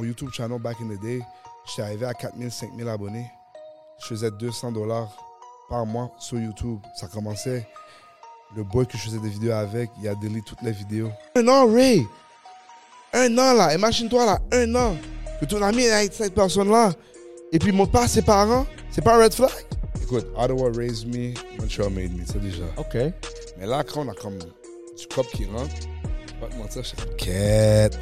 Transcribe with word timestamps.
mon 0.00 0.06
YouTube 0.06 0.30
channel 0.32 0.58
back 0.58 0.76
in 0.80 0.88
the 0.88 1.00
day, 1.00 1.20
j'étais 1.66 1.82
arrivé 1.82 2.06
à 2.06 2.14
4000, 2.14 2.50
5000 2.50 2.88
abonnés. 2.88 3.30
Je 4.00 4.06
faisais 4.06 4.30
200 4.30 4.72
dollars 4.72 5.10
par 5.68 5.84
mois 5.84 6.10
sur 6.18 6.38
YouTube. 6.38 6.78
Ça 6.96 7.06
commençait. 7.06 7.68
Le 8.56 8.64
boy 8.64 8.86
que 8.86 8.96
je 8.96 9.02
faisais 9.02 9.18
des 9.18 9.28
vidéos 9.28 9.52
avec, 9.52 9.90
il 10.00 10.08
a 10.08 10.14
délité 10.14 10.42
toutes 10.46 10.62
les 10.62 10.72
vidéos. 10.72 11.10
Un 11.36 11.46
an, 11.48 11.70
Ray! 11.70 12.06
Un 13.12 13.36
an, 13.36 13.52
là. 13.52 13.74
Imagine-toi, 13.74 14.24
là, 14.24 14.38
un 14.52 14.74
an. 14.74 14.96
Que 15.38 15.44
ton 15.44 15.62
ami 15.62 15.82
est 15.82 15.92
avec 15.92 16.14
cette 16.14 16.34
personne-là. 16.34 16.92
Et 17.52 17.58
puis, 17.58 17.70
mon 17.70 17.86
pas 17.86 18.08
ses 18.08 18.22
parents. 18.22 18.66
C'est 18.90 19.02
pas 19.02 19.16
un 19.16 19.22
red 19.22 19.34
flag? 19.34 19.50
Écoute, 20.02 20.26
Ottawa 20.34 20.70
raised 20.74 21.14
me, 21.14 21.34
Montreal 21.60 21.90
made 21.90 22.12
me, 22.12 22.24
c'est 22.24 22.40
déjà. 22.40 22.64
OK. 22.78 22.96
Mais 23.58 23.66
là, 23.66 23.84
quand 23.84 24.00
on 24.04 24.08
a 24.08 24.14
comme 24.14 24.38
du 24.38 25.06
cop 25.14 25.26
qui 25.26 25.44
rentre, 25.44 25.70
je 26.26 26.32
vais 26.32 26.40
pas 26.40 26.46
te 26.48 26.56
mentir, 26.56 26.82
je 26.82 26.88
suis. 26.88 27.98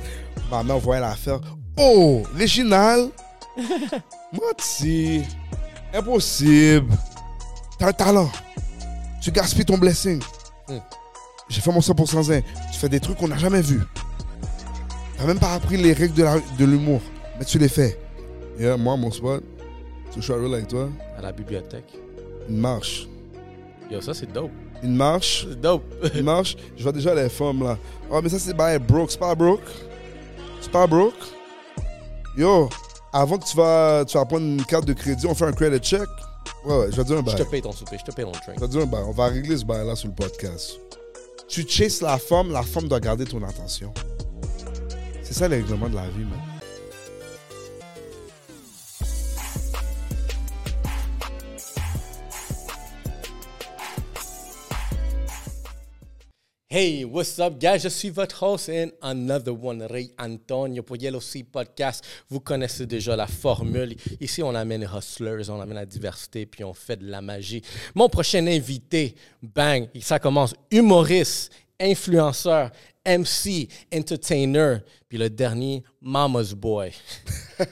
Ma 0.51 0.63
mère 0.63 0.79
voyait 0.79 1.01
l'affaire. 1.01 1.41
Oh, 1.79 2.23
Réginal! 2.35 3.09
Menti. 4.33 5.23
Impossible. 5.95 6.93
T'as 7.79 7.89
un 7.89 7.93
talent. 7.93 8.31
Tu 9.21 9.31
gaspilles 9.31 9.65
ton 9.65 9.79
blessing. 9.79 10.21
Hmm. 10.69 10.79
J'ai 11.49 11.61
fait 11.61 11.73
mon 11.73 11.81
100% 11.81 12.23
zen. 12.25 12.43
Tu 12.73 12.79
fais 12.79 12.89
des 12.89 13.01
trucs 13.01 13.17
qu'on 13.19 13.29
n'a 13.29 13.39
jamais 13.39 13.63
vus. 13.63 13.83
T'as 15.17 15.25
même 15.25 15.39
pas 15.39 15.55
appris 15.55 15.77
les 15.77 15.93
règles 15.93 16.15
de 16.15 16.65
l'humour. 16.65 17.01
Mais 17.39 17.45
tu 17.45 17.59
les 17.59 17.69
fais. 17.69 17.99
Yeah, 18.59 18.77
moi, 18.77 18.97
mon 18.97 19.11
spot, 19.11 19.43
tu 20.13 20.21
suis 20.21 20.33
avec 20.33 20.67
toi, 20.69 20.89
À 21.17 21.23
la 21.23 21.33
bibliothèque. 21.33 21.95
une 22.49 22.59
marche. 22.59 23.07
Yo, 23.91 24.01
ça, 24.01 24.13
c'est 24.15 24.31
dope. 24.33 24.51
Une 24.83 24.97
marche. 24.97 25.47
C'est 25.49 25.61
dope. 25.61 25.85
Il 26.15 26.25
marche, 26.25 26.57
je 26.77 26.83
vois 26.83 26.93
déjà 26.93 27.15
les 27.15 27.29
femmes 27.29 27.63
là. 27.63 27.79
Oh, 28.11 28.21
mais 28.23 28.29
ça 28.29 28.39
c'est 28.39 28.55
pas 28.55 28.79
broke, 28.79 29.11
c'est 29.11 29.19
pas 29.19 29.35
broke. 29.35 29.61
C'est 30.61 30.71
pas 30.71 30.87
broke. 30.87 31.15
Yo, 32.39 32.69
avant 33.13 33.37
que 33.37 33.45
tu 33.45 33.57
vas, 33.57 34.05
tu 34.07 34.17
vas 34.17 34.25
prendre 34.25 34.47
une 34.47 34.65
carte 34.65 34.85
de 34.85 34.93
crédit, 34.93 35.27
on 35.27 35.35
fait 35.35 35.45
un 35.47 35.53
credit 35.53 35.81
check. 35.81 36.09
Ouais, 36.65 36.77
ouais, 36.79 36.87
je 36.93 36.97
vais 36.97 37.03
te 37.03 37.09
dire 37.09 37.17
un 37.17 37.21
Je 37.21 37.25
bail. 37.25 37.35
te 37.35 37.43
paye 37.43 37.63
ton 37.63 37.73
souper, 37.73 37.97
je 37.99 38.05
te 38.05 38.15
paye 38.15 38.25
ton 38.25 38.31
drink. 38.31 38.45
Je 38.55 38.61
vais 38.61 38.67
te 38.69 38.73
dire 38.73 38.83
un 38.83 38.87
bail. 38.87 39.03
On 39.09 39.11
va 39.13 39.27
régler 39.27 39.57
ce 39.57 39.65
bail 39.65 39.85
là 39.85 39.97
sur 39.97 40.07
le 40.09 40.15
podcast. 40.15 40.79
Tu 41.49 41.67
chases 41.69 42.01
la 42.01 42.17
femme, 42.17 42.53
la 42.53 42.63
femme 42.63 42.87
doit 42.87 43.01
garder 43.01 43.25
ton 43.25 43.43
attention. 43.43 43.93
C'est 45.25 45.35
ça 45.35 45.49
les 45.49 45.57
règlements 45.57 45.89
de 45.89 45.97
la 45.97 46.09
vie, 46.11 46.25
man. 46.25 46.39
Hey, 56.71 57.03
what's 57.07 57.39
up, 57.39 57.59
guys? 57.59 57.79
Je 57.83 57.89
suis 57.89 58.11
votre 58.11 58.43
host 58.43 58.69
and 58.69 58.91
another 59.01 59.53
one, 59.55 59.81
Ray 59.91 60.11
Antonio 60.19 60.83
pour 60.83 60.97
Yellow 60.99 61.19
Sea 61.21 61.43
Podcast. 61.43 62.05
Vous 62.29 62.41
connaissez 62.41 62.85
déjà 62.85 63.17
la 63.17 63.27
formule. 63.27 63.97
Ici, 64.21 64.43
on 64.43 64.55
amène 64.55 64.83
les 64.83 64.87
hustlers, 64.87 65.49
on 65.49 65.63
amène 65.63 65.77
la 65.77 65.87
diversité, 65.87 66.45
puis 66.45 66.65
on 66.65 66.75
fait 66.75 66.97
de 66.99 67.07
la 67.11 67.23
magie. 67.23 67.63
Mon 67.95 68.11
prochain 68.11 68.47
invité, 68.47 69.15
bang, 69.43 69.89
ça 70.03 70.19
commence 70.19 70.55
humoriste, 70.71 71.51
influenceur, 71.81 72.71
MC, 73.07 73.67
entertainer, 73.95 74.81
puis 75.09 75.17
le 75.17 75.31
dernier, 75.31 75.83
Mama's 76.03 76.53
Boy. 76.53 76.93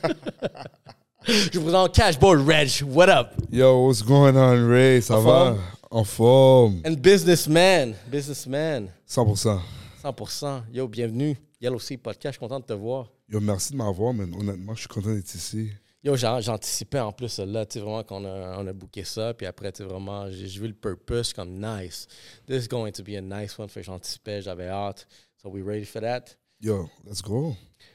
Je 1.28 1.58
vous 1.58 1.64
présente 1.64 1.94
Cashboard 1.94 2.48
Reg. 2.48 2.70
What 2.82 3.10
up? 3.10 3.28
Yo, 3.52 3.88
what's 3.88 4.00
going 4.02 4.36
on, 4.36 4.66
Ray? 4.70 5.02
Ça 5.02 5.18
En 5.18 5.20
va? 5.22 5.30
forme? 5.30 5.60
En 5.90 6.04
forme. 6.04 6.80
And 6.84 6.96
businessman, 7.00 7.94
businessman, 8.10 8.88
100%. 9.06 9.60
100%. 10.02 10.62
Yo, 10.72 10.88
bienvenue. 10.88 11.36
Yellow 11.60 11.78
Sea 11.78 11.96
Podcast, 11.96 12.34
je 12.34 12.38
suis 12.38 12.40
content 12.40 12.60
de 12.60 12.64
te 12.66 12.72
voir. 12.72 13.08
Yo, 13.28 13.40
merci 13.40 13.72
de 13.72 13.76
m'avoir, 13.78 14.12
man. 14.12 14.34
Honnêtement, 14.34 14.74
je 14.74 14.80
suis 14.80 14.88
content 14.88 15.14
d'être 15.14 15.32
ici. 15.34 15.70
Yo, 16.02 16.16
j'an- 16.16 16.40
j'anticipais 16.40 17.00
en 17.00 17.12
plus 17.12 17.38
là, 17.38 17.64
tu 17.66 17.74
sais, 17.74 17.80
vraiment 17.80 18.02
qu'on 18.02 18.24
a, 18.24 18.58
on 18.58 18.66
a 18.66 18.72
booké 18.72 19.04
ça, 19.04 19.32
puis 19.34 19.46
après, 19.46 19.72
tu 19.72 19.78
sais, 19.78 19.84
vraiment, 19.84 20.28
j'ai 20.30 20.46
vu 20.60 20.68
le 20.68 20.74
purpose 20.74 21.32
comme 21.32 21.50
nice. 21.60 22.06
This 22.46 22.64
is 22.64 22.68
going 22.68 22.92
to 22.92 23.02
be 23.02 23.16
a 23.16 23.20
nice 23.20 23.58
one, 23.58 23.68
fait 23.68 23.80
que 23.80 23.86
j'anticipais, 23.86 24.42
j'avais 24.42 24.68
hâte. 24.68 25.06
So, 25.42 25.48
we 25.50 25.62
ready 25.64 25.84
for 25.84 26.02
that? 26.02 26.36
Yo, 26.60 26.88
let's 27.06 27.22
go. 27.22 27.54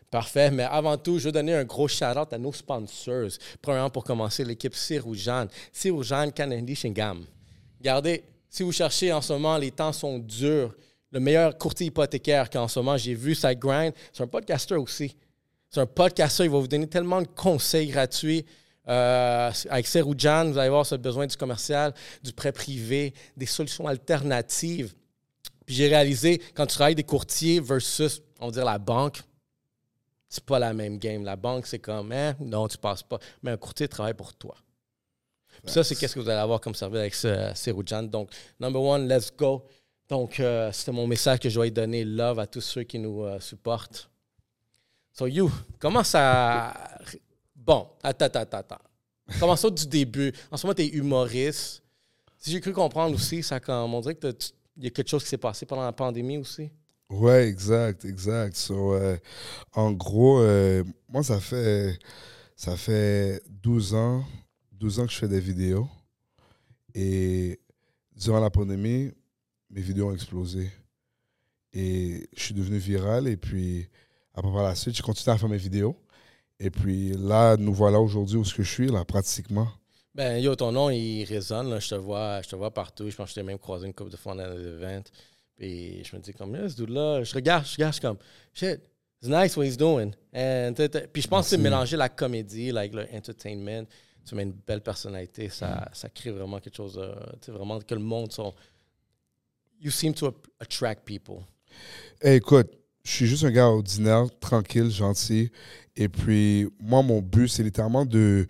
Parfait, 0.09 0.49
mais 0.51 0.63
avant 0.63 0.97
tout, 0.97 1.19
je 1.19 1.25
veux 1.25 1.31
donner 1.31 1.53
un 1.55 1.63
gros 1.65 1.87
shout-out 1.87 2.33
à 2.33 2.37
nos 2.37 2.51
sponsors. 2.51 3.29
Premièrement, 3.61 3.89
pour 3.89 4.03
commencer, 4.03 4.43
l'équipe 4.43 4.75
Siroujane. 4.75 5.47
Siroujane, 5.71 6.31
Candy 6.33 6.75
Shingam. 6.75 7.25
Regardez, 7.81 8.23
si 8.47 8.61
vous 8.61 8.71
cherchez 8.71 9.11
en 9.11 9.21
ce 9.21 9.33
moment, 9.33 9.57
les 9.57 9.71
temps 9.71 9.91
sont 9.91 10.19
durs. 10.19 10.71
Le 11.09 11.19
meilleur 11.19 11.57
courtier 11.57 11.87
hypothécaire 11.87 12.47
qu'en 12.47 12.67
ce 12.67 12.77
moment 12.77 12.95
j'ai 12.95 13.15
vu, 13.15 13.33
ça 13.33 13.55
grind. 13.55 13.91
C'est 14.13 14.21
un 14.21 14.27
podcaster 14.27 14.75
aussi. 14.75 15.15
C'est 15.67 15.79
un 15.79 15.87
podcaster, 15.87 16.43
il 16.43 16.51
va 16.51 16.59
vous 16.59 16.67
donner 16.67 16.85
tellement 16.85 17.23
de 17.23 17.27
conseils 17.27 17.87
gratuits. 17.87 18.45
Euh, 18.87 19.51
avec 19.67 19.87
Seroujan, 19.87 20.51
vous 20.51 20.59
allez 20.59 20.69
voir, 20.69 20.85
ça 20.85 20.93
a 20.93 20.97
besoin 20.99 21.25
du 21.25 21.35
commercial, 21.35 21.91
du 22.21 22.31
prêt 22.33 22.51
privé, 22.51 23.15
des 23.35 23.47
solutions 23.47 23.87
alternatives. 23.87 24.93
Puis 25.65 25.73
j'ai 25.73 25.87
réalisé, 25.87 26.39
quand 26.53 26.67
tu 26.67 26.75
travailles 26.75 26.93
des 26.93 27.03
courtiers 27.03 27.59
versus, 27.59 28.21
on 28.39 28.45
va 28.45 28.51
dire, 28.51 28.65
la 28.65 28.77
banque, 28.77 29.23
c'est 30.29 30.45
pas 30.45 30.59
la 30.59 30.75
même 30.75 30.99
game. 30.99 31.23
La 31.23 31.35
banque, 31.35 31.65
c'est 31.65 31.79
comme, 31.79 32.11
hein, 32.11 32.35
non, 32.39 32.67
tu 32.67 32.77
passes 32.77 33.01
pas. 33.01 33.17
Mais 33.41 33.49
un 33.49 33.57
courtier 33.57 33.87
travaille 33.87 34.13
pour 34.13 34.35
toi. 34.35 34.55
Ça, 35.65 35.83
c'est 35.83 35.95
qu'est-ce 35.95 36.15
que 36.15 36.19
vous 36.19 36.29
allez 36.29 36.39
avoir 36.39 36.59
comme 36.59 36.75
service 36.75 36.99
avec 36.99 37.15
ce 37.15 37.51
Seroujan. 37.55 38.03
Donc, 38.03 38.29
number 38.59 38.81
one, 38.81 39.07
let's 39.07 39.31
go. 39.35 39.63
Donc, 40.09 40.39
euh, 40.39 40.71
c'était 40.71 40.91
mon 40.91 41.07
message 41.07 41.39
que 41.39 41.49
je 41.49 41.55
dois 41.55 41.69
donner. 41.69 42.03
Love 42.03 42.39
à 42.39 42.47
tous 42.47 42.61
ceux 42.61 42.83
qui 42.83 42.99
nous 42.99 43.23
euh, 43.23 43.39
supportent. 43.39 44.09
So, 45.13 45.27
you, 45.27 45.51
comment 45.79 46.03
ça. 46.03 46.73
Bon, 47.55 47.87
attends, 48.01 48.25
attends, 48.25 48.57
attends. 48.57 48.81
Commençons 49.39 49.69
du 49.69 49.87
début. 49.87 50.33
En 50.49 50.57
ce 50.57 50.65
moment, 50.65 50.73
tu 50.73 50.83
es 50.83 50.87
humoriste. 50.87 51.83
Si 52.37 52.51
j'ai 52.51 52.59
cru 52.59 52.73
comprendre 52.73 53.15
aussi, 53.15 53.43
ça, 53.43 53.59
comme, 53.59 53.93
on 53.93 54.01
dirait 54.01 54.15
qu'il 54.15 54.33
y 54.77 54.87
a 54.87 54.89
quelque 54.89 55.07
chose 55.07 55.23
qui 55.23 55.29
s'est 55.29 55.37
passé 55.37 55.65
pendant 55.65 55.83
la 55.83 55.91
pandémie 55.91 56.37
aussi. 56.37 56.71
Ouais, 57.11 57.47
exact, 57.47 58.05
exact. 58.05 58.55
So, 58.55 58.93
euh, 58.93 59.17
en 59.73 59.91
gros, 59.91 60.39
euh, 60.39 60.83
moi, 61.09 61.23
ça 61.23 61.39
fait, 61.39 61.99
ça 62.55 62.77
fait 62.77 63.41
12 63.61 63.93
ans, 63.93 64.23
12 64.81 64.99
ans 64.99 65.05
que 65.05 65.13
je 65.13 65.17
fais 65.17 65.27
des 65.27 65.39
vidéos. 65.39 65.87
Et 66.95 67.59
durant 68.15 68.39
la 68.39 68.49
pandémie, 68.49 69.11
mes 69.69 69.81
vidéos 69.81 70.09
ont 70.09 70.13
explosé. 70.13 70.71
Et 71.71 72.27
je 72.35 72.43
suis 72.43 72.53
devenu 72.55 72.79
viral. 72.79 73.27
Et 73.27 73.37
puis, 73.37 73.87
après, 74.33 74.51
par 74.51 74.63
la 74.63 74.73
suite, 74.73 74.95
j'ai 74.95 75.03
continué 75.03 75.35
à 75.35 75.37
faire 75.37 75.49
mes 75.49 75.57
vidéos. 75.57 75.95
Et 76.59 76.71
puis 76.71 77.11
là, 77.11 77.57
nous 77.57 77.73
voilà 77.75 77.99
aujourd'hui 77.99 78.37
où 78.37 78.43
ce 78.43 78.55
que 78.55 78.63
je 78.63 78.71
suis, 78.71 78.87
là, 78.87 79.05
pratiquement. 79.05 79.67
Ben, 80.15 80.41
yo, 80.41 80.55
ton 80.55 80.71
nom, 80.71 80.89
il 80.89 81.25
résonne. 81.25 81.69
là. 81.69 81.79
Je, 81.79 81.89
te 81.89 81.95
vois, 81.95 82.41
je 82.41 82.49
te 82.49 82.55
vois 82.55 82.73
partout. 82.73 83.07
Je 83.07 83.15
pense 83.15 83.25
que 83.25 83.29
je 83.29 83.35
t'ai 83.35 83.43
même 83.43 83.59
croisé 83.59 83.85
une 83.85 83.93
couple 83.93 84.09
de 84.09 84.17
fois 84.17 84.33
dans 84.33 84.47
les 84.47 84.65
events. 84.65 85.11
Puis 85.57 86.03
je 86.03 86.15
me 86.15 86.21
dis, 86.21 86.33
comme, 86.33 86.55
yeah, 86.55 86.67
ce 86.67 86.75
dude-là, 86.75 87.23
je 87.23 87.35
regarde, 87.35 87.67
je 87.67 87.73
regarde, 87.73 87.93
je 87.93 87.99
suis 87.99 88.07
comme, 88.07 88.17
shit, 88.51 88.81
it's 89.21 89.29
nice 89.29 89.55
what 89.55 89.63
he's 89.63 89.77
doing. 89.77 90.11
And, 90.33 90.73
puis 91.13 91.21
je 91.21 91.27
pense 91.27 91.45
que 91.45 91.49
c'est 91.51 91.57
mélanger 91.59 91.97
la 91.97 92.09
comédie, 92.09 92.71
like, 92.71 92.95
le 92.95 93.05
entertainment. 93.13 93.85
Tu 94.25 94.35
mets 94.35 94.43
une 94.43 94.53
belle 94.53 94.81
personnalité, 94.81 95.49
ça, 95.49 95.89
ça 95.93 96.09
crée 96.09 96.31
vraiment 96.31 96.59
quelque 96.59 96.75
chose, 96.75 96.93
de, 96.95 97.37
t'sais, 97.39 97.51
vraiment 97.51 97.79
que 97.79 97.95
le 97.95 98.01
monde 98.01 98.31
sont. 98.31 98.53
You 99.79 99.89
seem 99.91 100.13
to 100.13 100.33
attract 100.59 101.05
people. 101.05 101.43
Hey, 102.21 102.37
écoute, 102.37 102.69
je 103.03 103.11
suis 103.11 103.25
juste 103.27 103.43
un 103.43 103.51
gars 103.51 103.67
ordinaire, 103.67 104.27
tranquille, 104.39 104.91
gentil. 104.91 105.51
Et 105.95 106.07
puis, 106.07 106.67
moi, 106.79 107.01
mon 107.01 107.19
but, 107.21 107.47
c'est 107.47 107.63
littéralement 107.63 108.05
de, 108.05 108.47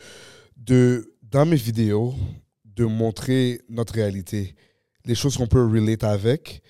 de, 0.57 1.13
dans 1.21 1.45
mes 1.45 1.55
vidéos, 1.55 2.13
de 2.65 2.83
montrer 2.85 3.61
notre 3.69 3.93
réalité, 3.93 4.55
les 5.05 5.15
choses 5.15 5.37
qu'on 5.37 5.47
peut 5.47 5.65
relate 5.65 6.03
avec. 6.03 6.61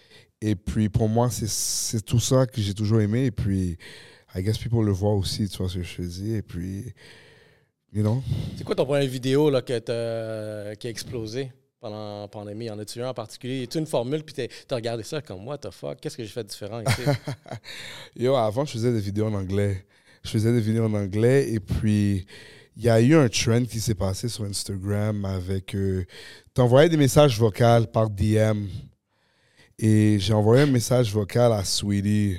Et 0.42 0.56
puis, 0.56 0.90
pour 0.90 1.10
moi, 1.10 1.30
c'est- 1.32 1.50
c'est 1.50 2.02
tout 2.02 2.20
ça 2.20 2.46
que 2.46 2.62
j'ai 2.62 2.74
toujours 2.74 3.02
aimé. 3.02 3.26
Et 3.26 3.32
puis, 3.32 3.78
I 4.36 4.44
guess 4.44 4.58
people 4.58 4.86
le 4.86 4.92
voient 4.92 5.14
aussi, 5.16 5.50
tu 5.50 5.58
vois 5.58 5.70
ce 5.70 5.80
que 5.80 5.84
je 5.84 6.02
dis. 6.04 6.34
Et 6.34 6.42
puis, 6.42 6.94
you 7.94 8.02
know? 8.04 8.22
C'est 8.58 8.64
quoi 8.64 8.76
ton 8.76 8.86
première 8.86 9.08
vidéo 9.10 9.50
là, 9.50 9.62
que 9.62 9.78
t'as- 9.80 10.76
qui 10.76 10.88
a 10.88 10.90
explosé 10.90 11.52
pendant 11.80 12.22
la 12.22 12.28
pandémie? 12.28 12.70
En 12.70 12.80
a-tu 12.80 13.02
un 13.02 13.10
en 13.10 13.14
particulier? 13.14 13.68
A 13.74 13.78
une 13.78 13.86
formule, 13.88 14.24
puis 14.24 14.34
t'as- 14.34 14.48
t'as 14.68 14.76
regardé 14.76 15.04
ça 15.04 15.22
comme, 15.22 15.48
what 15.48 15.58
the 15.60 15.72
fuck? 15.72 16.00
Qu'est-ce 16.00 16.18
que 16.18 16.24
j'ai 16.24 16.30
fait 16.30 16.44
de 16.44 16.50
différent 16.50 16.82
ici? 16.82 17.02
Yo, 18.16 18.36
avant, 18.36 18.66
je 18.66 18.72
faisais 18.74 18.92
des 18.92 19.00
vidéos 19.02 19.26
en 19.28 19.34
anglais. 19.34 19.86
Je 20.24 20.30
faisais 20.30 20.52
des 20.54 20.62
vidéos 20.62 20.86
en 20.86 20.94
anglais 20.94 21.52
et 21.52 21.60
puis 21.60 22.26
il 22.78 22.84
y 22.84 22.90
a 22.90 23.02
eu 23.02 23.16
un 23.16 23.28
trend 23.28 23.64
qui 23.66 23.80
s'est 23.80 23.96
passé 23.96 24.30
sur 24.30 24.44
Instagram 24.46 25.26
avec. 25.26 25.74
Euh, 25.76 26.06
T'envoyais 26.54 26.90
des 26.90 26.98
messages 26.98 27.38
vocaux 27.40 27.86
par 27.92 28.10
DM 28.10 28.68
et 29.80 30.18
j'ai 30.20 30.34
envoyé 30.34 30.64
un 30.64 30.68
message 30.68 31.12
vocal 31.12 31.52
à 31.54 31.64
Sweetie. 31.64 32.38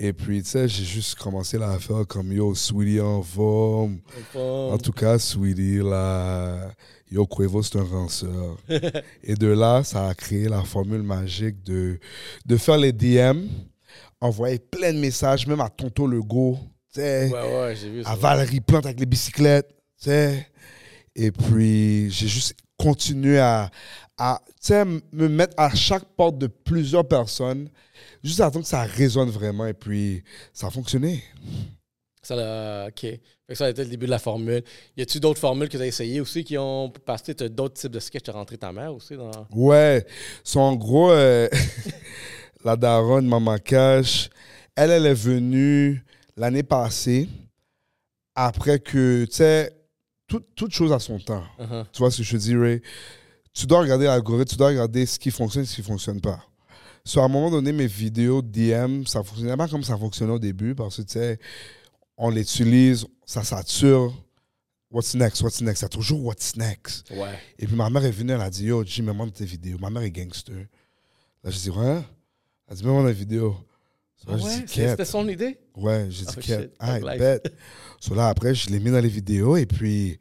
Et 0.00 0.12
puis, 0.12 0.40
tu 0.44 0.50
sais, 0.50 0.68
j'ai 0.68 0.84
juste 0.84 1.16
commencé 1.18 1.58
là 1.58 1.72
à 1.72 1.78
faire 1.80 2.06
comme 2.06 2.32
Yo, 2.32 2.54
Sweetie 2.54 3.00
en 3.00 3.20
forme. 3.20 3.98
En 4.36 4.78
tout 4.78 4.92
cas, 4.92 5.18
Sweetie, 5.18 5.78
là, 5.78 6.70
Yo, 7.10 7.26
Quavo, 7.26 7.64
c'est 7.64 7.78
un 7.78 7.82
ranceur. 7.82 8.56
Et 9.24 9.34
de 9.34 9.48
là, 9.48 9.82
ça 9.82 10.08
a 10.08 10.14
créé 10.14 10.48
la 10.48 10.62
formule 10.62 11.02
magique 11.02 11.64
de, 11.64 11.98
de 12.46 12.56
faire 12.56 12.78
les 12.78 12.92
DM, 12.92 13.48
envoyer 14.20 14.60
plein 14.60 14.92
de 14.92 14.98
messages, 14.98 15.48
même 15.48 15.60
à 15.60 15.68
Tonto 15.68 16.06
Legault, 16.06 16.58
tu 16.94 17.00
sais. 17.00 17.28
Ouais, 17.32 17.60
ouais, 17.60 17.74
j'ai 17.74 17.90
vu 17.90 18.04
ça. 18.04 18.10
à 18.10 18.14
Valérie 18.14 18.60
Plante 18.60 18.86
avec 18.86 19.00
les 19.00 19.06
bicyclettes, 19.06 19.68
tu 20.00 20.10
sais. 20.10 20.46
Et 21.16 21.32
puis, 21.32 22.08
j'ai 22.12 22.28
juste 22.28 22.54
continué 22.76 23.40
à, 23.40 23.68
à 24.18 24.40
me 25.12 25.28
mettre 25.28 25.54
à 25.56 25.74
chaque 25.74 26.04
porte 26.16 26.38
de 26.38 26.46
plusieurs 26.48 27.06
personnes, 27.06 27.70
juste 28.22 28.40
à 28.40 28.46
attendre 28.46 28.64
que 28.64 28.68
ça 28.68 28.82
résonne 28.82 29.30
vraiment. 29.30 29.66
Et 29.66 29.74
puis, 29.74 30.22
ça 30.52 30.66
a 30.66 30.70
fonctionné. 30.70 31.22
Ça, 32.22 32.34
l'a- 32.36 32.88
OK. 32.88 33.06
Ça 33.54 33.64
a 33.66 33.70
été 33.70 33.82
le 33.84 33.88
début 33.90 34.04
de 34.06 34.10
la 34.10 34.18
formule. 34.18 34.62
Y 34.96 35.02
a-tu 35.02 35.20
d'autres 35.20 35.40
formules 35.40 35.68
que 35.70 35.76
tu 35.78 35.82
as 35.82 35.86
essayées 35.86 36.20
aussi 36.20 36.44
qui 36.44 36.58
ont 36.58 36.90
passé? 37.06 37.32
D'autres 37.32 37.80
types 37.80 37.90
de 37.92 38.00
sketchs. 38.00 38.24
Tu 38.24 38.30
as 38.30 38.34
rentré 38.34 38.58
ta 38.58 38.72
mère 38.72 38.92
aussi 38.92 39.16
dans. 39.16 39.30
Ouais. 39.52 40.04
So, 40.44 40.60
en 40.60 40.74
gros, 40.76 41.10
euh, 41.10 41.48
la 42.64 42.76
daronne, 42.76 43.26
Maman 43.26 43.56
Cash, 43.58 44.28
elle, 44.76 44.90
elle 44.90 45.06
est 45.06 45.14
venue 45.14 46.04
l'année 46.36 46.62
passée, 46.62 47.26
après 48.34 48.78
que, 48.80 49.24
tu 49.24 49.32
sais, 49.36 49.72
tout- 50.26 50.44
toute 50.54 50.72
chose 50.72 50.92
à 50.92 50.98
son 50.98 51.18
temps. 51.18 51.44
Uh-huh. 51.58 51.84
Tu 51.90 51.98
vois 52.00 52.10
ce 52.10 52.18
que 52.18 52.22
je 52.24 52.58
Ray? 52.58 52.82
Tu 53.52 53.66
dois 53.66 53.80
regarder 53.80 54.06
l'algorithme, 54.06 54.50
tu 54.50 54.56
dois 54.56 54.68
regarder 54.68 55.04
ce 55.06 55.18
qui 55.18 55.30
fonctionne 55.30 55.64
et 55.64 55.66
ce 55.66 55.74
qui 55.74 55.80
ne 55.80 55.86
fonctionne 55.86 56.20
pas. 56.20 56.40
So, 57.04 57.20
à 57.20 57.24
un 57.24 57.28
moment 57.28 57.50
donné, 57.50 57.72
mes 57.72 57.86
vidéos 57.86 58.42
DM, 58.42 59.04
ça 59.06 59.20
ne 59.20 59.24
fonctionnait 59.24 59.56
pas 59.56 59.66
comme 59.68 59.82
ça 59.82 59.96
fonctionnait 59.96 60.32
au 60.32 60.38
début 60.38 60.74
parce 60.74 60.96
que, 60.96 61.02
tu 61.02 61.12
sais, 61.14 61.38
on 62.16 62.30
l'utilise, 62.30 63.06
ça 63.24 63.42
sature. 63.44 64.12
What's 64.90 65.14
next? 65.14 65.42
What's 65.42 65.60
next? 65.60 65.82
A 65.84 65.88
toujours 65.88 66.24
what's 66.24 66.56
next. 66.56 67.10
Ouais. 67.10 67.38
Et 67.58 67.66
puis 67.66 67.76
ma 67.76 67.90
mère 67.90 68.04
est 68.04 68.10
venue, 68.10 68.32
elle 68.32 68.40
a 68.40 68.48
dit 68.50 68.64
Yo, 68.66 68.82
Jim, 68.84 69.04
mets-moi 69.04 69.28
tes 69.30 69.44
vidéos. 69.44 69.76
Ma 69.78 69.90
mère 69.90 70.02
est 70.02 70.10
gangster. 70.10 70.66
Là, 71.44 71.50
j'ai 71.50 71.60
dit 71.60 71.70
Ouais? 71.70 72.02
Elle 72.66 72.72
a 72.72 72.74
dit 72.74 72.84
Mets-moi 72.84 73.06
des 73.06 73.12
vidéos. 73.12 73.56
So, 74.16 74.26
Ah 74.30 74.36
ouais? 74.36 74.64
C'est-. 74.66 74.88
C'était 74.90 75.04
son 75.04 75.28
idée? 75.28 75.58
Ouais, 75.76 76.06
j'ai 76.10 76.24
dit 76.24 76.32
Oh, 76.36 76.40
Quête. 76.40 76.74
Ah, 76.78 76.98
life. 76.98 77.18
bête. 77.18 77.54
So 78.00 78.14
là, 78.14 78.28
après, 78.28 78.54
je 78.54 78.70
l'ai 78.70 78.80
mis 78.80 78.90
dans 78.90 79.00
les 79.00 79.08
vidéos 79.08 79.56
et 79.56 79.66
puis, 79.66 80.18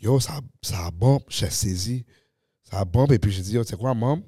yo, 0.00 0.18
ça, 0.20 0.40
ça 0.62 0.86
a 0.86 0.90
bombe. 0.90 1.22
J'ai 1.28 1.50
saisi. 1.50 2.04
Ça 2.70 2.80
a 2.80 2.84
bombe. 2.84 3.12
Et 3.12 3.18
puis, 3.18 3.30
j'ai 3.30 3.42
dit 3.42 3.52
tu 3.52 3.64
sais 3.64 3.76
quoi, 3.76 3.94
maman 3.94 4.20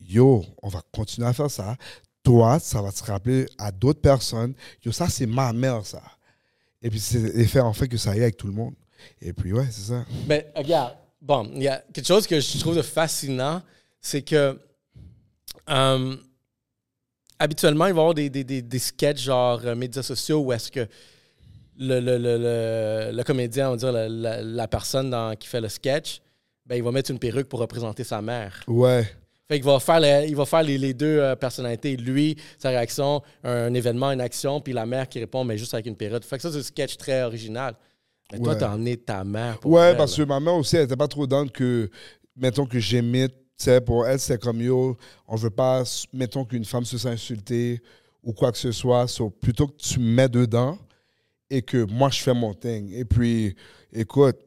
Yo, 0.00 0.44
on 0.62 0.68
va 0.68 0.82
continuer 0.92 1.28
à 1.28 1.32
faire 1.32 1.50
ça. 1.50 1.76
Toi, 2.22 2.58
ça 2.58 2.80
va 2.82 2.92
te 2.92 3.02
rappeler 3.04 3.46
à 3.58 3.70
d'autres 3.72 4.00
personnes. 4.00 4.54
Yo, 4.84 4.92
ça, 4.92 5.08
c'est 5.08 5.26
ma 5.26 5.52
mère, 5.52 5.84
ça. 5.86 6.02
Et 6.82 6.90
puis, 6.90 7.00
c'est 7.00 7.18
l'effet, 7.34 7.60
en 7.60 7.72
fait, 7.72 7.88
que 7.88 7.96
ça 7.96 8.10
aille 8.10 8.22
avec 8.22 8.36
tout 8.36 8.46
le 8.46 8.52
monde. 8.52 8.74
Et 9.20 9.32
puis, 9.32 9.52
ouais, 9.52 9.66
c'est 9.70 9.92
ça. 9.92 10.04
Ben, 10.26 10.44
regarde, 10.54 10.96
bon, 11.20 11.50
il 11.54 11.62
y 11.62 11.68
a 11.68 11.82
quelque 11.92 12.06
chose 12.06 12.26
que 12.26 12.40
je 12.40 12.58
trouve 12.58 12.80
fascinant, 12.82 13.62
c'est 14.00 14.22
que 14.22 14.58
euh, 15.70 16.16
habituellement, 17.38 17.86
il 17.86 17.94
va 17.94 18.00
y 18.00 18.02
avoir 18.02 18.14
des, 18.14 18.30
des, 18.30 18.44
des, 18.44 18.62
des 18.62 18.78
sketchs 18.78 19.22
genre 19.22 19.60
euh, 19.64 19.74
médias 19.74 20.02
sociaux 20.02 20.40
où 20.40 20.52
est-ce 20.52 20.70
que 20.70 20.86
le, 21.78 22.00
le, 22.00 22.18
le, 22.18 23.12
le, 23.12 23.24
comédien, 23.24 23.68
on 23.68 23.70
va 23.72 23.76
dire 23.76 23.92
la, 23.92 24.42
la, 24.42 24.68
personne 24.68 25.14
qui 25.38 25.48
fait 25.48 25.60
le 25.60 25.68
sketch, 25.68 26.20
ben, 26.72 26.78
il 26.78 26.82
va 26.82 26.90
mettre 26.90 27.10
une 27.10 27.18
perruque 27.18 27.48
pour 27.50 27.60
représenter 27.60 28.02
sa 28.02 28.22
mère. 28.22 28.64
Ouais. 28.66 29.04
Fait 29.46 29.56
qu'il 29.56 29.64
va 29.64 29.78
faire, 29.78 30.00
les, 30.00 30.24
il 30.28 30.34
va 30.34 30.46
faire 30.46 30.62
les, 30.62 30.78
les 30.78 30.94
deux 30.94 31.18
euh, 31.18 31.36
personnalités. 31.36 31.98
Lui, 31.98 32.34
sa 32.58 32.70
réaction, 32.70 33.20
un, 33.44 33.74
événement, 33.74 34.10
une 34.10 34.22
action, 34.22 34.58
puis 34.58 34.72
la 34.72 34.86
mère 34.86 35.06
qui 35.06 35.18
répond, 35.18 35.44
mais 35.44 35.58
juste 35.58 35.74
avec 35.74 35.84
une 35.84 35.96
perruque. 35.96 36.24
Fait 36.24 36.36
que 36.36 36.42
ça, 36.42 36.50
c'est 36.50 36.60
un 36.60 36.62
sketch 36.62 36.96
très 36.96 37.24
original. 37.24 37.74
Mais 38.32 38.38
toi, 38.38 38.54
Ouais. 38.54 38.58
t'as 38.58 38.72
emmené 38.72 38.96
ta 38.96 39.22
mère. 39.22 39.58
pour 39.58 39.72
Ouais, 39.72 39.94
parce 39.94 40.16
que 40.16 40.22
ma 40.22 40.40
mère 40.40 40.54
aussi, 40.54 40.76
elle 40.76 40.84
était 40.84 40.96
pas 40.96 41.08
trop 41.08 41.26
dans 41.26 41.46
que, 41.46 41.90
mettons 42.34 42.64
que 42.64 42.78
j'imite, 42.78 43.32
tu 43.58 43.64
sais, 43.64 43.82
pour 43.82 44.06
elle, 44.06 44.18
c'est 44.18 44.40
comme 44.40 44.62
yo, 44.62 44.96
on 45.28 45.36
veut 45.36 45.50
pas, 45.50 45.82
mettons 46.14 46.46
qu'une 46.46 46.64
femme 46.64 46.86
se 46.86 46.96
sent 46.96 47.10
insultée 47.10 47.82
ou 48.22 48.32
quoi 48.32 48.50
que 48.50 48.56
ce 48.56 48.72
soit, 48.72 49.06
so, 49.08 49.28
plutôt 49.28 49.66
que 49.66 49.76
tu 49.76 50.00
me 50.00 50.10
mets 50.14 50.28
dedans 50.30 50.78
et 51.50 51.60
que 51.60 51.84
moi 51.84 52.08
je 52.08 52.22
fais 52.22 52.32
mon 52.32 52.54
thing. 52.54 52.90
Et 52.94 53.04
puis, 53.04 53.54
écoute, 53.92 54.38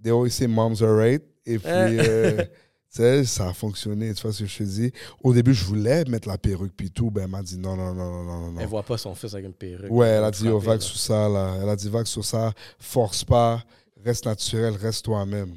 they 0.00 0.12
always 0.12 0.30
say 0.30 0.46
moms 0.46 0.80
are 0.80 0.96
right. 0.96 1.24
Et 1.46 1.58
puis, 1.58 1.68
euh, 1.68 2.42
tu 2.42 2.46
sais, 2.88 3.24
ça 3.24 3.48
a 3.48 3.52
fonctionné, 3.52 4.14
tu 4.14 4.22
vois 4.22 4.32
ce 4.32 4.44
que 4.44 4.48
je 4.48 4.58
te 4.58 4.62
dis. 4.62 4.92
Au 5.22 5.34
début, 5.34 5.52
je 5.52 5.64
voulais 5.64 6.04
mettre 6.04 6.28
la 6.28 6.38
perruque 6.38 6.72
puis 6.76 6.90
tout, 6.90 7.10
ben 7.10 7.24
elle 7.24 7.30
m'a 7.30 7.42
dit 7.42 7.58
non, 7.58 7.76
non, 7.76 7.92
non, 7.92 8.10
non, 8.10 8.24
non, 8.24 8.52
non. 8.52 8.60
Elle 8.60 8.66
voit 8.66 8.82
pas 8.82 8.96
son 8.96 9.14
fils 9.14 9.34
avec 9.34 9.46
une 9.46 9.52
perruque. 9.54 9.90
Ouais, 9.90 10.08
elle 10.08 10.24
a 10.24 10.30
dit, 10.30 10.48
oh, 10.48 10.58
vague 10.58 10.80
sur 10.80 10.96
ça, 10.96 11.28
là. 11.28 11.58
Elle 11.62 11.68
a 11.68 11.76
dit, 11.76 11.88
vague 11.88 12.06
sur 12.06 12.24
ça, 12.24 12.52
force 12.78 13.24
pas, 13.24 13.62
reste 14.04 14.26
naturel, 14.26 14.74
reste 14.74 15.04
toi-même. 15.04 15.56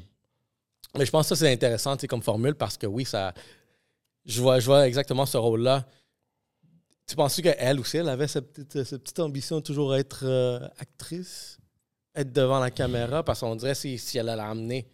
Mais 0.96 1.06
je 1.06 1.10
pense 1.10 1.28
que 1.28 1.34
ça, 1.34 1.44
c'est 1.44 1.52
intéressant 1.52 1.96
comme 2.08 2.22
formule 2.22 2.54
parce 2.54 2.76
que 2.76 2.86
oui, 2.86 3.04
ça. 3.04 3.32
Je 4.24 4.42
vois, 4.42 4.58
je 4.60 4.66
vois 4.66 4.86
exactement 4.86 5.24
ce 5.24 5.38
rôle-là. 5.38 5.86
Tu 7.06 7.16
penses 7.16 7.40
qu'elle 7.40 7.80
aussi, 7.80 7.96
elle 7.96 8.08
avait 8.10 8.28
cette 8.28 8.52
petite, 8.52 8.84
cette 8.84 9.02
petite 9.02 9.20
ambition 9.20 9.56
de 9.56 9.62
toujours 9.62 9.96
être 9.96 10.20
euh, 10.24 10.60
actrice, 10.78 11.58
être 12.14 12.32
devant 12.32 12.58
la 12.58 12.70
caméra? 12.70 13.22
Parce 13.22 13.40
qu'on 13.40 13.56
dirait 13.56 13.74
si, 13.74 13.96
si 13.96 14.18
elle 14.18 14.28
allait 14.28 14.42
l'amener, 14.42 14.86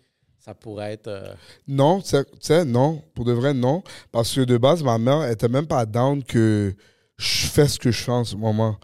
ça 0.44 0.55
pourrait 0.55 0.93
être. 0.93 1.08
euh, 1.08 1.32
Non, 1.67 2.00
tu 2.02 2.17
sais- 2.41 2.64
non. 2.64 3.02
Pour 3.14 3.25
de 3.25 3.32
vrai, 3.32 3.55
non. 3.55 3.82
Parce 4.12 4.35
que 4.35 4.43
de 4.43 4.58
base, 4.58 4.82
ma 4.82 4.99
mère 4.99 5.29
était 5.31 5.49
même 5.49 5.67
pas 5.67 5.87
down 5.87 6.23
que 6.23 6.75
je 7.17 7.46
fais 7.46 7.67
ce 7.69 7.79
que 7.79 7.91
je 7.91 8.02
fais 8.02 8.12
en 8.12 8.25
ce 8.25 8.37
moment. 8.37 8.79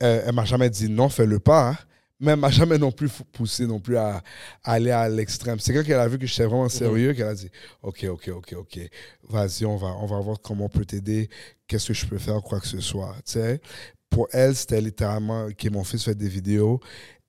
Elle, 0.00 0.24
elle 0.26 0.32
m'a 0.34 0.44
jamais 0.44 0.70
dit 0.70 0.88
non, 0.88 1.08
fais-le 1.08 1.38
pas. 1.38 1.70
hein. 1.70 1.78
Mais 2.18 2.32
elle 2.32 2.38
m'a 2.40 2.50
jamais 2.50 2.78
non 2.78 2.90
plus 2.90 3.10
poussé 3.30 3.66
non 3.66 3.78
plus 3.78 3.98
à, 3.98 4.22
à 4.64 4.72
aller 4.72 4.90
à 4.90 5.06
l'extrême. 5.08 5.58
C'est 5.60 5.74
quand 5.74 5.84
qu'elle 5.84 6.00
a 6.00 6.08
vu 6.08 6.18
que 6.18 6.26
j'étais 6.26 6.46
vraiment 6.46 6.68
sérieux 6.70 7.12
qu'elle 7.12 7.28
a 7.28 7.34
dit 7.34 7.50
OK, 7.82 8.04
OK, 8.10 8.28
OK, 8.34 8.54
OK. 8.56 8.80
Vas-y, 9.28 9.66
on 9.66 9.76
va, 9.76 9.88
on 10.00 10.06
va 10.06 10.18
voir 10.20 10.38
comment 10.42 10.64
on 10.64 10.68
peut 10.70 10.86
t'aider. 10.86 11.28
Qu'est-ce 11.68 11.88
que 11.88 11.94
je 11.94 12.06
peux 12.06 12.16
faire, 12.18 12.40
quoi 12.42 12.58
que 12.58 12.66
ce 12.66 12.80
soit. 12.80 13.14
Tu 13.26 13.32
sais, 13.32 13.60
pour 14.08 14.28
elle, 14.32 14.56
c'était 14.56 14.80
littéralement 14.80 15.48
que 15.56 15.68
mon 15.68 15.84
fils 15.84 16.04
fait 16.04 16.14
des 16.14 16.28
vidéos. 16.28 16.80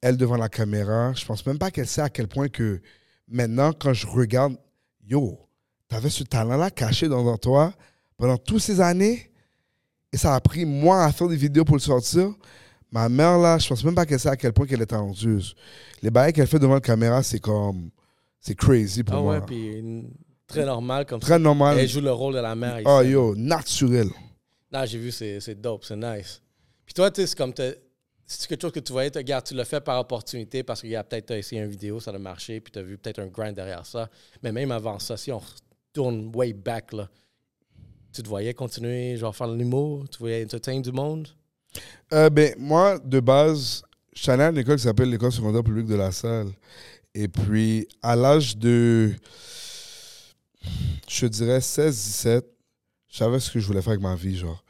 Elle 0.02 0.16
devant 0.16 0.38
la 0.38 0.48
caméra. 0.48 1.12
Je 1.14 1.26
pense 1.26 1.46
même 1.46 1.58
pas 1.60 1.70
qu'elle 1.70 1.88
sait 1.88 2.02
à 2.02 2.10
quel 2.10 2.30
point 2.30 2.48
que 2.48 2.80
maintenant, 3.28 3.74
quand 3.74 3.94
je 3.94 4.08
regarde, 4.08 4.56
yo, 5.06 5.38
t'avais 5.88 6.10
ce 6.10 6.24
talent-là 6.24 6.70
caché 6.72 7.08
dans, 7.08 7.24
dans 7.24 7.38
toi 7.38 7.74
pendant 8.18 8.38
toutes 8.38 8.62
ces 8.62 8.82
années 8.82 9.32
et 10.12 10.18
ça 10.18 10.36
a 10.36 10.40
pris 10.42 10.66
moi 10.66 11.04
à 11.04 11.12
faire 11.12 11.28
des 11.28 11.36
vidéos 11.36 11.66
pour 11.66 11.76
le 11.76 11.82
sortir. 11.82 12.30
Ma 12.92 13.10
mère, 13.10 13.38
là, 13.38 13.58
je 13.58 13.68
pense 13.68 13.84
même 13.84 13.96
pas 13.96 14.06
qu'elle 14.06 14.20
sait 14.20 14.30
à 14.30 14.38
quel 14.38 14.54
point 14.54 14.66
qu'elle 14.66 14.82
est 14.82 14.86
talentueuse. 14.88 15.56
Les 16.02 16.10
bails 16.10 16.32
qu'elle 16.32 16.48
fait 16.48 16.60
devant 16.60 16.76
la 16.76 16.80
caméra, 16.82 17.22
c'est 17.22 17.40
comme. 17.40 17.90
C'est 18.40 18.56
crazy 18.56 19.04
pour 19.04 19.16
Ah 19.18 19.22
moi. 19.22 19.34
ouais, 19.40 19.46
puis 19.46 19.80
une- 19.80 20.10
très 20.48 20.64
normal 20.66 21.06
comme 21.06 21.20
ça. 21.20 21.28
Très 21.28 21.40
normal. 21.40 21.78
Elle 21.78 21.90
joue 21.90 22.00
le 22.00 22.12
rôle 22.14 22.34
de 22.36 22.40
la 22.40 22.56
mère. 22.56 22.80
Oh 22.86 23.02
ici. 23.02 23.12
yo, 23.12 23.36
naturel. 23.36 24.08
Non, 24.72 24.86
j'ai 24.86 25.00
vu, 25.00 25.12
c'est 25.12 25.42
c'est 25.42 25.56
dope, 25.60 25.84
c'est 25.84 25.98
nice. 25.98 26.42
Puis 26.86 26.94
toi, 26.94 27.12
tu 27.12 27.22
sais, 27.22 27.28
c'est 27.28 27.38
comme. 27.38 27.54
t'as- 27.54 27.74
C'est 28.30 28.50
quelque 28.50 28.62
chose 28.62 28.74
que 28.74 28.82
tu 28.82 28.92
voyais, 28.92 29.10
tu 29.10 29.54
l'as 29.54 29.66
fait 29.66 29.80
par 29.80 30.02
opportunité 30.02 30.62
parce 30.62 30.82
qu'il 30.82 30.90
y 30.90 30.98
a 30.98 31.04
peut-être 31.04 31.32
essayé 31.32 31.62
une 31.62 31.70
vidéo, 31.70 32.02
ça 32.02 32.12
a 32.12 32.18
marché, 32.18 32.60
puis 32.60 32.74
tu 32.74 32.80
as 32.80 32.82
vu 32.82 32.98
peut-être 32.98 33.20
un 33.20 33.28
grind 33.28 33.56
derrière 33.56 33.86
ça. 33.86 34.10
Mais 34.44 34.52
même 34.52 34.72
avant 34.72 35.00
ça, 35.00 35.16
si 35.16 35.32
on 35.32 35.40
retourne 35.40 36.30
way 36.36 36.52
back, 36.52 36.92
là, 36.92 37.10
tu 38.12 38.22
te 38.22 38.28
voyais 38.28 38.54
continuer, 38.54 39.16
genre 39.16 39.34
faire 39.34 39.48
de 39.48 39.56
l'humour, 39.56 40.10
tu 40.10 40.20
voyais 40.20 40.44
entertain 40.44 40.82
du 40.82 40.92
monde? 40.92 41.30
Euh, 42.12 42.30
ben, 42.30 42.54
moi, 42.58 43.00
de 43.00 43.22
base, 43.22 43.82
je 44.14 44.22
suis 44.24 44.32
allé 44.32 44.44
à 44.44 44.50
une 44.50 44.58
école 44.58 44.76
qui 44.76 44.84
s'appelle 44.84 45.10
l'École 45.10 45.32
secondaire 45.32 45.64
publique 45.64 45.88
de 45.88 45.96
la 45.96 46.12
salle. 46.12 46.50
Et 47.14 47.30
puis, 47.30 47.88
à 48.02 48.16
l'âge 48.18 48.58
de, 48.58 49.14
je 51.08 51.28
dirais 51.28 51.60
16-17, 51.60 52.44
je 53.08 53.18
savais 53.18 53.40
ce 53.40 53.50
que 53.50 53.60
je 53.60 53.68
voulais 53.68 53.82
faire 53.82 53.92
avec 53.92 54.02
ma 54.02 54.16
vie, 54.16 54.36
genre. 54.36 54.64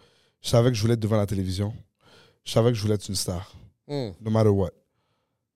Je 0.43 0.49
savais 0.49 0.69
que 0.69 0.75
je 0.75 0.81
voulais 0.81 0.93
être 0.93 0.99
devant 0.99 1.17
la 1.17 1.25
télévision. 1.25 1.73
Je 2.47 2.53
savais 2.53 2.69
que 2.71 2.75
je 2.77 2.81
voulais 2.81 2.95
être 2.95 3.09
une 3.09 3.15
star, 3.15 3.53
Hum, 3.89 4.13
no 4.21 4.31
matter 4.31 4.49
what. 4.49 4.71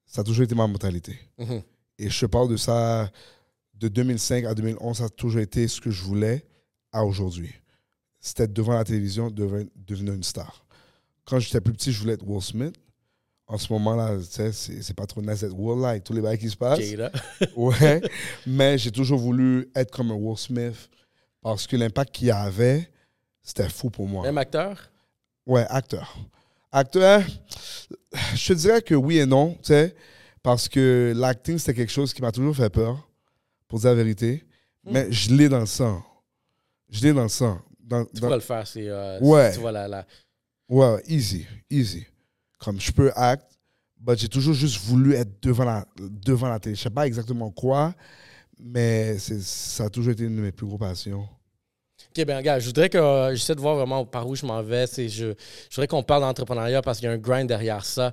Ça 0.05 0.21
a 0.21 0.23
toujours 0.25 0.43
été 0.43 0.53
ma 0.55 0.67
mentalité. 0.67 1.17
mhm. 1.37 1.61
Et 1.97 2.09
je 2.09 2.25
parle 2.25 2.49
de 2.49 2.57
ça 2.57 3.09
de 3.75 3.87
2005 3.87 4.43
à 4.43 4.53
2011, 4.53 4.97
ça 4.97 5.05
a 5.05 5.09
toujours 5.09 5.39
été 5.39 5.67
ce 5.69 5.79
que 5.79 5.89
je 5.89 6.03
voulais 6.03 6.45
à 6.91 7.05
aujourd'hui. 7.05 7.53
C'était 8.19 8.47
devant 8.47 8.73
la 8.73 8.83
télévision, 8.83 9.29
deven- 9.29 9.69
devenir 9.75 10.13
une 10.13 10.23
star. 10.23 10.65
Quand 11.23 11.39
j'étais 11.39 11.61
plus 11.61 11.73
petit, 11.73 11.91
je 11.93 11.99
voulais 12.01 12.13
être 12.13 12.27
Will 12.27 12.41
Smith. 12.41 12.75
En 13.47 13.57
ce 13.57 13.71
moment-là, 13.73 14.17
c'est 14.51 14.93
pas 14.93 15.05
trop 15.07 15.21
nice 15.21 15.41
d'être 15.41 15.55
Will, 15.57 15.85
avec 15.85 16.03
tous 16.03 16.13
les 16.13 16.21
bails 16.21 16.37
qui 16.39 16.49
se 16.49 16.57
passent. 16.57 16.81
Jada. 16.81 17.11
Ouais. 17.55 18.01
Mais 18.45 18.77
j'ai 18.77 18.91
toujours 18.91 19.19
voulu 19.19 19.69
être 19.75 19.91
comme 19.91 20.11
un 20.11 20.15
Will 20.15 20.37
Smith 20.37 20.89
parce 21.41 21.67
que 21.67 21.75
l'impact 21.77 22.13
qu'il 22.15 22.31
avait, 22.31 22.89
c'était 23.41 23.69
fou 23.69 23.89
pour 23.89 24.07
moi. 24.07 24.23
Même 24.23 24.37
acteur? 24.37 24.91
Ouais, 25.45 25.65
acteur. 25.69 26.17
Acteur, 26.71 27.23
je 28.33 28.47
te 28.47 28.53
dirais 28.53 28.81
que 28.81 28.95
oui 28.95 29.19
et 29.19 29.25
non, 29.25 29.53
tu 29.55 29.59
sais, 29.65 29.95
parce 30.41 30.69
que 30.69 31.13
l'acting, 31.15 31.57
c'était 31.57 31.73
quelque 31.73 31.91
chose 31.91 32.13
qui 32.13 32.21
m'a 32.21 32.31
toujours 32.31 32.55
fait 32.55 32.69
peur, 32.69 33.07
pour 33.67 33.79
dire 33.79 33.89
la 33.89 33.95
vérité. 33.95 34.43
Hmm. 34.83 34.91
Mais 34.93 35.11
je 35.11 35.33
l'ai 35.35 35.49
dans 35.49 35.59
le 35.59 35.65
sang. 35.65 36.03
Je 36.89 37.01
l'ai 37.03 37.13
dans 37.13 37.23
le 37.23 37.29
sang. 37.29 37.61
Dans, 37.79 38.05
Tu 38.05 38.15
dans- 38.15 38.21
pourrais 38.21 38.35
le 38.37 38.41
faire, 38.41 38.65
c'est. 38.65 38.87
euh, 38.87 39.19
Ouais. 39.19 39.51
Tu 39.53 39.59
vois 39.59 39.71
la. 39.71 39.87
la- 39.87 40.05
Ouais, 40.69 41.01
easy, 41.07 41.45
easy. 41.69 42.05
Comme 42.57 42.79
je 42.79 42.91
peux 42.91 43.11
act, 43.15 43.51
mais 44.05 44.15
j'ai 44.15 44.29
toujours 44.29 44.53
juste 44.53 44.81
voulu 44.85 45.13
être 45.13 45.43
devant 45.43 45.65
la, 45.65 45.85
devant 45.99 46.47
la 46.47 46.59
télé. 46.59 46.75
Je 46.75 46.81
sais 46.81 46.89
pas 46.89 47.05
exactement 47.05 47.51
quoi, 47.51 47.93
mais 48.57 49.17
ça 49.19 49.85
a 49.85 49.89
toujours 49.89 50.13
été 50.13 50.23
une 50.23 50.35
de 50.37 50.41
mes 50.41 50.51
plus 50.53 50.65
grosses 50.65 50.79
passions. 50.79 51.27
Ok, 52.13 52.25
ben 52.25 52.37
regarde, 52.37 52.59
je 52.59 52.65
voudrais 52.65 52.89
que 52.89 52.97
euh, 52.97 53.33
j'essaie 53.35 53.55
de 53.55 53.61
voir 53.61 53.75
vraiment 53.75 54.03
par 54.05 54.27
où 54.27 54.35
je 54.35 54.45
m'en 54.45 54.61
vais. 54.61 54.85
Je, 54.85 55.07
je 55.07 55.33
voudrais 55.75 55.87
qu'on 55.87 56.03
parle 56.03 56.23
d'entrepreneuriat 56.23 56.81
parce 56.81 56.99
qu'il 56.99 57.07
y 57.07 57.09
a 57.09 57.13
un 57.13 57.17
grind 57.17 57.47
derrière 57.47 57.85
ça. 57.85 58.11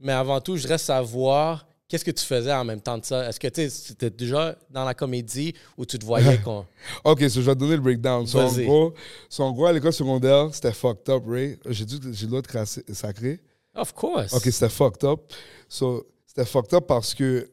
Mais 0.00 0.12
avant 0.12 0.40
tout, 0.40 0.56
je 0.56 0.62
voudrais 0.62 0.78
savoir 0.78 1.66
qu'est-ce 1.86 2.06
que 2.06 2.10
tu 2.10 2.24
faisais 2.24 2.52
en 2.54 2.64
même 2.64 2.80
temps 2.80 2.96
de 2.96 3.04
ça? 3.04 3.28
Est-ce 3.28 3.38
que 3.38 3.48
tu 3.48 3.60
étais 3.92 4.08
déjà 4.08 4.56
dans 4.70 4.84
la 4.86 4.94
comédie 4.94 5.52
ou 5.76 5.84
tu 5.84 5.98
te 5.98 6.06
voyais 6.06 6.38
qu'on. 6.44 6.64
Ok, 7.04 7.20
so 7.28 7.40
je 7.40 7.40
vais 7.42 7.54
te 7.54 7.60
donner 7.60 7.76
le 7.76 7.82
breakdown. 7.82 8.26
So, 8.26 8.40
en, 8.40 8.50
gros, 8.50 8.94
so, 9.28 9.42
en 9.42 9.52
gros, 9.52 9.66
à 9.66 9.72
l'école 9.74 9.92
secondaire, 9.92 10.48
c'était 10.54 10.72
fucked 10.72 11.10
up, 11.10 11.24
Ray. 11.26 11.58
J'ai 11.66 11.84
dit 11.84 12.00
que 12.00 12.10
j'ai 12.12 12.26
crasser- 12.42 12.84
sacrer. 12.94 13.40
Of 13.74 13.92
course. 13.92 14.32
Ok, 14.32 14.44
c'était 14.44 14.70
fucked 14.70 15.04
up. 15.04 15.20
So, 15.68 16.06
c'était 16.26 16.46
fucked 16.46 16.72
up 16.72 16.86
parce 16.86 17.12
que 17.12 17.50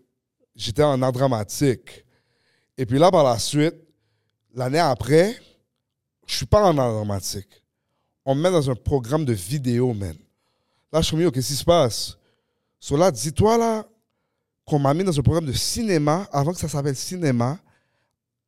j'étais 0.56 0.84
en 0.84 1.02
art 1.02 1.12
dramatique. 1.12 2.06
Et 2.78 2.86
puis 2.86 2.98
là, 2.98 3.12
par 3.12 3.26
la 3.26 3.38
suite, 3.38 3.76
l'année 4.56 4.80
après, 4.80 5.36
je 6.32 6.38
suis 6.38 6.46
pas 6.46 6.64
en 6.64 6.78
art 6.78 6.94
dramatique. 6.94 7.62
On 8.24 8.36
me 8.36 8.42
met 8.42 8.52
dans 8.52 8.70
un 8.70 8.76
programme 8.76 9.26
de 9.26 9.34
vidéo, 9.34 9.94
man. 9.94 10.16
Là, 10.94 11.02
je 11.02 11.08
suis 11.08 11.18
mis, 11.18 11.30
qu'est-ce 11.30 11.50
qui 11.50 11.56
se 11.56 11.64
passe? 11.66 12.18
So 12.80 12.96
là, 12.96 13.12
dis-toi 13.12 13.58
là 13.58 13.86
qu'on 14.66 14.80
m'a 14.80 14.94
mis 14.94 15.04
dans 15.04 15.18
un 15.20 15.22
programme 15.22 15.46
de 15.46 15.54
cinéma 15.54 16.30
avant 16.32 16.54
que 16.54 16.60
ça 16.60 16.70
s'appelle 16.70 16.96
cinéma. 16.96 17.60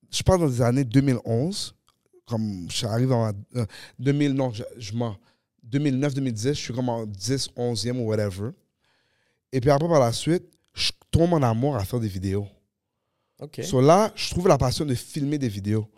Je 0.10 0.24
parle 0.24 0.40
dans 0.40 0.48
les 0.48 0.62
années 0.62 0.86
2011. 0.86 1.76
Comme 2.26 2.68
je 2.70 2.86
arrive 2.86 3.12
en 3.12 3.34
euh, 3.58 3.66
2000, 4.00 4.32
non, 4.34 4.52
je, 4.54 4.64
je 4.78 4.94
mens. 4.94 5.18
2009-2010, 5.70 6.48
je 6.48 6.54
suis 6.54 6.74
comme 6.74 6.88
en 6.88 7.06
10, 7.06 7.50
11e 7.58 7.98
ou 7.98 8.08
whatever. 8.08 8.52
Et 9.52 9.60
puis 9.60 9.70
après, 9.70 9.90
par 9.90 10.00
la 10.00 10.14
suite, 10.14 10.46
je 10.74 10.92
tombe 11.12 11.34
en 11.34 11.42
amour 11.42 11.76
à 11.76 11.84
faire 11.84 12.00
des 12.00 12.08
vidéos. 12.08 12.48
OK. 13.40 13.62
So 13.64 13.82
là, 13.82 14.14
je 14.16 14.30
trouve 14.30 14.48
la 14.48 14.58
passion 14.58 14.86
de 14.86 14.96
filmer 14.96 15.38
des 15.38 15.50
vidéos. 15.50 15.90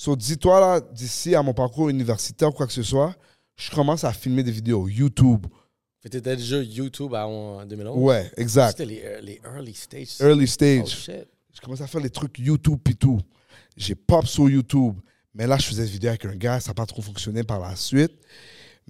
So 0.00 0.16
dis-toi 0.16 0.60
là, 0.60 0.80
d'ici 0.80 1.34
à 1.34 1.42
mon 1.42 1.52
parcours 1.52 1.90
universitaire 1.90 2.48
ou 2.48 2.52
quoi 2.52 2.66
que 2.66 2.72
ce 2.72 2.82
soit, 2.82 3.14
je 3.54 3.70
commence 3.70 4.02
à 4.02 4.14
filmer 4.14 4.42
des 4.42 4.50
vidéos. 4.50 4.88
YouTube. 4.88 5.46
Tu 6.00 6.08
étais 6.08 6.36
déjà 6.36 6.62
YouTube 6.62 7.12
en 7.12 7.66
2011? 7.66 8.02
Ouais, 8.02 8.30
exact. 8.38 8.78
C'était 8.78 8.86
les, 8.86 9.20
les 9.20 9.40
early 9.44 9.74
stages. 9.74 10.18
Early 10.18 10.44
Oh 10.44 10.46
stage. 10.46 10.88
shit. 10.88 11.28
Je 11.52 11.60
commence 11.60 11.82
à 11.82 11.86
faire 11.86 12.00
les 12.00 12.08
trucs 12.08 12.38
YouTube 12.38 12.78
pis 12.82 12.96
tout. 12.96 13.20
J'ai 13.76 13.94
pop 13.94 14.26
sur 14.26 14.48
YouTube. 14.48 14.94
Mais 15.34 15.46
là, 15.46 15.58
je 15.58 15.66
faisais 15.66 15.84
des 15.84 15.90
vidéos 15.90 16.08
avec 16.08 16.24
un 16.24 16.34
gars, 16.34 16.60
ça 16.60 16.70
n'a 16.70 16.74
pas 16.76 16.86
trop 16.86 17.02
fonctionné 17.02 17.42
par 17.44 17.60
la 17.60 17.76
suite. 17.76 18.14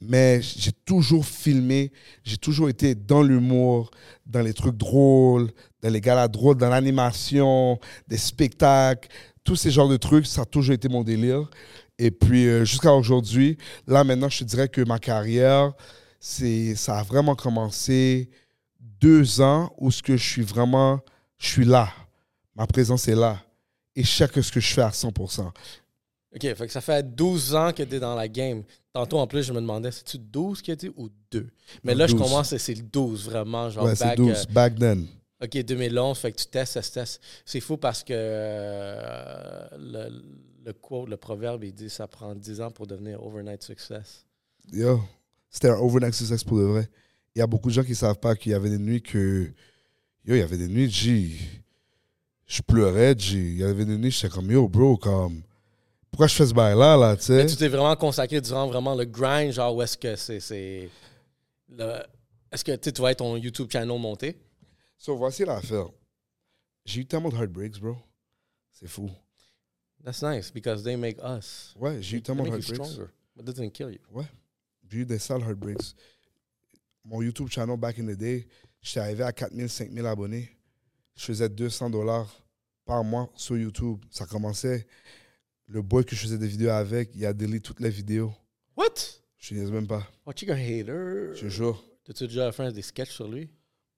Mais 0.00 0.40
j'ai 0.40 0.73
toujours 0.73 1.26
filmé, 1.26 1.90
j'ai 2.23 2.38
toujours 2.38 2.69
été 2.69 2.95
dans 2.95 3.23
l'humour, 3.23 3.90
dans 4.26 4.40
les 4.43 4.55
trucs 4.55 4.76
drôles, 4.76 5.50
dans 5.83 5.90
les 5.90 6.00
galas 6.00 6.29
drôles, 6.29 6.57
dans 6.57 6.71
l'animation, 6.71 7.79
des 8.07 8.17
spectacles, 8.17 9.09
tous 9.44 9.56
ces 9.56 9.70
genres 9.70 9.88
de 9.88 9.97
trucs, 9.97 10.26
ça 10.26 10.42
a 10.42 10.44
toujours 10.44 10.75
été 10.75 10.88
mon 10.88 11.02
délire. 11.02 11.49
Et 11.99 12.11
puis 12.11 12.47
euh, 12.47 12.64
jusqu'à 12.64 12.92
aujourd'hui, 12.94 13.56
là 13.87 14.04
maintenant, 14.04 14.28
je 14.28 14.38
te 14.40 14.44
dirais 14.44 14.68
que 14.68 14.82
ma 14.82 14.99
carrière, 14.99 15.73
c'est, 16.18 16.75
ça 16.75 16.99
a 16.99 17.02
vraiment 17.02 17.35
commencé 17.35 18.30
deux 19.00 19.40
ans 19.40 19.73
où 19.78 19.90
ce 19.90 20.02
que 20.02 20.16
je 20.16 20.23
suis 20.28 20.42
vraiment, 20.42 21.00
je 21.38 21.47
suis 21.49 21.64
là. 21.64 21.88
Ma 22.54 22.66
présence 22.66 23.09
est 23.09 23.14
là. 23.14 23.42
Et 23.97 24.02
je 24.04 24.09
sais 24.11 24.28
que 24.28 24.42
ce 24.42 24.52
que 24.52 24.61
je 24.61 24.73
fais 24.73 24.82
à 24.82 24.90
100%. 24.90 25.47
OK, 26.32 26.40
fait 26.42 26.54
que 26.54 26.68
ça 26.68 26.80
fait 26.80 27.02
12 27.14 27.54
ans 27.54 27.73
que 27.73 27.82
tu 27.82 27.97
es 27.97 27.99
dans 28.00 28.14
la 28.14 28.28
game. 28.28 28.62
Tantôt, 28.92 29.18
en 29.18 29.26
plus, 29.26 29.42
je 29.42 29.52
me 29.52 29.61
demandais, 29.61 29.90
c'est-tu 29.90 30.18
12 30.18 30.62
qu'il 30.62 30.73
a 30.73 30.76
dit 30.76 30.90
ou 30.97 31.09
2? 31.32 31.49
Mais 31.82 31.94
là, 31.94 32.06
je 32.06 32.12
12. 32.12 32.23
commence, 32.23 32.56
c'est 32.56 32.75
le 32.75 32.82
12, 32.82 33.25
vraiment. 33.25 33.68
Genre, 33.70 33.85
ouais, 33.85 33.97
c'est 33.97 34.04
back, 34.04 34.16
12. 34.16 34.30
euh, 34.30 34.52
Back 34.52 34.78
then. 34.78 35.06
OK, 35.42 35.56
2011, 35.64 36.18
fait 36.18 36.32
que 36.32 36.37
tu 36.38 36.47
testes, 36.47 36.75
testes, 36.75 36.94
testes. 36.94 37.20
C'est 37.47 37.61
fou 37.61 37.76
parce 37.78 38.02
que 38.04 38.12
euh, 38.14 39.66
le, 39.78 40.23
le 40.66 40.73
quote, 40.75 41.09
le 41.09 41.16
proverbe, 41.16 41.64
il 41.64 41.73
dit 41.73 41.88
ça 41.90 42.06
prend 42.06 42.35
10 42.35 42.61
ans 42.61 42.70
pour 42.70 42.87
devenir 42.87 43.25
overnight 43.25 43.62
success. 43.62 44.25
Yo, 44.73 45.00
c'était 45.49 45.70
un 45.70 45.78
overnight 45.78 46.14
success 46.14 46.44
pour 46.44 46.59
de 46.59 46.64
vrai. 46.64 46.88
Il 47.35 47.38
y 47.38 47.42
a 47.42 47.47
beaucoup 47.47 47.68
de 47.68 47.75
gens 47.75 47.82
qui 47.85 47.90
ne 47.90 47.97
savent 47.97 48.18
pas 48.18 48.35
qu'il 48.37 48.52
y 48.52 48.54
avait 48.54 48.70
des 48.70 48.78
nuits 48.78 49.02
que. 49.02 49.44
Yo, 50.26 50.35
il 50.35 50.38
y 50.38 50.42
avait 50.42 50.59
des 50.59 50.68
nuits, 50.68 50.90
G. 50.90 51.30
Je 52.47 52.61
pleurais, 52.62 53.14
G. 53.16 53.38
Il 53.38 53.56
y 53.59 53.64
avait 53.64 53.85
des 53.85 53.97
nuits, 53.97 54.11
j'étais 54.11 54.28
comme, 54.28 54.50
yo, 54.50 54.68
bro, 54.68 54.97
comme. 54.97 55.40
Pourquoi 56.11 56.26
je 56.26 56.35
fais 56.35 56.47
ce 56.47 56.52
bail-là, 56.52 56.97
là, 56.97 57.16
tu 57.16 57.23
sais? 57.23 57.37
Mais 57.37 57.47
tu 57.47 57.56
t'es 57.56 57.68
vraiment 57.68 57.94
consacré 57.94 58.40
durant 58.40 58.66
vraiment 58.66 58.94
le 58.97 59.04
grind, 59.04 59.52
genre 59.52 59.75
où 59.75 59.80
est-ce 59.80 59.97
que 59.97 60.16
c'est. 60.16 60.40
c'est 60.40 60.90
le- 61.70 62.02
Est-ce 62.52 62.64
que 62.64 62.73
tu 62.76 62.88
être 63.06 63.16
ton 63.18 63.37
YouTube 63.37 63.68
channel 63.73 63.97
monté? 63.99 64.37
So, 65.00 65.16
voici 65.16 65.47
l'affaire. 65.47 65.88
J'ai 66.85 67.00
eu 67.00 67.07
tellement 67.07 67.30
de 67.30 67.35
heartbreaks, 67.35 67.80
bro. 67.80 67.97
C'est 68.71 68.87
fou. 68.87 69.11
That's 70.04 70.23
nice 70.23 70.50
because 70.50 70.83
they 70.83 70.95
make 70.95 71.16
us. 71.25 71.75
Ouais, 71.75 72.02
j'ai 72.02 72.19
eu 72.19 72.23
tellement 72.23 72.45
de 72.45 72.50
heartbreaks. 72.50 72.75
stronger. 72.75 73.11
But 73.35 73.49
it 73.49 73.57
doesn't 73.57 73.71
kill 73.71 73.92
you. 73.92 74.23
J'ai 74.90 74.99
eu 74.99 75.07
des 75.07 75.19
sales 75.19 75.40
heartbreaks. 75.40 75.95
Mon 77.02 77.23
YouTube 77.23 77.49
channel 77.49 77.78
back 77.78 77.99
in 77.99 78.09
the 78.09 78.16
day, 78.16 78.47
j'étais 78.83 79.00
arrivé 79.00 79.25
à 79.25 79.33
4000, 79.33 79.71
5000 79.71 80.04
abonnés. 80.04 80.50
Je 81.14 81.25
faisais 81.25 81.49
200 81.49 81.88
dollars 81.88 82.45
par 82.85 83.02
mois 83.02 83.33
sur 83.37 83.57
YouTube. 83.57 84.04
Ça 84.11 84.26
commençait. 84.26 84.87
Le 85.64 85.80
boy 85.80 86.04
que 86.04 86.14
je 86.14 86.21
faisais 86.21 86.37
des 86.37 86.49
vidéos 86.49 86.73
avec, 86.73 87.12
il 87.14 87.25
a 87.25 87.33
délité 87.33 87.61
toutes 87.61 87.80
les 87.80 87.88
vidéos. 87.88 88.35
What? 88.76 88.97
Je 89.38 89.54
ne 89.54 89.71
même 89.71 89.87
pas. 89.87 90.07
Oh, 90.26 90.33
tu 90.35 90.45
es 90.45 90.50
un 90.50 90.57
hater. 90.57 91.35
Je 91.37 91.49
jure. 91.49 91.83
T'as-tu 92.04 92.26
déjà 92.26 92.52
fait 92.52 92.71
des 92.71 92.83
sketchs 92.83 93.12
sur 93.12 93.28
lui? 93.28 93.49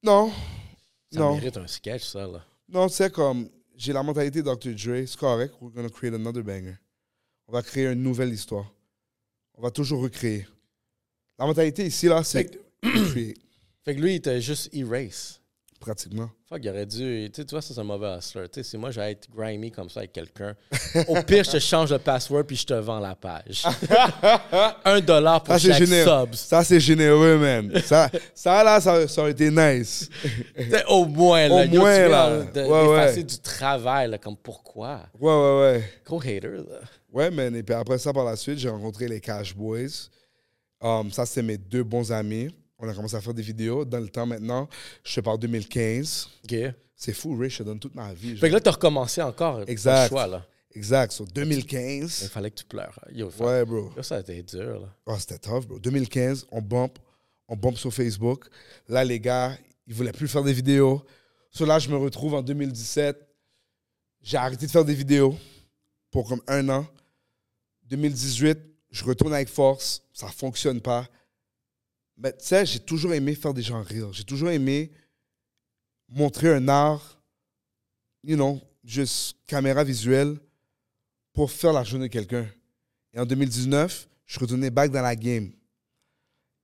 Non. 0.05 0.31
Ça 1.13 1.21
non. 1.21 1.35
mérite 1.35 1.57
un 1.57 1.67
sketch, 1.67 2.05
ça, 2.05 2.27
là. 2.27 2.45
Non, 2.69 2.89
tu 2.89 2.95
sais, 2.95 3.11
comme 3.11 3.49
j'ai 3.77 3.93
la 3.93 4.03
mentalité 4.03 4.43
Dr. 4.43 4.73
Dre, 4.75 5.07
c'est 5.07 5.17
correct. 5.17 5.55
We're 5.61 5.73
gonna 5.73 5.91
create 5.91 6.15
another 6.15 6.43
banger. 6.43 6.77
On 7.49 7.53
va 7.53 7.63
créer 7.63 7.87
une 7.87 8.03
nouvelle 8.03 8.33
histoire. 8.33 8.73
On 9.55 9.63
va 9.63 9.71
toujours 9.71 10.03
recréer. 10.03 10.47
La 11.39 11.47
mentalité 11.47 11.85
ici, 11.85 12.07
là, 12.07 12.23
Fait 12.23 12.51
c'est 12.83 12.89
recreate, 12.89 13.37
fait 13.85 13.95
que 13.95 14.01
lui, 14.01 14.15
il 14.15 14.21
t'a 14.23 14.41
juste 14.41 14.71
erase. 14.73 15.42
Pratiquement. 15.83 16.31
Fuck, 16.49 16.61
il 16.63 16.71
aurait 16.71 16.87
dû. 16.87 17.31
Tu 17.35 17.43
vois, 17.51 17.61
ça, 17.61 17.75
c'est 17.75 17.81
un 17.81 17.85
mauvais 17.85 18.17
hustler. 18.17 18.49
Tu 18.49 18.63
sais, 18.63 18.71
si 18.71 18.79
moi, 18.79 18.91
j'allais 18.91 19.13
être 19.13 19.29
grimy 19.35 19.71
comme 19.71 19.89
ça 19.91 20.01
avec 20.01 20.13
quelqu'un, 20.13 20.55
au 21.09 21.21
pire, 21.27 21.45
je 21.45 21.51
te 21.53 21.59
change 21.59 21.91
le 21.93 21.99
password 21.99 22.45
puis 22.45 22.57
je 22.57 22.67
te 22.67 22.75
vends 22.75 23.01
la 23.01 23.15
page. 23.15 23.65
un 24.85 25.01
dollar 25.01 25.43
pour 25.43 25.59
Ça, 25.59 25.73
chaque 25.73 25.87
subs. 25.87 26.35
Ça, 26.35 26.65
c'est 26.65 26.81
généreux, 26.81 27.37
man. 27.39 27.73
Ça, 27.85 28.09
ça 28.35 28.65
là, 28.65 28.81
ça, 28.81 29.07
ça 29.09 29.21
aurait 29.23 29.33
été 29.33 29.51
nice. 29.51 30.09
Au 30.89 31.05
moins, 31.05 31.49
là. 31.49 31.55
Au 31.55 31.65
Yo, 31.65 31.81
moins, 31.81 32.09
là. 32.09 32.43
de- 32.45 32.63
Ouais, 32.63 33.23
du 33.23 33.39
travail, 33.39 34.11
là, 34.11 34.19
comme 34.19 34.37
pourquoi? 34.37 35.01
Ouais, 35.21 35.33
ouais, 35.33 35.61
ouais. 35.61 35.85
Gros 36.05 36.21
hater, 36.21 36.41
là. 36.69 36.81
Ouais, 37.13 37.31
man. 37.31 37.55
Et 37.57 37.63
puis 37.63 37.75
après 37.75 37.99
ça, 37.99 38.13
par 38.13 38.25
la 38.25 38.37
suite, 38.37 38.59
j'ai 38.59 38.69
rencontré 38.71 39.07
les 39.09 39.21
Cash 39.21 39.55
Boys. 39.55 40.09
Um, 40.81 41.11
ça, 41.13 41.27
c'est 41.27 41.43
mes 41.43 41.59
deux 41.59 41.85
bons 41.85 42.11
amis. 42.11 42.49
On 42.85 42.89
a 42.89 42.95
commencé 42.95 43.15
à 43.15 43.21
faire 43.21 43.33
des 43.33 43.43
vidéos. 43.43 43.85
Dans 43.85 44.01
le 44.01 44.09
temps, 44.09 44.27
maintenant, 44.27 44.69
je 45.05 45.15
te 45.15 45.21
parle 45.21 45.39
2015. 45.39 46.29
OK. 46.45 46.55
C'est 46.97 47.13
fou, 47.13 47.37
Ray, 47.39 47.49
je 47.49 47.63
donne 47.63 47.79
toute 47.79 47.95
ma 47.95 48.13
vie. 48.13 48.37
Fait 48.37 48.49
que 48.49 48.55
là, 48.55 48.61
t'as 48.61 48.73
recommencé 48.73 49.23
encore. 49.23 49.63
Exact. 49.69 50.09
choix, 50.09 50.27
là. 50.27 50.45
Exact. 50.75 51.17
Il 51.21 51.33
2015. 51.33 52.29
fallait 52.29 52.51
que 52.51 52.57
tu 52.57 52.65
pleures. 52.65 52.99
Yo, 53.13 53.31
Ouais, 53.39 53.65
bro. 53.65 53.91
yo, 53.97 54.03
ça 54.03 54.17
a 54.17 54.21
été 54.21 54.43
dur, 54.43 54.81
là. 54.81 54.89
Oh, 55.07 55.15
c'était 55.17 55.39
tough, 55.39 55.67
bro. 55.67 55.79
2015, 55.79 56.47
on 56.51 56.61
bump. 56.61 56.99
On 57.49 57.57
bump 57.57 57.77
sur 57.79 57.93
Facebook. 57.95 58.47
Là, 58.89 59.05
les 59.05 59.21
gars, 59.21 59.57
ils 59.87 59.95
voulaient 59.95 60.13
plus 60.13 60.27
faire 60.27 60.43
des 60.43 60.53
vidéos. 60.53 61.03
So 61.51 61.65
là, 61.65 61.79
je 61.79 61.89
me 61.89 61.97
retrouve 61.97 62.35
en 62.35 62.43
2017. 62.43 63.17
J'ai 64.23 64.37
arrêté 64.39 64.67
de 64.67 64.71
faire 64.73 64.85
des 64.85 64.95
vidéos 64.95 65.37
pour 66.11 66.29
comme 66.29 66.41
un 66.49 66.69
an. 66.69 66.87
2018, 67.91 68.59
je 68.91 69.05
retourne 69.05 69.35
avec 69.35 69.49
force. 69.49 70.03
Ça 70.13 70.29
fonctionne 70.29 70.81
pas. 70.81 71.07
Mais 72.17 72.33
tu 72.33 72.45
sais, 72.45 72.67
j'ai 72.67 72.81
toujours 72.81 73.15
aimé 73.15 73.35
faire 73.35 73.55
des 73.55 73.63
gens 73.63 73.83
rire. 73.83 74.13
J'ai 74.13 74.25
toujours 74.25 74.51
aimé 74.51 74.93
montrer 76.09 76.55
un 76.55 76.69
art, 76.69 77.23
you 78.23 78.37
know, 78.37 78.61
juste 78.85 79.37
caméra 79.47 79.83
visuelle 79.83 80.39
pour 81.33 81.51
faire 81.51 81.73
la 81.73 81.85
journée 81.85 82.09
de 82.09 82.13
quelqu'un. 82.13 82.47
Et 83.13 83.19
en 83.19 83.27
2019, 83.27 84.09
je 84.27 84.33
suis 84.33 84.41
retourné 84.41 84.71
back 84.71 84.91
dans 84.91 85.03
la 85.03 85.17
game. 85.17 85.53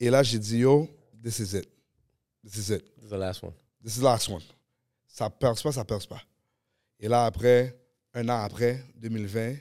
Et 0.00 0.10
là, 0.10 0.22
j'ai 0.22 0.38
dit, 0.38 0.58
yo, 0.58 0.88
this 1.22 1.38
is 1.38 1.56
it. 1.56 1.68
This 2.44 2.56
is 2.56 2.72
it. 2.72 2.84
The 3.08 3.12
last 3.12 3.42
one. 3.42 3.54
This 3.82 3.96
is 3.96 4.00
the 4.00 4.04
last 4.04 4.28
one. 4.28 4.42
Ça 5.06 5.28
perce 5.30 5.62
pas, 5.62 5.72
ça 5.72 5.84
perce 5.84 6.06
pas. 6.06 6.22
Et 7.00 7.08
là, 7.08 7.24
après, 7.24 7.78
un 8.14 8.28
an 8.28 8.40
après, 8.42 8.84
2020, 8.96 9.56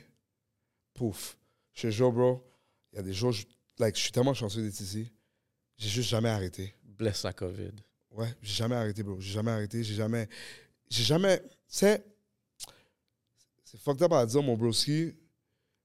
pouf. 0.94 1.36
Je 1.72 1.90
jure, 1.90 2.12
bro, 2.12 2.44
il 2.92 2.96
y 2.96 2.98
a 2.98 3.02
des 3.02 3.12
jours, 3.12 3.32
je, 3.32 3.44
like, 3.78 3.96
je 3.96 4.02
suis 4.02 4.12
tellement 4.12 4.34
chanceux 4.34 4.62
d'être 4.62 4.80
ici. 4.80 5.10
J'ai 5.78 5.88
juste 5.88 6.10
jamais 6.10 6.28
arrêté. 6.28 6.74
Blesse 6.84 7.22
la 7.22 7.32
COVID. 7.32 7.70
Ouais, 8.10 8.34
j'ai 8.42 8.54
jamais 8.54 8.74
arrêté, 8.74 9.02
bro. 9.02 9.20
J'ai 9.20 9.32
jamais 9.32 9.52
arrêté. 9.52 9.84
J'ai 9.84 9.94
jamais. 9.94 10.28
J'ai 10.90 11.04
jamais. 11.04 11.38
Tu 11.40 11.48
sais, 11.68 12.04
c'est 13.64 13.78
fucked 13.80 14.02
up 14.02 14.12
à 14.12 14.26
dire, 14.26 14.42
mon 14.42 14.56
broski, 14.56 15.14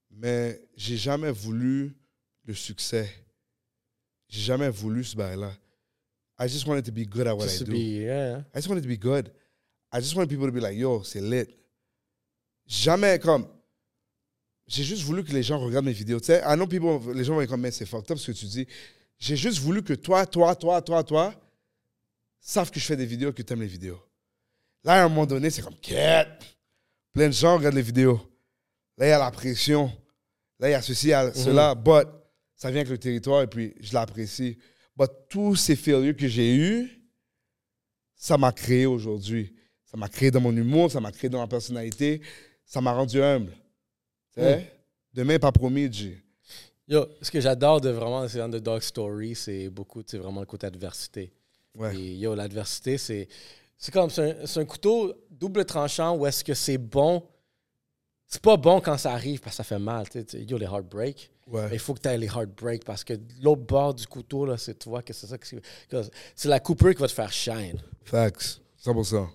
mais 0.10 0.60
j'ai 0.76 0.98
jamais 0.98 1.32
voulu 1.32 1.96
le 2.46 2.54
succès. 2.54 3.08
J'ai 4.28 4.42
jamais 4.42 4.70
voulu 4.70 5.04
ce 5.04 5.16
bail-là. 5.16 5.52
I 6.40 6.48
just 6.48 6.66
wanted 6.66 6.86
to 6.86 6.92
be 6.92 7.06
good 7.06 7.28
at 7.28 7.36
what 7.36 7.44
Just 7.46 7.62
I 7.62 7.66
to 7.66 7.66
do. 7.66 7.72
be, 7.74 8.02
yeah. 8.02 8.40
I 8.54 8.58
just 8.58 8.68
wanted 8.68 8.82
to 8.82 8.88
be 8.88 8.98
good. 8.98 9.32
I 9.92 10.00
just 10.00 10.16
wanted 10.16 10.30
people 10.30 10.48
to 10.48 10.52
be 10.52 10.60
like, 10.60 10.76
yo, 10.76 11.04
c'est 11.04 11.22
lit. 11.22 11.48
Jamais 12.66 13.20
comme. 13.20 13.48
J'ai 14.66 14.84
juste 14.84 15.04
voulu 15.04 15.24
que 15.24 15.32
les 15.34 15.44
gens 15.44 15.60
regardent 15.60 15.86
mes 15.86 15.94
vidéos. 15.94 16.20
Tu 16.20 16.28
sais, 16.28 16.42
I 16.44 16.56
know 16.56 16.66
people, 16.66 17.14
les 17.14 17.24
gens 17.24 17.36
vont 17.36 17.42
être 17.42 17.50
comme, 17.50 17.62
mais 17.62 17.70
c'est 17.70 17.86
fucked 17.86 18.10
up 18.10 18.18
ce 18.18 18.32
que 18.32 18.38
tu 18.38 18.46
dis. 18.46 18.66
J'ai 19.20 19.36
juste 19.36 19.60
voulu 19.60 19.84
que 19.84 19.94
toi, 19.94 20.26
toi, 20.26 20.56
toi, 20.56 20.82
toi, 20.82 21.04
toi, 21.04 21.34
savent 22.40 22.72
que 22.72 22.80
je 22.80 22.86
fais 22.86 22.98
des 22.98 23.06
vidéos, 23.06 23.32
que 23.32 23.42
tu 23.42 23.54
aimes 23.54 23.62
les 23.62 23.68
vidéos. 23.68 24.02
Là, 24.84 25.02
à 25.02 25.06
un 25.06 25.10
moment 25.10 25.26
donné, 25.26 25.50
c'est 25.50 25.62
comme, 25.62 25.80
quête. 25.80 26.44
Plein 27.14 27.28
de 27.28 27.34
gens 27.34 27.58
regardent 27.58 27.76
les 27.76 27.82
vidéos. 27.82 28.20
Là, 28.98 29.08
il 29.08 29.10
y 29.10 29.14
a 29.14 29.20
la 29.20 29.32
pression. 29.32 29.92
Là, 30.60 30.70
il 30.70 30.72
y 30.72 30.76
a 30.76 30.82
ceci, 30.82 31.08
il 31.08 31.10
y 31.12 31.14
a 31.14 31.34
cela. 31.34 31.74
But, 31.76 32.08
ça 32.56 32.70
vient 32.70 32.82
avec 32.82 32.90
le 32.90 32.98
territoire 32.98 33.44
et 33.44 33.48
puis 33.48 33.74
je 33.80 33.94
l'apprécie. 33.94 34.58
But 34.96 35.10
tous 35.30 35.56
ces 35.56 35.76
failures 35.76 36.16
que 36.16 36.28
j'ai 36.28 36.56
eus, 36.56 37.00
ça 38.16 38.38
m'a 38.38 38.52
créé 38.52 38.86
aujourd'hui. 38.86 39.56
Ça 39.86 39.98
m'a 39.98 40.10
créé 40.10 40.32
dans 40.32 40.42
mon 40.42 40.56
humour, 40.56 40.92
ça 40.92 41.00
m'a 41.00 41.12
créé 41.12 41.30
dans 41.30 41.40
ma 41.40 41.48
personnalité, 41.48 42.22
ça 42.66 42.82
m'a 42.82 42.94
rendu 42.94 43.22
humble. 43.22 43.56
Sais? 44.34 44.72
Demain, 45.14 45.38
pas 45.38 45.52
promis, 45.52 45.92
G. 45.92 46.20
Yo, 46.88 47.08
ce 47.22 47.32
que 47.32 47.40
j'adore 47.40 47.80
de 47.80 47.90
vraiment 47.90 48.28
ces 48.28 48.40
underdog 48.40 48.82
stories, 48.82 49.36
c'est 49.36 49.70
beaucoup, 49.70 50.02
c'est 50.06 50.18
vraiment 50.18 50.42
le 50.42 50.46
côté 50.46 50.68
adversité. 50.68 51.32
Ouais. 51.76 51.96
Et 51.96 52.16
yo, 52.18 52.36
l'adversité, 52.36 52.98
c'est. 52.98 53.28
C'est 53.78 53.92
comme. 53.92 54.10
C'est 54.10 54.58
un, 54.58 54.66
couteau 54.66 55.14
double 55.30 55.66
tranchant 55.66 56.16
où 56.16 56.26
est-ce 56.26 56.44
que 56.44 56.54
c'est 56.54 56.78
bon. 56.78 57.24
C'est 58.28 58.42
pas 58.42 58.58
bon 58.58 58.80
quand 58.82 58.98
ça 58.98 59.14
arrive 59.14 59.40
parce 59.40 59.54
que 59.54 59.58
ça 59.58 59.64
fait 59.64 59.80
mal. 59.80 60.08
tu 60.10 60.20
sais, 60.20 60.26
tu 60.26 60.38
sais. 60.40 60.44
Yo, 60.44 60.58
les 60.58 60.66
heartbreaks. 60.66 61.30
Ouais. 61.48 61.70
Il 61.74 61.80
faut 61.80 61.94
que 61.94 62.00
tu 62.02 62.08
aies 62.08 62.18
les 62.18 62.28
heartbreaks 62.28 62.84
parce 62.86 63.04
que 63.04 63.14
l'autre 63.42 63.62
bord 63.64 63.94
du 63.94 64.08
couteau, 64.08 64.46
là, 64.46 64.58
c'est 64.58 64.76
toi 64.80 65.02
que 65.02 65.14
c'est 65.14 65.28
ça. 65.28 65.38
que- 65.38 65.56
que 65.90 66.02
C'est 66.36 66.48
la 66.50 66.60
coupure 66.60 66.94
qui 66.94 67.02
va 67.02 67.08
te 67.08 67.14
faire 67.14 67.32
shine. 67.32 67.82
Facts. 68.04 68.62
100%. 68.78 69.28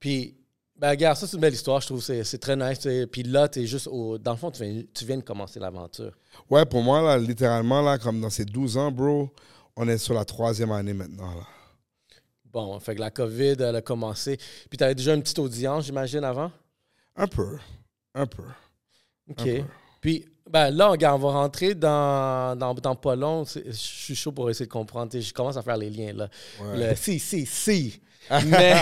Puis, 0.00 0.36
ben, 0.78 0.90
regarde, 0.90 1.16
ça, 1.16 1.26
c'est 1.26 1.36
une 1.36 1.40
belle 1.40 1.54
histoire, 1.54 1.80
je 1.80 1.86
trouve. 1.86 2.02
C'est 2.02 2.22
c'est 2.22 2.38
très 2.38 2.56
nice. 2.56 2.78
tu 2.78 2.88
sais. 2.88 3.06
Puis 3.06 3.24
là, 3.24 3.48
tu 3.48 3.60
es 3.60 3.66
juste 3.66 3.88
au. 3.88 4.16
Dans 4.16 4.32
le 4.32 4.36
fond, 4.36 4.50
tu 4.50 4.62
viens, 4.62 4.82
tu 4.94 5.04
viens 5.04 5.16
de 5.16 5.22
commencer 5.22 5.58
l'aventure. 5.58 6.12
Ouais, 6.48 6.64
pour 6.64 6.82
moi, 6.82 7.02
là, 7.02 7.18
littéralement, 7.18 7.82
là, 7.82 7.98
comme 7.98 8.20
dans 8.20 8.30
ces 8.30 8.44
12 8.44 8.76
ans, 8.76 8.92
bro, 8.92 9.28
on 9.76 9.88
est 9.88 9.98
sur 9.98 10.14
la 10.14 10.24
troisième 10.24 10.70
année 10.70 10.92
maintenant. 10.92 11.34
Là. 11.34 11.46
Bon, 12.52 12.78
fait 12.80 12.94
que 12.94 13.00
la 13.00 13.10
COVID, 13.10 13.56
elle 13.58 13.76
a 13.76 13.82
commencé. 13.82 14.36
Puis, 14.36 14.78
tu 14.78 14.84
avais 14.84 14.94
déjà 14.94 15.14
une 15.14 15.22
petite 15.22 15.38
audience, 15.38 15.84
j'imagine, 15.84 16.24
avant? 16.24 16.50
Un 17.16 17.26
peu. 17.26 17.58
Un 18.14 18.26
peu. 18.26 18.44
OK. 19.28 19.40
Un 19.40 19.44
peu. 19.44 19.62
Puis, 20.00 20.24
ben 20.48 20.70
là, 20.70 20.88
regarde, 20.88 21.22
on 21.22 21.26
va 21.26 21.32
rentrer 21.34 21.74
dans, 21.74 22.56
dans, 22.56 22.72
dans 22.72 22.94
pas 22.94 23.16
long. 23.16 23.44
Je 23.44 23.70
suis 23.72 24.14
chaud 24.14 24.32
pour 24.32 24.48
essayer 24.48 24.66
de 24.66 24.72
comprendre. 24.72 25.18
Je 25.18 25.32
commence 25.32 25.56
à 25.56 25.62
faire 25.62 25.76
les 25.76 25.90
liens, 25.90 26.12
là. 26.12 26.28
Ouais. 26.60 26.90
Le 26.90 26.96
si, 26.96 27.18
si, 27.18 27.44
si. 27.44 28.00
Mais, 28.46 28.74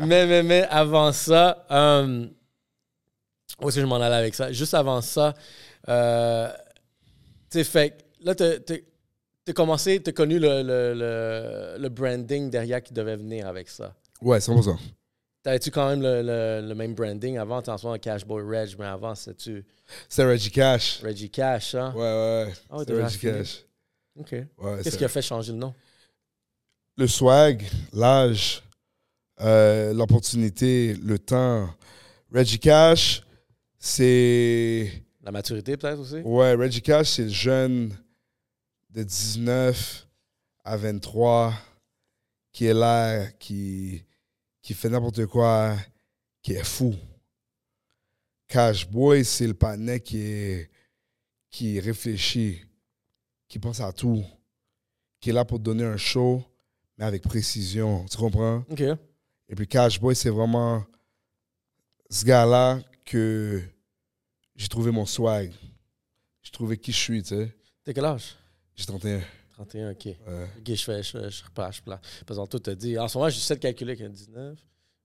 mais, 0.00 0.26
mais, 0.26 0.42
mais 0.42 0.62
avant 0.70 1.12
ça, 1.12 1.64
euh, 1.70 2.26
où 3.60 3.68
est-ce 3.68 3.76
que 3.76 3.82
je 3.82 3.86
m'en 3.86 3.96
allais 3.96 4.14
avec 4.16 4.34
ça? 4.34 4.50
Juste 4.52 4.74
avant 4.74 5.00
ça, 5.00 5.34
euh, 5.88 6.48
tu 7.50 7.58
sais, 7.58 7.64
fait 7.64 8.04
là, 8.22 8.34
t'as 8.34 8.54
as 9.48 9.52
commencé, 9.52 10.00
t'as 10.02 10.12
connu 10.12 10.38
le, 10.38 10.62
le, 10.62 10.94
le, 10.94 11.76
le 11.78 11.88
branding 11.88 12.50
derrière 12.50 12.82
qui 12.82 12.92
devait 12.92 13.16
venir 13.16 13.46
avec 13.46 13.68
ça. 13.68 13.94
Ouais, 14.20 14.38
100%. 14.38 14.76
T'avais-tu 15.42 15.72
quand 15.72 15.88
même 15.88 16.02
le, 16.02 16.72
même 16.74 16.94
branding? 16.94 17.36
Avant? 17.36 17.60
T'en 17.62 17.76
sois 17.76 17.92
un 17.94 17.98
Cashboy 17.98 18.42
Reg, 18.44 18.76
mais 18.78 18.86
avant, 18.86 19.16
c'était-tu 19.16 19.64
C'est 20.08 20.24
Reggie 20.24 20.52
Cash. 20.52 21.00
Reggie 21.02 21.28
Cash, 21.30 21.74
hein? 21.74 21.92
Ouais, 21.96 22.52
ouais, 22.70 22.84
t'avais 22.84 23.02
Reggie. 23.02 23.18
Cash. 23.18 23.64
OK. 24.20 24.30
Ouais, 24.32 24.46
Qu'est-ce 24.84 24.96
qui 24.96 25.04
a 25.04 25.08
fait 25.08 25.22
changer 25.22 25.50
le 25.50 25.58
nom? 25.58 25.74
Le 27.02 27.08
swag, 27.08 27.68
l'âge, 27.92 28.62
euh, 29.40 29.92
l'opportunité, 29.92 30.94
le 31.02 31.18
temps. 31.18 31.68
Reggie 32.32 32.60
Cash, 32.60 33.24
c'est. 33.76 35.02
La 35.20 35.32
maturité, 35.32 35.76
peut-être 35.76 35.98
aussi? 35.98 36.20
Ouais, 36.20 36.54
Reggie 36.54 36.80
Cash, 36.80 37.08
c'est 37.08 37.24
le 37.24 37.28
jeune 37.30 37.98
de 38.90 39.02
19 39.02 40.06
à 40.62 40.76
23 40.76 41.52
qui 42.52 42.66
est 42.66 42.72
là, 42.72 43.26
qui, 43.32 44.04
qui 44.62 44.72
fait 44.72 44.88
n'importe 44.88 45.26
quoi, 45.26 45.74
qui 46.40 46.52
est 46.52 46.62
fou. 46.62 46.94
Cash 48.46 48.88
Boy, 48.88 49.24
c'est 49.24 49.48
le 49.48 49.54
panais 49.54 49.98
qui 49.98 50.20
est 50.20 50.70
qui 51.50 51.80
réfléchit, 51.80 52.60
qui 53.48 53.58
pense 53.58 53.80
à 53.80 53.92
tout, 53.92 54.24
qui 55.18 55.30
est 55.30 55.32
là 55.32 55.44
pour 55.44 55.58
donner 55.58 55.84
un 55.84 55.96
show, 55.96 56.44
mais 57.02 57.08
avec 57.08 57.22
précision. 57.22 58.04
Tu 58.10 58.16
comprends? 58.16 58.64
OK. 58.70 58.80
Et 58.80 58.96
puis 59.56 59.66
Cash 59.66 60.00
Boy, 60.00 60.14
c'est 60.14 60.30
vraiment 60.30 60.84
ce 62.08 62.24
gars-là 62.24 62.78
que 63.04 63.60
j'ai 64.54 64.68
trouvé 64.68 64.92
mon 64.92 65.04
swag. 65.04 65.52
J'ai 66.42 66.52
trouvé 66.52 66.78
qui 66.78 66.92
je 66.92 66.98
suis, 66.98 67.22
tu 67.22 67.30
sais. 67.30 67.52
T'as 67.84 67.92
quel 67.92 68.04
âge? 68.04 68.36
J'ai 68.76 68.86
31. 68.86 69.20
31, 69.50 69.90
OK. 69.90 70.04
Ouais. 70.04 70.14
OK, 70.58 70.66
je 70.66 70.82
fais, 70.82 71.02
je, 71.02 71.28
je 71.28 71.44
repars, 71.44 71.72
je 71.72 71.82
plan. 71.82 71.98
Parce 72.26 72.40
que 72.40 72.46
tout 72.46 72.60
t'as 72.60 72.74
dit, 72.74 72.98
en 72.98 73.08
ce 73.08 73.18
moment, 73.18 73.30
j'essaie 73.30 73.56
de 73.56 73.60
calculer 73.60 73.96
qu'il 73.96 74.04
y 74.04 74.08
a 74.08 74.10
19, 74.10 74.58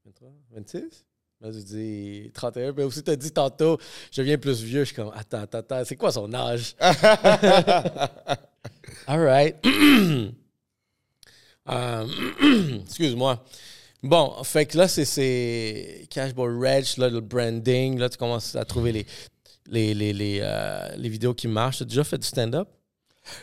23, 0.05 0.29
26. 0.51 1.05
Là, 1.41 1.51
je 1.51 1.59
dis 1.59 2.31
31. 2.33 2.73
Mais 2.73 2.83
aussi, 2.83 3.03
t'as 3.03 3.15
dit 3.15 3.31
tantôt, 3.31 3.79
je 4.11 4.21
deviens 4.21 4.37
plus 4.37 4.61
vieux. 4.63 4.81
Je 4.81 4.85
suis 4.85 4.95
comme, 4.95 5.11
attends, 5.13 5.41
attends, 5.41 5.57
attends, 5.59 5.85
c'est 5.85 5.95
quoi 5.95 6.11
son 6.11 6.33
âge? 6.33 6.75
All 9.07 9.19
right. 9.19 9.55
Euh, 11.69 12.07
Excuse-moi. 12.85 13.43
Bon, 14.03 14.43
fait 14.43 14.65
que 14.65 14.77
là, 14.77 14.87
c'est- 14.87 16.07
Cashboy 16.09 16.53
Reg, 16.59 16.85
là, 16.97 17.09
le 17.09 17.19
branding. 17.19 17.97
Là, 17.97 18.09
tu 18.09 18.17
commences 18.17 18.55
à 18.55 18.63
trouver 18.63 18.91
les, 18.91 19.05
les, 19.69 19.93
les, 19.93 20.13
les, 20.13 20.39
euh, 20.41 20.95
les 20.97 21.09
vidéos 21.09 21.33
qui 21.33 21.47
marchent. 21.47 21.77
Tu 21.77 21.83
as 21.83 21.87
déjà 21.87 22.03
fait 22.03 22.17
du 22.17 22.27
stand-up? 22.27 22.67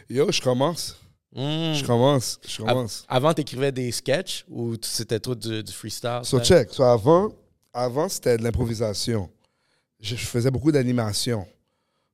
Yo, 0.09 0.31
je 0.31 0.41
commence. 0.41 0.97
Hmm. 1.35 1.75
Je 1.75 1.85
commence. 1.85 2.39
Je 2.47 2.59
commence. 2.59 3.05
Avant, 3.09 3.35
tu 3.35 3.41
écrivais 3.41 3.73
des 3.73 3.91
sketchs 3.91 4.45
ou 4.49 4.77
c'était 4.81 5.19
tout 5.21 5.35
du, 5.35 5.63
du 5.63 5.73
freestyle? 5.73 6.21
So, 6.23 6.39
ça? 6.39 6.45
check. 6.45 6.73
So, 6.73 6.85
avant, 6.85 7.33
avant 7.73 8.09
c'était 8.09 8.37
de 8.37 8.45
l'improvisation. 8.45 9.29
Je, 10.01 10.15
je 10.15 10.25
faisais 10.27 10.51
beaucoup 10.51 10.71
d'animation. 10.71 11.45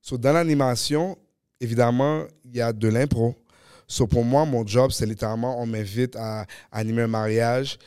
So, 0.01 0.17
dans 0.17 0.33
l'animation, 0.33 1.15
évidemment, 1.59 2.23
il 2.43 2.55
y 2.55 2.61
a 2.61 2.73
de 2.73 2.87
l'impro. 2.87 3.35
So, 3.91 4.07
pour 4.07 4.23
moi, 4.23 4.45
mon 4.45 4.65
job, 4.65 4.91
c'est 4.91 5.05
littéralement, 5.05 5.61
on 5.61 5.65
m'invite 5.65 6.15
à 6.15 6.45
animer 6.71 7.01
un 7.01 7.07
mariage. 7.07 7.77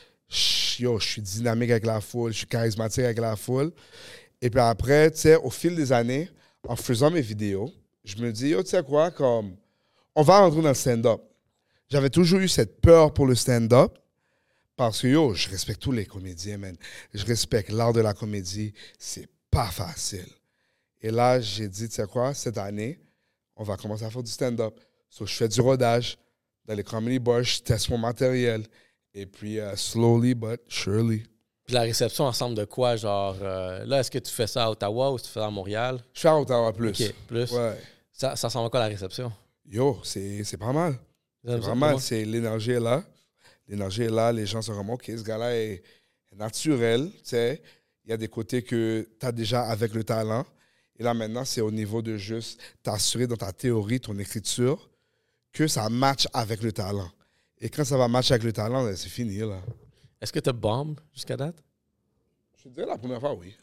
Yo, 0.77 0.99
je 0.99 1.07
suis 1.07 1.21
dynamique 1.23 1.71
avec 1.71 1.83
la 1.83 1.99
foule, 1.99 2.31
je 2.31 2.37
suis 2.37 2.47
charismatique 2.47 3.03
avec 3.03 3.17
la 3.17 3.35
foule. 3.35 3.71
Et 4.39 4.51
puis 4.51 4.59
après, 4.59 5.09
tu 5.09 5.21
sais, 5.21 5.35
au 5.35 5.49
fil 5.49 5.75
des 5.75 5.91
années, 5.91 6.29
en 6.67 6.75
faisant 6.75 7.09
mes 7.09 7.21
vidéos, 7.21 7.73
je 8.03 8.17
me 8.17 8.31
dis, 8.31 8.49
yo, 8.49 8.61
tu 8.61 8.69
sais 8.69 8.83
quoi, 8.83 9.09
comme, 9.09 9.55
on 10.13 10.21
va 10.21 10.41
rentrer 10.41 10.61
dans 10.61 10.69
le 10.69 10.75
stand-up. 10.75 11.21
J'avais 11.89 12.11
toujours 12.11 12.39
eu 12.39 12.49
cette 12.49 12.81
peur 12.81 13.11
pour 13.11 13.25
le 13.25 13.33
stand-up. 13.33 13.97
Parce 14.75 15.01
que 15.01 15.07
yo, 15.07 15.33
je 15.33 15.49
respecte 15.49 15.81
tous 15.81 15.91
les 15.91 16.05
comédiens, 16.05 16.59
man. 16.59 16.77
Je 17.15 17.25
respecte 17.25 17.71
l'art 17.71 17.93
de 17.93 18.01
la 18.01 18.13
comédie. 18.13 18.73
C'est 18.99 19.27
pas 19.49 19.71
facile. 19.71 20.27
Et 21.01 21.09
là, 21.09 21.41
j'ai 21.41 21.67
dit, 21.67 21.89
tu 21.89 21.95
sais 21.95 22.05
quoi, 22.05 22.35
cette 22.35 22.59
année, 22.59 22.99
on 23.55 23.63
va 23.63 23.75
commencer 23.75 24.05
à 24.05 24.11
faire 24.11 24.21
du 24.21 24.31
stand-up. 24.31 24.79
So, 25.15 25.25
je 25.25 25.33
fais 25.33 25.47
du 25.47 25.61
rodage 25.61 26.17
dans 26.65 26.73
les 26.73 26.83
comedy 26.83 27.19
bars, 27.19 27.41
je 27.41 27.61
teste 27.61 27.87
mon 27.89 27.97
matériel. 27.97 28.65
Et 29.13 29.25
puis, 29.25 29.61
euh, 29.61 29.73
slowly 29.77 30.35
but 30.35 30.59
surely, 30.67 31.23
Puis 31.63 31.73
la 31.73 31.83
réception 31.83 32.25
ensemble 32.25 32.57
de 32.57 32.65
quoi? 32.65 32.97
Genre, 32.97 33.37
euh, 33.41 33.85
là, 33.85 34.01
est-ce 34.01 34.11
que 34.11 34.19
tu 34.19 34.29
fais 34.29 34.45
ça 34.45 34.65
à 34.65 34.69
Ottawa 34.69 35.13
ou 35.13 35.17
tu 35.17 35.29
fais 35.29 35.39
ça 35.39 35.45
à 35.45 35.49
Montréal? 35.49 36.03
je 36.13 36.19
fais 36.19 36.27
à 36.27 36.37
Ottawa 36.37 36.73
plus. 36.73 36.89
OK, 36.89 37.13
plus. 37.27 37.49
Ouais. 37.53 37.77
Ça, 38.11 38.35
ça 38.35 38.49
ressemble 38.49 38.67
à 38.67 38.69
quoi 38.69 38.81
la 38.81 38.87
réception? 38.87 39.31
Yo, 39.65 40.01
c'est 40.03 40.57
pas 40.59 40.73
mal. 40.73 40.97
C'est 41.45 41.55
vraiment, 41.59 41.87
comment? 41.87 41.99
c'est 41.99 42.25
l'énergie 42.25 42.71
est 42.71 42.81
là. 42.81 43.01
L'énergie 43.69 44.03
est 44.03 44.11
là. 44.11 44.33
Les 44.33 44.45
gens 44.45 44.61
sont 44.61 44.73
vraiment, 44.73 44.95
OK, 44.95 45.05
ce 45.05 45.23
gars-là 45.23 45.55
est, 45.55 45.81
est 46.29 46.35
naturel. 46.35 47.09
Tu 47.19 47.29
sais, 47.29 47.61
il 48.03 48.09
y 48.09 48.13
a 48.13 48.17
des 48.17 48.27
côtés 48.27 48.63
que 48.63 49.07
tu 49.17 49.25
as 49.25 49.31
déjà 49.31 49.63
avec 49.63 49.93
le 49.93 50.03
talent. 50.03 50.45
Et 50.99 51.03
là, 51.03 51.13
maintenant, 51.13 51.45
c'est 51.45 51.61
au 51.61 51.71
niveau 51.71 52.01
de 52.01 52.17
juste 52.17 52.59
t'assurer 52.83 53.27
dans 53.27 53.37
ta 53.37 53.53
théorie, 53.53 54.01
ton 54.01 54.19
écriture, 54.19 54.89
que 55.55 55.67
ça 55.67 55.89
match 55.89 56.27
avec 56.33 56.61
le 56.61 56.71
talent. 56.71 57.09
Et 57.59 57.69
quand 57.69 57.85
ça 57.85 57.97
va 57.97 58.07
matcher 58.07 58.33
avec 58.33 58.43
le 58.43 58.51
talent, 58.53 58.83
ben, 58.83 58.95
c'est 58.95 59.09
fini, 59.09 59.37
là. 59.37 59.61
Est-ce 60.21 60.31
que 60.33 60.39
tu 60.39 60.49
as 60.49 60.53
bomb 60.53 60.95
jusqu'à 61.13 61.37
date? 61.37 61.55
Je 62.57 62.63
te 62.63 62.69
dirais 62.69 62.85
la 62.87 62.97
première 62.97 63.19
fois, 63.19 63.33
oui. 63.33 63.55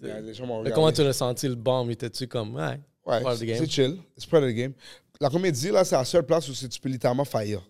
Mais 0.00 0.20
Les 0.22 0.34
gens 0.34 0.46
m'ont 0.46 0.54
Mais 0.62 0.70
regardé. 0.70 0.74
comment 0.74 0.92
tu 0.92 1.02
l'as 1.02 1.12
senti 1.12 1.48
le 1.48 1.54
bomb? 1.54 1.90
Étais-tu 1.90 2.26
comme, 2.28 2.54
ouais, 2.54 2.78
Ouais, 3.06 3.22
part 3.22 3.32
of 3.32 3.40
the 3.40 3.44
game? 3.44 3.58
c'est 3.58 3.70
chill. 3.70 3.98
It's 4.16 4.26
part 4.26 4.42
of 4.42 4.50
the 4.50 4.54
game. 4.54 4.74
La 5.20 5.30
comédie, 5.30 5.70
là, 5.70 5.84
c'est 5.84 5.96
la 5.96 6.04
seule 6.04 6.24
place 6.26 6.48
où 6.48 6.54
c'est- 6.54 6.68
tu 6.68 6.78
peux 6.78 6.88
littéralement 6.90 7.24
faillir. 7.24 7.62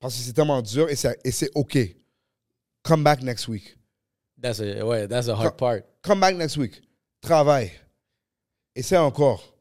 Parce 0.00 0.14
que 0.16 0.20
c'est 0.22 0.32
tellement 0.34 0.60
dur 0.60 0.88
et 0.90 0.96
c'est 0.96 1.16
c'est 1.30 1.50
OK. 1.54 1.78
Come 2.82 3.02
back 3.02 3.22
next 3.22 3.48
week. 3.48 3.78
That's 4.42 4.60
a, 4.60 4.84
ouais, 4.84 5.08
that's 5.08 5.28
a 5.28 5.34
hard 5.34 5.56
part. 5.56 5.78
Come 6.02 6.20
back 6.20 6.36
next 6.36 6.56
week. 6.58 6.82
Travaille. 7.22 7.70
Essaie 8.74 8.98
encore. 8.98 9.56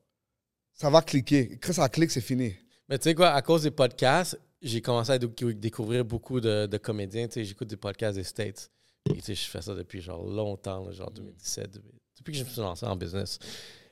Ça 0.74 0.90
va 0.90 1.02
cliquer. 1.02 1.58
Quand 1.62 1.72
ça 1.72 1.88
clique, 1.88 2.12
c'est 2.12 2.20
fini. 2.20 2.54
Mais 2.94 3.00
tu 3.00 3.06
sais 3.06 3.16
quoi, 3.16 3.32
à 3.32 3.42
cause 3.42 3.64
des 3.64 3.72
podcasts, 3.72 4.40
j'ai 4.62 4.80
commencé 4.80 5.10
à 5.10 5.18
décou- 5.18 5.52
découvrir 5.52 6.06
beaucoup 6.06 6.40
de, 6.40 6.68
de 6.68 6.78
comédiens. 6.78 7.26
Tu 7.28 7.34
sais, 7.34 7.44
j'écoute 7.44 7.68
des 7.68 7.76
podcasts 7.76 8.18
des 8.18 8.24
States. 8.24 8.70
Et 9.10 9.16
tu 9.16 9.22
sais, 9.22 9.34
je 9.34 9.46
fais 9.50 9.64
ça 9.64 9.74
depuis 9.74 10.00
genre 10.00 10.24
longtemps, 10.24 10.92
genre 10.92 11.10
2017, 11.10 11.72
depuis- 11.74 11.92
depuis 12.20 12.32
que 12.34 12.38
je 12.38 12.44
me 12.44 12.50
suis 12.50 12.62
lancé 12.62 12.86
en 12.86 12.96
business. 12.96 13.40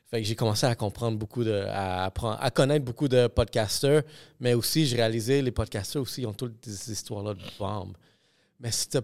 Fait 0.05 0.21
que 0.21 0.27
j'ai 0.27 0.35
commencé 0.35 0.67
à 0.67 0.75
comprendre 0.75 1.17
beaucoup 1.17 1.43
de, 1.43 1.63
à 1.67 2.05
apprendre, 2.05 2.37
à 2.39 2.51
connaître 2.51 2.85
beaucoup 2.85 3.07
de 3.07 3.25
podcasters, 3.25 4.03
mais 4.39 4.53
aussi 4.53 4.85
j'ai 4.85 4.97
réalisé 4.97 5.41
les 5.41 5.51
podcasters 5.51 5.99
aussi 6.03 6.21
ils 6.21 6.27
ont 6.27 6.33
toutes 6.33 6.63
des 6.63 6.91
histoires 6.91 7.23
là 7.23 7.33
de 7.33 7.41
bombes. 7.57 7.97
Mais 8.59 8.69
c'était 8.71 9.01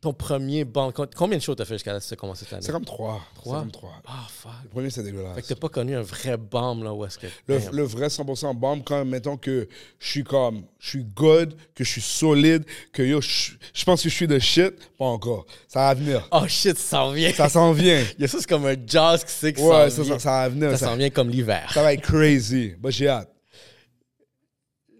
ton 0.00 0.12
premier 0.12 0.64
bomb. 0.64 0.92
Com- 0.92 1.08
Combien 1.16 1.38
de 1.38 1.42
shows 1.42 1.54
t'as 1.56 1.64
fait 1.64 1.74
jusqu'à 1.74 1.92
là 1.92 2.00
tu 2.00 2.12
as 2.12 2.16
commencé 2.16 2.44
cette 2.44 2.52
année? 2.52 2.62
C'est 2.64 2.70
comme 2.72 2.84
trois. 2.84 3.20
Trois? 3.34 3.58
Comme 3.60 3.70
trois. 3.72 3.94
Ah, 4.06 4.26
fuck. 4.28 4.52
Le 4.64 4.68
premier, 4.68 4.90
c'est 4.90 5.02
Fait 5.02 5.10
dégueulasse. 5.10 5.34
que 5.42 5.48
t'as 5.48 5.54
pas 5.56 5.68
connu 5.68 5.96
un 5.96 6.02
vrai 6.02 6.36
bomb, 6.36 6.82
là, 6.84 6.94
où 6.94 7.04
est-ce 7.04 7.18
que... 7.18 7.26
Le, 7.48 7.58
le 7.72 7.82
vrai 7.82 8.06
100% 8.06 8.54
bomb, 8.56 8.82
quand 8.84 9.04
mettons 9.04 9.36
que 9.36 9.68
je 9.98 10.08
suis 10.08 10.22
comme, 10.24 10.62
je 10.78 10.88
suis 10.90 11.04
good, 11.04 11.54
que 11.74 11.82
je 11.82 11.90
suis 11.90 12.00
solide, 12.00 12.64
que 12.92 13.02
yo, 13.02 13.20
je 13.20 13.84
pense 13.84 14.02
que 14.02 14.08
je 14.08 14.14
suis 14.14 14.28
de 14.28 14.38
shit, 14.38 14.72
pas 14.96 15.06
encore. 15.06 15.46
Ça 15.66 15.80
va 15.80 15.94
venir. 15.94 16.28
Oh 16.30 16.46
shit, 16.46 16.78
ça 16.78 16.98
s'en 16.98 17.10
vient. 17.10 17.32
Ça 17.32 17.48
s'en 17.48 17.72
vient. 17.72 18.04
Il 18.18 18.22
y 18.22 18.24
a 18.24 18.28
ça, 18.28 18.38
c'est 18.38 18.48
comme 18.48 18.66
un 18.66 18.76
jazz 18.86 19.24
qui 19.24 19.32
sait 19.32 19.52
que 19.52 19.60
Ouais, 19.60 19.90
ça 19.90 20.02
va 20.30 20.48
venir. 20.48 20.70
Ça 20.72 20.76
Ça, 20.76 20.86
s'en 20.86 20.96
vient 20.96 21.10
comme 21.10 21.28
l'hiver. 21.28 21.70
ça 21.74 21.82
va 21.82 21.92
être 21.92 22.02
crazy. 22.02 22.74
Bah, 22.78 22.90
j'ai 22.90 23.08
hâte. 23.08 23.32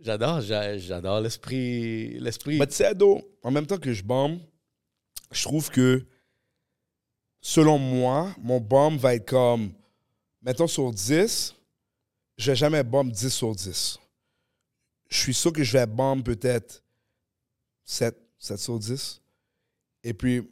J'adore, 0.03 0.41
j'a- 0.41 0.79
j'adore 0.79 1.21
l'esprit. 1.21 2.19
L'esprit. 2.21 2.59
Mais 2.59 2.67
tu 2.67 2.75
sais, 2.75 2.87
Ado, 2.87 3.21
en 3.43 3.51
même 3.51 3.67
temps 3.67 3.77
que 3.79 3.93
je 3.93 4.03
bombe, 4.03 4.39
je 5.31 5.43
trouve 5.43 5.71
que, 5.71 6.05
selon 7.41 7.79
moi, 7.79 8.35
mon 8.39 8.61
bomb 8.61 8.97
va 8.99 9.15
être 9.15 9.27
comme, 9.29 9.73
mettons 10.43 10.67
sur 10.67 10.93
10, 10.93 11.55
je 12.37 12.51
vais 12.51 12.57
jamais 12.57 12.83
bomb 12.83 13.11
10 13.11 13.31
sur 13.31 13.55
10. 13.55 13.99
Je 15.11 15.17
suis 15.19 15.35
sûr 15.35 15.53
que 15.53 15.63
je 15.63 15.73
vais 15.73 15.87
bomb 15.87 16.23
peut-être 16.23 16.83
7, 17.85 18.17
7 18.39 18.59
sur 18.59 18.79
10. 18.79 19.21
Et 20.05 20.15
puis, 20.15 20.49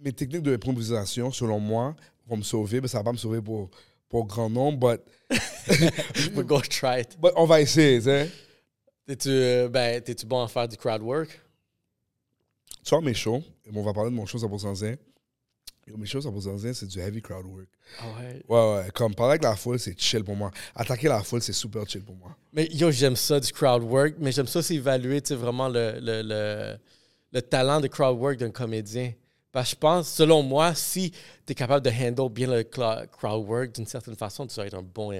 mes 0.00 0.12
techniques 0.12 0.42
de 0.42 0.54
improvisation, 0.54 1.30
selon 1.30 1.58
moi, 1.58 1.96
vont 2.26 2.36
me 2.36 2.42
sauver, 2.42 2.80
mais 2.80 2.88
ça 2.88 2.98
va 2.98 3.04
pas 3.04 3.12
me 3.12 3.16
sauver 3.16 3.40
pour, 3.40 3.70
pour 4.08 4.26
grand 4.26 4.50
nombre, 4.50 4.78
but, 4.96 5.02
We'll 6.34 6.46
go 6.46 6.60
try 6.60 7.00
it. 7.00 7.16
but 7.20 7.32
on 7.36 7.44
va 7.46 7.60
essayer, 7.60 7.98
tu 7.98 8.04
sais. 8.04 8.30
T'es-tu, 9.06 9.28
euh, 9.28 9.68
ben, 9.68 10.00
t'es-tu 10.02 10.26
bon 10.26 10.42
à 10.42 10.48
faire 10.48 10.68
du 10.68 10.76
crowd 10.76 11.02
work? 11.02 11.40
Tu 12.84 12.90
vois 12.90 13.00
mes 13.00 13.14
shows, 13.14 13.42
on 13.74 13.82
va 13.82 13.92
parler 13.92 14.10
de 14.10 14.14
mon 14.16 14.26
show 14.26 14.38
100% 14.38 14.74
zen. 14.76 14.96
Yo, 15.86 15.96
Mes 15.96 16.06
shows 16.06 16.20
100% 16.20 16.58
zen, 16.58 16.74
c'est 16.74 16.86
du 16.86 16.98
heavy 16.98 17.22
crowd 17.22 17.46
work. 17.46 17.68
Ah 18.00 18.04
ouais. 18.18 18.42
Ouais, 18.48 18.74
ouais. 18.84 18.90
Comme 18.92 19.14
parler 19.14 19.32
avec 19.32 19.44
la 19.44 19.54
foule, 19.54 19.78
c'est 19.78 19.98
chill 19.98 20.24
pour 20.24 20.34
moi. 20.34 20.50
Attaquer 20.74 21.08
la 21.08 21.22
foule, 21.22 21.40
c'est 21.40 21.52
super 21.52 21.88
chill 21.88 22.02
pour 22.02 22.16
moi. 22.16 22.36
Mais 22.52 22.66
yo, 22.72 22.90
j'aime 22.90 23.14
ça 23.16 23.38
du 23.38 23.52
crowd 23.52 23.82
work, 23.84 24.14
mais 24.18 24.32
j'aime 24.32 24.48
ça 24.48 24.58
aussi 24.58 24.74
évaluer 24.74 25.20
vraiment 25.30 25.68
le, 25.68 25.98
le, 26.00 26.22
le, 26.22 26.76
le 27.32 27.42
talent 27.42 27.80
de 27.80 27.86
crowd 27.86 28.18
work 28.18 28.38
d'un 28.38 28.50
comédien. 28.50 29.12
Parce 29.52 29.70
que 29.70 29.76
je 29.76 29.80
pense, 29.80 30.08
selon 30.08 30.42
moi, 30.42 30.74
si 30.74 31.12
tu 31.46 31.52
es 31.52 31.54
capable 31.54 31.84
de 31.86 31.90
handle 31.90 32.30
bien 32.32 32.48
le 32.48 32.62
crowd 32.64 33.46
work 33.46 33.72
d'une 33.74 33.86
certaine 33.86 34.16
façon, 34.16 34.46
tu 34.46 34.56
vas 34.56 34.66
être 34.66 34.74
un 34.74 34.82
bon, 34.82 35.12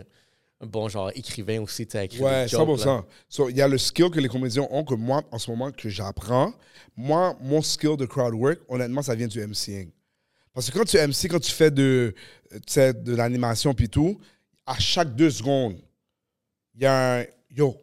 un 0.61 0.67
bon 0.67 0.89
genre 0.89 1.11
écrivain 1.15 1.61
aussi. 1.61 1.87
Tu 1.87 1.93
sais, 1.93 1.99
à 1.99 2.05
écrire 2.05 2.23
Ouais, 2.23 2.43
des 2.45 2.49
jokes, 2.49 2.69
là. 2.81 2.85
100%. 3.01 3.05
So, 3.29 3.49
Il 3.51 3.57
y 3.57 3.63
a 3.63 3.69
le 3.69 3.79
skill 3.79 4.11
que 4.11 4.21
les 4.21 4.29
comédiens 4.29 4.67
ont 4.71 4.85
que 4.85 4.95
moi, 4.95 5.23
en 5.31 5.39
ce 5.39 5.51
moment, 5.51 5.71
que 5.71 5.89
j'apprends. 5.89 6.53
Moi, 6.97 7.37
mon 7.41 7.61
skill 7.63 7.97
de 7.97 8.07
crowd 8.07 8.35
work, 8.35 8.61
honnêtement, 8.69 9.03
ça 9.03 9.15
vient 9.15 9.27
du 9.27 9.39
MCing. 9.47 9.91
Parce 10.55 10.71
que 10.71 10.79
quand 10.79 10.85
tu 10.85 10.97
MC, 10.97 11.29
quand 11.29 11.41
tu 11.41 11.53
fais 11.53 11.71
de, 11.71 12.15
de 12.51 13.15
l'animation 13.15 13.75
puis 13.75 13.91
tout, 13.91 14.19
à 14.65 14.79
chaque 14.79 15.15
deux 15.15 15.31
secondes, 15.31 15.77
il 16.75 16.83
y 16.83 16.87
a 16.87 17.19
un 17.21 17.25
yo, 17.51 17.77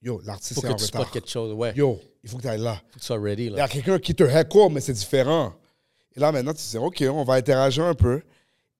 yo, 0.00 0.20
l'artiste 0.24 0.54
Faut 0.54 0.66
est 0.66 0.68
que 0.70 0.72
en 0.72 0.76
tu 0.76 0.84
spots 0.84 1.04
quelque 1.12 1.28
chose. 1.28 1.52
Ouais. 1.52 1.74
Yo, 1.76 2.00
il 2.22 2.30
faut 2.30 2.38
que 2.38 2.42
tu 2.42 2.48
ailles 2.48 2.60
là. 2.62 2.76
Faut 2.90 2.94
que 2.94 3.00
tu 3.00 3.04
sois 3.06 3.20
ready. 3.20 3.44
Il 3.46 3.52
y 3.52 3.56
Là. 3.56 3.64
a 3.64 3.68
quelqu'un 3.68 3.98
qui 3.98 4.14
te 4.14 4.24
heckle, 4.24 4.70
mais 4.72 4.80
c'est 4.80 4.94
différent. 4.94 5.52
Et 6.16 6.20
là, 6.20 6.32
maintenant, 6.32 6.54
tu 6.54 6.62
dis, 6.66 6.78
OK, 6.78 7.04
on 7.10 7.24
va 7.24 7.34
interagir 7.34 7.84
un 7.84 7.94
peu. 7.94 8.22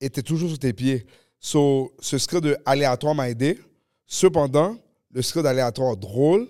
Et 0.01 0.09
tu 0.09 0.19
es 0.21 0.23
toujours 0.23 0.49
sur 0.49 0.57
tes 0.59 0.73
pieds. 0.73 1.05
So, 1.39 1.93
ce 1.99 2.17
skill 2.17 2.41
de 2.41 2.57
aléatoire 2.65 3.13
m'a 3.15 3.29
aidé. 3.29 3.59
Cependant, 4.07 4.77
le 5.11 5.21
skill 5.21 5.43
d'aléatoire 5.43 5.95
drôle, 5.97 6.47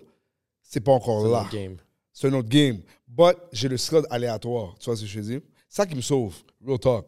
c'est 0.61 0.79
pas 0.81 0.91
encore 0.93 1.21
C'est 1.23 1.31
là. 1.31 1.39
notre 1.39 1.51
game. 1.51 1.77
C'est 2.13 2.27
un 2.27 2.33
autre 2.33 2.49
game. 2.49 2.81
But 3.07 3.35
j'ai 3.51 3.67
le 3.67 3.77
skill 3.77 4.03
aléatoire. 4.09 4.75
Tu 4.79 4.85
vois 4.85 4.95
ce 4.95 5.01
que 5.01 5.07
je 5.07 5.19
veux 5.19 5.25
dire? 5.25 5.41
Ça 5.69 5.85
qui 5.85 5.95
me 5.95 6.01
sauve. 6.01 6.35
Real 6.65 6.79
talk. 6.79 7.07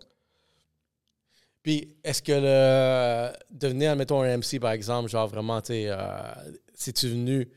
Puis, 1.63 1.98
est-ce 2.04 2.22
que 2.22 2.32
le 2.32 3.34
devenir, 3.52 3.92
admettons, 3.92 4.22
un 4.22 4.38
MC, 4.38 4.60
par 4.60 4.72
exemple, 4.72 5.10
genre 5.10 5.28
vraiment, 5.28 5.60
tu 5.62 5.68
sais, 5.68 5.86
euh, 5.88 5.98
si-tu 6.74 7.10
venu 7.10 7.50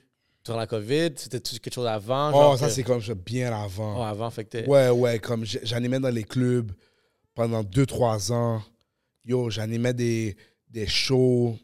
durant 0.44 0.58
la 0.58 0.66
COVID, 0.66 1.10
c'était-tu 1.16 1.60
quelque 1.60 1.74
chose 1.74 1.86
avant? 1.86 2.32
Oh, 2.52 2.56
ça, 2.56 2.66
que- 2.66 2.72
c'est 2.72 2.82
comme 2.82 3.00
bien 3.24 3.52
avant. 3.52 4.00
Oh, 4.00 4.02
avant, 4.02 4.30
fait 4.30 4.44
que 4.44 4.66
Ouais, 4.66 4.88
ouais, 4.90 5.18
comme 5.20 5.44
j'animais 5.44 6.00
dans 6.00 6.08
les 6.08 6.24
clubs 6.24 6.72
pendant 7.34 7.62
2-3 7.62 8.32
ans. 8.32 8.62
Yo, 9.24 9.50
j'animais 9.50 9.92
des, 9.94 10.36
des 10.68 10.86
shows, 10.86 11.56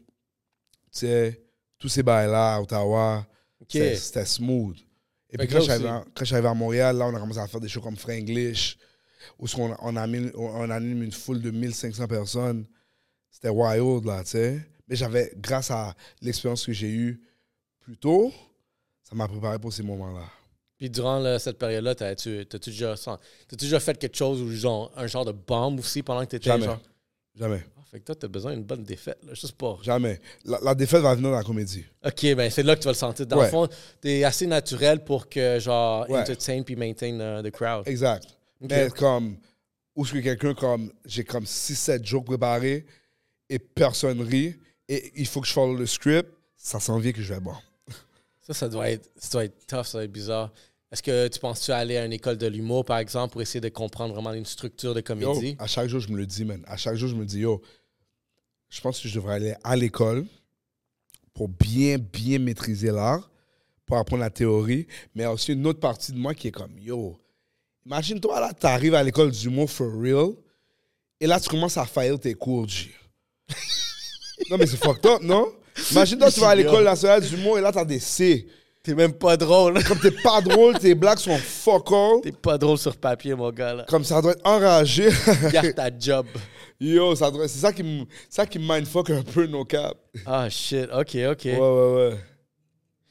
tu 0.91 0.99
sais, 0.99 1.41
tous 1.77 1.89
ces 1.89 2.03
bails-là 2.03 2.55
à 2.55 2.61
Ottawa. 2.61 3.25
Ok. 3.61 3.69
C'était- 3.71 4.25
smooth. 4.25 4.77
Et 5.29 5.37
Fait 5.37 5.45
puis 5.45 5.47
quand 5.55 5.61
j'arrivais 6.23 6.47
à- 6.47 6.53
Montréal, 6.53 6.97
là, 6.97 7.05
on 7.07 7.13
a 7.15 7.19
commencé 7.19 7.39
à 7.39 7.47
faire 7.47 7.59
des 7.59 7.67
shows 7.67 7.81
comme 7.81 7.97
Franglish, 7.97 8.77
où 9.37 9.45
on, 9.57 9.75
on, 9.81 9.95
anime, 9.97 10.31
on 10.35 10.69
anime 10.69 11.03
une 11.03 11.11
foule 11.11 11.41
de 11.41 11.51
1500 11.51 12.07
personnes. 12.07 12.65
C'était 13.29 13.49
wild, 13.49 14.05
là, 14.05 14.23
tu 14.23 14.31
sais. 14.31 14.65
Mais 14.87 14.95
j'avais, 14.95 15.33
grâce 15.35 15.69
à 15.69 15.93
l'expérience 16.21 16.65
que 16.65 16.71
j'ai 16.71 16.87
eue 16.89 17.21
plus 17.81 17.97
tôt, 17.97 18.31
ça 19.03 19.15
m'a 19.15 19.27
préparé 19.27 19.59
pour 19.59 19.73
ces 19.73 19.83
moments-là. 19.83 20.23
Puis 20.77 20.89
durant 20.89 21.37
cette 21.39 21.57
période-là, 21.57 21.93
t'as-tu 21.95 22.45
déjà, 22.45 22.95
déjà 23.57 23.79
fait 23.79 23.97
quelque 23.97 24.15
chose 24.15 24.41
ou 24.41 24.49
genre, 24.51 24.91
un 24.95 25.07
genre 25.07 25.25
de 25.25 25.31
bombe 25.33 25.79
aussi 25.79 26.03
pendant 26.03 26.21
que 26.21 26.29
t'étais 26.31 26.49
genre... 26.61 26.79
Jamais. 27.37 27.63
Ah, 27.77 27.81
fait 27.91 27.99
que 27.99 28.05
toi, 28.05 28.15
t'as 28.15 28.27
besoin 28.27 28.53
d'une 28.53 28.63
bonne 28.63 28.83
défaite, 28.83 29.19
là, 29.23 29.33
juste 29.33 29.53
pour... 29.53 29.83
Jamais. 29.83 30.19
La, 30.45 30.59
la 30.63 30.75
défaite 30.75 31.01
va 31.01 31.13
venir 31.15 31.29
dans 31.31 31.37
la 31.37 31.43
comédie. 31.43 31.85
OK, 32.05 32.33
ben 32.35 32.49
c'est 32.49 32.63
là 32.63 32.75
que 32.75 32.81
tu 32.81 32.85
vas 32.85 32.91
le 32.91 32.97
sentir. 32.97 33.27
Dans 33.27 33.37
Ouais. 33.37 33.45
le 33.45 33.49
fond, 33.51 33.67
t'es 34.01 34.23
assez 34.23 34.47
naturel 34.47 35.03
pour 35.03 35.29
que, 35.29 35.59
genre, 35.59 36.09
Ouais. 36.09 36.19
entertain 36.21 36.63
puis 36.63 36.75
maintain 36.75 37.19
euh, 37.19 37.43
the 37.43 37.51
crowd. 37.51 37.87
Exact. 37.87 38.25
Mais 38.61 38.89
comme, 38.89 39.37
où 39.95 40.03
est-ce 40.03 40.13
que 40.13 40.19
quelqu'un, 40.19 40.53
comme, 40.55 40.91
j'ai 41.05 41.23
comme 41.23 41.43
6-7 41.45 42.03
jokes 42.03 42.25
préparés 42.25 42.85
et 43.49 43.59
personne 43.59 44.21
rit, 44.21 44.55
et 44.89 45.11
il 45.15 45.27
faut 45.27 45.41
que 45.41 45.47
je 45.47 45.53
follow 45.53 45.75
le 45.75 45.85
script, 45.85 46.29
ça 46.55 46.79
s'en 46.79 46.97
vient 46.97 47.11
que 47.11 47.21
je 47.21 47.33
vais 47.33 47.39
bon. 47.39 47.53
Ça, 48.41 48.53
ça 48.53 48.67
doit 48.69 48.89
être, 48.89 49.09
ça 49.17 49.29
doit 49.33 49.45
être 49.45 49.67
tough, 49.67 49.83
ça 49.83 49.97
doit 49.99 50.03
être 50.05 50.11
bizarre. 50.11 50.51
Est-ce 50.91 51.03
que 51.03 51.27
tu 51.27 51.39
penses-tu 51.39 51.71
aller 51.71 51.97
à 51.97 52.05
une 52.05 52.13
école 52.13 52.37
de 52.37 52.47
l'humour, 52.47 52.85
par 52.85 52.97
exemple, 52.97 53.33
pour 53.33 53.41
essayer 53.41 53.59
de 53.59 53.69
comprendre 53.69 54.13
vraiment 54.13 54.31
une 54.33 54.45
structure 54.45 54.93
de 54.93 54.99
Yo, 54.99 55.03
comédie? 55.03 55.55
à 55.59 55.67
chaque 55.67 55.89
jour, 55.89 55.99
je 55.99 56.07
me 56.09 56.17
le 56.17 56.25
dis, 56.25 56.45
man. 56.45 56.63
À 56.65 56.77
chaque 56.77 56.95
jour, 56.95 57.09
je 57.09 57.15
me 57.15 57.25
dis, 57.25 57.39
yo, 57.39 57.61
je 58.69 58.79
pense 58.79 58.99
que 59.01 59.07
je 59.09 59.15
devrais 59.15 59.35
aller 59.35 59.55
à 59.63 59.75
l'école 59.75 60.25
pour 61.33 61.49
bien, 61.49 61.97
bien 61.97 62.39
maîtriser 62.39 62.91
l'art, 62.91 63.29
pour 63.85 63.97
apprendre 63.97 64.21
la 64.21 64.29
théorie, 64.29 64.87
mais 65.13 65.23
il 65.23 65.25
y 65.25 65.25
a 65.25 65.33
aussi 65.33 65.53
une 65.53 65.65
autre 65.67 65.79
partie 65.79 66.11
de 66.13 66.17
moi 66.17 66.33
qui 66.33 66.47
est 66.47 66.51
comme, 66.51 66.77
yo, 66.79 67.19
imagine-toi, 67.85 68.39
là, 68.39 68.53
tu 68.53 68.65
arrives 68.65 68.95
à 68.95 69.03
l'école 69.03 69.31
d'humour 69.31 69.69
for 69.69 69.91
real, 69.93 70.35
et 71.19 71.27
là, 71.27 71.39
tu 71.39 71.49
commences 71.49 71.77
à 71.77 71.85
faillir 71.85 72.17
tes 72.19 72.33
cours, 72.33 72.67
G. 72.67 72.91
non, 74.49 74.57
mais 74.57 74.65
c'est 74.67 74.77
fucked 74.77 75.05
up, 75.05 75.21
non? 75.21 75.51
Imagine-toi, 75.91 76.31
tu 76.31 76.39
vas 76.39 76.49
à 76.49 76.55
l'école 76.55 76.83
nationale 76.85 77.21
d'humour, 77.21 77.57
et 77.59 77.61
là, 77.61 77.71
t'as 77.73 77.85
des 77.85 77.99
C. 77.99 78.47
T'es 78.87 78.95
même 78.95 79.11
pas 79.11 79.35
drôle. 79.35 79.83
Comme 79.87 79.99
t'es 79.99 80.11
pas 80.11 80.39
drôle, 80.39 80.79
tes 80.79 80.95
blagues 80.95 81.17
sont 81.17 81.35
fuck 81.37 81.91
all. 81.91 82.21
T'es 82.23 82.31
pas 82.31 82.57
drôle 82.57 82.77
sur 82.77 82.95
papier, 82.95 83.35
mon 83.35 83.51
gars, 83.51 83.73
là. 83.73 83.85
Comme 83.89 84.05
ça 84.05 84.21
doit 84.21 84.31
être 84.31 84.45
enragé. 84.47 85.09
Garde 85.51 85.75
ta 85.75 85.89
job. 85.99 86.25
Yo, 86.79 87.13
ça 87.13 87.29
doit- 87.29 87.49
c'est 87.49 87.59
ça 87.59 87.73
qui 87.73 87.83
me 87.83 88.05
ça 88.29 88.45
qui 88.45 88.59
me 88.59 88.65
mindfuck 88.73 89.09
un 89.09 89.23
peu 89.23 89.45
nos 89.45 89.65
caps. 89.65 89.99
Ah, 90.25 90.49
shit. 90.49 90.85
OK, 90.93 91.17
OK. 91.31 91.43
Ouais, 91.45 91.59
ouais, 91.59 91.95
ouais. 91.95 92.17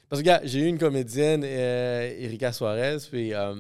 Parce 0.09 0.23
que, 0.23 0.27
gars, 0.27 0.41
j'ai 0.45 0.61
eu 0.61 0.67
une 0.67 0.79
comédienne, 0.79 1.43
euh, 1.45 2.11
Erika 2.21 2.53
Suarez, 2.55 2.97
puis 3.11 3.35
euh, 3.35 3.55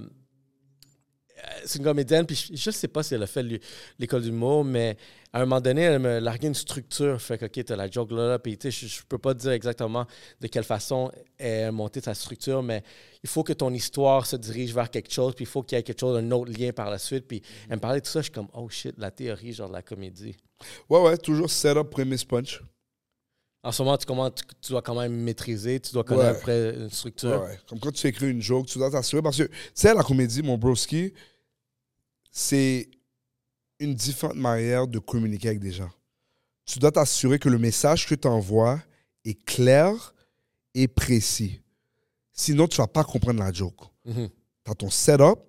c'est 1.66 1.78
une 1.80 1.84
comédienne, 1.84 2.24
puis 2.24 2.36
je, 2.50 2.56
je 2.56 2.70
sais 2.70 2.88
pas 2.88 3.02
si 3.02 3.14
elle 3.14 3.22
a 3.24 3.26
fait 3.26 3.42
l'é- 3.42 3.60
l'école 3.98 4.22
d'humour, 4.22 4.64
mais 4.64 4.96
à 5.36 5.40
un 5.40 5.44
moment 5.44 5.60
donné, 5.60 5.82
elle 5.82 5.98
me 5.98 6.18
larguait 6.18 6.48
une 6.48 6.54
structure. 6.54 7.20
Fait 7.20 7.36
que, 7.36 7.44
OK, 7.44 7.62
t'as 7.62 7.76
la 7.76 7.90
joke 7.90 8.10
là, 8.10 8.26
là 8.26 8.38
puis 8.38 8.56
tu 8.56 8.72
sais, 8.72 8.86
je, 8.86 8.90
je 8.90 9.02
peux 9.06 9.18
pas 9.18 9.34
te 9.34 9.40
dire 9.40 9.52
exactement 9.52 10.06
de 10.40 10.46
quelle 10.46 10.64
façon 10.64 11.12
elle 11.36 11.64
a 11.64 11.72
monté 11.72 12.00
sa 12.00 12.14
structure, 12.14 12.62
mais 12.62 12.82
il 13.22 13.28
faut 13.28 13.42
que 13.42 13.52
ton 13.52 13.70
histoire 13.74 14.24
se 14.24 14.36
dirige 14.36 14.72
vers 14.72 14.90
quelque 14.90 15.12
chose, 15.12 15.34
puis 15.34 15.42
il 15.44 15.46
faut 15.46 15.62
qu'il 15.62 15.76
y 15.76 15.78
ait 15.78 15.82
quelque 15.82 16.00
chose, 16.00 16.16
un 16.16 16.30
autre 16.30 16.50
lien 16.50 16.72
par 16.72 16.88
la 16.88 16.96
suite. 16.96 17.26
Puis 17.28 17.42
elle 17.68 17.76
me 17.76 17.80
parlait 17.80 18.00
de 18.00 18.06
tout 18.06 18.10
ça, 18.10 18.20
je 18.20 18.24
suis 18.24 18.32
comme, 18.32 18.48
oh 18.54 18.66
shit, 18.70 18.94
la 18.96 19.10
théorie, 19.10 19.52
genre 19.52 19.68
de 19.68 19.74
la 19.74 19.82
comédie. 19.82 20.34
Ouais, 20.88 21.02
ouais, 21.02 21.18
toujours 21.18 21.50
setup, 21.50 21.90
prémisse, 21.90 22.24
punch. 22.24 22.62
En 23.62 23.72
ce 23.72 23.82
moment, 23.82 23.98
tu, 23.98 24.06
comment, 24.06 24.30
tu, 24.30 24.42
tu 24.62 24.72
dois 24.72 24.80
quand 24.80 24.98
même 24.98 25.12
maîtriser, 25.12 25.80
tu 25.80 25.92
dois 25.92 26.04
connaître 26.04 26.30
Ouais. 26.30 26.38
après 26.38 26.74
une 26.76 26.88
structure. 26.88 27.42
Ouais, 27.42 27.48
ouais. 27.48 27.58
Comme 27.68 27.78
quand 27.78 27.92
tu 27.92 28.06
écris 28.06 28.30
une 28.30 28.40
joke, 28.40 28.68
tu 28.68 28.78
dois 28.78 28.90
t'assurer. 28.90 29.20
Parce 29.20 29.36
que, 29.36 29.42
tu 29.42 29.52
sais, 29.74 29.92
la 29.92 30.02
comédie, 30.02 30.42
mon 30.42 30.56
broski, 30.56 31.12
c'est 32.30 32.88
une 33.78 33.94
différente 33.94 34.36
manière 34.36 34.86
de 34.86 34.98
communiquer 34.98 35.48
avec 35.48 35.60
des 35.60 35.72
gens. 35.72 35.90
Tu 36.64 36.78
dois 36.78 36.90
t'assurer 36.92 37.38
que 37.38 37.48
le 37.48 37.58
message 37.58 38.06
que 38.06 38.14
tu 38.14 38.26
envoies 38.26 38.80
est 39.24 39.44
clair 39.44 40.14
et 40.74 40.88
précis. 40.88 41.60
Sinon, 42.32 42.66
tu 42.66 42.76
vas 42.76 42.86
pas 42.86 43.04
comprendre 43.04 43.40
la 43.40 43.52
joke. 43.52 43.80
Mhm. 44.04 44.28
tu 44.64 44.70
as 44.70 44.74
ton 44.74 44.90
setup, 44.90 45.40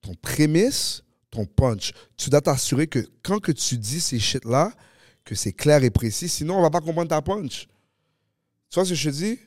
ton 0.00 0.14
prémisse, 0.14 1.02
ton 1.30 1.44
punch. 1.44 1.92
Tu 2.16 2.30
dois 2.30 2.40
t'assurer 2.40 2.86
que 2.86 3.06
quand 3.22 3.38
que 3.38 3.52
tu 3.52 3.76
dis 3.76 4.00
ces 4.00 4.18
shit-là, 4.18 4.72
que 5.24 5.34
c'est 5.34 5.52
clair 5.52 5.82
et 5.82 5.90
précis, 5.90 6.28
sinon 6.28 6.58
on 6.58 6.62
va 6.62 6.70
pas 6.70 6.80
comprendre 6.80 7.08
ta 7.08 7.20
punch. 7.20 7.66
Tu 8.70 8.74
vois 8.74 8.84
ce 8.84 8.90
que 8.90 8.94
je 8.96 9.10
te 9.10 9.14
dis? 9.14 9.38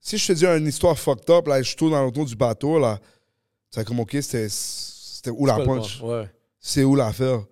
Si 0.00 0.18
je 0.18 0.26
te 0.26 0.32
dis 0.32 0.46
une 0.46 0.66
histoire 0.66 0.98
fucked 0.98 1.28
up, 1.30 1.46
là, 1.46 1.62
je 1.62 1.74
tourne 1.74 1.92
dans 1.92 2.02
l'auto 2.02 2.24
du 2.24 2.36
bateau, 2.36 2.78
là, 2.78 3.00
C'est 3.70 3.84
comme, 3.84 4.00
OK, 4.00 4.16
c'était 4.20 5.30
où 5.30 5.46
la 5.46 5.58
le 5.58 5.64
punch? 5.64 6.00
Ouais. 6.00 6.30
C'est 6.66 6.82
où 6.82 6.96
l'affaire? 6.96 7.44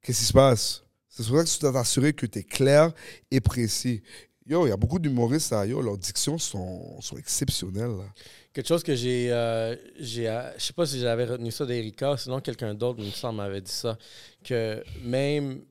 Qu'est-ce 0.00 0.20
qui 0.20 0.24
se 0.26 0.32
passe? 0.32 0.84
C'est 1.08 1.26
pour 1.26 1.38
ça 1.38 1.44
que 1.44 1.48
tu 1.50 1.58
dois 1.58 1.72
t'assurer 1.72 2.12
que 2.12 2.24
tu 2.24 2.38
es 2.38 2.44
clair 2.44 2.92
et 3.32 3.40
précis. 3.40 4.00
Yo, 4.46 4.64
il 4.64 4.70
y 4.70 4.72
a 4.72 4.76
beaucoup 4.76 5.00
d'humoristes, 5.00 5.52
yo, 5.66 5.82
leurs 5.82 5.98
dictions 5.98 6.38
sont, 6.38 7.00
sont 7.00 7.16
exceptionnelles. 7.16 7.96
Quelque 8.52 8.68
chose 8.68 8.84
que 8.84 8.94
j'ai. 8.94 9.32
euh, 9.32 9.74
j'ai 9.98 10.28
euh, 10.28 10.56
je 10.56 10.62
sais 10.62 10.72
pas 10.72 10.86
si 10.86 11.00
j'avais 11.00 11.24
retenu 11.24 11.50
ça 11.50 11.66
d'Erika, 11.66 12.16
sinon 12.16 12.40
quelqu'un 12.40 12.74
d'autre, 12.74 13.00
il 13.02 13.32
m'avait 13.32 13.60
dit 13.60 13.72
ça. 13.72 13.98
Que 14.44 14.84
même, 15.02 15.64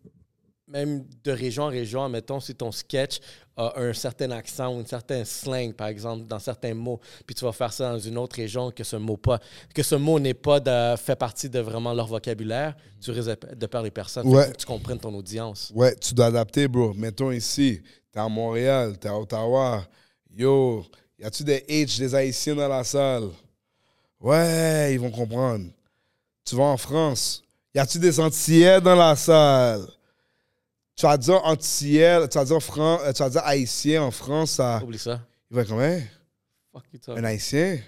même 0.72 1.04
de 1.24 1.32
région 1.32 1.64
en 1.64 1.68
région, 1.70 2.08
mettons, 2.08 2.40
si 2.40 2.56
ton 2.56 2.72
sketch 2.72 3.20
a 3.58 3.74
un 3.78 3.94
certain 3.94 4.32
accent 4.32 4.74
ou 4.74 4.80
un 4.80 4.86
certain 4.86 5.26
slang, 5.26 5.74
par 5.74 5.88
exemple, 5.88 6.26
dans 6.26 6.40
certains 6.40 6.74
mots, 6.74 7.00
puis 7.26 7.36
tu 7.36 7.44
vas 7.44 7.52
faire 7.52 7.74
ça 7.74 7.92
dans 7.92 8.00
une 8.00 8.18
autre 8.18 8.38
région 8.38 8.72
que 8.72 8.84
ce 8.84 8.96
mot 8.96 9.18
pas, 9.18 9.40
que 9.76 9.84
ce 9.84 9.96
mot 9.96 10.20
n'est 10.20 10.34
pas 10.34 10.60
de, 10.60 10.96
fait 10.98 11.16
partie 11.18 11.50
de 11.50 11.60
vraiment 11.60 11.94
leur 11.94 12.08
vocabulaire, 12.08 12.76
tu 13.02 13.12
risques 13.12 13.28
de- 13.56 13.66
perdre 13.68 13.86
les 13.86 13.92
personnes. 13.92 14.28
Ouais. 14.28 14.52
tu 14.54 14.66
comprennes 14.66 15.00
ton 15.00 15.14
audience. 15.14 15.72
Ouais, 15.76 15.94
tu 15.96 16.14
dois 16.14 16.28
adapter, 16.28 16.68
bro. 16.68 16.94
Mettons 16.94 17.32
ici, 17.32 17.82
t'es 18.12 18.20
à 18.20 18.30
Montréal, 18.30 18.98
t'es 18.98 19.10
à 19.10 19.18
Ottawa. 19.18 19.86
Yo, 20.34 20.86
y 21.20 21.26
a-tu 21.26 21.44
des 21.44 21.60
H, 21.68 22.00
des 22.00 22.16
Haïtiens 22.16 22.56
dans 22.56 22.70
la 22.70 22.84
salle? 22.86 23.30
Ouais, 24.20 24.94
ils 24.94 25.00
vont 25.00 25.12
comprendre. 25.12 25.66
Tu 26.46 26.56
vas 26.56 26.64
en 26.64 26.78
France, 26.78 27.44
y 27.76 27.80
a-tu 27.80 28.00
des 28.00 28.18
Antillais 28.20 28.80
dans 28.80 28.96
la 28.96 29.16
salle? 29.16 29.86
Tu 30.96 31.06
vas 31.06 31.18
dire 31.18 31.42
Antillais, 31.46 32.28
tu 32.28 32.38
vas 32.38 32.46
dire, 32.46 32.62
Fran- 32.62 33.00
euh, 33.02 33.12
tu 33.14 33.24
vas 33.24 33.30
dire 33.30 33.42
Haïtien 33.44 34.04
en 34.04 34.12
France, 34.12 34.52
ça. 34.52 34.82
Oublie 34.84 35.00
ça. 35.00 35.22
Il 35.50 35.56
va 35.56 35.62
être 35.64 35.70
comme, 35.70 35.80
hein, 35.80 36.02
Fuck 36.72 36.84
you, 36.94 37.00
talk. 37.00 37.18
un 37.18 37.24
Haïtien, 37.24 37.80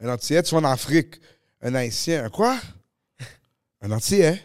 un 0.00 0.08
Antillais, 0.08 0.42
tu 0.42 0.54
vas 0.54 0.60
en 0.60 0.64
Afrique. 0.64 1.20
Un 1.62 1.74
Haïtien, 1.74 2.24
un 2.24 2.28
quoi? 2.30 2.58
Un 3.82 3.90
Antillais. 3.92 4.40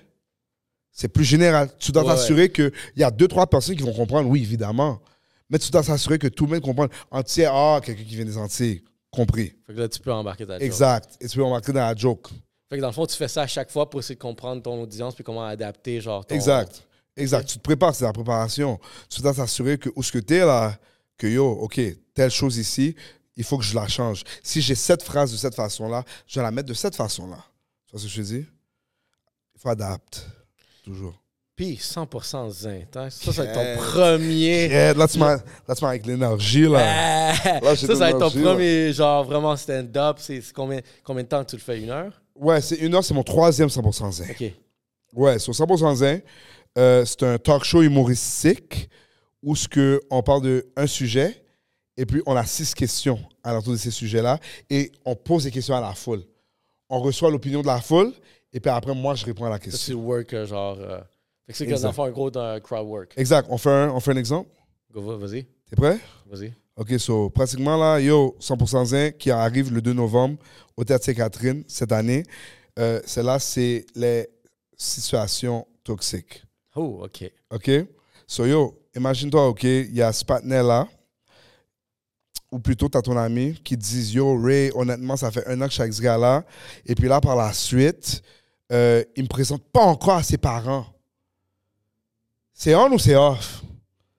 C'est 0.92 1.10
plus 1.10 1.26
général. 1.26 1.70
Tu 1.78 1.92
dois 1.92 2.04
Ouais, 2.04 2.10
t'assurer 2.16 2.50
qu'il 2.52 2.72
y 2.96 3.04
a 3.04 3.12
deux, 3.12 3.28
trois 3.28 3.48
personnes 3.48 3.76
qui 3.76 3.84
vont 3.84 3.94
comprendre, 3.94 4.30
oui, 4.30 4.42
évidemment. 4.42 5.02
Mais 5.50 5.60
tu 5.60 5.70
dois 5.70 5.84
t'assurer 5.84 6.18
que 6.18 6.28
tout 6.28 6.46
le 6.46 6.54
monde 6.54 6.62
comprend. 6.62 6.88
Antillais, 7.12 7.48
ah, 7.50 7.80
quelqu'un 7.84 8.04
qui 8.04 8.16
vient 8.16 8.26
des 8.26 8.38
Antilles. 8.38 8.82
Compris. 9.12 9.54
Fait 9.68 9.74
que 9.74 9.80
là, 9.80 9.88
tu 9.90 10.00
peux 10.00 10.12
embarquer 10.12 10.46
ta 10.46 10.54
joke. 10.54 10.62
Exact. 10.64 11.18
Et 11.22 11.28
tu 11.28 11.38
peux 11.38 11.44
remarquer 11.44 11.72
dans 11.74 11.82
la 11.82 11.96
joke. 11.96 12.28
Fait 12.70 12.78
que 12.78 12.82
dans 12.82 12.88
le 12.88 12.94
fond, 12.94 13.06
tu 13.06 13.16
fais 13.16 13.28
ça 13.28 13.44
à 13.44 13.48
chaque 13.48 13.72
fois 13.72 13.90
pour 13.90 14.00
essayer 14.00 14.16
de 14.16 14.22
comprendre 14.22 14.62
ton 14.62 14.82
audience 14.82 15.16
puis 15.16 15.24
comment 15.24 15.46
adapter, 15.46 16.02
genre. 16.02 16.26
Ton... 16.26 16.34
Exact. 16.36 16.82
Exact. 17.18 17.46
Tu 17.48 17.58
te 17.58 17.64
prépares, 17.64 17.96
c'est 17.96 18.06
la 18.06 18.14
préparation. 18.14 18.80
Tu 19.10 19.22
dois 19.22 19.34
t'assurer 19.34 19.78
que 19.78 19.90
où 19.96 20.04
ce 20.04 20.12
que 20.12 20.20
tu 20.20 20.36
es 20.36 20.46
là, 20.46 20.78
que 21.18 21.28
yo, 21.28 21.50
OK, 21.50 21.80
telle 22.14 22.32
chose 22.32 22.58
ici, 22.58 22.96
il 23.38 23.44
faut 23.44 23.58
que 23.58 23.64
je 23.64 23.76
la 23.76 23.88
change. 23.88 24.24
Si 24.44 24.62
j'ai 24.62 24.76
cette 24.76 25.04
phrase 25.04 25.32
de 25.32 25.38
cette 25.38 25.56
façon-là, 25.56 26.04
je 26.28 26.40
vais 26.40 26.44
la 26.44 26.52
mettre 26.52 26.68
de 26.70 26.74
cette 26.74 26.96
façon-là. 26.96 27.38
Tu 27.88 27.92
vois 27.92 28.00
ce 28.00 28.06
que 28.06 28.12
je 28.12 28.22
te 28.22 28.28
dis? 28.28 28.46
Il 29.56 29.62
faut 29.62 29.70
adapter. 29.70 30.20
Toujours. 30.84 31.16
Puis 31.56 31.76
100% 31.78 32.50
zen. 32.52 32.86
hein? 32.96 33.10
Ça, 33.10 33.32
ça 33.32 33.44
va 33.44 33.50
être 33.50 33.78
ton 33.78 33.82
premier. 33.92 34.68
Yeah, 34.68 34.94
là, 34.94 35.08
tu 35.08 35.18
m'as 35.18 35.40
avec 35.84 36.06
l'énergie, 36.06 36.68
là. 36.68 37.34
Ça, 37.34 37.78
ça 37.78 37.94
va 37.96 38.10
être 38.10 38.20
ton 38.20 38.40
là. 38.40 38.52
premier, 38.52 38.92
genre, 38.92 39.24
vraiment 39.24 39.56
stand-up. 39.56 40.18
C'est 40.20 40.42
c'est 40.42 40.54
combien, 40.54 40.82
combien 41.02 41.24
de 41.24 41.30
temps 41.30 41.44
que 41.46 41.52
tu 41.52 41.56
le 41.56 41.62
fais? 41.62 41.80
Une 41.80 41.92
heure? 41.92 42.12
Ouais, 42.36 42.60
c'est 42.60 42.76
une 42.76 42.94
heure, 42.94 43.06
c'est 43.06 43.14
mon 43.14 43.24
troisième 43.24 43.70
100% 43.70 44.12
zen. 44.12 44.32
OK. 44.32 44.52
Ouais, 45.14 45.40
sur 45.40 45.54
100% 45.54 45.96
zen, 45.96 46.22
euh, 46.78 47.06
c'est 47.06 47.24
un 47.24 47.38
talk 47.38 47.64
show 47.64 47.82
humoristique 47.82 48.90
où 49.42 49.56
ce 49.56 49.68
que 49.68 50.02
on 50.10 50.22
parle 50.24 50.62
d'un 50.76 50.88
sujet 50.88 51.44
et 51.98 52.06
puis 52.06 52.22
on 52.26 52.36
a 52.36 52.44
six 52.46 52.74
questions 52.74 53.20
à 53.44 53.54
l'entour 53.54 53.74
de 53.74 53.78
ces 53.78 53.92
sujets-là 53.92 54.40
et 54.70 54.92
on 55.06 55.16
pose 55.16 55.44
des 55.46 55.52
questions 55.52 55.76
à 55.76 55.82
la 55.82 55.94
foule. 55.94 56.24
On 56.90 57.00
reçoit 57.00 57.30
l'opinion 57.32 57.62
de 57.62 57.68
la 57.68 57.80
foule 57.82 58.12
et 58.52 58.60
puis 58.60 58.70
après, 58.72 58.94
moi, 58.96 59.16
je 59.16 59.26
réponds 59.26 59.46
à 59.46 59.50
la 59.50 59.60
question. 59.60 59.96
work, 60.00 60.34
euh, 60.34 60.46
genre. 60.46 60.78
euh, 60.80 61.00
Fait 61.46 61.54
que 61.54 61.58
c'est 61.58 61.66
qu'on 61.68 61.92
fait 61.94 62.02
un 62.02 62.12
gros 62.12 62.36
euh, 62.38 62.60
crowd 62.60 62.88
work. 62.88 63.14
Exact. 63.18 63.48
On 63.50 63.58
fait 63.58 63.70
un, 63.70 63.90
on 63.90 64.00
fait 64.00 64.12
un 64.12 64.18
exemple? 64.18 64.50
Vas-y. 64.94 65.46
T'es 65.70 65.76
prêt? 65.76 66.00
Vas-y. 66.26 66.54
OK, 66.78 66.94
so, 67.00 67.30
pratiquement 67.30 67.78
là, 67.78 68.00
yo, 68.00 68.36
100% 68.40 68.86
zen 68.86 69.14
qui 69.14 69.32
arrive 69.32 69.74
le 69.74 69.82
2 69.82 69.94
novembre 69.94 70.38
au 70.76 70.84
Théâtre 70.84 71.06
Sainte-Catherine 71.06 71.64
cette 71.68 71.92
année. 71.92 72.24
Euh, 72.80 73.00
Celle-là, 73.06 73.40
c'est 73.40 73.86
les 73.96 74.28
situations 74.78 75.66
toxiques. 75.84 76.44
Oh, 76.76 77.02
OK. 77.06 77.32
OK? 77.52 77.72
So, 78.28 78.46
yo, 78.46 78.78
imagine-toi, 78.96 79.48
OK, 79.48 79.64
il 79.64 79.96
y 79.96 80.02
a 80.02 80.12
ce 80.12 80.26
partenaire-là, 80.26 80.88
ou 82.52 82.60
plutôt, 82.60 82.88
tu 82.90 82.98
as 82.98 83.02
ton 83.02 83.18
ami 83.18 83.54
qui 83.64 83.76
dit 83.78 84.14
Yo, 84.14 84.40
Ray, 84.42 84.72
honnêtement, 84.76 85.16
ça 85.18 85.32
fait 85.32 85.46
un 85.48 85.60
an 85.62 85.66
que 85.66 85.70
je 85.72 85.74
suis 85.74 85.82
avec 85.82 85.94
ce 85.94 86.02
gars-là. 86.02 86.44
Et 86.86 86.96
puis 86.96 87.08
là, 87.08 87.20
par 87.22 87.36
la 87.36 87.52
suite, 87.54 88.22
euh, 88.72 89.04
il 89.16 89.24
me 89.24 89.28
présente 89.28 89.64
pas 89.72 89.84
encore 89.84 90.16
à 90.16 90.24
ses 90.24 90.38
parents. 90.38 90.86
C'est 92.54 92.74
on 92.76 92.88
ou 92.94 93.00
c'est 93.00 93.16
off? 93.16 93.62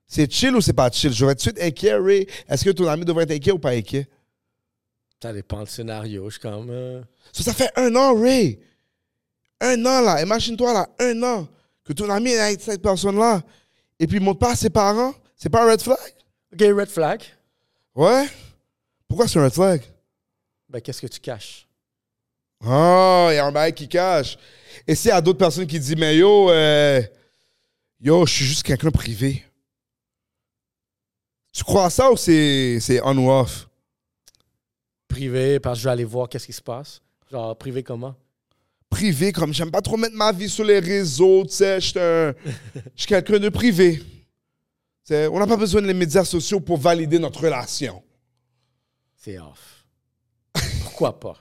C'est 0.06 0.30
chill 0.30 0.54
ou 0.54 0.60
c'est 0.60 0.72
pas 0.74 0.90
chill? 0.90 1.12
J'aurais 1.12 1.34
tout 1.34 1.50
de 1.50 1.56
suite 1.56 1.60
inquiet, 1.62 1.94
Ray. 1.96 2.26
Est-ce 2.48 2.64
que 2.64 2.70
ton 2.70 2.86
ami 2.88 3.04
devrait 3.04 3.24
être 3.24 3.30
inquiet 3.32 3.52
ou 3.52 3.58
pas 3.58 3.70
inquiet? 3.70 4.06
Ça 5.22 5.32
dépend 5.32 5.62
du 5.62 5.70
scénario. 5.70 6.26
Je 6.26 6.32
suis 6.32 6.40
comme. 6.40 6.68
euh, 6.70 7.02
So, 7.32 7.42
ça 7.42 7.54
fait 7.54 7.70
un 7.76 7.94
an, 7.96 8.14
Ray. 8.20 8.60
Un 9.60 9.80
an, 9.86 10.00
là. 10.02 10.22
Imagine-toi, 10.22 10.72
là, 10.74 10.88
un 11.00 11.22
an, 11.22 11.48
que 11.87 11.92
ton 11.92 12.11
ami 12.11 12.31
est 12.31 12.38
avec 12.38 12.61
cette 12.61 12.83
personne-là. 12.83 13.42
Et 13.99 14.07
puis, 14.07 14.16
il 14.16 14.20
ne 14.20 14.27
montre 14.27 14.40
pas 14.40 14.53
à 14.53 14.57
ses 14.57 14.70
parents. 14.70 15.14
C'est 15.37 15.49
pas 15.49 15.64
un 15.64 15.70
red 15.70 15.81
flag? 15.81 15.99
OK, 16.53 16.61
red 16.61 16.88
flag. 16.88 17.22
Ouais? 17.94 18.29
Pourquoi 19.09 19.29
c'est 19.29 19.38
un 19.38 19.44
red 19.44 19.53
flag? 19.53 19.83
Ben, 20.68 20.81
qu'est-ce 20.81 21.01
que 21.01 21.07
tu 21.07 21.20
caches? 21.20 21.66
Ah, 22.64 23.29
il 23.31 23.37
y 23.37 23.38
a 23.38 23.46
un 23.46 23.53
bail 23.53 23.72
qui 23.72 23.88
cache. 23.88 24.37
Et 24.87 24.94
s'il 24.94 25.11
y 25.11 25.12
a 25.12 25.20
d'autres 25.20 25.38
personnes 25.38 25.66
qui 25.66 25.79
disent, 25.79 25.96
mais 25.96 26.16
yo, 26.16 26.51
euh, 26.51 27.01
yo, 28.01 28.27
je 28.27 28.33
suis 28.33 28.44
juste 28.44 28.62
quelqu'un 28.62 28.90
privé. 28.90 29.44
Tu 31.53 31.64
crois 31.64 31.87
à 31.87 31.90
ça 31.90 32.11
ou 32.11 32.16
c'est 32.16 32.79
c'est 32.81 33.01
on 33.03 33.16
ou 33.16 33.31
off? 33.31 33.68
Privé, 35.09 35.61
parce 35.61 35.79
que 35.79 35.83
je 35.83 35.88
vais 35.88 35.92
aller 35.92 36.05
voir 36.05 36.29
qu'est-ce 36.29 36.46
qui 36.46 36.53
se 36.53 36.61
passe. 36.61 37.01
Genre, 37.31 37.57
privé 37.57 37.83
comment? 37.83 38.14
Privé, 38.90 39.33
comme 39.33 39.53
j'aime 39.53 39.70
pas 39.70 39.83
trop 39.83 39.96
mettre 39.96 40.14
ma 40.14 40.33
vie 40.33 40.49
sur 40.49 40.64
les 40.64 40.79
réseaux, 40.79 41.44
tu 41.44 41.53
sais, 41.55 41.81
je 41.81 42.33
suis 42.96 43.07
quelqu'un 43.07 43.38
de 43.38 43.49
privé. 43.49 44.03
Tu 45.05 45.14
on 45.14 45.38
n'a 45.38 45.46
pas 45.46 45.57
besoin 45.57 45.83
des 45.83 45.94
médias 45.94 46.25
sociaux 46.25 46.61
pour 46.61 46.79
valider 46.79 47.18
notre 47.18 47.40
relation. 47.40 48.03
C'est 49.14 49.38
off. 49.38 49.85
Pourquoi 50.83 51.18
pas? 51.18 51.37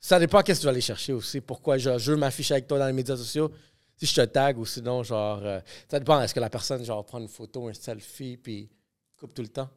Ça 0.00 0.18
dépend 0.18 0.40
qu'est-ce 0.42 0.60
que 0.60 0.62
tu 0.62 0.66
vas 0.66 0.70
aller 0.72 0.80
chercher 0.80 1.12
aussi. 1.12 1.40
Pourquoi 1.40 1.76
je, 1.78 1.98
je 1.98 2.12
veux 2.12 2.16
m'afficher 2.16 2.54
avec 2.54 2.66
toi 2.66 2.78
dans 2.78 2.86
les 2.86 2.92
médias 2.92 3.16
sociaux? 3.16 3.50
Si 3.96 4.06
je 4.06 4.14
te 4.14 4.24
tag 4.26 4.56
ou 4.58 4.64
sinon, 4.64 5.02
genre, 5.02 5.40
euh, 5.42 5.60
ça 5.90 5.98
dépend. 5.98 6.20
Est-ce 6.22 6.32
que 6.32 6.40
la 6.40 6.48
personne, 6.50 6.84
genre, 6.84 7.04
prend 7.04 7.18
une 7.18 7.28
photo, 7.28 7.68
un 7.68 7.74
selfie, 7.74 8.36
puis 8.36 8.70
coupe 9.18 9.34
tout 9.34 9.42
le 9.42 9.48
temps? 9.48 9.68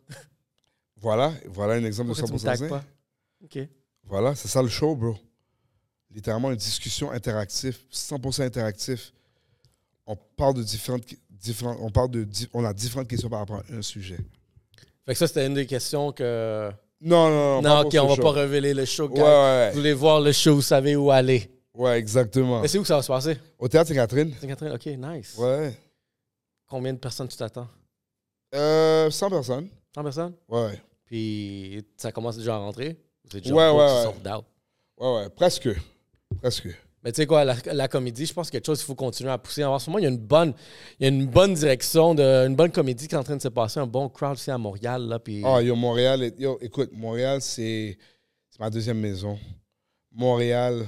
Voilà, 0.97 1.33
voilà 1.47 1.73
un 1.73 1.83
exemple 1.83 2.13
Pourquoi 2.13 2.27
tu 2.27 2.31
de 2.31 2.37
me 2.37 2.39
100%. 2.39 2.43
tagues 2.45 2.57
zen. 2.59 2.69
pas? 2.69 2.83
OK. 3.43 3.59
Voilà, 4.03 4.35
c'est 4.35 4.47
ça 4.47 4.61
le 4.61 4.69
show, 4.69 4.95
bro. 4.95 5.17
Littéralement 6.13 6.51
une 6.51 6.57
discussion 6.57 7.11
interactive, 7.11 7.77
100% 7.91 8.43
interactif. 8.43 9.13
On 10.05 10.15
parle 10.15 10.55
de 10.55 10.63
différentes, 10.63 11.03
différentes 11.29 11.77
on 11.81 11.89
parle 11.89 12.11
de, 12.11 12.27
on 12.53 12.65
a 12.65 12.73
différentes 12.73 13.07
questions 13.07 13.29
par 13.29 13.39
rapport 13.39 13.57
à 13.69 13.73
un 13.73 13.81
sujet. 13.81 14.17
Fait 15.05 15.13
que 15.13 15.17
ça, 15.17 15.27
c'était 15.27 15.47
une 15.47 15.53
des 15.53 15.65
questions 15.65 16.11
que. 16.11 16.69
Non, 16.99 17.29
non, 17.29 17.61
non. 17.61 17.69
Non, 17.69 17.79
OK, 17.87 17.95
on 17.99 18.07
va 18.07 18.15
show. 18.15 18.21
pas 18.21 18.31
révéler 18.31 18.73
le 18.73 18.85
show. 18.85 19.07
Ouais, 19.09 19.21
ouais, 19.21 19.69
Vous 19.71 19.77
voulez 19.77 19.93
voir 19.93 20.19
le 20.21 20.31
show, 20.31 20.53
vous 20.55 20.61
savez 20.61 20.95
où 20.95 21.09
aller. 21.11 21.49
ouais. 21.73 21.97
Exactement. 21.97 22.61
Mais 22.61 22.67
c'est 22.67 22.77
où 22.77 22.81
que 22.81 22.87
ça 22.87 22.97
va 22.97 23.01
se 23.01 23.07
passer? 23.07 23.37
Au 23.57 23.67
théâtre 23.67 23.87
Sainte-Catherine? 23.87 24.33
Sainte-Catherine? 24.39 24.73
OK, 24.73 24.85
nice. 24.85 25.35
Ouais. 25.37 25.73
Combien 26.67 26.93
de 26.93 26.99
personnes 26.99 27.27
tu 27.27 27.37
t'attends? 27.37 27.67
Euh, 28.53 29.09
100 29.09 29.29
personnes. 29.29 29.69
100 29.95 30.03
personnes? 30.03 30.33
Ouais, 30.49 30.79
Puis 31.05 31.83
ça 31.97 32.11
commence 32.11 32.37
déjà 32.37 32.55
à 32.55 32.57
rentrer? 32.59 32.97
Ou 33.25 33.29
c'est 33.31 33.41
déjà 33.41 33.55
Ouais, 33.55 33.69
ouais, 33.69 33.77
ouais. 33.77 34.03
sold 34.03 34.27
out? 34.27 34.45
ouais, 34.99 35.15
ouais. 35.15 35.29
Presque. 35.29 35.69
Presque. 36.39 36.67
Mais 37.03 37.11
tu 37.11 37.17
sais 37.17 37.25
quoi, 37.25 37.43
la, 37.43 37.55
la 37.73 37.87
comédie, 37.87 38.27
je 38.27 38.33
pense 38.33 38.47
que 38.47 38.51
quelque 38.53 38.65
chose 38.67 38.77
qu'il 38.77 38.85
faut 38.85 38.93
continuer 38.95 39.31
à 39.31 39.37
pousser. 39.39 39.63
En 39.65 39.79
ce 39.79 39.89
moment, 39.89 39.97
il 39.97 40.03
y 40.03 40.05
a 40.05 40.09
une 40.09 40.17
bonne, 40.19 40.53
il 40.99 41.03
y 41.03 41.05
a 41.05 41.09
une 41.09 41.25
bonne 41.25 41.55
direction, 41.55 42.13
de, 42.13 42.21
une 42.47 42.55
bonne 42.55 42.71
comédie 42.71 43.07
qui 43.07 43.15
est 43.15 43.17
en 43.17 43.23
train 43.23 43.37
de 43.37 43.41
se 43.41 43.47
passer, 43.47 43.79
un 43.79 43.87
bon 43.87 44.07
crowd 44.07 44.37
ici 44.37 44.51
à 44.51 44.57
Montréal. 44.59 45.07
Là, 45.07 45.17
puis... 45.17 45.41
Ah, 45.43 45.61
yo, 45.63 45.75
Montréal, 45.75 46.21
est- 46.23 46.39
yo, 46.39 46.59
écoute, 46.61 46.91
Montréal, 46.93 47.41
c'est 47.41 47.97
ma 48.59 48.69
deuxième 48.69 48.99
maison. 48.99 49.39
Montréal, 50.11 50.85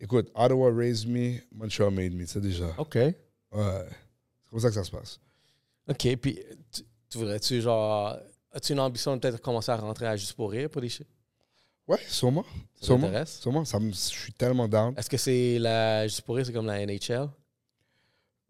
écoute, 0.00 0.30
Ottawa 0.34 0.72
raised 0.74 1.08
me, 1.08 1.38
Montreal 1.52 1.90
made 1.92 2.12
me, 2.14 2.26
c'est 2.26 2.40
déjà. 2.40 2.74
OK. 2.78 2.96
Ouais. 2.96 3.14
C'est 3.52 4.50
comme 4.50 4.60
ça 4.60 4.68
que 4.68 4.74
ça 4.74 4.82
se 4.84 4.90
passe. 4.90 5.20
OK. 5.88 6.16
Puis 6.16 6.40
tu, 6.72 6.82
tu 7.08 7.18
voudrais-tu, 7.18 7.60
genre, 7.60 8.16
as-tu 8.50 8.72
une 8.72 8.80
ambition 8.80 9.14
de 9.14 9.20
peut-être 9.20 9.40
commencer 9.40 9.70
à 9.70 9.76
rentrer 9.76 10.06
à 10.06 10.16
Juste 10.16 10.32
pour 10.32 10.50
rire 10.50 10.68
pour 10.70 10.80
des 10.80 10.88
shit? 10.88 11.06
Ouais, 11.88 11.98
sûrement. 12.08 12.44
Ça 12.74 12.86
Sûrement. 12.86 13.06
t'intéresse? 13.06 13.38
Sûrement. 13.40 13.64
Ça 13.64 13.78
me- 13.78 13.90
je 13.92 13.96
suis 13.96 14.32
tellement 14.32 14.66
down. 14.68 14.94
Est-ce 14.96 15.08
que 15.10 15.16
c'est 15.16 15.58
la 15.58 16.06
Juste 16.08 16.22
pour 16.22 16.36
rire, 16.36 16.44
c'est 16.46 16.52
comme 16.52 16.66
la 16.66 16.80
NHL, 16.84 17.28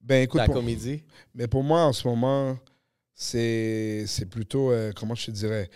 Ben 0.01 0.23
écoute, 0.23 0.39
la 0.39 0.47
pour, 0.47 0.55
comédie? 0.55 1.03
mais 1.35 1.47
pour 1.47 1.63
moi, 1.63 1.83
en 1.85 1.93
ce 1.93 2.07
moment, 2.09 2.59
c'est 3.15 4.05
c'est 4.07 4.27
plutôt, 4.27 4.71
euh, 4.73 4.93
comment 4.95 5.15
je 5.15 5.27
te 5.27 5.31
dirais, 5.33 5.69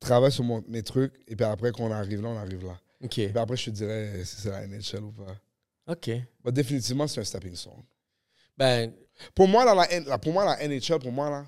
travaille 0.00 0.32
sur 0.32 0.44
mon- 0.44 0.64
mes 0.68 0.82
trucs, 0.82 1.14
et 1.28 1.36
puis 1.36 1.44
après 1.44 1.70
qu'on 1.72 1.90
arrive 1.92 2.22
là, 2.22 2.28
on 2.28 2.36
arrive 2.36 2.64
là. 2.64 2.78
OK. 3.02 3.10
Puis 3.14 3.32
après, 3.38 3.56
je 3.56 3.64
te 3.66 3.70
dirais 3.70 4.24
si 4.24 4.40
c'est 4.40 4.50
la 4.50 4.66
NHL 4.66 5.02
ou 5.04 5.12
pas. 5.12 5.36
OK. 5.92 6.08
Mais 6.44 6.52
définitivement, 6.52 7.06
c'est 7.06 7.20
un 7.20 7.24
stepping 7.24 7.54
stone. 7.54 7.82
Ben, 8.56 8.92
Pour 9.34 9.46
moi, 9.46 9.64
dans 9.64 9.74
la, 9.74 10.18
pour 10.18 10.32
moi, 10.32 10.44
la 10.44 10.66
NHL, 10.66 10.98
pour 10.98 11.12
moi, 11.12 11.30
là, 11.30 11.46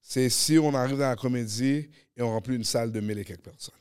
c'est 0.00 0.28
si 0.28 0.58
on 0.58 0.72
arrive 0.74 0.98
dans 0.98 1.08
la 1.08 1.16
comédie 1.16 1.88
et 2.16 2.22
on 2.22 2.30
remplit 2.30 2.54
une 2.56 2.62
salle 2.64 2.92
de 2.92 3.00
1000 3.00 3.18
et 3.18 3.24
quelques 3.24 3.40
personnes. 3.42 3.74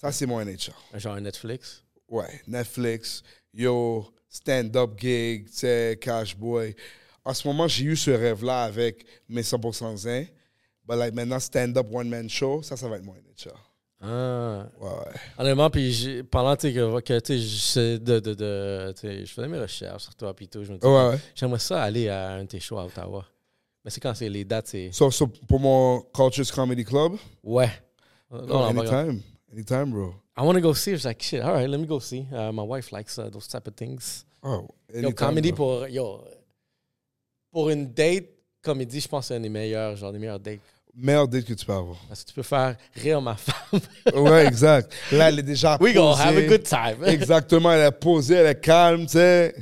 Ça, 0.00 0.10
c'est 0.12 0.24
mon 0.26 0.40
NHL. 0.42 0.72
genre 0.94 1.20
Netflix? 1.20 1.82
Ouais, 2.08 2.40
Netflix, 2.46 3.22
yo, 3.52 4.06
stand-up 4.28 4.92
gig, 4.98 5.46
tu 5.50 5.58
sais, 5.58 5.98
Cash 6.00 6.34
Boy. 6.36 6.74
En 7.24 7.34
ce 7.34 7.46
moment, 7.46 7.68
j'ai 7.68 7.84
eu 7.84 7.96
ce 7.96 8.10
rêve-là 8.10 8.64
avec 8.64 9.04
mes 9.28 9.42
100% 9.42 9.96
zen. 9.98 10.26
But 10.88 10.96
like, 10.96 11.14
maintenant, 11.14 11.38
stand-up 11.38 11.86
one-man 11.92 12.28
show, 12.30 12.62
ça, 12.62 12.76
ça 12.76 12.88
va 12.88 12.96
être 12.96 13.04
mon 13.04 13.12
NHL. 13.14 13.52
Ah. 14.00 14.66
Ouais, 14.80 14.88
ouais. 14.88 15.20
Honnêtement, 15.36 15.68
puis 15.68 16.22
pendant 16.30 16.56
que, 16.56 17.00
que 17.00 17.18
tu 17.20 17.38
sais, 17.38 17.38
je, 17.38 17.96
de, 17.98 18.20
de, 18.20 18.32
de, 18.34 18.94
je 19.02 19.30
faisais 19.30 19.48
mes 19.48 19.58
recherches 19.58 20.04
sur 20.04 20.14
toi, 20.14 20.34
puis 20.34 20.48
tout, 20.48 20.64
je 20.64 20.72
me 20.72 20.78
disais, 20.78 20.88
Ouais, 20.90 21.08
ouais. 21.10 21.18
j'aimerais 21.34 21.58
ça 21.58 21.82
aller 21.82 22.08
à 22.08 22.30
un 22.30 22.44
de 22.44 22.48
tes 22.48 22.58
shows 22.60 22.78
à 22.78 22.86
Ottawa. 22.86 23.26
Mais 23.84 23.90
c'est 23.90 24.00
quand 24.00 24.14
c'est 24.14 24.30
les 24.30 24.44
dates, 24.46 24.68
c'est. 24.68 24.90
So, 24.92 25.10
so, 25.10 25.26
pour 25.26 25.60
mon 25.60 26.00
Cultures 26.14 26.50
Comedy 26.52 26.84
Club, 26.84 27.12
Ouais. 27.44 27.70
Non, 28.30 28.38
oh, 28.42 28.46
non, 28.72 28.72
grave. 28.82 29.08
anytime. 29.08 29.22
Anytime, 29.52 29.90
bro. 29.90 30.14
I 30.36 30.42
want 30.42 30.56
to 30.56 30.60
go 30.60 30.72
see. 30.72 30.92
It's 30.92 31.04
like, 31.04 31.20
shit, 31.22 31.42
all 31.42 31.52
right, 31.52 31.68
let 31.68 31.80
me 31.80 31.86
go 31.86 31.98
see. 31.98 32.26
Uh, 32.32 32.52
my 32.52 32.62
wife 32.62 32.92
likes 32.92 33.18
uh, 33.18 33.28
those 33.30 33.46
type 33.48 33.66
of 33.66 33.74
things. 33.74 34.24
Oh, 34.42 34.68
Yo, 34.92 34.98
anytime, 35.08 35.14
comédie 35.34 35.52
bro. 35.52 35.80
pour. 35.80 35.88
Yo, 35.88 36.24
pour 37.52 37.68
une 37.70 37.92
date, 37.92 38.28
comédie, 38.62 39.00
je 39.00 39.08
pense 39.08 39.26
c'est 39.26 39.34
un 39.36 39.40
des 39.40 39.48
meilleurs, 39.48 39.96
genre 39.96 40.12
des 40.12 40.18
meilleurs 40.18 40.38
dates. 40.40 40.60
Meilleure 40.96 41.28
date 41.28 41.44
que 41.44 41.54
tu 41.54 41.64
peux 41.64 41.72
avoir. 41.72 41.96
Parce 42.08 42.22
que 42.22 42.28
tu 42.28 42.34
peux 42.34 42.42
faire 42.42 42.74
rire 42.96 43.20
ma 43.22 43.36
femme. 43.36 43.80
Ouais, 44.14 44.46
exact. 44.46 44.92
Là, 45.12 45.28
elle 45.28 45.38
est 45.38 45.42
déjà 45.42 45.76
We 45.80 45.94
gonna 45.94 46.20
have 46.20 46.36
a 46.36 46.42
good 46.42 46.64
time. 46.64 46.96
Exactement, 47.06 47.72
elle 47.72 47.86
est 47.86 47.90
posée, 47.92 48.34
elle 48.34 48.46
est 48.46 48.60
calme, 48.60 49.06
tu 49.06 49.12
sais. 49.12 49.54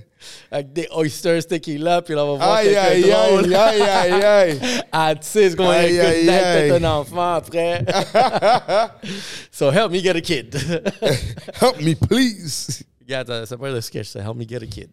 Avec 0.50 0.72
des 0.72 0.88
oysters 0.96 1.46
tequila, 1.46 2.02
puis 2.02 2.14
là, 2.14 2.24
on 2.24 2.36
va 2.36 2.44
voir 2.44 2.56
Aïe, 2.56 2.66
quelqu'un 2.66 2.82
aïe, 2.82 3.02
drôle. 3.02 3.54
aïe, 3.54 3.80
aïe, 3.82 4.12
aïe, 4.12 4.24
aïe. 4.24 4.60
Ah, 4.90 5.14
tu 5.14 5.20
sais, 5.26 5.50
c'est 5.50 5.56
comme 5.56 5.66
un 5.66 5.70
Aïe, 5.70 5.92
good 5.96 6.04
aïe, 6.04 6.70
night, 6.72 6.82
un 6.82 6.84
enfant 6.90 7.34
après. 7.34 7.84
so 9.52 9.70
help 9.70 9.92
me 9.92 10.00
get 10.00 10.16
a 10.16 10.20
kid. 10.20 10.54
Help 11.60 11.80
me, 11.80 11.94
please. 11.94 12.82
Regarde, 13.06 13.30
euh, 13.30 13.46
ça 13.46 13.56
peut 13.56 13.66
être 13.66 13.74
le 13.74 13.80
sketch, 13.80 14.08
ça. 14.08 14.20
Help 14.20 14.36
me 14.36 14.44
get 14.46 14.56
a 14.62 14.66
kid. 14.66 14.90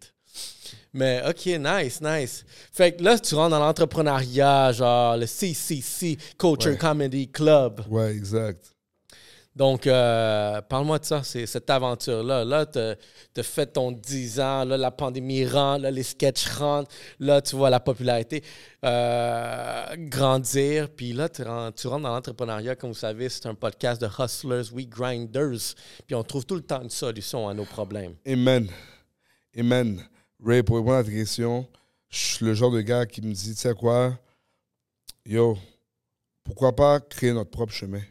Mais 0.95 1.21
OK, 1.27 1.45
nice, 1.59 1.99
nice. 2.01 2.45
Fait 2.71 2.93
que 2.93 3.03
là, 3.03 3.19
tu 3.19 3.35
rentres 3.35 3.49
dans 3.49 3.59
l'entrepreneuriat, 3.59 4.71
genre 4.71 5.17
le 5.17 5.25
CCC, 5.25 6.17
Culture 6.39 6.71
Ouais. 6.71 6.77
Comedy 6.77 7.27
Club. 7.27 7.81
Ouais, 7.89 8.15
exact. 8.15 8.71
Donc, 9.53 9.87
euh, 9.87 10.61
parle-moi 10.61 10.99
de 10.99 11.05
ça, 11.05 11.21
c'est 11.23 11.45
cette 11.45 11.69
aventure-là. 11.69 12.45
Là, 12.45 12.65
tu 12.65 12.79
as 12.79 13.43
fait 13.43 13.65
ton 13.67 13.91
10 13.91 14.39
ans, 14.39 14.63
là, 14.63 14.77
la 14.77 14.91
pandémie 14.91 15.45
rentre, 15.45 15.83
là, 15.83 15.91
les 15.91 16.03
sketchs 16.03 16.47
rentrent, 16.47 16.91
là, 17.19 17.41
tu 17.41 17.57
vois 17.57 17.69
la 17.69 17.81
popularité 17.81 18.41
euh, 18.85 19.85
grandir. 19.97 20.89
Puis 20.89 21.11
là, 21.11 21.27
tu 21.27 21.43
rentres, 21.43 21.81
tu 21.81 21.87
rentres 21.87 22.03
dans 22.03 22.13
l'entrepreneuriat, 22.13 22.75
comme 22.75 22.91
vous 22.91 22.95
savez, 22.97 23.27
c'est 23.27 23.47
un 23.47 23.55
podcast 23.55 24.01
de 24.01 24.07
hustlers, 24.19 24.73
we 24.73 24.87
grinders. 24.87 25.73
Puis 26.05 26.15
on 26.15 26.23
trouve 26.23 26.45
tout 26.45 26.55
le 26.55 26.61
temps 26.63 26.81
une 26.81 26.89
solution 26.89 27.49
à 27.49 27.53
nos 27.53 27.65
problèmes. 27.65 28.15
Amen. 28.25 28.67
Amen. 29.57 30.01
Ray, 30.45 30.61
pour 30.61 30.77
répondre 30.77 30.97
à 30.97 31.03
ta 31.03 31.09
question, 31.09 31.67
je 32.09 32.19
suis 32.19 32.45
le 32.45 32.53
genre 32.53 32.71
de 32.71 32.81
gars 32.81 33.07
qui 33.07 33.21
me 33.21 33.33
dit, 33.33 33.55
tu 33.55 33.59
sais 33.59 33.73
quoi, 33.73 34.15
yo, 35.25 35.57
pourquoi 36.43 36.75
pas 36.75 36.99
créer 36.99 37.33
notre 37.33 37.49
propre 37.49 37.73
chemin? 37.73 38.01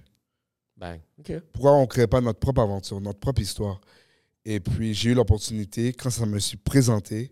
Bang. 0.76 1.00
OK. 1.20 1.32
Pourquoi 1.52 1.74
on 1.74 1.82
ne 1.82 1.86
crée 1.86 2.08
pas 2.08 2.20
notre 2.20 2.40
propre 2.40 2.62
aventure, 2.62 3.00
notre 3.00 3.20
propre 3.20 3.40
histoire? 3.40 3.80
Et 4.44 4.58
puis, 4.58 4.94
j'ai 4.94 5.10
eu 5.10 5.14
l'opportunité, 5.14 5.92
quand 5.92 6.10
ça 6.10 6.26
me 6.26 6.40
suis 6.40 6.56
présenté, 6.56 7.30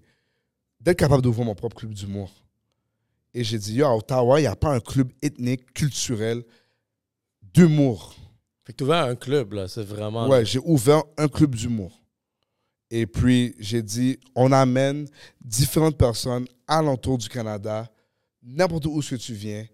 d'être 0.80 0.98
capable 0.98 1.22
d'ouvrir 1.22 1.46
mon 1.46 1.56
propre 1.56 1.76
club 1.76 1.92
d'humour. 1.92 2.30
Et 3.34 3.42
j'ai 3.42 3.58
dit, 3.58 3.74
yo, 3.74 3.86
à 3.86 3.96
Ottawa, 3.96 4.38
il 4.38 4.44
n'y 4.44 4.48
a 4.48 4.54
pas 4.54 4.72
un 4.72 4.80
club 4.80 5.10
ethnique, 5.20 5.72
culturel, 5.74 6.44
d'humour. 7.42 8.14
Fait 8.64 8.72
que 8.72 8.78
tu 8.78 8.84
ouvert 8.84 9.04
un 9.04 9.16
club, 9.16 9.54
là, 9.54 9.66
c'est 9.66 9.82
vraiment... 9.82 10.28
Ouais, 10.28 10.44
j'ai 10.44 10.60
ouvert 10.60 11.02
un 11.18 11.26
club 11.26 11.56
d'humour. 11.56 12.01
Et 12.94 13.07
puis, 13.07 13.55
j'ai 13.59 13.81
dit, 13.81 14.18
on 14.35 14.52
amène 14.52 15.09
différentes 15.40 15.96
personnes 15.96 16.46
alentour 16.66 17.16
du 17.16 17.26
Canada, 17.26 17.90
n'importe 18.42 18.85
où 18.85 19.00
ce 19.00 19.14
que 19.14 19.20
tu 19.20 19.33
viens, 19.33 19.64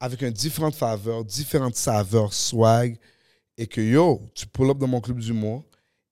avec 0.00 0.20
une 0.22 0.32
différente 0.32 0.74
faveur, 0.74 1.24
différentes 1.24 1.76
saveurs, 1.76 2.34
swag, 2.34 2.98
et 3.56 3.68
que 3.68 3.80
yo, 3.80 4.20
tu 4.34 4.48
pull 4.48 4.70
up 4.70 4.78
dans 4.78 4.88
mon 4.88 5.00
club 5.00 5.20
d'humour 5.20 5.64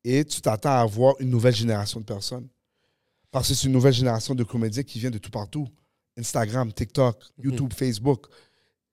et 0.04 0.24
tu 0.24 0.40
t'attends 0.40 0.70
à 0.70 0.82
avoir 0.82 1.16
une 1.18 1.30
nouvelle 1.30 1.56
génération 1.56 1.98
de 1.98 2.04
personnes. 2.04 2.46
Parce 3.32 3.48
que 3.48 3.54
c'est 3.54 3.66
une 3.66 3.72
nouvelle 3.72 3.92
génération 3.92 4.32
de 4.32 4.44
comédiens 4.44 4.84
qui 4.84 5.00
vient 5.00 5.10
de 5.10 5.18
tout 5.18 5.32
partout. 5.32 5.66
Instagram, 6.16 6.72
TikTok, 6.72 7.24
YouTube, 7.38 7.72
Facebook. 7.72 8.26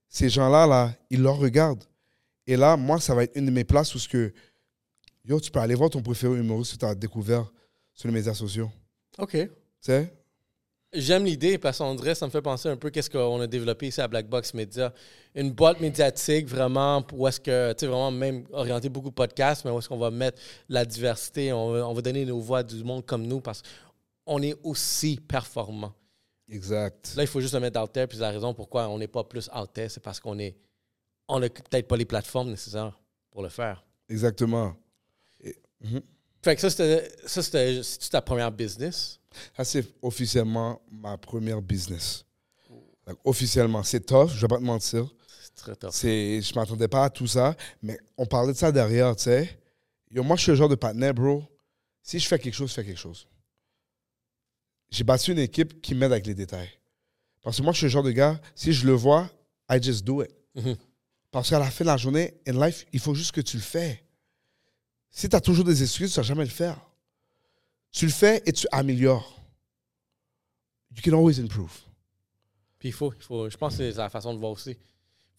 Ces 0.07 0.27
gens-là, 0.27 0.65
là, 0.65 0.91
ils 1.11 1.21
leur 1.21 1.37
regardent. 1.37 1.83
Et 2.47 2.57
là, 2.57 2.75
moi, 2.75 2.99
ça 2.99 3.13
va 3.13 3.25
être 3.25 3.37
une 3.37 3.45
de 3.45 3.51
mes 3.51 3.63
places 3.63 3.93
où 3.93 3.99
ce 3.99 4.07
que, 4.07 4.33
yo, 5.23 5.39
tu 5.39 5.51
peux 5.51 5.59
aller 5.59 5.75
voir 5.75 5.91
ton 5.91 6.01
préféré 6.01 6.35
humoriste 6.39 6.73
que 6.73 6.77
tu 6.79 6.85
as 6.85 6.95
découvert 6.95 7.51
sur 7.99 8.07
les 8.07 8.13
médias 8.13 8.33
sociaux. 8.33 8.71
OK. 9.17 9.31
Tu 9.31 9.49
sais? 9.81 10.13
J'aime 10.93 11.25
l'idée 11.25 11.57
parce 11.57 11.79
qu'on 11.79 11.93
dirait, 11.95 12.15
ça 12.15 12.25
me 12.25 12.31
fait 12.31 12.41
penser 12.41 12.69
un 12.69 12.77
peu 12.77 12.89
qu'est-ce 12.89 13.09
qu'on 13.09 13.41
a 13.41 13.45
développé 13.45 13.87
ici 13.87 13.99
à 13.99 14.07
Black 14.07 14.27
Box 14.29 14.53
Media. 14.53 14.93
Une 15.35 15.51
boîte 15.51 15.81
médiatique 15.81 16.47
vraiment 16.47 17.05
où 17.11 17.27
est-ce 17.27 17.41
que, 17.41 17.73
tu 17.73 17.81
sais, 17.81 17.87
vraiment 17.87 18.09
même 18.09 18.45
orienté 18.53 18.87
beaucoup 18.87 19.11
podcast, 19.11 19.65
mais 19.65 19.71
où 19.71 19.77
est-ce 19.77 19.89
qu'on 19.89 19.97
va 19.97 20.11
mettre 20.11 20.41
la 20.69 20.85
diversité, 20.85 21.51
on 21.51 21.73
va, 21.73 21.87
on 21.87 21.93
va 21.93 22.01
donner 22.01 22.23
nos 22.23 22.39
voix 22.39 22.63
du 22.63 22.81
monde 22.85 23.05
comme 23.05 23.27
nous 23.27 23.41
parce 23.41 23.61
qu'on 24.25 24.41
est 24.41 24.55
aussi 24.63 25.17
performant. 25.17 25.93
Exact. 26.47 27.13
Là, 27.17 27.23
il 27.23 27.27
faut 27.27 27.41
juste 27.41 27.53
le 27.53 27.59
mettre 27.59 27.81
out 27.81 27.91
there, 27.91 28.07
puis 28.07 28.17
la 28.17 28.31
raison 28.31 28.53
pourquoi 28.53 28.87
on 28.87 28.97
n'est 28.97 29.09
pas 29.09 29.25
plus 29.25 29.49
out 29.53 29.71
there, 29.73 29.89
c'est 29.89 30.01
parce 30.01 30.21
qu'on 30.21 30.39
est, 30.39 30.55
on 31.27 31.41
n'a 31.41 31.49
peut-être 31.49 31.87
pas 31.87 31.97
les 31.97 32.05
plateformes 32.05 32.49
nécessaires 32.49 32.97
pour 33.29 33.43
le 33.43 33.49
faire. 33.49 33.83
Exactement. 34.07 34.73
Fait 36.41 36.55
que 36.55 36.61
ça, 36.61 36.69
c'était, 36.69 37.81
ta 38.09 38.21
première 38.21 38.51
business? 38.51 39.19
Ça, 39.55 39.63
c'est 39.63 39.85
officiellement 40.01 40.81
ma 40.89 41.17
première 41.17 41.61
business. 41.61 42.25
Donc, 43.05 43.17
officiellement, 43.25 43.83
c'est 43.83 44.05
tough, 44.05 44.29
je 44.29 44.41
vais 44.41 44.47
pas 44.47 44.57
te 44.57 44.63
mentir. 44.63 45.07
C'est 45.41 45.55
très. 45.55 45.91
C'est, 45.91 46.41
je 46.41 46.53
m'attendais 46.55 46.87
pas 46.87 47.05
à 47.05 47.09
tout 47.09 47.27
ça, 47.27 47.55
mais 47.81 47.97
on 48.17 48.25
parlait 48.25 48.53
de 48.53 48.57
ça 48.57 48.71
derrière, 48.71 49.15
tu 49.15 49.23
sais. 49.23 49.59
Moi, 50.11 50.35
je 50.37 50.43
suis 50.43 50.51
le 50.51 50.57
genre 50.57 50.69
de 50.69 50.75
partenaire, 50.75 51.13
bro. 51.13 51.43
Si 52.01 52.19
je 52.19 52.27
fais 52.27 52.39
quelque 52.39 52.53
chose, 52.53 52.69
je 52.69 52.75
fais 52.75 52.85
quelque 52.85 52.99
chose. 52.99 53.27
J'ai 54.89 55.03
battu 55.03 55.31
une 55.31 55.39
équipe 55.39 55.81
qui 55.81 55.93
m'aide 55.93 56.11
avec 56.11 56.25
les 56.25 56.33
détails. 56.33 56.69
Parce 57.43 57.57
que 57.57 57.63
moi, 57.63 57.73
je 57.73 57.77
suis 57.77 57.85
le 57.85 57.91
genre 57.91 58.03
de 58.03 58.11
gars, 58.11 58.39
si 58.55 58.73
je 58.73 58.85
le 58.85 58.93
vois, 58.93 59.29
I 59.69 59.81
just 59.81 60.03
do 60.03 60.23
it. 60.23 60.31
Mhm. 60.55 60.75
Parce 61.31 61.49
qu'à 61.49 61.59
la 61.59 61.69
fin 61.69 61.83
de 61.83 61.89
la 61.89 61.97
journée, 61.97 62.33
in 62.47 62.53
life, 62.65 62.85
il 62.91 62.99
faut 62.99 63.13
juste 63.13 63.31
que 63.31 63.41
tu 63.41 63.57
le 63.57 63.63
fais. 63.63 64.03
Si 65.11 65.27
tu 65.27 65.35
as 65.35 65.41
toujours 65.41 65.65
des 65.65 65.81
excuses, 65.81 66.13
tu 66.13 66.19
ne 66.19 66.23
vas 66.23 66.27
jamais 66.27 66.43
le 66.43 66.49
faire. 66.49 66.77
Tu 67.91 68.05
le 68.05 68.11
fais 68.11 68.41
et 68.45 68.53
tu 68.53 68.67
améliores. 68.71 69.35
You 70.95 71.01
can 71.03 71.17
always 71.17 71.39
improve. 71.39 71.71
Puis 72.77 72.89
il 72.89 72.93
faut, 72.93 73.13
il 73.13 73.21
faut, 73.21 73.49
je 73.49 73.57
pense 73.57 73.77
que 73.77 73.91
c'est 73.91 73.97
la 73.97 74.09
façon 74.09 74.33
de 74.33 74.39
voir 74.39 74.51
aussi. 74.51 74.71
Il 74.71 74.77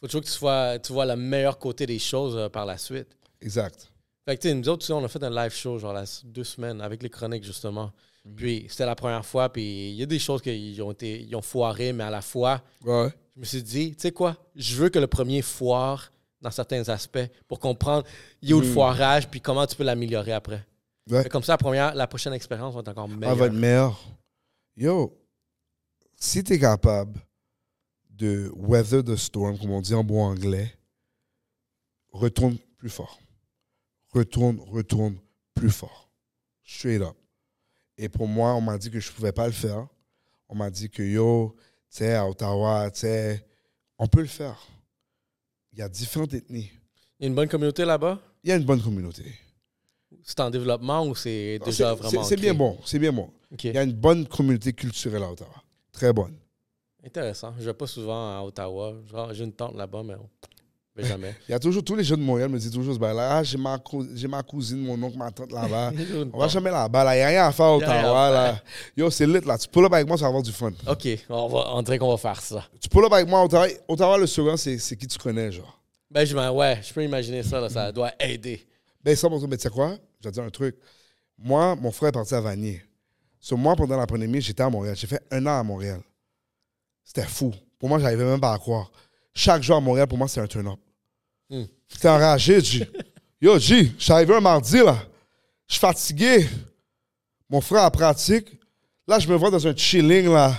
faut 0.01 0.07
toujours 0.07 0.23
que 0.23 0.79
tu, 0.79 0.93
vois 0.93 1.07
le 1.07 1.17
meilleur 1.17 1.59
côté 1.59 1.87
des 1.87 1.99
choses 1.99 2.37
euh, 2.37 2.49
par 2.49 2.67
la 2.67 2.79
suite. 2.79 3.09
Exact. 3.41 3.91
Fait 4.25 4.37
que, 4.37 4.43
tu 4.43 4.49
sais, 4.49 4.55
nous 4.55 4.69
autres, 4.69 4.91
on 4.93 5.05
a 5.05 5.09
fait 5.09 5.23
un 5.23 5.31
live 5.31 5.53
show, 5.53 5.79
genre, 5.79 5.93
la, 5.93 6.05
deux 6.25 6.45
semaines, 6.45 6.81
avec 6.81 7.03
les 7.03 7.11
chroniques, 7.11 7.45
justement. 7.45 7.93
Puis, 8.37 8.67
c'était 8.69 8.87
la 8.87 8.95
première 8.95 9.25
fois, 9.25 9.51
puis 9.51 9.91
il 9.91 9.95
y 9.97 10.03
a 10.03 10.07
des 10.07 10.19
choses 10.19 10.43
qui 10.43 10.79
ont 10.83 10.93
été, 10.93 11.23
ils 11.23 11.35
ont 11.35 11.43
foiré, 11.43 11.93
mais 11.93 12.05
à 12.05 12.11
la 12.11 12.21
fois, 12.21 12.63
Ouais. 12.85 13.09
je 13.35 13.41
me 13.41 13.45
suis 13.47 13.63
dit, 13.63 13.95
tu 13.95 14.03
sais 14.03 14.13
quoi, 14.13 14.37
je 14.55 14.77
veux 14.77 14.91
que 14.91 14.99
le 14.99 15.07
premier 15.07 15.41
foire 15.41 16.13
dans 16.41 16.51
certains 16.51 16.89
aspects 16.89 17.19
pour 17.49 17.59
comprendre, 17.61 18.07
il 18.43 18.55
où 18.55 18.61
le 18.61 18.67
Mm. 18.69 18.73
foirage, 18.73 19.29
puis 19.29 19.41
comment 19.41 19.67
tu 19.67 19.77
peux 19.77 19.85
l'améliorer 19.85 20.33
après. 20.33 20.65
Ouais. 21.11 21.29
Comme 21.29 21.43
ça, 21.43 21.53
la, 21.55 21.59
première, 21.59 21.95
la 21.95 22.07
prochaine 22.07 22.33
expérience 22.33 22.75
va 22.75 22.81
être 22.81 22.89
encore 22.89 23.09
Elle 23.11 23.17
meilleure. 23.17 23.37
va 23.37 23.47
être 23.47 23.53
meilleure. 23.53 24.01
Yo, 24.77 25.17
si 26.17 26.43
tu 26.45 26.53
es 26.55 26.59
capable 26.59 27.21
de 28.11 28.51
weather 28.55 29.03
the 29.03 29.17
storm, 29.17 29.59
comme 29.59 29.71
on 29.71 29.81
dit 29.81 29.95
en 29.95 30.05
bon 30.05 30.23
anglais, 30.23 30.73
retourne 32.13 32.57
plus 32.77 32.91
fort. 32.91 33.19
Retourne, 34.13 34.61
retourne 34.61 35.17
plus 35.55 35.71
fort. 35.71 36.11
Straight 36.65 37.03
up. 37.03 37.17
Et 37.97 38.09
pour 38.09 38.27
moi, 38.27 38.55
on 38.55 38.61
m'a 38.61 38.79
dit 38.79 38.91
que 38.91 38.99
je 39.01 39.09
ne 39.11 39.15
pouvais 39.15 39.33
pas 39.33 39.47
le 39.47 39.53
faire. 39.53 39.87
On 40.49 40.55
m'a 40.55 40.71
dit 40.71 40.89
que 40.91 41.03
yo, 41.03 41.55
tu 41.91 41.99
sais, 41.99 42.15
à 42.15 42.27
Ottawa, 42.27 42.91
tu 42.91 43.01
sais, 43.01 43.47
on 43.99 44.07
peut 44.07 44.21
le 44.21 44.27
faire. 44.27 44.59
Il 45.81 45.85
y 45.85 45.87
a 45.87 45.89
différentes 45.89 46.35
ethnies. 46.35 46.71
Il 47.19 47.23
y 47.23 47.25
a 47.25 47.29
une 47.29 47.35
bonne 47.35 47.49
communauté 47.49 47.87
là-bas? 47.87 48.21
Il 48.45 48.51
y 48.51 48.53
a 48.53 48.57
une 48.57 48.65
bonne 48.65 48.83
communauté. 48.83 49.25
C'est 50.23 50.39
en 50.41 50.51
développement 50.51 51.07
ou 51.07 51.15
c'est 51.15 51.59
déjà 51.65 51.95
vraiment 51.95 52.23
C'est 52.23 52.37
c'est 52.37 52.37
bien 52.39 52.53
bon, 52.53 52.77
c'est 52.85 52.99
bien 52.99 53.15
bon. 53.15 53.31
Il 53.65 53.73
y 53.73 53.79
a 53.79 53.83
une 53.83 53.95
bonne 53.95 54.27
communauté 54.27 54.75
culturelle 54.75 55.23
à 55.23 55.31
Ottawa. 55.33 55.55
Très 55.91 56.13
bonne. 56.13 56.37
Intéressant. 57.03 57.55
Je 57.59 57.65
vais 57.65 57.73
pas 57.73 57.87
souvent 57.87 58.39
à 58.39 58.43
Ottawa. 58.43 58.93
J'ai 59.33 59.45
une 59.45 59.55
tante 59.55 59.75
là-bas, 59.75 60.03
mais 60.05 60.17
jamais. 61.05 61.35
Il 61.49 61.53
y 61.53 61.55
a 61.55 61.59
toujours, 61.59 61.83
tous 61.85 61.95
les 61.97 62.05
jeunes 62.05 62.21
de 62.21 62.25
Montréal 62.25 62.49
me 62.49 62.59
disent 62.59 62.71
toujours 62.71 62.95
ce 62.95 62.99
bail-là. 62.99 63.37
Ah, 63.39 63.43
j'ai 63.43 63.59
ma, 63.59 63.79
cou- 63.79 64.07
ma 64.29 64.43
cousine, 64.43 64.79
mon 64.85 65.03
oncle, 65.03 65.17
ma 65.19 65.31
tante 65.31 65.53
là-bas. 65.53 65.93
On 66.33 66.39
va 66.39 66.49
jamais 66.49 66.71
là-bas, 66.71 67.05
là. 67.05 67.15
Il 67.15 67.19
n'y 67.19 67.25
a 67.25 67.29
rien 67.29 67.47
à 67.47 67.53
faire 67.53 67.67
à 67.67 67.79
Y 67.79 67.85
a 67.85 67.91
rien 67.91 67.99
à 67.99 68.03
Ottawa, 68.03 68.31
là. 68.31 68.63
Yo, 68.97 69.11
c'est 69.11 69.27
lit, 69.27 69.41
là. 69.45 69.59
Tu 69.59 69.69
pull 69.69 69.85
up 69.85 69.93
avec 69.93 70.07
moi, 70.07 70.17
ça 70.17 70.23
va 70.23 70.29
avoir 70.29 70.43
du 70.43 70.53
fun. 70.53 70.73
OK, 70.89 71.09
on, 71.29 71.49
va, 71.49 71.75
on 71.75 71.83
dirait 71.83 71.99
qu'on 71.99 72.11
va 72.11 72.17
faire 72.17 72.41
ça. 72.41 72.65
Tu 72.81 72.89
pull 72.89 73.05
up 73.05 73.13
avec 73.13 73.29
moi 73.29 73.45
Ottawa. 73.45 73.67
Ottawa, 73.89 74.19
le 74.19 74.27
second, 74.27 74.57
c'est 74.57 74.79
c'est 74.79 74.97
qui 74.97 75.07
tu 75.07 75.19
connais, 75.19 75.53
genre. 75.53 75.81
Ben, 76.11 76.25
je, 76.25 76.37
ouais, 76.37 76.81
je 76.83 76.93
peux 76.93 77.05
imaginer 77.05 77.43
ça, 77.43 77.61
là, 77.61 77.69
ça 77.69 77.93
doit 77.93 78.11
aider. 78.19 78.67
Ben, 79.03 79.15
ça, 79.15 79.29
mais 79.29 79.57
tu 79.57 79.63
sais 79.63 79.71
quoi? 79.71 79.97
Je 80.21 80.29
vais 80.29 80.31
te 80.31 80.35
dire 80.35 80.45
un 80.45 80.51
truc. 80.51 80.77
Moi, 81.39 81.77
mon 81.77 81.91
frère 81.91 82.09
est 82.11 82.13
parti 82.13 82.35
à 82.35 82.41
Vanier. 82.41 82.83
Sur 83.39 83.57
moi, 83.57 83.75
pendant 83.75 83.97
la 83.97 84.07
pandémie, 84.07 84.41
j'étais 84.43 84.63
à 84.63 84.69
Montréal. 84.69 84.95
J'ai 84.97 85.07
fait 85.07 85.23
un 85.31 85.47
an 85.47 85.61
à 85.61 85.63
Montréal. 85.63 86.01
C'était 87.05 87.23
fou. 87.27 87.53
Pour 87.79 87.89
moi, 87.89 87.99
j'arrivais 87.99 88.25
même 88.25 88.41
pas 88.41 88.53
à 88.53 88.59
croire. 88.59 88.91
Chaque 89.33 89.63
jour 89.63 89.77
à 89.77 89.81
Montréal, 89.81 90.07
pour 90.07 90.19
moi, 90.19 90.29
c'était 90.29 90.43
un 90.43 90.47
turn-up. 90.47 90.79
Hmm. 91.51 91.65
J'étais 91.89 92.09
enragé, 92.09 92.61
G. 92.61 92.89
Yo, 93.41 93.59
G, 93.59 93.93
je 93.99 94.05
suis 94.05 94.13
arrivé 94.13 94.35
un 94.35 94.41
mardi, 94.41 94.79
là. 94.79 94.97
Je 95.67 95.75
suis 95.75 95.81
fatigué. 95.81 96.47
Mon 97.49 97.61
frère 97.61 97.83
a 97.83 97.91
pratique. 97.91 98.47
Là, 99.07 99.19
je 99.19 99.27
me 99.27 99.35
vois 99.35 99.51
dans 99.51 99.67
un 99.67 99.75
chilling, 99.75 100.33
là. 100.33 100.55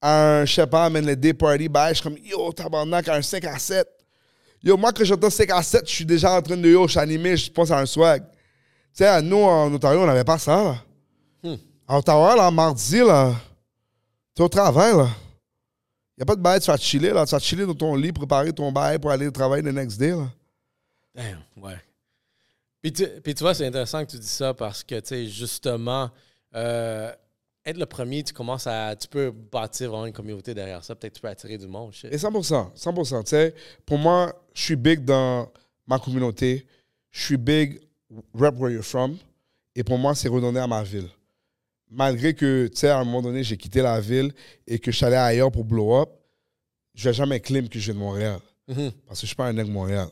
À 0.00 0.40
un, 0.40 0.44
je 0.44 0.54
sais 0.54 0.66
pas, 0.66 0.90
man, 0.90 1.06
le 1.06 1.14
day 1.14 1.32
party. 1.32 1.68
Je 1.72 1.94
suis 1.94 2.02
comme, 2.02 2.18
yo, 2.18 2.52
tabarnak, 2.52 3.06
à 3.08 3.14
un 3.14 3.22
5 3.22 3.44
à 3.44 3.58
7. 3.58 3.86
Yo, 4.62 4.76
moi, 4.76 4.92
quand 4.92 5.04
j'entends 5.04 5.30
5 5.30 5.50
à 5.50 5.62
7, 5.62 5.88
je 5.88 5.94
suis 5.94 6.04
déjà 6.04 6.32
en 6.32 6.42
train 6.42 6.56
de, 6.56 6.68
yo, 6.68 6.86
je 6.86 6.92
suis 6.92 7.00
animé, 7.00 7.36
je 7.36 7.50
pense 7.50 7.70
à 7.70 7.78
un 7.78 7.86
swag. 7.86 8.24
Tu 8.96 9.04
sais, 9.04 9.22
nous, 9.22 9.36
en 9.36 9.72
Ontario, 9.72 10.00
on 10.00 10.06
n'avait 10.06 10.24
pas 10.24 10.38
ça, 10.38 10.56
là. 10.56 10.76
Hmm. 11.42 11.56
À 11.86 11.98
Ottawa, 11.98 12.34
là, 12.34 12.50
mardi, 12.50 12.98
là, 12.98 13.32
t'es 14.34 14.42
au 14.42 14.48
travail, 14.48 14.96
là. 14.96 15.08
Y 16.18 16.22
a 16.22 16.24
pas 16.24 16.36
de 16.36 16.40
bail, 16.40 16.60
tu 16.60 16.66
vas 16.70 16.76
chiller, 16.76 17.10
là. 17.10 17.26
Tu 17.26 17.32
vas 17.32 17.38
chiller 17.38 17.66
dans 17.66 17.74
ton 17.74 17.94
lit, 17.94 18.12
préparer 18.12 18.52
ton 18.52 18.72
bail 18.72 18.98
pour 18.98 19.10
aller 19.10 19.26
au 19.26 19.30
travail 19.30 19.62
le 19.62 19.72
next 19.72 19.98
day, 19.98 20.10
là. 20.10 20.30
Damn, 21.14 21.42
ouais. 21.56 21.76
Puis 22.82 22.92
tu, 22.92 23.06
puis 23.22 23.34
tu 23.34 23.42
vois, 23.42 23.54
c'est 23.54 23.66
intéressant 23.66 24.04
que 24.04 24.10
tu 24.10 24.18
dis 24.18 24.26
ça 24.26 24.54
parce 24.54 24.84
que, 24.84 24.98
tu 25.00 25.08
sais, 25.08 25.26
justement, 25.26 26.10
euh, 26.54 27.12
être 27.66 27.78
le 27.78 27.86
premier, 27.86 28.22
tu 28.22 28.32
commences 28.32 28.66
à. 28.66 28.94
Tu 28.94 29.08
peux 29.08 29.30
bâtir 29.30 29.90
vraiment 29.90 30.06
une 30.06 30.12
communauté 30.12 30.54
derrière 30.54 30.84
ça. 30.84 30.94
Peut-être 30.94 31.14
que 31.14 31.18
tu 31.18 31.22
peux 31.22 31.28
attirer 31.28 31.58
du 31.58 31.66
monde. 31.66 31.92
shit. 31.92 32.12
Et 32.12 32.16
100%, 32.16 32.72
100%. 32.74 33.24
Tu 33.24 33.30
sais, 33.30 33.54
pour 33.84 33.98
moi, 33.98 34.32
je 34.54 34.62
suis 34.62 34.76
big 34.76 35.04
dans 35.04 35.50
ma 35.86 35.98
communauté. 35.98 36.66
Je 37.10 37.24
suis 37.24 37.36
big 37.36 37.80
rep 38.34 38.54
where 38.58 38.72
you're 38.72 38.84
from. 38.84 39.16
Et 39.74 39.82
pour 39.82 39.98
moi, 39.98 40.14
c'est 40.14 40.28
redonner 40.28 40.60
à 40.60 40.66
ma 40.66 40.82
ville. 40.82 41.08
Malgré 41.90 42.34
que, 42.34 42.66
tu 42.68 42.78
sais, 42.78 42.88
à 42.88 42.98
un 42.98 43.04
moment 43.04 43.22
donné, 43.22 43.44
j'ai 43.44 43.56
quitté 43.56 43.80
la 43.80 44.00
ville 44.00 44.32
et 44.66 44.78
que 44.78 44.90
je 44.90 44.96
suis 44.96 45.06
allé 45.06 45.16
ailleurs 45.16 45.52
pour 45.52 45.64
blow 45.64 45.96
up, 45.96 46.10
je 46.94 47.08
vais 47.08 47.14
jamais 47.14 47.40
claim 47.40 47.68
que 47.68 47.78
je 47.78 47.84
viens 47.86 47.94
de 47.94 47.98
Montréal. 47.98 48.40
Mhm. 48.68 48.90
Parce 49.06 49.20
que 49.20 49.22
je 49.22 49.26
suis 49.26 49.36
pas 49.36 49.46
un 49.46 49.52
nègre 49.52 49.70
Montréal. 49.70 50.08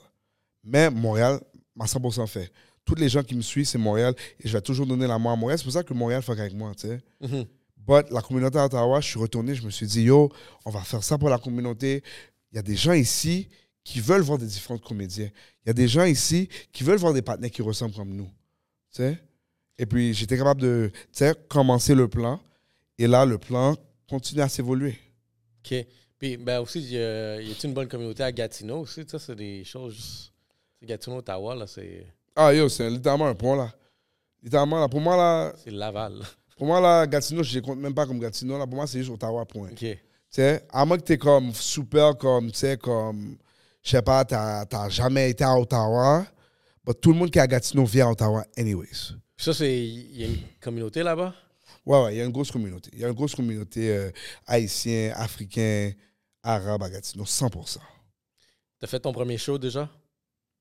Mais 0.62 0.91
Montréal 0.91 1.41
m'a 1.75 1.87
100% 1.87 2.27
fait. 2.27 2.53
Tous 2.85 2.95
les 2.95 3.09
gens 3.09 3.22
qui 3.22 3.35
me 3.35 3.43
suivent, 3.43 3.66
c'est 3.66 3.79
Montréal. 3.79 4.14
Et 4.41 4.49
je 4.49 4.53
vais 4.53 4.61
toujours 4.61 4.87
donner 4.87 5.07
la 5.07 5.18
main 5.18 5.33
à 5.33 5.37
Montréal. 5.37 5.59
C'est 5.59 5.64
pour 5.64 5.72
ça 5.72 5.83
que 5.83 5.95
Montréal 5.95 6.22
fait 6.22 6.33
avec 6.33 6.55
moi, 6.55 6.72
tu 6.75 6.89
sais. 6.89 7.01
Mhm. 7.20 7.47
But 7.77 8.11
la 8.11 8.22
communauté 8.22 8.59
à 8.59 8.66
Ottawa, 8.66 9.01
je 9.01 9.09
suis 9.09 9.18
retourné, 9.18 9.55
je 9.55 9.62
me 9.62 9.70
suis 9.70 9.87
dit, 9.87 10.03
yo, 10.03 10.31
on 10.64 10.70
va 10.70 10.81
faire 10.81 11.03
ça 11.03 11.18
pour 11.18 11.29
la 11.29 11.39
communauté. 11.39 12.03
Il 12.53 12.57
y 12.57 12.59
a 12.59 12.62
des 12.62 12.77
gens 12.77 12.93
ici 12.93 13.49
qui 13.83 14.01
veulent 14.01 14.22
voir 14.22 14.39
des 14.39 14.47
différents 14.47 14.79
comédiens. 14.79 15.31
Il 15.64 15.68
y 15.68 15.70
a 15.70 15.75
des 15.75 15.89
gens 15.89 16.05
ici 16.05 16.49
qui 16.72 16.83
veulent 16.83 16.99
voir 16.99 17.12
des 17.12 17.20
partenaires 17.20 17.51
qui 17.51 17.62
ressemblent 17.62 17.95
comme 17.95 18.14
nous. 18.14 18.31
Tu 18.91 19.03
sais? 19.03 19.18
Et 19.79 19.87
puis, 19.87 20.14
j'étais 20.14 20.37
capable 20.37 20.61
de 20.61 20.91
tu 21.12 21.25
commencer 21.49 21.95
le 21.95 22.09
plan. 22.09 22.41
Et 22.99 23.07
là, 23.07 23.25
le 23.25 23.39
plan 23.39 23.75
continue 24.09 24.41
à 24.41 24.49
s'évoluer. 24.49 24.99
OK. 25.64 25.75
Puis, 26.18 26.37
ben 26.37 26.61
aussi, 26.61 26.81
il 26.81 26.93
y 26.93 26.99
a, 26.99 27.41
y 27.41 27.51
a 27.51 27.55
une 27.64 27.75
bonne 27.75 27.89
communauté 27.89 28.22
à 28.22 28.31
Gatineau 28.31 28.81
aussi? 28.81 29.05
Ça, 29.07 29.18
c'est 29.18 29.35
des 29.35 29.64
choses. 29.64 30.33
c'est 30.79 30.87
Gatineau, 30.87 31.16
Ottawa, 31.18 31.55
là, 31.57 31.66
c'est 31.66 32.07
Ah, 32.37 32.55
yo, 32.55 32.68
c'est 32.68 32.89
littéralement 32.89 33.27
un 33.27 33.35
point, 33.35 33.57
là. 33.57 33.72
Littéralement, 34.43 34.81
là. 34.81 34.89
Pour 34.89 35.01
moi, 35.01 35.16
là, 35.16 35.53
c'est 35.62 35.70
Laval. 35.70 36.20
pour 36.57 36.66
moi, 36.66 36.81
là, 36.81 37.07
Gatineau, 37.07 37.43
je 37.43 37.55
les 37.55 37.61
compte 37.62 37.79
même 37.79 37.95
pas 37.95 38.07
comme 38.07 38.20
Gatineau. 38.20 38.57
Là. 38.59 38.66
Pour 38.66 38.77
moi, 38.77 38.87
c'est 38.87 38.99
juste 39.01 39.11
Ottawa, 39.11 39.45
point. 39.45 39.70
OK. 39.70 39.79
Tu 39.79 39.99
sais, 40.29 40.64
à 40.70 40.85
moins 40.85 40.99
que 40.99 41.03
t'es 41.03 41.18
comme 41.18 41.53
super, 41.53 42.16
comme, 42.16 42.51
tu 42.53 42.59
sais, 42.59 42.77
comme, 42.77 43.37
je 43.83 43.91
sais 43.91 44.03
pas, 44.03 44.25
t'as 44.25 44.64
t'as 44.66 44.89
jamais 44.89 45.31
été 45.31 45.45
à 45.45 45.57
Ottawa, 45.59 46.27
but 46.85 47.01
tout 47.01 47.12
le 47.12 47.18
monde 47.18 47.31
qui 47.31 47.39
est 47.39 47.43
à 47.43 47.47
Gatineau 47.47 47.85
vient 47.85 48.09
à 48.09 48.11
Ottawa 48.12 48.45
anyways. 48.57 49.14
Ça, 49.37 49.53
c'est. 49.53 49.76
Il 49.76 50.20
y 50.20 50.24
a 50.24 50.26
une 50.28 50.43
communauté 50.61 51.03
là-bas? 51.03 51.35
Ouais, 51.87 52.03
ouais, 52.05 52.14
il 52.14 52.18
y 52.18 52.20
a 52.20 52.24
une 52.24 52.32
grosse 52.32 52.51
communauté. 52.51 52.91
Il 52.93 53.01
y 53.01 53.05
a 53.05 53.09
une 53.09 53.14
grosse 53.14 53.35
communauté 53.35 53.91
euh, 53.91 54.11
haïtien, 54.47 55.12
africain, 55.16 55.93
arabe 56.43 56.82
à 56.82 56.91
Gatineau, 56.91 57.24
100%. 57.24 57.78
T'as 58.80 58.87
fait 58.87 59.01
ton 59.01 59.12
premier 59.12 59.37
show 59.37 59.59
déjà? 59.59 59.89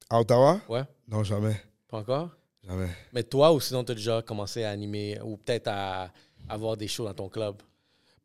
À 0.10 0.20
Ottawa? 0.20 0.60
Ouais. 0.68 0.84
Non, 1.08 1.24
jamais. 1.24 1.56
Pas 1.88 2.00
encore? 2.00 2.30
Jamais. 2.66 2.90
Mais 3.12 3.24
toi 3.24 3.54
ou 3.54 3.60
sinon, 3.60 3.84
t'as 3.84 3.94
déjà 3.94 4.22
commencé 4.22 4.64
à 4.64 4.72
animer 4.72 5.20
ou 5.24 5.38
peut-être 5.38 5.68
à 5.68 6.12
avoir 6.50 6.78
des 6.78 6.88
shows 6.88 7.06
dans 7.06 7.14
ton 7.14 7.30
club? 7.30 7.62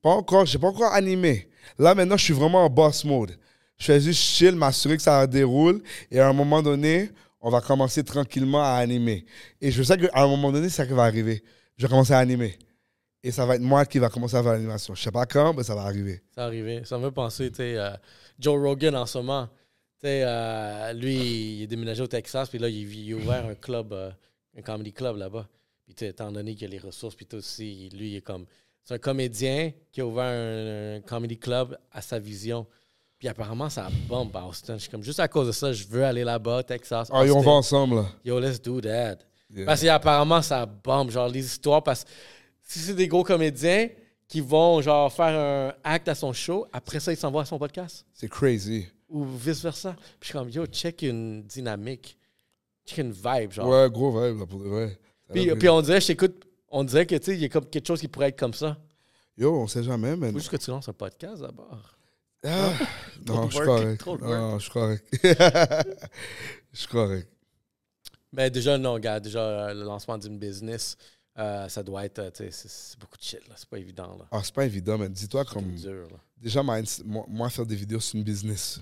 Pas 0.03 0.11
encore, 0.11 0.47
j'ai 0.47 0.59
pas 0.59 0.69
encore 0.69 0.93
animé. 0.93 1.49
Là, 1.79 1.95
maintenant, 1.95 2.17
je 2.17 2.25
suis 2.25 2.35
vraiment 2.35 2.65
en 2.65 2.71
boss 2.71 3.05
mode. 3.05 3.37
Je 3.77 3.85
fais 3.85 4.01
juste 4.01 4.23
chill, 4.23 4.55
m'assurer 4.55 4.97
que 4.97 5.03
ça 5.03 5.27
déroule. 5.27 5.83
Et 6.11 6.19
à 6.19 6.29
un 6.29 6.33
moment 6.33 6.63
donné, 6.63 7.11
on 7.41 7.51
va 7.51 7.61
commencer 7.61 8.05
tranquillement 8.05 8.63
à 8.63 8.79
animer. 8.79 9.25
Et 9.61 9.71
je 9.71 9.83
sais 9.83 9.97
qu'à 9.97 10.23
un 10.23 10.27
moment 10.27 10.53
donné, 10.53 10.69
c'est 10.69 10.77
ça 10.77 10.87
qui 10.87 10.93
va 10.93 11.05
arriver. 11.05 11.43
Je 11.77 11.87
vais 11.87 11.91
commencer 11.91 12.13
à 12.13 12.19
animer. 12.19 12.59
Et 13.23 13.31
ça 13.31 13.47
va 13.47 13.57
être 13.57 13.63
moi 13.63 13.85
qui 13.85 13.99
va 13.99 14.09
commencer 14.09 14.37
à 14.37 14.43
faire 14.43 14.53
l'animation. 14.53 14.95
Je 14.95 15.03
sais 15.03 15.11
pas 15.11 15.27
quand, 15.27 15.53
mais 15.55 15.65
ça 15.65 15.75
va 15.75 15.83
arriver. 15.83 16.23
Ça 16.35 16.45
arrivé. 16.45 16.83
Ça 16.85 16.99
me 16.99 17.07
fait 17.07 17.15
penser, 17.15 17.51
tu 17.51 17.57
sais, 17.57 17.77
euh, 17.77 17.91
Joe 18.39 18.61
Rogan 18.61 18.95
en 18.97 19.07
ce 19.07 19.19
moment. 19.19 19.49
Tu 20.01 20.07
sais, 20.07 20.23
euh, 20.25 20.93
lui, 20.93 21.57
il 21.57 21.63
est 21.63 21.67
déménagé 21.67 22.03
au 22.03 22.07
Texas, 22.07 22.49
puis 22.49 22.59
là, 22.59 22.69
il, 22.69 23.13
a 23.13 23.17
ouvert 23.17 23.47
un 23.47 23.55
club, 23.55 23.93
euh, 23.93 24.11
un 24.57 24.63
comedy 24.63 24.93
club 24.93 25.17
là-bas. 25.17 25.49
Puis, 25.85 26.07
étant 26.07 26.31
donné 26.31 26.55
qu'il 26.55 26.69
a 26.69 26.71
les 26.71 26.79
ressources, 26.79 27.17
puis 27.17 27.27
tout 27.27 27.39
aussi, 27.39 27.89
lui, 27.93 28.13
il 28.13 28.17
est 28.17 28.21
comme. 28.21 28.47
C'est 28.85 28.95
un 28.95 28.99
comédien 28.99 29.73
qui 29.93 30.01
a 30.01 30.07
ouvert 30.07 30.97
un 30.97 31.01
comedy 31.01 31.37
club 31.37 31.77
à 31.91 32.01
sa 32.01 32.19
vision. 32.19 32.67
Puis 33.19 33.27
apparemment, 33.27 33.69
ça 33.69 33.89
bombe 34.09 34.37
à 34.37 34.47
Austin. 34.47 34.75
Je 34.75 34.83
suis 34.83 34.91
comme, 34.91 35.03
juste 35.03 35.19
à 35.19 35.27
cause 35.27 35.49
de 35.49 35.53
ça, 35.53 35.73
je 35.73 35.85
veux 35.89 36.05
aller 36.05 36.23
là-bas, 36.23 36.63
Texas. 36.63 37.09
Ah, 37.13 37.23
on 37.25 37.41
va 37.41 37.51
ensemble, 37.51 37.97
là. 37.97 38.07
Yo, 38.25 38.39
let's 38.39 38.63
do 38.63 38.81
that. 38.81 39.17
Yeah. 39.53 39.67
Parce 39.67 39.83
qu'apparemment, 39.83 40.41
ça 40.41 40.67
bombe, 40.67 41.11
genre, 41.11 41.29
les 41.29 41.45
histoires. 41.45 41.83
Parce 41.83 42.05
que 42.05 42.11
si 42.63 42.79
c'est 42.79 42.95
des 42.95 43.09
gros 43.09 43.25
comédiens 43.25 43.89
qui 44.29 44.41
vont, 44.41 44.81
genre, 44.81 45.13
faire 45.13 45.37
un 45.37 45.75
acte 45.83 46.07
à 46.07 46.15
son 46.15 46.33
show, 46.33 46.67
après 46.73 47.01
ça, 47.01 47.13
ils 47.13 47.17
s'envoient 47.17 47.43
à 47.43 47.47
son 47.47 47.59
podcast. 47.59 48.07
C'est 48.13 48.29
crazy. 48.29 48.87
Ou 49.09 49.25
vice-versa. 49.25 49.97
Puis 49.99 50.07
je 50.21 50.27
suis 50.27 50.33
comme, 50.35 50.51
yo, 50.51 50.67
check 50.67 51.03
une 51.03 51.43
dynamique. 51.43 52.17
Check 52.87 52.99
une 52.99 53.13
vibe, 53.13 53.51
genre. 53.51 53.69
Ouais, 53.69 53.91
gros 53.91 54.13
vibe, 54.13 54.39
là, 54.39 54.47
pour 54.47 54.61
vrai. 54.61 54.97
Puis, 55.33 55.53
puis 55.57 55.69
on 55.69 55.83
dirait, 55.83 56.01
je 56.01 56.07
t'écoute, 56.07 56.45
on 56.71 56.85
dirait 56.85 57.05
que, 57.05 57.17
tu 57.17 57.25
sais, 57.25 57.35
il 57.35 57.41
y 57.41 57.47
a 57.47 57.49
comme 57.49 57.67
quelque 57.67 57.87
chose 57.87 58.01
qui 58.01 58.07
pourrait 58.07 58.29
être 58.29 58.39
comme 58.39 58.55
ça. 58.55 58.77
Yo, 59.37 59.55
on 59.55 59.67
sait 59.67 59.83
jamais, 59.83 60.15
man. 60.15 60.33
Faut 60.33 60.39
juste 60.39 60.51
que 60.51 60.57
tu 60.57 60.71
lances 60.71 60.89
un 60.89 60.93
podcast 60.93 61.43
d'abord. 61.43 61.98
Ah, 62.45 62.73
non, 63.27 63.47
de 63.47 63.51
je 63.51 63.57
suis 63.57 63.65
correct. 63.67 64.07
Non, 64.07 64.59
je 64.59 64.63
suis 64.63 64.73
correct. 64.73 65.05
Je 66.73 66.79
suis 66.81 66.89
correct. 66.89 67.29
Mais 68.33 68.51
déjà, 68.51 68.77
non, 68.79 68.93
regarde, 68.93 69.25
déjà, 69.25 69.41
euh, 69.41 69.75
le 69.75 69.83
lancement 69.85 70.19
d'une 70.19 70.39
business, 70.39 70.97
euh, 71.39 71.69
ça 71.69 71.83
doit 71.83 72.05
être, 72.05 72.19
euh, 72.19 72.31
tu 72.31 72.45
sais, 72.45 72.51
c'est- 72.69 72.99
beaucoup 73.01 73.17
de 73.17 73.23
shit, 73.23 73.41
là. 73.49 73.55
C'est 73.57 73.69
pas 73.69 73.79
évident, 73.79 74.17
là. 74.19 74.27
Ah, 74.31 74.41
c'est 74.45 74.55
pas 74.55 74.67
évident, 74.67 74.99
mais 74.99 75.09
dis-toi 75.09 75.45
comme. 75.47 75.77
C'est 75.79 75.89
dur, 75.89 76.09
là. 76.11 76.19
Déjà, 76.37 76.63
moi, 76.63 76.81
moi, 77.27 77.49
faire 77.51 77.67
des 77.67 77.75
vidéos, 77.75 78.01
c'est 78.01 78.17
une 78.19 78.23
business. 78.25 78.81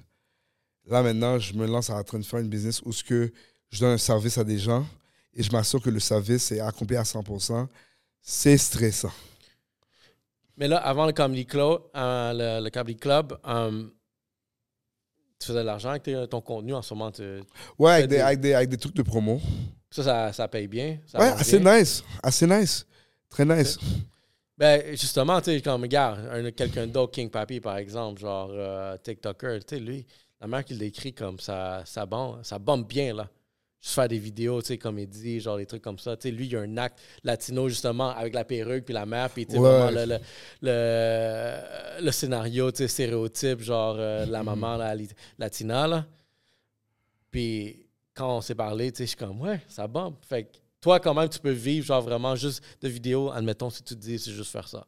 Là, 0.85 1.03
maintenant, 1.03 1.39
je 1.39 1.55
me 1.55 1.67
lance 1.67 1.89
en 1.91 2.03
train 2.05 2.19
de 2.19 2.25
faire 2.25 2.41
une 2.41 2.49
business 2.49 2.83
où 2.85 2.93
ce 2.93 3.03
que 3.05 3.33
je 3.71 3.81
donne 3.81 3.93
un 3.93 3.99
service 3.99 4.37
à 4.37 4.45
des 4.45 4.59
gens 4.59 4.85
et 5.33 5.43
je 5.43 5.51
m'assure 5.51 5.81
que 5.81 5.91
le 5.91 6.01
service 6.01 6.53
est 6.53 6.61
accompli 6.61 6.97
à 6.97 7.05
100%. 7.05 7.69
C'est 8.21 8.59
stressant. 8.59 9.13
Mais 10.57 10.69
là, 10.69 10.79
avant 10.79 11.07
le 11.07 11.13
Comedy 11.13 11.45
Club, 11.47 11.81
euh, 11.95 12.33
le, 12.61 12.65
le 12.65 12.71
Comedy 12.71 12.97
Club 12.97 13.39
euh, 13.47 13.85
tu 15.39 15.49
faisais 15.49 15.59
de 15.61 15.65
l'argent 15.67 15.91
avec 15.91 16.03
tes- 16.03 16.27
ton 16.29 16.41
contenu 16.41 16.73
en 16.75 16.83
ce 16.83 16.95
moment. 16.95 17.11
tu- 17.13 17.43
Ouais, 17.79 17.93
avec 17.93 18.09
des, 18.09 18.17
des- 18.17 18.23
avec, 18.23 18.41
des, 18.41 18.55
avec 18.55 18.69
des 18.71 18.79
trucs 18.79 18.95
de 18.97 19.03
promo. 19.03 19.39
ça, 19.91 20.03
ça, 20.03 20.33
ça 20.33 20.49
paye 20.49 20.67
bien. 20.67 20.99
Ça 21.07 21.19
Ouais, 21.19 21.27
assez 21.29 21.59
bien. 21.59 21.79
nice. 21.79 22.03
Assez 22.23 22.47
nice. 22.47 22.87
Très 23.29 23.45
nice. 23.45 23.79
Ben, 24.57 24.83
justement, 24.97 25.39
tu 25.43 25.51
sais, 25.53 25.61
comme, 25.61 25.83
regarde, 25.83 26.27
un- 26.33 26.51
quelqu'un 26.51 26.87
d'autre, 26.87 27.13
King 27.13 27.29
Papi, 27.29 27.61
par 27.61 27.77
exemple, 27.77 28.19
genre 28.21 28.49
euh, 28.51 28.97
TikToker, 28.97 29.59
tu 29.67 29.77
sais, 29.77 29.81
lui, 29.81 30.07
la 30.41 30.47
manière 30.47 30.65
qu'il 30.65 30.79
l'écrit 30.79 31.13
comme 31.13 31.39
ça, 31.39 31.83
ça 31.85 32.07
bombe, 32.07 32.43
ça 32.43 32.59
bombe 32.59 32.87
bien, 32.87 33.15
là. 33.15 33.29
Juste 33.87 33.95
faire 33.95 34.09
des 34.09 34.19
vidéos, 34.19 34.61
tu 34.63 34.67
sais, 34.69 34.79
comédie, 34.79 35.39
genre 35.39 35.59
des 35.59 35.67
trucs 35.67 35.83
comme 35.83 35.99
ça. 36.01 36.17
Tu 36.17 36.23
sais, 36.29 36.35
lui, 36.35 36.47
il 36.47 36.53
y 36.53 36.57
a 36.57 36.61
un 36.61 36.77
acte 36.77 36.99
latino, 37.23 37.69
justement, 37.69 38.09
avec 38.09 38.35
la 38.35 38.45
perruque 38.45 38.85
puis 38.85 38.93
la 38.93 39.07
mère, 39.07 39.31
puis 39.31 39.47
tu 39.47 39.53
sais, 39.53 39.59
Ouais. 39.61 39.69
vraiment 39.71 39.91
le, 39.93 40.05
le, 40.07 40.19
le, 40.63 42.05
le 42.05 42.11
scénario, 42.11 42.73
tu 42.73 42.79
sais, 42.79 42.89
stéréotype, 42.89 43.61
genre 43.61 43.95
euh, 43.97 44.27
la 44.27 44.43
maman 44.43 44.77
la, 44.77 44.93
latina, 45.39 45.87
là. 45.87 46.07
Puis 47.31 47.87
quand 48.15 48.37
on 48.39 48.41
s'est 48.41 48.55
parlé, 48.55 48.91
tu 48.91 48.99
sais, 48.99 49.05
je 49.05 49.09
suis 49.11 49.17
comme, 49.17 49.41
ouais, 49.41 49.61
ça 49.69 49.87
bombe. 49.87 50.17
Fait 50.29 50.45
que 50.45 50.57
toi, 50.81 50.99
quand 51.01 51.15
même, 51.15 51.29
tu 51.29 51.39
peux 51.39 51.51
vivre, 51.51 51.87
genre 51.87 52.03
vraiment 52.03 52.35
juste 52.35 52.63
de 52.81 52.89
vidéos, 52.89 53.31
admettons, 53.31 53.71
si 53.71 53.83
tu 53.85 53.95
te 53.95 54.01
dis, 54.01 54.19
c'est 54.19 54.33
juste 54.33 54.51
faire 54.51 54.67
ça. 54.69 54.87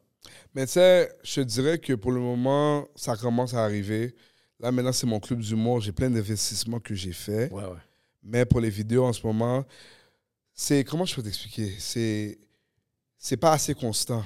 Mais 0.53 0.65
tu 0.65 0.73
sais, 0.73 1.09
je 1.23 1.35
te 1.35 1.41
dirais 1.41 1.79
que 1.79 1.93
pour 1.93 2.11
le 2.11 2.19
moment, 2.19 2.85
ça 2.95 3.15
commence 3.15 3.53
à 3.53 3.63
arriver. 3.63 4.13
Là, 4.59 4.71
maintenant, 4.71 4.91
c'est 4.91 5.07
mon 5.07 5.19
club 5.21 5.39
d'humour. 5.39 5.79
J'ai 5.79 5.93
plein 5.93 6.09
d'investissements 6.09 6.79
que 6.81 6.93
j'ai 6.93 7.13
fait. 7.13 7.49
Ouais, 7.51 7.63
ouais. 7.63 7.77
Mais 8.23 8.45
pour 8.45 8.59
les 8.59 8.69
vidéos 8.69 9.05
en 9.05 9.13
ce 9.13 9.25
moment, 9.25 9.65
c'est. 10.53 10.83
Comment 10.83 11.05
je 11.05 11.15
peux 11.15 11.23
t'expliquer? 11.23 11.73
C'est. 11.79 12.37
C'est 13.17 13.37
pas 13.37 13.53
assez 13.53 13.73
constant. 13.73 14.23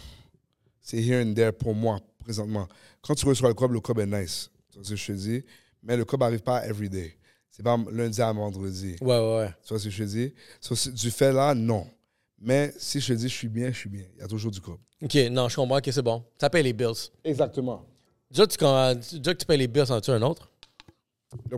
C'est 0.79 1.01
here 1.01 1.25
and 1.25 1.33
there 1.33 1.51
pour 1.51 1.73
moi, 1.73 1.99
présentement. 2.19 2.67
Quand 3.01 3.15
tu 3.15 3.25
reçois 3.25 3.49
le 3.49 3.55
club, 3.55 3.71
le 3.71 3.79
club 3.79 3.99
est 3.99 4.05
nice. 4.05 4.49
Tu 4.69 4.77
vois 4.77 4.85
ce 4.85 4.89
que 4.91 4.95
je 4.95 5.07
te 5.07 5.11
dis 5.13 5.43
Mais 5.81 5.97
le 5.97 6.05
club 6.05 6.21
n'arrive 6.21 6.41
pas 6.41 6.65
every 6.65 6.89
day. 6.89 7.17
C'est 7.49 7.63
pas 7.63 7.77
lundi 7.91 8.21
à 8.21 8.31
vendredi. 8.31 8.95
Ouais, 9.01 9.19
ouais, 9.19 9.37
ouais. 9.37 9.49
Tu 9.63 9.69
vois 9.69 9.79
ce 9.79 9.85
que 9.85 9.89
je 9.89 10.03
te 10.03 10.09
dis? 10.09 10.33
So, 10.59 10.75
du 10.91 11.11
fait 11.11 11.31
là, 11.31 11.53
non. 11.53 11.87
Mais 12.39 12.73
si 12.77 12.99
je 12.99 13.07
te 13.07 13.13
dis 13.13 13.29
je 13.29 13.33
suis 13.33 13.47
bien, 13.47 13.71
je 13.71 13.77
suis 13.77 13.89
bien. 13.89 14.03
Il 14.15 14.19
y 14.19 14.23
a 14.23 14.27
toujours 14.27 14.51
du 14.51 14.59
club. 14.59 14.77
OK, 15.01 15.15
non, 15.31 15.47
je 15.49 15.55
comprends 15.55 15.79
que 15.79 15.91
c'est 15.91 16.01
bon. 16.01 16.23
Ça 16.39 16.49
paye 16.49 16.63
les 16.63 16.73
bills. 16.73 17.09
Exactement. 17.23 17.85
Déjà, 18.29 18.47
tu, 18.47 18.57
déjà 18.57 19.33
que 19.33 19.39
tu 19.39 19.45
payes 19.45 19.57
les 19.57 19.67
bills, 19.67 19.91
en 19.91 19.95
as-tu 19.95 20.11
un 20.11 20.21
autre? 20.23 20.49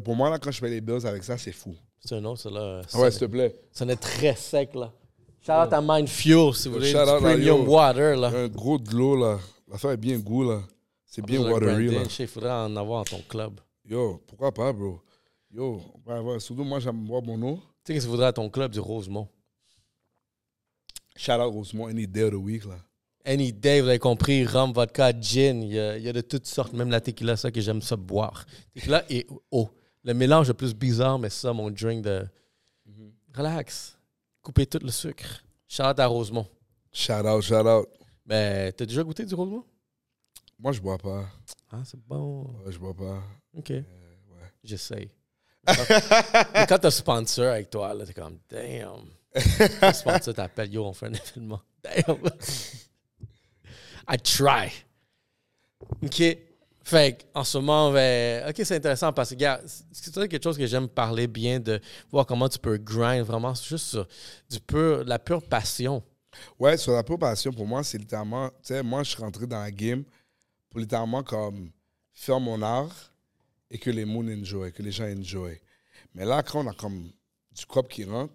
Pour 0.04 0.16
moi, 0.16 0.30
là, 0.30 0.38
quand 0.38 0.52
je 0.52 0.60
fais 0.60 0.70
les 0.70 0.82
bills 0.82 1.06
avec 1.08 1.24
ça, 1.24 1.38
c'est 1.38 1.52
fou. 1.52 1.76
C'est 2.06 2.16
un 2.16 2.26
autre, 2.26 2.41
ça, 2.41 2.51
là. 2.51 2.82
Ah 2.93 2.99
ouais, 2.99 3.10
s'il 3.10 3.22
te 3.22 3.26
plaît. 3.26 3.56
Ça 3.72 3.84
est 3.86 3.95
très 3.95 4.36
sec, 4.36 4.76
là. 4.76 4.93
Shout 5.41 5.51
out 5.51 5.74
à 5.74 5.82
Mind 5.82 6.08
Fuel, 6.08 6.53
si 6.53 6.68
vous 6.68 6.76
voulez. 6.76 6.91
Shout 6.91 6.99
out 6.99 7.08
à 7.08 7.18
premium 7.18 7.68
water, 7.68 8.16
là. 8.16 8.28
Un 8.28 8.47
gros 8.47 8.78
de 8.78 8.91
l'eau, 8.91 9.16
là. 9.16 9.39
L'affaire 9.68 9.91
est 9.91 9.97
bien 9.97 10.20
goût, 10.20 10.43
là. 10.43 10.62
C'est 11.06 11.26
bien 11.26 11.41
watery, 11.41 11.89
là. 11.89 12.03
Il 12.20 12.28
faudrait 12.28 12.51
en 12.51 12.76
avoir 12.76 13.03
dans 13.06 13.18
ton 13.18 13.24
club. 13.28 13.60
Yo, 13.84 14.22
pourquoi 14.28 14.51
pas, 14.51 14.72
bro? 14.72 15.01
Yo, 15.51 15.82
on 15.95 15.99
peut 15.99 16.12
avoir. 16.12 16.39
Surtout, 16.39 16.64
moi, 16.64 16.80
j'aime 16.80 17.06
boire 17.06 17.24
mon 17.24 17.41
eau. 17.41 17.56
Tu 17.56 17.62
sais 17.62 17.93
qu'est-ce 17.93 18.06
qu'il 18.06 18.12
faudrait 18.12 18.28
à 18.28 18.34
ton 18.34 18.49
club 18.49 18.72
du 18.72 18.80
Rosemont? 18.80 19.28
Shout 21.16 21.32
out 21.32 21.51
Rosemont, 21.51 21.88
any 21.88 22.06
day 22.06 22.24
of 22.24 22.32
the 22.32 22.36
week, 22.36 22.66
là. 22.66 22.76
Any 23.26 23.51
day, 23.51 23.82
vous 23.82 23.88
avez 23.88 23.97
compris, 23.97 24.45
rhum, 24.45 24.74
vodka, 24.74 25.12
gin, 25.12 25.64
il 25.64 25.74
y 25.74 25.80
a, 25.80 25.97
il 25.97 26.03
y 26.03 26.10
a 26.10 26.14
de 26.14 26.22
toutes 26.22 26.45
sortes, 26.45 26.74
même 26.74 26.91
la 26.91 27.01
tequila, 27.01 27.36
ça 27.36 27.49
que 27.49 27.60
j'aime 27.62 27.82
ça 27.82 27.95
boire. 27.95 28.45
Tequila 28.76 29.03
et 29.10 29.26
eau. 29.49 29.70
Le 30.06 30.14
mélange 30.14 30.47
le 30.47 30.53
plus 30.53 30.76
bizarre, 30.76 31.18
mais 31.18 31.32
ça, 31.32 31.51
mon 31.51 31.72
drink 31.72 32.03
de. 32.03 32.28
Relax. 33.34 33.97
Coupez 34.43 34.68
tout 34.68 34.80
le 34.82 34.91
sucre. 34.91 35.43
Shout 35.68 35.82
à 35.82 36.06
Rosemont. 36.06 36.47
Shout 36.93 37.26
out, 37.26 37.41
shout 37.41 37.68
out. 37.68 37.89
Mais 38.24 38.72
t'as 38.72 38.86
déjà 38.86 39.03
goûté 39.03 39.26
du 39.26 39.34
Rosemont? 39.34 39.66
Moi, 40.60 40.72
je 40.74 40.80
bois 40.80 40.99
pas. 40.99 41.26
Ah, 41.72 41.82
c'est 41.84 41.99
bon. 41.99 42.43
Ouais, 42.64 42.72
je 42.72 42.78
bois 42.78 42.93
pas. 42.93 43.24
OK. 43.58 43.74
J'essaye. 44.64 45.10
Mais 45.68 46.68
quand 46.70 46.78
t'as 46.78 46.91
sponsor 46.91 47.45
avec 47.47 47.72
toi, 47.72 47.95
là, 47.95 48.06
t'es 48.06 48.14
comme, 48.14 48.38
damn. 48.47 49.10
Le 49.36 49.91
sponsor 49.91 50.36
t'appelle, 50.36 50.72
yo, 50.72 50.86
on 50.86 50.93
fait 50.93 51.08
un 51.08 51.14
événement. 51.14 51.62
Damn. 51.84 52.18
I 54.08 54.18
try. 54.20 54.72
OK. 56.03 56.38
Fait 56.86 57.26
en 57.34 57.44
ce 57.44 57.58
moment, 57.58 57.92
ben, 57.92 58.48
OK, 58.48 58.62
c'est 58.64 58.76
intéressant 58.76 59.12
parce 59.12 59.32
que, 59.32 59.36
gars, 59.36 59.60
c'est 59.92 60.14
quelque 60.30 60.44
chose 60.44 60.56
que 60.56 60.68
j'aime 60.68 60.88
parler 60.88 61.26
bien 61.26 61.60
de 61.60 61.82
voir 62.12 62.28
comment 62.28 62.48
tu 62.48 62.60
peux 62.60 62.78
grind 62.78 63.26
vraiment 63.26 63.56
juste 63.56 63.88
sur 63.88 64.08
du 64.48 64.60
pur, 64.60 65.04
la 65.04 65.18
pure 65.18 65.42
passion. 65.42 66.04
Ouais, 66.60 66.78
sur 66.78 66.94
la 66.94 67.02
pure 67.02 67.18
passion, 67.18 67.52
pour 67.52 67.66
moi, 67.66 67.84
c'est 67.84 67.98
littéralement. 67.98 68.50
Tu 68.50 68.56
sais, 68.66 68.84
moi, 68.84 69.02
je 69.02 69.10
suis 69.10 69.20
rentré 69.20 69.48
dans 69.48 69.60
la 69.60 69.72
game 69.72 70.04
pour 70.70 70.80
littéralement 70.80 71.24
comme 71.24 71.72
faire 72.14 72.40
mon 72.40 72.62
art 72.62 73.12
et 73.72 73.80
que 73.80 73.90
les 73.90 74.06
moons 74.06 74.28
enjoy, 74.28 74.72
que 74.72 74.84
les 74.84 74.92
gens 74.92 75.06
enjoy. 75.06 75.60
Mais 76.14 76.24
là, 76.24 76.44
quand 76.44 76.64
on 76.64 76.68
a 76.70 76.74
comme 76.74 77.10
du 77.52 77.66
crop 77.66 77.90
qui 77.90 78.04
rentre, 78.04 78.34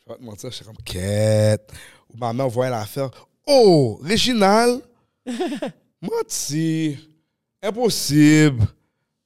je 0.00 0.06
vais 0.06 0.14
pas 0.14 0.18
te 0.18 0.24
mentir, 0.24 0.50
je 0.50 0.56
suis 0.56 0.64
comme 0.64 0.82
quête. 0.84 1.72
Ou 2.12 2.16
ma 2.16 2.32
mère 2.32 2.48
voyait 2.48 2.72
l'affaire. 2.72 3.10
Oh, 3.46 4.00
Réginal! 4.02 4.80
Menti! 6.02 7.13
Impossible! 7.64 8.66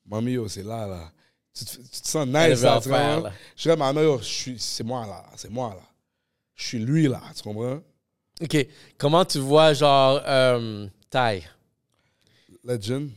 Mamie, 0.07 0.33
yo, 0.33 0.47
c'est 0.47 0.63
là, 0.63 0.87
là. 0.87 1.13
Tu 1.53 1.65
te, 1.65 1.73
tu 1.77 2.01
te 2.01 2.09
sens 2.09 2.25
nice, 2.25 2.63
là, 2.63 2.79
tu 2.81 2.89
faire, 2.89 3.21
là. 3.21 3.33
Je 3.57 3.69
là, 3.69 3.75
ma 3.75 3.93
mère, 3.93 4.05
yo, 4.05 4.21
c'est 4.23 4.85
moi, 4.85 5.05
là. 5.07 5.25
C'est 5.35 5.51
moi, 5.51 5.71
là. 5.71 5.83
Je 6.55 6.65
suis 6.65 6.79
lui, 6.79 7.09
là. 7.09 7.21
Tu 7.35 7.43
comprends? 7.43 7.81
OK. 8.41 8.67
Comment 8.97 9.25
tu 9.25 9.41
vois, 9.41 9.73
genre, 9.73 10.23
euh, 10.25 10.87
Ty? 11.11 11.45
Legend. 12.63 13.11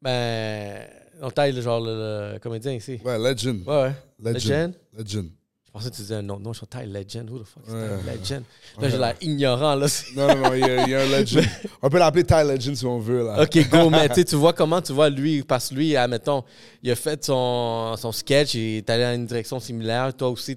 Ben, 0.00 0.86
on 1.20 1.30
taille, 1.30 1.60
genre, 1.60 1.80
le, 1.80 2.32
le 2.32 2.38
comédien 2.38 2.72
ici. 2.72 2.98
Ouais, 3.04 3.18
Legend. 3.18 3.66
Ouais, 3.66 3.82
ouais. 3.82 3.92
Legend. 4.18 4.34
Legend? 4.34 4.74
Legend. 4.94 5.30
Pensais 5.74 5.90
que 5.90 5.96
tu 5.96 6.02
disais 6.02 6.14
un 6.14 6.28
autre 6.28 6.40
nom. 6.40 6.52
Je 6.52 6.58
suis 6.58 6.66
Ty 6.68 6.86
Legend. 6.86 7.28
Who 7.30 7.40
the 7.40 7.44
fuck 7.44 7.64
is 7.66 7.72
Ouais. 7.72 7.88
Ty 7.98 8.16
Legend? 8.20 8.42
Là, 8.80 8.88
j'ai 8.88 8.96
l'air 8.96 9.14
ignorant, 9.20 9.74
là. 9.74 9.86
Non, 10.14 10.28
non, 10.28 10.36
non, 10.36 10.54
il 10.54 10.60
y, 10.60 10.62
a, 10.62 10.84
il 10.84 10.90
y 10.90 10.94
a 10.94 11.00
un 11.00 11.06
Legend. 11.20 11.44
On 11.82 11.90
peut 11.90 11.98
l'appeler 11.98 12.22
Ty 12.22 12.44
Legend 12.44 12.76
si 12.76 12.86
on 12.86 13.00
veut, 13.00 13.24
là. 13.24 13.42
OK, 13.42 13.68
go, 13.68 13.90
mais 13.90 14.08
tu 14.08 14.36
vois 14.36 14.52
comment 14.52 14.80
tu 14.80 14.92
vois 14.92 15.10
lui, 15.10 15.42
parce 15.42 15.70
que 15.70 15.74
lui, 15.74 15.96
admettons, 15.96 16.44
il 16.80 16.92
a 16.92 16.94
fait 16.94 17.24
son, 17.24 17.96
son 17.98 18.12
sketch, 18.12 18.54
il 18.54 18.76
est 18.76 18.88
allé 18.88 19.02
dans 19.02 19.14
une 19.16 19.26
direction 19.26 19.58
similaire. 19.58 20.14
Toi 20.14 20.28
aussi, 20.28 20.56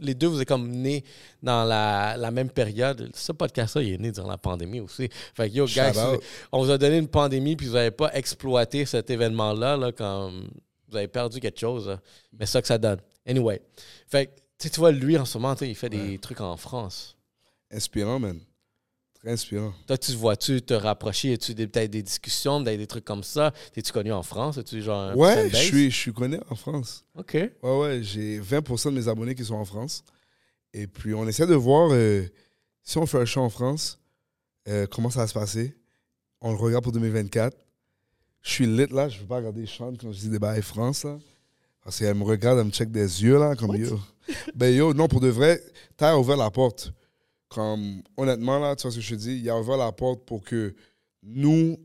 les 0.00 0.14
deux, 0.14 0.26
vous 0.26 0.40
êtes 0.40 0.48
comme 0.48 0.68
nés 0.68 1.04
dans 1.40 1.62
la, 1.64 2.16
la 2.16 2.32
même 2.32 2.50
période. 2.50 3.10
Ce 3.14 3.30
podcast-là, 3.30 3.82
il 3.82 3.92
est 3.94 3.98
né 3.98 4.10
durant 4.10 4.28
la 4.28 4.38
pandémie 4.38 4.80
aussi. 4.80 5.08
Fait 5.34 5.48
que, 5.48 5.54
yo, 5.54 5.66
guys, 5.66 5.92
on 6.50 6.64
vous 6.64 6.70
a 6.72 6.76
donné 6.78 6.98
une 6.98 7.06
pandémie, 7.06 7.54
puis 7.54 7.68
vous 7.68 7.74
n'avez 7.74 7.92
pas 7.92 8.10
exploité 8.12 8.84
cet 8.86 9.08
événement-là, 9.08 9.76
là, 9.76 9.92
quand 9.92 10.32
vous 10.90 10.96
avez 10.96 11.06
perdu 11.06 11.38
quelque 11.38 11.60
chose. 11.60 11.86
là. 11.86 12.00
Mais 12.36 12.44
c'est 12.44 12.52
ça 12.54 12.60
que 12.60 12.66
ça 12.66 12.78
donne. 12.78 12.98
Anyway. 13.24 13.60
Fait 14.08 14.26
que, 14.26 14.30
sais, 14.58 14.70
tu 14.70 14.80
vois, 14.80 14.92
lui, 14.92 15.16
en 15.16 15.24
ce 15.24 15.38
moment, 15.38 15.54
tu 15.54 15.66
il 15.66 15.74
fait 15.74 15.90
des 15.90 16.18
trucs 16.18 16.40
en 16.40 16.56
France. 16.56 17.16
Inspirant, 17.70 18.18
man. 18.18 18.38
Très 19.14 19.32
inspirant. 19.32 19.72
Toi, 19.86 19.98
tu 19.98 20.12
vois-tu 20.12 20.62
te 20.62 20.74
rapprocher? 20.74 21.32
As-tu 21.34 21.54
peut-être 21.54 21.90
des 21.90 22.02
discussions, 22.02 22.60
des 22.60 22.86
trucs 22.86 23.04
comme 23.04 23.24
ça? 23.24 23.52
T'es-tu 23.72 23.92
connu 23.92 24.12
en 24.12 24.22
France? 24.22 24.58
Es-tu 24.58 24.80
genre 24.80 25.16
Ouais, 25.16 25.50
je 25.50 25.56
suis, 25.56 25.90
je 25.90 25.96
suis 25.96 26.12
connu 26.12 26.38
en 26.48 26.54
France. 26.54 27.04
OK. 27.16 27.34
Ouais, 27.34 27.50
ouais, 27.62 28.02
j'ai 28.02 28.40
20% 28.40 28.86
de 28.86 28.98
mes 28.98 29.08
abonnés 29.08 29.34
qui 29.34 29.44
sont 29.44 29.56
en 29.56 29.64
France. 29.64 30.04
Et 30.72 30.86
puis, 30.86 31.14
on 31.14 31.26
essaie 31.26 31.46
de 31.46 31.54
voir 31.54 31.90
euh, 31.92 32.22
si 32.82 32.98
on 32.98 33.06
fait 33.06 33.18
un 33.18 33.24
show 33.24 33.40
en 33.40 33.50
France, 33.50 33.98
euh, 34.68 34.86
comment 34.86 35.10
ça 35.10 35.20
va 35.20 35.26
se 35.26 35.34
passer. 35.34 35.74
On 36.40 36.52
le 36.52 36.58
regarde 36.58 36.84
pour 36.84 36.92
2024. 36.92 37.56
Je 38.42 38.50
suis 38.50 38.66
lit, 38.66 38.86
là. 38.90 39.08
Je 39.08 39.16
ne 39.16 39.22
veux 39.22 39.26
pas 39.26 39.36
regarder 39.38 39.66
Sean 39.66 39.94
quand 40.00 40.12
je 40.12 40.20
dis 40.20 40.28
des 40.28 40.38
bails 40.38 40.62
France, 40.62 41.04
là. 41.04 41.18
Parce 41.82 41.98
qu'elle 41.98 42.14
me 42.14 42.22
regarde, 42.22 42.58
elle 42.60 42.66
me 42.66 42.70
check 42.70 42.90
des 42.90 43.22
yeux, 43.24 43.38
là, 43.38 43.56
comme 43.56 43.74
yo. 43.74 43.98
Ben, 44.54 44.74
yo, 44.74 44.92
non, 44.94 45.08
pour 45.08 45.20
de 45.20 45.28
vrai, 45.28 45.60
t'as 45.96 46.16
ouvert 46.16 46.36
la 46.36 46.50
porte. 46.50 46.92
Comme, 47.48 48.02
honnêtement, 48.16 48.58
là, 48.58 48.76
tu 48.76 48.82
vois 48.82 48.90
ce 48.90 48.96
que 48.96 49.02
je 49.02 49.14
te 49.14 49.20
dis, 49.20 49.38
il 49.38 49.48
a 49.48 49.58
ouvert 49.58 49.76
la 49.78 49.90
porte 49.92 50.24
pour 50.26 50.42
que 50.44 50.74
nous, 51.22 51.78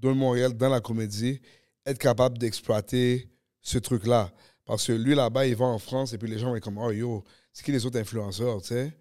de 0.00 0.10
Montréal, 0.12 0.52
dans 0.56 0.68
la 0.68 0.80
comédie, 0.80 1.40
être 1.84 1.98
capable 1.98 2.38
d'exploiter 2.38 3.28
ce 3.62 3.78
truc-là. 3.78 4.30
Parce 4.64 4.86
que 4.86 4.92
lui, 4.92 5.14
là-bas, 5.14 5.46
il 5.46 5.56
va 5.56 5.66
en 5.66 5.78
France 5.78 6.12
et 6.12 6.18
puis 6.18 6.28
les 6.30 6.38
gens 6.38 6.50
vont 6.50 6.56
être 6.56 6.62
comme, 6.64 6.78
oh 6.78 6.90
yo, 6.92 7.24
c'est 7.52 7.64
qui 7.64 7.72
les 7.72 7.84
autres 7.86 7.98
influenceurs, 7.98 8.60
tu 8.62 8.68
sais? 8.68 8.92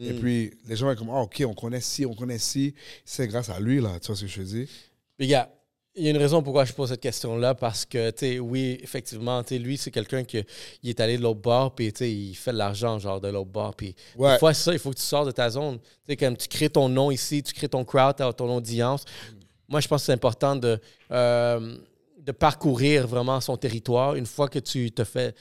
Et 0.00 0.12
Mm. 0.12 0.20
puis 0.20 0.52
les 0.66 0.76
gens 0.76 0.86
vont 0.86 0.92
être 0.92 0.98
comme, 0.98 1.08
oh, 1.10 1.22
ok, 1.22 1.42
on 1.46 1.54
connaît 1.54 1.80
ci, 1.80 2.06
on 2.06 2.14
connaît 2.14 2.38
ci. 2.38 2.74
C'est 3.04 3.26
grâce 3.26 3.48
à 3.48 3.58
lui, 3.58 3.80
là, 3.80 3.98
tu 4.00 4.06
vois 4.08 4.16
ce 4.16 4.22
que 4.22 4.28
je 4.28 4.36
te 4.36 4.46
dis? 4.46 4.68
Mais 5.18 5.26
gars, 5.26 5.50
il 5.98 6.04
y 6.04 6.06
a 6.06 6.10
une 6.10 6.16
raison 6.16 6.42
pourquoi 6.42 6.64
je 6.64 6.72
pose 6.72 6.88
cette 6.90 7.00
question-là, 7.00 7.54
parce 7.54 7.84
que, 7.84 8.10
tu 8.10 8.18
sais, 8.18 8.38
oui, 8.38 8.78
effectivement, 8.82 9.42
tu 9.42 9.50
sais, 9.50 9.58
lui, 9.58 9.76
c'est 9.76 9.90
quelqu'un 9.90 10.24
qui 10.24 10.42
il 10.82 10.90
est 10.90 11.00
allé 11.00 11.18
de 11.18 11.22
l'autre 11.22 11.40
bord, 11.40 11.74
puis, 11.74 11.92
tu 11.92 11.98
sais, 11.98 12.12
il 12.12 12.34
fait 12.34 12.52
de 12.52 12.56
l'argent, 12.58 12.98
genre, 12.98 13.20
de 13.20 13.28
l'autre 13.28 13.50
bord, 13.50 13.74
puis 13.74 13.94
Ouais. 14.16 14.32
des 14.34 14.38
fois, 14.38 14.54
c'est 14.54 14.62
ça, 14.64 14.72
il 14.72 14.78
faut 14.78 14.90
que 14.90 14.96
tu 14.96 15.02
sors 15.02 15.26
de 15.26 15.30
ta 15.32 15.50
zone. 15.50 15.78
Tu 15.78 15.84
sais, 16.08 16.16
comme 16.16 16.36
tu 16.36 16.48
crées 16.48 16.70
ton 16.70 16.88
nom 16.88 17.10
ici, 17.10 17.42
tu 17.42 17.52
crées 17.52 17.68
ton 17.68 17.84
crowd, 17.84 18.16
ton 18.36 18.56
audience. 18.56 19.04
Moi, 19.68 19.80
je 19.80 19.88
pense 19.88 20.02
que 20.02 20.06
c'est 20.06 20.12
important 20.12 20.56
de, 20.56 20.80
euh, 21.10 21.76
de 22.18 22.32
parcourir 22.32 23.06
vraiment 23.06 23.40
son 23.40 23.56
territoire 23.56 24.14
une 24.14 24.26
fois 24.26 24.48
que 24.48 24.58
tu 24.58 24.90
te 24.92 25.04
fais, 25.04 25.34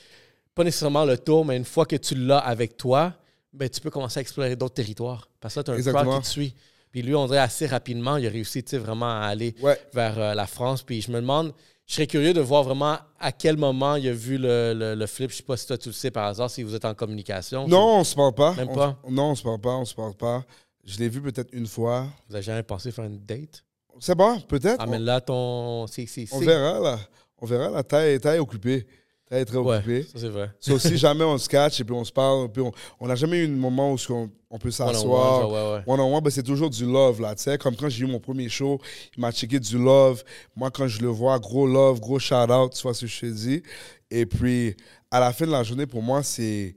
pas 0.56 0.64
nécessairement 0.64 1.06
le 1.06 1.18
tour, 1.18 1.46
mais 1.46 1.56
une 1.56 1.66
fois 1.66 1.86
que 1.86 1.96
tu 1.96 2.16
l'as 2.16 2.40
avec 2.40 2.78
toi, 2.78 3.14
ben, 3.54 3.70
tu 3.70 3.80
peux 3.80 3.90
commencer 3.90 4.20
à 4.20 4.22
explorer 4.22 4.56
d'autres 4.56 4.74
territoires. 4.76 5.30
Parce 5.40 5.54
que 5.54 5.60
là, 5.60 5.64
tu 5.64 5.72
as 5.72 5.74
un 5.76 5.94
crowd 6.04 6.16
qui 6.16 6.22
te 6.22 6.28
suit. 6.28 6.54
Puis 6.98 7.06
lui, 7.06 7.14
on 7.14 7.28
dirait 7.28 7.38
assez 7.38 7.68
rapidement, 7.68 8.18
il 8.18 8.26
a 8.26 8.30
réussi 8.32 8.64
vraiment 8.74 9.06
à 9.22 9.26
aller 9.28 9.54
Ouais. 9.62 9.80
vers 9.94 10.18
euh, 10.18 10.34
la 10.34 10.48
France. 10.48 10.82
Puis 10.82 11.00
je 11.04 11.12
me 11.12 11.22
demande, 11.22 11.54
je 11.86 11.94
serais 11.94 12.08
curieux 12.08 12.34
de 12.34 12.42
voir 12.42 12.64
vraiment 12.64 12.98
à 13.20 13.32
quel 13.32 13.56
moment 13.56 13.98
il 13.98 14.08
a 14.08 14.14
vu 14.14 14.40
le, 14.40 14.74
le- 14.76 14.96
le 14.96 15.06
flip. 15.06 15.30
Je 15.30 15.36
sais 15.36 15.44
pas 15.44 15.56
si 15.58 15.68
toi 15.68 15.78
tu 15.78 15.90
le 15.90 15.94
sais 15.94 16.10
par 16.10 16.26
hasard, 16.26 16.50
si 16.50 16.64
vous 16.64 16.74
êtes 16.74 16.86
en 16.86 16.96
communication. 16.96 17.68
Non, 17.68 18.00
on 18.00 18.04
se 18.04 18.16
parle 18.16 18.34
pas. 18.34 18.54
Même 18.56 18.70
On- 18.70 18.74
pas? 18.74 19.00
non, 19.08 19.26
on 19.30 19.36
se 19.36 19.44
parle 19.44 19.60
pas, 19.62 19.76
on 19.76 19.86
se 19.86 19.94
parle 19.94 20.16
pas. 20.16 20.44
Je 20.86 20.98
l'ai 20.98 21.08
vu 21.08 21.22
peut-être 21.22 21.50
une 21.54 21.68
fois. 21.68 22.08
Vous 22.30 22.34
avez 22.34 22.44
jamais 22.44 22.64
pensé 22.64 22.90
faire 22.92 23.06
une 23.06 23.24
date? 23.24 23.64
C'est 24.00 24.16
bon, 24.16 24.40
peut-être. 24.40 24.78
Ah, 24.80 24.88
mais 24.88 24.98
là, 24.98 25.22
ton. 25.22 25.86
On, 25.86 26.40
verra, 26.40 26.80
là. 26.80 27.00
On 27.38 27.46
verra, 27.46 27.70
la 27.70 27.84
taille, 27.84 28.20
taille 28.20 28.38
est 28.38 28.40
occupée. 28.40 28.88
Très 29.30 29.44
Ouais, 29.58 29.76
occupée. 29.78 30.04
ça 30.04 30.20
c'est 30.20 30.30
vrai. 30.30 30.50
Sauf 30.60 30.82
si 30.82 30.98
jamais 30.98 31.24
on 31.26 31.38
se 31.38 31.50
catch 31.50 31.82
et 31.82 31.84
puis 31.84 31.94
on 31.94 32.06
se 32.06 32.12
parle, 32.14 32.50
puis 32.50 32.62
on- 32.62 32.72
on 33.00 33.08
n'a 33.08 33.16
jamais 33.16 33.40
eu 33.40 33.46
un 33.46 33.50
moment 33.50 33.92
où 33.94 33.98
on, 34.10 34.32
on 34.50 34.58
peut 34.58 34.72
s'asseoir. 34.72 35.50
Ouais, 35.52 35.78
ouais. 35.80 35.84
One 35.86 36.00
on 36.00 36.16
one, 36.16 36.24
ben, 36.24 36.30
c'est 36.30 36.44
toujours 36.44 36.70
du 36.70 36.86
love, 36.86 37.20
là, 37.20 37.36
tu 37.36 37.44
sais. 37.44 37.58
Comme 37.58 37.76
quand 37.76 37.90
j'ai 37.90 38.06
eu 38.06 38.08
mon 38.08 38.20
premier 38.22 38.48
show, 38.48 38.80
il 39.18 39.20
m'a 39.22 39.32
checké 39.34 39.60
du 39.60 39.78
love. 39.78 40.24
Moi, 40.56 40.72
quand 40.72 40.88
je 40.88 41.02
le 41.02 41.10
vois, 41.10 41.38
gros 41.40 41.68
love, 41.68 42.00
gros 42.00 42.20
shout-out, 42.20 42.72
tu 42.74 42.82
vois 42.84 42.94
ce 42.94 43.02
que 43.02 43.08
je 43.08 43.20
te 43.20 43.26
dis. 43.26 43.64
Et 44.10 44.26
puis, 44.26 44.76
à 45.12 45.20
la 45.20 45.34
fin 45.34 45.46
de 45.46 45.52
la 45.52 45.64
journée, 45.64 45.86
pour 45.86 46.02
moi, 46.02 46.24
c'est... 46.24 46.76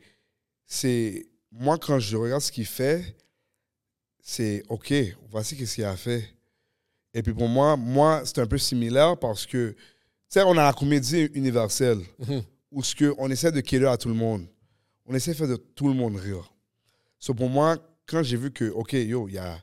c'est 0.66 1.26
Moi, 1.52 1.78
quand 1.78 2.00
je 2.00 2.16
regarde 2.16 2.42
ce 2.42 2.50
qu'il 2.50 2.66
fait, 2.66 3.16
c'est 4.20 4.62
OK, 4.68 4.92
voici 5.30 5.56
qu'est-ce 5.56 5.76
qu'il 5.76 5.84
a 5.84 5.96
fait. 5.96 6.24
Et 7.14 7.22
puis 7.22 7.32
pour 7.32 7.48
moi, 7.48 7.76
moi, 7.76 8.22
c'est 8.24 8.38
un 8.38 8.46
peu 8.46 8.58
similaire 8.58 9.16
parce 9.16 9.46
que, 9.46 9.74
sais, 10.30 10.42
on 10.42 10.52
a 10.52 10.64
la 10.64 10.72
comédie 10.72 11.24
universelle, 11.34 12.00
Mhm. 12.18 12.42
où 12.70 12.82
ce 12.82 12.94
que 12.94 13.14
on 13.18 13.30
essaie 13.30 13.52
de 13.52 13.60
cater 13.60 13.86
à 13.86 13.96
tout 13.96 14.08
le 14.08 14.14
monde. 14.14 14.46
On 15.06 15.14
essaie 15.14 15.32
de 15.32 15.36
faire 15.36 15.48
de 15.48 15.56
tout 15.56 15.88
le 15.88 15.94
monde 15.94 16.16
rire. 16.16 16.52
So, 17.18 17.34
pour 17.34 17.48
moi, 17.48 17.76
quand 18.06 18.22
j'ai 18.22 18.36
vu 18.36 18.50
que, 18.52 18.70
OK, 18.70 18.92
yo, 18.92 19.28
il 19.28 19.34
y 19.34 19.38
a, 19.38 19.60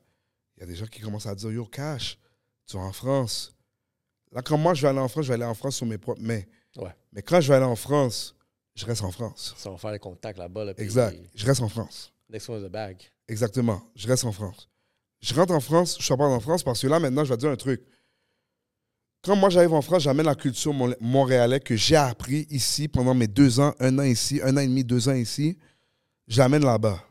il 0.58 0.62
y 0.62 0.64
a 0.64 0.66
des 0.66 0.76
gens 0.76 0.86
qui 0.88 1.00
commencent 1.02 1.26
à 1.28 1.36
dire, 1.36 1.52
yo, 1.52 1.66
Cash, 1.66 2.18
tu 2.66 2.76
es 2.76 2.80
en 2.80 2.92
France. 2.92 3.54
Là, 4.32 4.42
quand 4.42 4.58
moi, 4.58 4.74
je 4.74 4.82
vais 4.82 4.90
aller 4.90 5.00
en 5.00 5.08
France, 5.08 5.24
je 5.26 5.30
vais 5.30 5.36
aller 5.36 5.46
en 5.46 5.54
France 5.54 5.78
sur 5.78 5.86
mes 5.86 5.98
propres 5.98 6.22
mains. 6.22 6.42
Ouais. 6.76 6.94
Mais 7.14 7.22
quand 7.22 7.40
je 7.40 7.48
vais 7.48 7.56
aller 7.56 7.66
en 7.66 7.76
France, 7.78 8.36
je 8.76 8.86
reste 8.86 9.02
en 9.04 9.12
France. 9.12 9.56
Ça 9.58 9.70
va 9.72 9.78
faire 9.78 9.92
les 9.92 10.00
contacts 10.00 10.38
là-bas. 10.38 10.66
Là, 10.66 10.74
puis 10.74 10.84
Exact. 10.84 11.18
Je 11.34 11.46
reste 11.46 11.62
en 11.62 11.70
France. 11.70 12.12
Next 12.30 12.50
one's 12.50 12.66
a 12.66 12.70
bag. 12.70 12.98
Exactement. 13.28 13.82
Je 13.96 14.08
reste 14.08 14.26
en 14.26 14.32
France. 14.34 14.70
Je 15.22 15.34
rentre 15.34 15.54
en 15.54 15.60
France, 15.62 15.98
je 16.00 16.14
pas 16.14 16.26
en 16.26 16.40
France 16.40 16.62
parce 16.62 16.82
que 16.82 16.88
là, 16.88 17.00
maintenant, 17.00 17.24
je 17.24 17.30
vais 17.30 17.38
te 17.38 17.42
dire 17.42 17.50
un 17.50 17.56
truc. 17.56 17.82
Quand 19.24 19.36
moi, 19.36 19.50
j'arrive 19.50 19.74
en 19.74 19.82
France, 19.82 20.04
j'amène 20.04 20.26
la 20.26 20.36
culture 20.36 20.74
mon- 20.74 20.94
montréalais 21.02 21.60
que 21.60 21.76
j'ai 21.76 21.96
appris 21.96 22.48
ici 22.50 22.88
pendant 22.88 23.14
mes 23.14 23.28
deux 23.28 23.60
ans, 23.60 23.74
un 23.80 23.98
an 24.00 24.04
ici, 24.04 24.40
un 24.44 24.56
an 24.56 24.60
et 24.62 24.68
demi, 24.68 24.84
deux 24.84 25.10
ans 25.10 25.14
ici. 25.14 25.58
Je 26.28 26.38
l'amène 26.38 26.64
là-bas. 26.64 27.02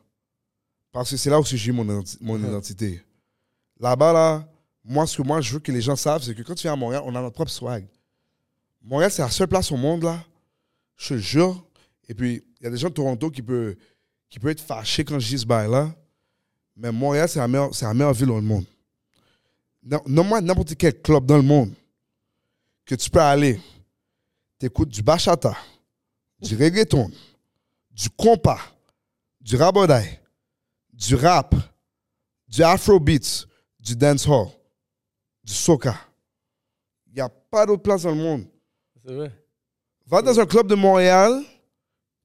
Parce 0.93 1.11
que 1.11 1.17
c'est 1.17 1.29
là 1.31 1.39
où 1.41 1.45
j'ai 1.45 1.73
mon, 1.73 1.85
mon 2.21 2.39
Mhm. 2.39 2.47
identité. 2.49 3.03
Là-bas, 3.79 4.13
là, 4.13 4.49
moi, 4.85 5.07
ce 5.07 5.17
que 5.19 5.23
moi, 5.27 5.41
je 5.41 5.53
veux 5.55 5.59
que 5.59 5.73
les 5.73 5.83
gens 5.83 5.97
savent, 5.97 6.23
c'est 6.23 6.35
que 6.35 6.43
quand 6.43 6.55
tu 6.55 6.63
viens 6.63 6.73
à 6.73 6.77
Montréal, 6.77 7.03
on 7.05 7.15
a 7.15 7.21
notre 7.21 7.35
propre 7.35 7.51
swag. 7.51 7.87
Montréal, 8.83 9.11
c'est 9.11 9.23
la 9.23 9.31
seule 9.31 9.49
place 9.49 9.71
au 9.73 9.77
monde, 9.77 10.05
là. 10.05 10.25
Je 10.97 11.09
te 11.09 11.15
le 11.15 11.21
jure. 11.21 11.63
Et 12.09 12.15
puis, 12.15 12.43
il 12.61 12.65
y 12.65 12.67
a 12.67 12.71
des 12.71 12.77
gens 12.79 12.89
de 12.89 12.95
Toronto 12.95 13.31
qui 13.31 13.43
peuvent 13.43 13.75
qui 14.29 14.41
peut 14.41 14.49
être 14.49 14.61
fâchés 14.61 15.05
quand 15.05 15.19
je 15.21 15.29
dis 15.29 15.39
ce 15.39 15.47
bail-là. 15.47 15.95
Mais 16.77 16.91
Montréal, 16.91 17.29
c'est 17.29 17.39
la 17.39 17.47
meilleure, 17.49 17.75
c'est 17.75 17.85
la 17.85 17.95
meilleure 17.95 18.13
ville 18.13 18.31
au 18.31 18.41
monde. 18.41 18.65
Non- 19.85 20.03
Nomme-moi 20.07 20.41
n'importe 20.41 20.75
quel 20.77 21.01
club 21.01 21.25
dans 21.27 21.37
le 21.37 21.43
monde 21.43 21.73
que 22.87 22.95
tu 22.95 23.11
peux 23.11 23.21
aller. 23.21 23.61
T'écoutes 24.59 24.89
du 24.89 25.03
bachata, 25.03 25.55
du 26.41 26.57
reggaeton, 26.57 27.11
du 27.91 28.09
compas, 28.09 28.61
du 29.41 29.57
rabodaï, 29.57 30.19
du 30.93 31.15
rap, 31.15 31.55
du 32.49 32.63
afrobeats, 32.63 33.45
du 33.79 33.95
dancehall, 33.95 34.49
du 35.45 35.53
soca. 35.53 35.95
Il 37.07 37.15
n'y 37.15 37.21
a 37.21 37.29
pas 37.29 37.67
d'autre 37.67 37.83
place 37.83 38.03
dans 38.03 38.13
le 38.13 38.17
monde. 38.17 38.47
C'est 39.05 39.13
vrai. 39.13 39.33
Va 40.07 40.23
dans 40.23 40.39
un 40.41 40.47
club 40.47 40.69
de 40.69 40.75
Montréal, 40.75 41.43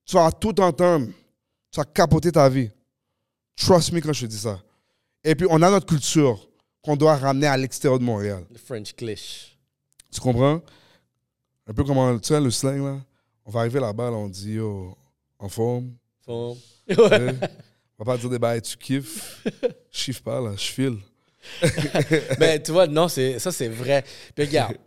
tu 0.06 0.16
vas 0.16 0.32
tout 0.32 0.58
entendre. 0.62 1.08
Tu 1.72 1.80
vas 1.80 1.86
capoter 1.86 2.32
ta 2.32 2.48
vie. 2.50 2.70
Trust 3.56 3.92
me 3.92 4.00
quand 4.02 4.14
je 4.14 4.22
te 4.22 4.26
dis 4.26 4.38
ça. 4.38 4.62
Et 5.24 5.36
puis, 5.36 5.48
on 5.50 5.62
a 5.62 5.70
notre 5.70 5.86
culture 5.86 6.48
qu'on 6.82 6.96
doit 6.96 7.16
ramener 7.16 7.48
à 7.48 7.56
l'extérieur 7.56 8.00
de 8.00 8.04
Montréal. 8.04 8.46
Le 8.50 8.58
French 8.58 8.94
cliché. 8.94 9.51
Tu 10.12 10.20
comprends? 10.20 10.62
Un 11.68 11.74
peu 11.74 11.84
comme 11.84 12.20
tu 12.20 12.28
sais, 12.28 12.40
le 12.40 12.52
slang, 12.52 12.84
là. 12.84 13.00
On 13.46 13.52
va 13.52 13.62
arriver 13.62 13.80
là-bas, 13.80 14.12
là, 14.12 14.18
on 14.18 14.28
dit, 14.28 14.54
yo, 14.54 14.96
en 15.40 15.50
forme. 15.50 15.94
Fond. 16.26 16.58
tu 16.88 16.96
sais? 16.96 17.02
on 17.98 18.04
va 18.04 18.14
pas 18.14 18.18
dire 18.18 18.30
des 18.30 18.40
bails, 18.40 18.62
tu 18.62 18.78
kiffes. 18.78 19.44
Je 19.92 20.04
kiffe 20.06 20.22
pas, 20.22 20.42
là, 20.42 20.54
je 20.56 20.64
file. 20.64 20.98
Mais 22.40 22.60
tu 22.64 22.72
vois, 22.72 22.88
non, 22.88 23.08
ça, 23.08 23.52
c'est 23.52 23.68
vrai. 23.68 24.04
Puis 24.36 24.46
regarde, 24.46 24.78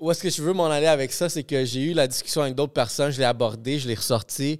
où 0.00 0.10
est-ce 0.10 0.22
que 0.22 0.30
je 0.30 0.42
veux 0.42 0.52
m'en 0.52 0.66
aller 0.66 0.86
avec 0.86 1.12
ça, 1.12 1.28
c'est 1.28 1.44
que 1.44 1.64
j'ai 1.64 1.82
eu 1.82 1.92
la 1.92 2.06
discussion 2.06 2.42
avec 2.42 2.54
d'autres 2.54 2.72
personnes, 2.72 3.10
je 3.10 3.18
l'ai 3.18 3.24
abordé, 3.24 3.78
je 3.78 3.86
l'ai 3.86 3.94
ressorti. 3.94 4.58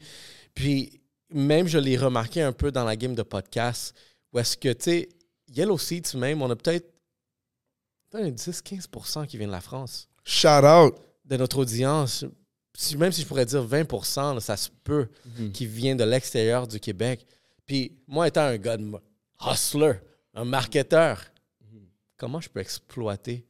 Puis 0.55 1.01
même, 1.31 1.67
je 1.67 1.79
l'ai 1.79 1.97
remarqué 1.97 2.43
un 2.43 2.53
peu 2.53 2.71
dans 2.71 2.85
la 2.85 2.97
game 2.97 3.15
de 3.15 3.23
podcast, 3.23 3.95
où 4.33 4.39
est-ce 4.39 4.57
que, 4.57 4.73
tu 4.73 4.85
sais, 4.85 5.09
Yellow 5.49 5.79
Seats 5.79 6.17
même, 6.17 6.43
on 6.43 6.51
a 6.51 6.57
peut-être 6.57 6.93
un 8.13 8.31
10-15 8.31 9.27
qui 9.27 9.39
vient 9.39 9.47
de 9.47 9.53
la 9.53 9.61
France, 9.61 10.09
Shout 10.25 10.65
out. 10.65 10.95
de 11.25 11.37
notre 11.37 11.59
audience. 11.59 12.25
Si- 12.75 12.97
même 12.97 13.13
si 13.13 13.23
je 13.23 13.27
pourrais 13.27 13.47
dire 13.47 13.63
20 13.63 14.35
là, 14.35 14.41
ça 14.41 14.57
se 14.57 14.69
peut, 14.85 15.09
qui 15.53 15.67
vient 15.67 15.95
de 15.95 16.05
l'extérieur 16.05 16.67
du 16.67 16.81
Québec. 16.81 17.25
Puis 17.67 17.97
moi, 18.09 18.27
étant 18.29 18.43
un 18.43 18.57
gars 18.57 18.77
de 18.77 18.83
mo- 18.85 19.01
hustler, 19.41 19.95
un 20.35 20.45
marketeur, 20.45 21.23
comment 22.17 22.41
je 22.41 22.49
peux 22.49 22.61
exploiter 22.61 23.47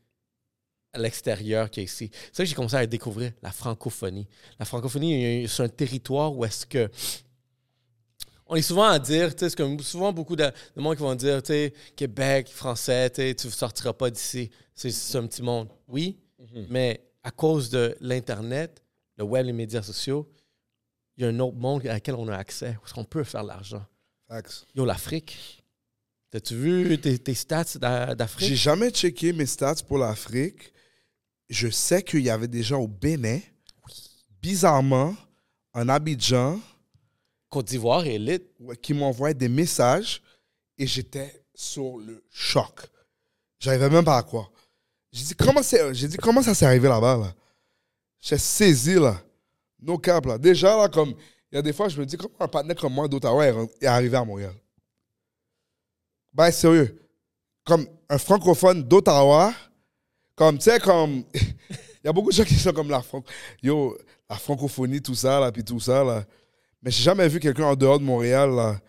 l'extérieur 0.94 1.70
qui 1.70 1.80
est 1.80 1.84
ici? 1.84 2.10
C'est 2.12 2.36
ça 2.36 2.42
que 2.42 2.48
j'ai 2.50 2.54
commencé 2.54 2.76
à 2.76 2.86
découvrir 2.86 3.32
la 3.42 3.50
francophonie. 3.52 4.26
La 4.58 4.64
francophonie, 4.66 5.46
c'est 5.48 5.62
un 5.62 5.68
territoire 5.68 6.36
où 6.36 6.44
est-ce 6.44 6.66
que. 6.66 6.90
On 8.46 8.56
est 8.56 8.62
souvent 8.62 8.88
à 8.88 8.98
dire, 8.98 9.32
tu 9.34 9.40
sais, 9.40 9.50
c'est 9.50 9.56
comme 9.56 9.78
souvent 9.80 10.12
beaucoup 10.12 10.34
de, 10.34 10.42
de 10.76 10.80
monde 10.82 10.96
qui 10.96 11.02
vont 11.02 11.14
dire, 11.14 11.40
tu 11.42 11.52
sais, 11.52 11.72
Québec, 11.94 12.48
français, 12.48 13.08
tu 13.10 13.22
sais, 13.22 13.34
tu 13.34 13.46
ne 13.46 13.52
sortiras 13.52 13.92
pas 13.92 14.10
d'ici. 14.10 14.50
C'est 14.74 14.90
c'est 14.90 15.18
un 15.18 15.26
petit 15.28 15.42
monde. 15.42 15.68
Oui, 15.86 16.18
mais 16.68 17.00
à 17.22 17.30
cause 17.30 17.70
de 17.70 17.96
l'Internet, 18.00 18.82
le 19.16 19.24
web, 19.24 19.46
les 19.46 19.52
médias 19.52 19.82
sociaux, 19.82 20.30
il 21.16 21.24
y 21.24 21.26
a 21.26 21.28
un 21.30 21.38
autre 21.40 21.56
monde 21.56 21.84
à 21.86 21.92
laquelle 21.94 22.14
on 22.14 22.28
a 22.28 22.36
accès, 22.36 22.76
où 22.82 22.94
qu'on 22.94 23.04
peut 23.04 23.24
faire 23.24 23.42
de 23.42 23.48
l'argent. 23.48 23.84
Facts. 24.28 24.66
Yo, 24.74 24.84
l'Afrique. 24.84 25.62
T'as-tu 26.30 26.54
vu 26.54 26.98
tes, 27.00 27.18
tes 27.18 27.34
stats 27.34 27.64
d'a- 27.76 28.08
J'ai 28.10 28.14
d'Afrique? 28.14 28.54
jamais 28.54 28.90
checké 28.90 29.32
mes 29.32 29.46
stats 29.46 29.82
pour 29.86 29.98
l'Afrique. 29.98 30.72
Je 31.48 31.68
sais 31.68 32.02
qu'il 32.02 32.20
y 32.22 32.30
avait 32.30 32.46
des 32.48 32.62
gens 32.62 32.80
au 32.80 32.86
Bénin, 32.88 33.40
bizarrement, 34.40 35.14
en 35.74 35.88
Abidjan, 35.88 36.60
Côte 37.48 37.66
d'Ivoire, 37.66 38.06
élite. 38.06 38.44
qui 38.80 38.94
m'envoyaient 38.94 39.34
des 39.34 39.48
messages 39.48 40.22
et 40.78 40.86
j'étais 40.86 41.44
sur 41.52 41.98
le 41.98 42.22
choc. 42.30 42.86
J'arrivais 43.58 43.90
même 43.90 44.04
pas 44.04 44.18
à 44.18 44.22
quoi. 44.22 44.50
J'ai 45.12 45.24
dit, 45.24 45.34
comment, 45.34 45.62
c'est- 45.62 46.16
comment 46.18 46.42
ça 46.42 46.54
s'est 46.54 46.66
arrivé 46.66 46.88
là-bas? 46.88 47.16
Là? 47.16 47.34
J'ai 48.20 48.38
saisi, 48.38 48.94
là. 48.94 49.20
No 49.80 49.98
cap, 49.98 50.26
là. 50.26 50.38
Déjà, 50.38 50.76
là, 50.76 50.88
comme, 50.88 51.14
il 51.50 51.56
y 51.56 51.58
a 51.58 51.62
des 51.62 51.72
fois, 51.72 51.88
je 51.88 51.98
me 51.98 52.06
dis, 52.06 52.16
comment 52.16 52.34
un 52.38 52.48
partenaire 52.48 52.76
comme 52.76 52.92
moi 52.92 53.08
d'Ottawa 53.08 53.46
est, 53.46 53.54
est 53.80 53.86
arrivé 53.86 54.16
à 54.16 54.24
Montréal? 54.24 54.54
Ben, 56.32 56.50
sérieux. 56.50 56.96
Comme 57.64 57.86
un 58.08 58.18
francophone 58.18 58.82
d'Ottawa, 58.82 59.52
comme, 60.36 60.58
tu 60.58 60.64
sais, 60.64 60.78
comme, 60.78 61.24
il 61.34 62.04
y 62.04 62.08
a 62.08 62.12
beaucoup 62.12 62.30
de 62.30 62.34
gens 62.34 62.44
qui 62.44 62.54
sont 62.54 62.72
comme 62.72 62.88
la, 62.90 63.02
fran- 63.02 63.24
yo, 63.62 63.96
la 64.28 64.36
francophonie, 64.36 65.02
tout 65.02 65.14
ça, 65.14 65.40
là, 65.40 65.50
puis 65.50 65.64
tout 65.64 65.80
ça, 65.80 66.04
là. 66.04 66.24
Mais 66.82 66.90
j'ai 66.90 67.02
jamais 67.02 67.28
vu 67.28 67.40
quelqu'un 67.40 67.64
en 67.66 67.74
dehors 67.76 67.98
de 67.98 68.04
Montréal, 68.04 68.50
là, 68.54 68.80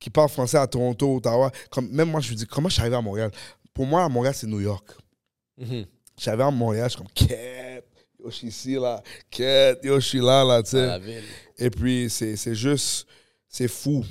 qui 0.00 0.10
parle 0.10 0.28
français 0.28 0.56
à 0.56 0.66
Toronto, 0.66 1.16
Ottawa. 1.16 1.50
Comme, 1.70 1.88
même 1.90 2.10
moi, 2.10 2.20
je 2.20 2.30
me 2.30 2.36
dis, 2.36 2.46
comment 2.46 2.68
je 2.68 2.74
suis 2.74 2.80
arrivé 2.80 2.96
à 2.96 3.02
Montréal? 3.02 3.30
Pour 3.74 3.86
moi, 3.86 4.04
à 4.04 4.08
Montréal, 4.08 4.34
c'est 4.34 4.46
New 4.46 4.60
York. 4.60 4.86
Mhm. 5.58 5.86
J'arrive 6.16 6.40
à 6.40 6.50
Montréal, 6.50 6.90
je 6.90 6.96
suis 6.96 6.98
comme, 6.98 7.12
quête, 7.28 7.86
yo, 8.18 8.30
je 8.30 8.34
suis 8.34 8.48
ici, 8.48 8.74
là, 8.74 9.02
quête, 9.30 9.80
yo, 9.84 10.00
je 10.00 10.06
suis 10.06 10.20
là, 10.20 10.44
là, 10.44 10.62
tu 10.62 10.70
sais. 10.70 11.00
Et 11.58 11.70
puis, 11.70 12.08
c'est 12.10 12.36
c'est 12.36 12.54
juste, 12.54 13.06
c'est 13.48 13.68
fou. 13.68 14.04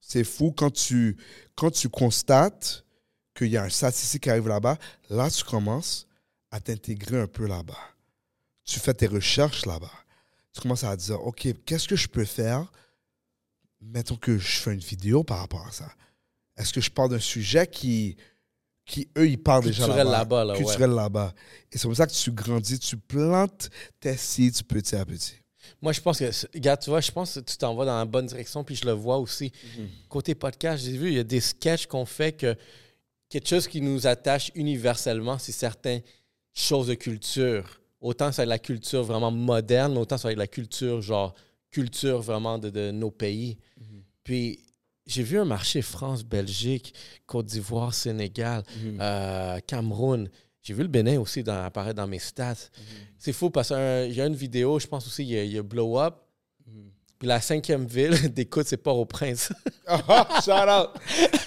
C'est 0.00 0.24
fou 0.24 0.52
quand 0.52 0.70
tu, 0.70 1.16
quand 1.54 1.70
tu 1.70 1.88
constates 1.88 2.84
qu'il 3.34 3.48
y 3.48 3.56
a 3.56 3.62
un 3.62 3.68
statistique 3.68 4.24
qui 4.24 4.30
arrive 4.30 4.48
là-bas. 4.48 4.78
Là, 5.10 5.30
tu 5.30 5.44
commences 5.44 6.06
à 6.50 6.60
t'intégrer 6.60 7.20
un 7.20 7.26
peu 7.26 7.46
là-bas. 7.46 7.78
Tu 8.64 8.78
fais 8.78 8.94
tes 8.94 9.06
recherches 9.06 9.66
là-bas. 9.66 9.90
Tu 10.52 10.60
commences 10.60 10.84
à 10.84 10.94
dire, 10.96 11.24
OK, 11.26 11.48
qu'est-ce 11.64 11.88
que 11.88 11.96
je 11.96 12.08
peux 12.08 12.24
faire? 12.24 12.70
Mettons 13.80 14.16
que 14.16 14.38
je 14.38 14.58
fais 14.58 14.74
une 14.74 14.80
vidéo 14.80 15.24
par 15.24 15.38
rapport 15.38 15.66
à 15.66 15.72
ça. 15.72 15.90
Est-ce 16.56 16.72
que 16.72 16.80
je 16.80 16.90
parle 16.90 17.10
d'un 17.10 17.18
sujet 17.18 17.66
qui, 17.66 18.16
qui 18.84 19.08
eux, 19.16 19.28
ils 19.28 19.42
parlent 19.42 19.64
déjà 19.64 19.84
Culturel 19.84 20.06
là-bas? 20.06 20.18
là-bas, 20.18 20.44
là, 20.44 20.52
ouais. 20.54 20.58
Culturel 20.58 20.90
là-bas. 20.90 21.34
Et 21.70 21.78
c'est 21.78 21.84
comme 21.84 21.94
ça 21.94 22.06
que 22.06 22.12
tu 22.12 22.32
grandis, 22.32 22.78
tu 22.78 22.96
plantes 22.96 23.70
tes 24.00 24.16
seeds 24.16 24.62
petit 24.66 24.96
à 24.96 25.04
petit. 25.04 25.34
Moi, 25.80 25.92
je 25.92 26.00
pense 26.00 26.18
que, 26.18 26.30
regarde, 26.54 26.80
tu 26.80 26.90
vois, 26.90 27.00
je 27.00 27.10
pense 27.10 27.34
que 27.34 27.40
tu 27.40 27.56
t'en 27.56 27.74
vas 27.74 27.84
dans 27.84 27.98
la 27.98 28.04
bonne 28.04 28.26
direction, 28.26 28.64
puis 28.64 28.74
je 28.74 28.84
le 28.84 28.92
vois 28.92 29.18
aussi. 29.18 29.52
Mhm. 29.76 29.88
Côté 30.08 30.34
podcast, 30.34 30.84
j'ai 30.84 30.96
vu, 30.96 31.08
il 31.08 31.14
y 31.14 31.18
a 31.18 31.24
des 31.24 31.40
sketchs 31.40 31.86
qu'on 31.86 32.04
fait 32.04 32.32
que 32.32 32.56
quelque 33.28 33.48
chose 33.48 33.66
qui 33.68 33.80
nous 33.80 34.06
attache 34.06 34.50
universellement, 34.54 35.38
c'est 35.38 35.52
certaines 35.52 36.02
choses 36.52 36.88
de 36.88 36.94
culture. 36.94 37.80
Autant 38.00 38.32
ça 38.32 38.42
va 38.42 38.44
être 38.44 38.48
la 38.48 38.58
culture 38.58 39.04
vraiment 39.04 39.30
moderne, 39.30 39.96
autant 39.96 40.18
ça 40.18 40.28
va 40.28 40.32
être 40.32 40.38
la 40.38 40.48
culture, 40.48 41.00
genre, 41.00 41.34
culture 41.70 42.20
vraiment 42.20 42.58
de, 42.58 42.68
de 42.68 42.90
nos 42.90 43.10
pays. 43.10 43.58
Puis, 44.24 44.60
j'ai 45.12 45.22
vu 45.22 45.38
un 45.38 45.44
marché 45.44 45.82
France, 45.82 46.24
Belgique, 46.24 46.94
Côte 47.26 47.46
d'Ivoire, 47.46 47.92
Sénégal, 47.94 48.62
euh, 49.00 49.58
Cameroun. 49.66 50.28
J'ai 50.62 50.74
vu 50.74 50.82
le 50.82 50.88
Bénin 50.88 51.18
aussi 51.20 51.42
dans- 51.42 51.64
apparaître 51.64 51.96
dans 51.96 52.06
mes 52.06 52.18
stats. 52.20 52.54
C'est 53.18 53.32
fou 53.32 53.50
parce 53.50 53.68
qu'il 53.68 54.12
y 54.14 54.20
a 54.20 54.26
une 54.26 54.34
vidéo, 54.34 54.78
je 54.78 54.86
pense 54.86 55.06
aussi, 55.06 55.22
il 55.24 55.30
y 55.30 55.38
a, 55.38 55.44
il 55.44 55.52
y 55.52 55.58
a 55.58 55.62
Blow 55.62 55.98
Up. 55.98 56.14
Puis 57.18 57.28
la 57.28 57.40
cinquième 57.40 57.86
ville 57.86 58.10
d'écoute, 58.34 58.66
c'est 58.66 58.76
Port-au-Prince. 58.76 59.52
Ah, 59.86 60.28
shout 60.44 60.50
out! 60.50 61.00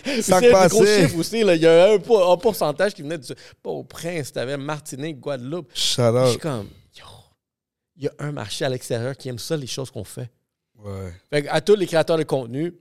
C'est 0.21 0.31
un 0.33 0.67
gros 0.67 0.85
chiffre 0.85 1.17
aussi. 1.17 1.43
là. 1.43 1.55
Il 1.55 1.61
y 1.61 1.67
a 1.67 1.91
un, 1.93 1.97
pour- 1.99 2.31
un 2.31 2.37
pourcentage 2.37 2.93
qui 2.93 3.01
venait 3.01 3.17
du 3.17 3.27
Port-au-Prince. 3.61 4.31
Tu 4.31 4.39
avais 4.39 4.55
Martinique, 4.55 5.19
Guadeloupe. 5.19 5.69
Shout 5.73 6.01
Je 6.03 6.25
suis 6.27 6.35
out. 6.35 6.41
comme, 6.41 6.69
yo, 6.97 7.05
il 7.97 8.03
y 8.03 8.07
a 8.07 8.11
un 8.19 8.31
marché 8.31 8.63
à 8.63 8.69
l'extérieur 8.69 9.17
qui 9.17 9.27
aime 9.29 9.39
ça, 9.39 9.57
les 9.57 9.67
choses 9.67 9.91
qu'on 9.91 10.03
fait. 10.05 10.29
Ouais. 10.77 11.11
Fait 11.29 11.43
que 11.43 11.47
à 11.49 11.59
tous 11.59 11.75
les 11.75 11.87
créateurs 11.87 12.17
de 12.17 12.23
contenu, 12.23 12.73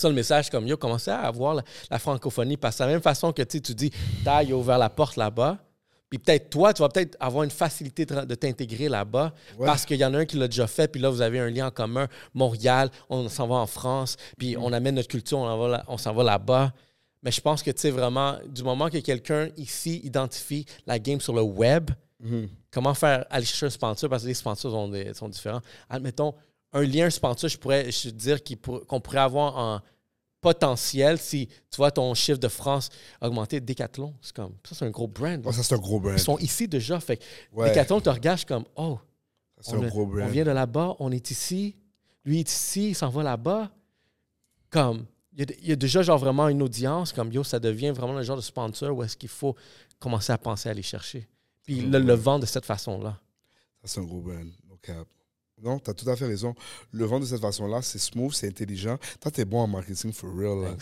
ça 0.00 0.08
le 0.08 0.14
message 0.14 0.50
comme 0.50 0.66
yo, 0.66 0.76
commencez 0.76 1.10
à 1.10 1.20
avoir 1.20 1.54
la, 1.54 1.62
la 1.90 1.98
francophonie 1.98 2.56
parce 2.56 2.76
que 2.76 2.82
de 2.82 2.88
la 2.88 2.92
même 2.94 3.02
façon 3.02 3.32
que 3.32 3.42
tu 3.42 3.60
dis, 3.60 3.90
t'as 4.24 4.42
il 4.42 4.52
a 4.52 4.56
ouvert 4.56 4.78
la 4.78 4.90
porte 4.90 5.16
là-bas, 5.16 5.58
Puis 6.10 6.18
peut-être 6.18 6.48
toi, 6.48 6.72
tu 6.72 6.80
vas 6.80 6.88
peut-être 6.88 7.16
avoir 7.20 7.44
une 7.44 7.50
facilité 7.50 8.06
de, 8.06 8.34
t'intégrer 8.34 8.88
là-bas 8.88 9.34
Ouais. 9.58 9.66
parce 9.66 9.84
qu'il 9.84 9.98
y 9.98 10.04
en 10.06 10.14
a 10.14 10.18
un 10.20 10.24
qui 10.24 10.36
l'a 10.38 10.48
déjà 10.48 10.66
fait, 10.66 10.88
puis 10.88 11.00
là, 11.02 11.10
vous 11.10 11.20
avez 11.20 11.38
un 11.38 11.50
lien 11.50 11.66
en 11.66 11.70
commun. 11.70 12.08
Montréal, 12.32 12.88
on 13.10 13.28
s'en 13.28 13.46
va 13.46 13.56
en 13.56 13.66
France, 13.66 14.16
puis 14.38 14.56
Mm. 14.56 14.62
on 14.62 14.72
amène 14.72 14.94
notre 14.94 15.08
culture, 15.08 15.38
on, 15.38 15.68
va 15.68 15.84
s'en 15.98 16.14
va 16.14 16.22
là-bas. 16.24 16.72
Mais 17.22 17.30
je 17.30 17.40
pense 17.42 17.62
que, 17.62 17.70
tu 17.72 17.80
sais, 17.82 17.90
vraiment, 17.90 18.36
du 18.48 18.62
moment 18.62 18.88
que 18.88 18.96
quelqu'un 18.98 19.48
ici 19.58 20.00
identifie 20.04 20.64
la 20.86 20.98
game 20.98 21.20
sur 21.20 21.34
le 21.34 21.42
web, 21.42 21.90
Mhm. 22.20 22.48
comment 22.72 22.94
faire 22.94 23.26
aller 23.28 23.44
chercher 23.44 23.66
un 23.66 23.70
sponsor 23.70 24.08
parce 24.08 24.22
que 24.22 24.28
les 24.28 24.34
sponsors 24.34 24.72
sont, 24.72 24.88
des- 24.88 25.12
sont 25.14 25.28
différents. 25.28 25.60
Admettons, 25.90 26.32
un 26.72 26.82
lien 26.82 27.08
sponsor, 27.10 27.48
je 27.48 27.56
pourrais 27.58 27.90
je 27.90 28.10
dire 28.10 28.38
qu'on 28.86 29.00
pourrait 29.00 29.18
avoir 29.18 29.56
en 29.56 29.80
potentiel 30.40 31.18
si 31.18 31.48
tu 31.70 31.76
vois 31.78 31.90
ton 31.90 32.14
chiffre 32.14 32.38
de 32.38 32.48
France 32.48 32.90
augmenter. 33.20 33.60
Decathlon, 33.60 34.14
c'est 34.22 34.34
comme 34.34 34.54
ça, 34.64 34.74
c'est 34.76 34.84
un 34.84 34.90
gros 34.90 35.08
brand. 35.08 35.42
Oh, 35.44 35.52
ça, 35.52 35.62
c'est 35.62 35.74
un 35.74 35.78
gros 35.78 35.98
brand. 35.98 36.14
Ils 36.16 36.20
sont 36.22 36.38
ici 36.38 36.68
déjà. 36.68 37.00
Fait 37.00 37.20
Ouais. 37.52 37.68
Decathlon 37.70 38.00
te 38.00 38.08
regarde 38.10 38.36
je 38.38 38.40
suis 38.40 38.46
comme 38.46 38.64
oh, 38.76 38.98
Ça, 39.60 39.76
on, 39.76 39.82
un 39.82 39.86
a- 39.86 39.88
gros 39.88 40.02
on 40.02 40.06
brand. 40.06 40.30
vient 40.30 40.44
de 40.44 40.50
là-bas, 40.52 40.94
on 41.00 41.10
est 41.10 41.30
ici, 41.30 41.74
lui 42.24 42.38
est 42.40 42.50
ici, 42.50 42.90
il 42.90 42.94
s'en 42.94 43.08
va 43.08 43.22
là-bas. 43.22 43.70
Comme 44.70 45.06
il 45.32 45.38
y, 45.40 45.42
a, 45.42 45.56
il 45.62 45.68
y 45.68 45.72
a 45.72 45.76
déjà 45.76 46.02
genre 46.02 46.18
vraiment 46.18 46.48
une 46.48 46.62
audience 46.62 47.12
comme 47.12 47.32
yo, 47.32 47.42
ça 47.42 47.58
devient 47.58 47.90
vraiment 47.90 48.12
le 48.12 48.22
genre 48.22 48.36
de 48.36 48.42
sponsor 48.42 48.94
où 48.96 49.02
est-ce 49.02 49.16
qu'il 49.16 49.28
faut 49.30 49.56
commencer 49.98 50.32
à 50.32 50.38
penser 50.38 50.68
à 50.68 50.72
aller 50.72 50.82
chercher. 50.82 51.26
Puis 51.64 51.80
le, 51.80 51.98
le 51.98 52.14
vendre 52.14 52.40
de 52.40 52.46
cette 52.46 52.64
façon-là. 52.66 53.18
Ça, 53.82 53.88
c'est 53.88 54.00
un 54.00 54.04
gros 54.04 54.20
brand. 54.20 54.46
No 54.68 54.76
cap. 54.82 55.06
Non, 55.62 55.78
t'as 55.78 55.92
tout 55.92 56.08
à 56.08 56.16
fait 56.16 56.26
raison. 56.26 56.54
Le 56.92 57.04
vendre 57.04 57.24
de 57.24 57.28
cette 57.28 57.40
façon-là, 57.40 57.82
c'est 57.82 57.98
smooth, 57.98 58.32
c'est 58.32 58.48
intelligent. 58.48 58.98
Toi, 59.20 59.30
t'es 59.30 59.44
bon 59.44 59.60
en 59.60 59.66
marketing 59.66 60.12
for 60.12 60.30
real. 60.34 60.62
Là. 60.62 60.76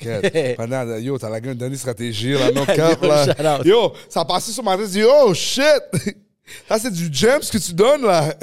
Pendant, 0.56 0.96
yo, 0.98 1.18
t'as 1.18 1.28
la 1.28 1.40
gueule 1.40 1.56
d'une 1.56 1.76
stratégie, 1.76 2.32
là, 2.32 2.52
no 2.52 2.64
cap, 2.66 3.02
Yo, 3.02 3.08
là. 3.08 3.60
Yo, 3.64 3.92
ça 4.08 4.20
a 4.20 4.24
passé 4.24 4.52
sur 4.52 4.62
ma 4.62 4.76
tête, 4.76 4.86
je 4.86 4.92
dis, 4.92 5.02
oh 5.04 5.34
shit! 5.34 5.64
Ça, 6.68 6.78
c'est 6.78 6.92
du 6.92 7.12
gem 7.12 7.42
ce 7.42 7.52
que 7.52 7.58
tu 7.58 7.74
donnes, 7.74 8.02
là. 8.02 8.34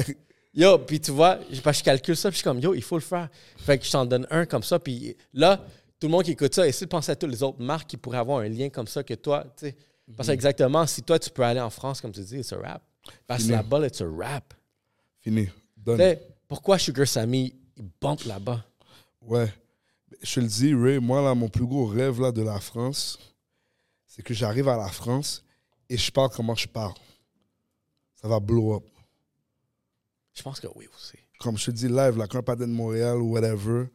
Yo, 0.53 0.77
puis 0.79 0.99
tu 0.99 1.11
vois, 1.11 1.39
je, 1.49 1.55
je 1.55 1.83
calcule 1.83 2.15
ça, 2.15 2.29
puis 2.29 2.35
je 2.35 2.39
suis 2.39 2.43
comme, 2.43 2.59
yo, 2.59 2.75
il 2.75 2.83
faut 2.83 2.97
le 2.97 3.01
faire. 3.01 3.29
Fait 3.57 3.79
que 3.79 3.85
je 3.85 3.91
t'en 3.91 4.05
donne 4.05 4.27
un 4.29 4.45
comme 4.45 4.63
ça, 4.63 4.77
puis 4.77 5.15
là, 5.33 5.65
tout 5.99 6.07
le 6.07 6.11
monde 6.11 6.23
qui 6.23 6.31
écoute 6.31 6.53
ça, 6.53 6.67
essaie 6.67 6.85
de 6.85 6.89
penser 6.89 7.11
à 7.11 7.15
toutes 7.15 7.31
les 7.31 7.41
autres 7.41 7.61
marques 7.61 7.89
qui 7.89 7.97
pourraient 7.97 8.19
avoir 8.19 8.39
un 8.39 8.47
lien 8.47 8.69
comme 8.69 8.87
ça 8.87 9.03
que 9.03 9.15
toi, 9.15 9.43
tu 9.57 9.67
sais. 9.67 9.75
Parce 10.15 10.27
que 10.27 10.33
exactement, 10.33 10.85
si 10.85 11.01
toi, 11.01 11.17
tu 11.17 11.29
peux 11.31 11.41
aller 11.41 11.59
en 11.59 11.69
France, 11.69 11.99
comme 11.99 12.11
tu 12.11 12.21
dis, 12.21 12.43
c'est 12.43 12.55
un 12.55 12.59
rap. 12.59 12.83
Parce 13.25 13.43
que 13.43 13.51
là-bas, 13.51 13.81
c'est 13.91 14.03
un 14.03 14.15
rap. 14.15 14.53
Fini. 15.21 15.49
Donne. 15.85 16.17
pourquoi 16.47 16.77
Sugar 16.79 17.07
Sammy, 17.07 17.53
il 17.77 17.85
bump 18.01 18.23
là-bas? 18.25 18.63
Ouais. 19.21 19.51
Je 20.21 20.35
te 20.35 20.39
le 20.39 20.47
dis, 20.47 20.73
Ray, 20.73 20.99
moi, 20.99 21.21
là, 21.21 21.35
mon 21.35 21.49
plus 21.49 21.65
gros 21.65 21.85
rêve 21.85 22.19
là, 22.21 22.31
de 22.31 22.41
la 22.41 22.59
France, 22.59 23.19
c'est 24.07 24.23
que 24.23 24.33
j'arrive 24.33 24.67
à 24.69 24.77
la 24.77 24.87
France 24.87 25.43
et 25.89 25.97
je 25.97 26.11
parle 26.11 26.29
comment 26.29 26.55
je 26.55 26.67
parle. 26.67 26.93
Ça 28.21 28.27
va 28.27 28.39
blow 28.39 28.75
up. 28.77 28.83
Je 30.33 30.41
pense 30.41 30.59
que 30.59 30.67
oui 30.75 30.87
aussi. 30.95 31.17
Comme 31.39 31.57
je 31.57 31.65
te 31.65 31.71
dis 31.71 31.87
live, 31.87 32.17
là, 32.17 32.27
quand 32.27 32.43
de 32.55 32.65
Montréal 32.65 33.17
ou 33.17 33.31
whatever 33.33 33.85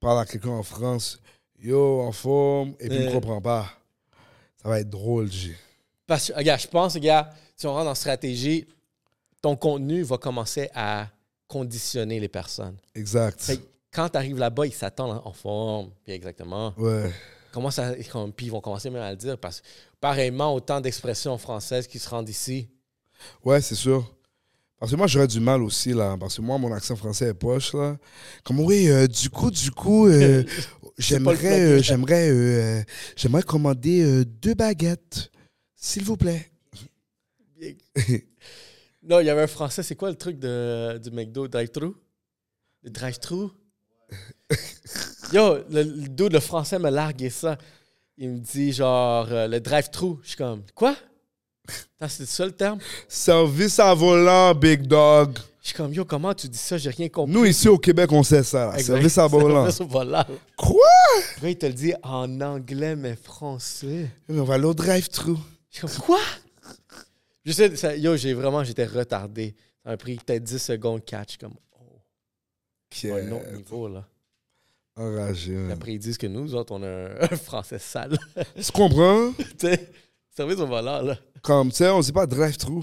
parle 0.00 0.20
à 0.20 0.24
quelqu'un 0.26 0.50
en 0.50 0.62
France, 0.62 1.20
yo, 1.58 2.00
en 2.00 2.12
forme, 2.12 2.70
et 2.80 2.88
puis 2.88 2.96
il 2.98 3.04
ne 3.04 3.10
Euh. 3.10 3.12
comprend 3.12 3.40
pas. 3.40 3.70
Ça 4.62 4.68
va 4.68 4.80
être 4.80 4.90
drôle, 4.90 5.30
J. 5.30 5.52
Parce 6.06 6.28
que, 6.28 6.32
regarde, 6.34 6.60
je 6.60 6.68
pense, 6.68 6.94
regarde, 6.94 7.28
si 7.56 7.66
on 7.66 7.72
rentre 7.74 7.90
en 7.90 7.94
stratégie, 7.94 8.66
ton 9.40 9.56
contenu 9.56 10.02
va 10.02 10.18
commencer 10.18 10.68
à 10.74 11.08
conditionner 11.50 12.20
les 12.20 12.28
personnes. 12.28 12.76
Exact. 12.94 13.42
Fait 13.42 13.60
quand 13.92 14.08
tu 14.08 14.16
arrives 14.16 14.38
là-bas, 14.38 14.66
ils 14.66 14.72
s'attendent 14.72 15.20
en 15.24 15.32
forme. 15.32 15.90
Puis 16.04 16.12
exactement. 16.12 16.72
Ouais. 16.78 17.10
Comment 17.52 17.72
ça, 17.72 17.92
puis 18.36 18.46
ils 18.46 18.52
vont 18.52 18.60
commencer 18.60 18.88
même 18.88 19.02
à 19.02 19.10
le 19.10 19.16
dire. 19.16 19.36
Parce 19.36 19.60
que, 19.60 19.66
pareillement, 20.00 20.54
autant 20.54 20.80
d'expressions 20.80 21.36
françaises 21.38 21.88
qui 21.88 21.98
se 21.98 22.08
rendent 22.08 22.28
ici. 22.28 22.68
Ouais, 23.44 23.60
c'est 23.60 23.74
sûr. 23.74 24.14
Parce 24.78 24.92
que 24.92 24.96
moi, 24.96 25.08
j'aurais 25.08 25.26
du 25.26 25.40
mal 25.40 25.62
aussi, 25.62 25.92
là. 25.92 26.16
Parce 26.18 26.36
que 26.36 26.42
moi, 26.42 26.56
mon 26.56 26.72
accent 26.72 26.94
français 26.94 27.26
est 27.26 27.34
poche, 27.34 27.74
là. 27.74 27.98
Comme, 28.44 28.60
oui, 28.60 28.88
euh, 28.88 29.08
du 29.08 29.28
coup, 29.28 29.50
du 29.50 29.72
coup, 29.72 30.06
euh, 30.06 30.44
j'aimerais, 30.98 31.60
euh, 31.60 31.82
j'aimerais, 31.82 32.86
j'aimerais 33.16 33.42
commander 33.42 34.24
deux 34.24 34.54
baguettes, 34.54 35.32
s'il 35.74 36.04
vous 36.04 36.16
plaît. 36.16 36.52
Non, 39.10 39.18
il 39.18 39.26
y 39.26 39.30
avait 39.30 39.42
un 39.42 39.48
français. 39.48 39.82
C'est 39.82 39.96
quoi 39.96 40.08
le 40.08 40.14
truc 40.14 40.38
de, 40.38 40.96
du 41.02 41.10
McDo? 41.10 41.48
Drive-thru? 41.48 41.94
Le 42.84 42.90
drive-thru? 42.90 43.48
Yo, 45.32 45.56
le, 45.68 45.82
le 45.82 46.08
dude, 46.08 46.32
le 46.32 46.38
français 46.38 46.78
me 46.78 46.90
largué 46.90 47.28
ça. 47.28 47.58
Il 48.16 48.30
me 48.30 48.38
dit 48.38 48.72
genre 48.72 49.26
euh, 49.32 49.48
le 49.48 49.58
drive-thru. 49.58 50.18
Je 50.22 50.28
suis 50.28 50.36
comme, 50.36 50.62
quoi? 50.76 50.94
C'est 52.08 52.24
ça 52.24 52.46
le 52.46 52.52
terme? 52.52 52.78
Service 53.08 53.80
à 53.80 53.92
volant, 53.94 54.54
big 54.54 54.86
dog. 54.86 55.38
Je 55.60 55.68
suis 55.68 55.76
comme, 55.76 55.92
yo, 55.92 56.04
comment 56.04 56.32
tu 56.32 56.48
dis 56.48 56.56
ça? 56.58 56.78
J'ai 56.78 56.90
rien 56.90 57.08
compris. 57.08 57.32
Nous, 57.34 57.44
ici 57.44 57.68
au 57.68 57.78
Québec, 57.78 58.12
on 58.12 58.22
sait 58.22 58.44
ça. 58.44 58.66
là. 58.66 58.78
Service 58.78 59.18
à 59.18 59.26
volant. 59.26 59.68
Service 59.70 59.80
au 59.80 59.86
volant. 59.86 60.24
Quoi? 60.56 60.78
Il 61.42 61.58
te 61.58 61.66
le 61.66 61.72
dit 61.72 61.94
en 62.04 62.40
anglais, 62.40 62.94
mais 62.94 63.16
français. 63.16 64.08
On 64.28 64.44
va 64.44 64.54
aller 64.54 64.64
au 64.66 64.74
drive-thru. 64.74 65.34
Je 65.68 65.78
suis 65.78 65.86
comme, 65.88 66.06
quoi? 66.06 66.20
Je 67.44 67.52
sais, 67.52 67.74
ça- 67.76 67.96
yo, 67.96 68.16
j'ai 68.16 68.34
vraiment, 68.34 68.62
j'étais 68.64 68.84
retardé. 68.86 69.54
Ça 69.82 69.90
m'a 69.90 69.96
pris 69.96 70.16
peut-être 70.16 70.44
10 70.44 70.58
secondes 70.58 71.04
catch, 71.04 71.38
comme, 71.38 71.54
oh, 71.72 72.00
Qui 72.90 73.10
un 73.10 73.32
autre 73.32 73.50
niveau, 73.52 73.88
là. 73.88 74.06
enragé. 74.96 75.54
Puis 75.54 75.72
après, 75.72 75.92
ils 75.94 75.98
disent 75.98 76.18
que 76.18 76.26
nous 76.26 76.54
autres, 76.54 76.74
on 76.74 76.82
a 76.82 76.88
un, 76.88 77.16
un 77.32 77.36
français 77.36 77.78
sale. 77.78 78.18
Tu 78.56 78.72
comprends? 78.72 79.32
tu 79.38 79.44
sais, 79.58 79.90
service 80.30 80.58
au 80.58 80.66
volant, 80.66 81.00
là. 81.02 81.18
Comme, 81.42 81.70
tu 81.70 81.76
sais, 81.76 81.88
on 81.88 82.00
dit 82.00 82.12
pas 82.12 82.26
drive-thru. 82.26 82.82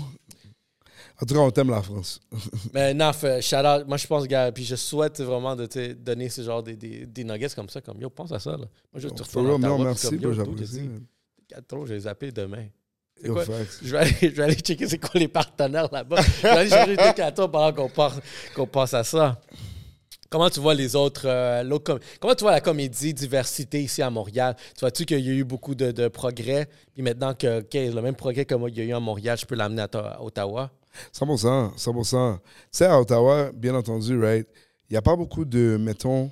En 1.20 1.26
tout 1.26 1.34
cas, 1.34 1.40
on 1.40 1.50
t'aime 1.52 1.70
la 1.72 1.82
France. 1.82 2.20
Mais 2.74 2.94
non, 2.94 3.12
fait, 3.14 3.42
shout 3.42 3.56
out. 3.58 3.88
Moi, 3.88 3.98
je 3.98 4.06
pense, 4.08 4.28
gars, 4.28 4.52
puis 4.52 4.64
je 4.64 4.76
souhaite 4.76 5.20
vraiment 5.22 5.56
de 5.56 5.66
te 5.66 5.94
donner 5.94 6.30
ce 6.30 6.42
genre 6.44 6.62
des, 6.64 6.76
des, 6.76 7.06
des 7.06 7.24
nuggets 7.24 7.50
comme 7.56 7.70
ça, 7.70 7.82
comme, 7.82 8.00
yo, 8.02 8.10
pense 8.10 8.32
à 8.32 8.40
ça, 8.40 8.52
là. 8.52 8.58
Moi, 8.58 8.68
je 8.96 9.08
te 9.10 9.22
retourne 9.24 9.62
non, 9.62 9.80
merci, 9.80 10.20
j'apprécie. 10.20 10.90
j'ai 11.50 11.62
trop, 11.68 11.86
je 11.86 11.94
vais 11.94 11.98
les 12.00 12.08
appeler 12.08 12.32
demain. 12.32 12.68
Quoi? 13.26 13.44
Je 13.82 13.92
vais, 13.92 13.98
aller, 13.98 14.16
je 14.22 14.28
vais 14.28 14.44
aller 14.44 14.56
checker 14.56 14.88
c'est 14.88 15.00
quoi 15.00 15.20
les 15.20 15.28
partenaires 15.28 15.90
là-bas. 15.92 16.22
Je 16.22 16.42
vais 16.42 16.50
aller 16.50 16.70
chercher 16.70 16.96
des 16.98 17.14
cartons 17.16 17.50
pendant 17.50 17.74
qu'on 17.74 17.90
pense, 17.90 18.14
qu'on 18.56 18.68
pense 18.68 18.94
à 18.94 19.04
ça. 19.04 19.40
Comment 20.30 20.50
tu 20.50 20.60
vois 20.60 20.74
les 20.74 20.96
autres. 20.96 21.24
euh, 21.26 21.64
l'autre 21.64 22.00
Comment 22.20 22.36
tu 22.36 22.44
vois 22.44 22.52
la 22.52 22.60
comédie 22.62 23.14
diversité 23.14 23.82
ici 23.84 24.02
à 24.02 24.10
Montréal? 24.10 24.56
Tu 24.76 24.82
vois-tu 24.82 25.06
qu'il 25.06 25.20
y 25.26 25.30
a 25.30 25.34
eu 25.34 25.46
beaucoup 25.46 25.74
de, 25.74 25.92
de 25.92 26.10
progrès? 26.10 26.68
Puis 26.94 27.02
maintenant 27.02 27.34
que 27.34 27.60
ok, 27.62 27.74
le 27.74 28.02
même 28.02 28.16
progrès 28.16 28.44
que 28.44 28.54
moi, 28.56 28.70
il 28.70 28.78
y 28.78 28.82
a 28.82 28.84
eu 28.84 28.94
à 28.94 29.00
Montréal, 29.00 29.38
je 29.40 29.46
peux 29.46 29.56
l'amener 29.56 29.84
à 29.94 30.22
Ottawa? 30.22 30.70
100%, 31.14 31.78
100%. 31.78 32.36
Tu 32.38 32.42
sais, 32.72 32.86
à 32.86 33.00
Ottawa, 33.00 33.52
bien 33.54 33.74
entendu, 33.76 34.20
right, 34.20 34.48
il 34.90 34.94
n'y 34.94 34.98
a 34.98 35.02
pas 35.02 35.16
beaucoup 35.16 35.46
de, 35.46 35.78
mettons, 35.80 36.30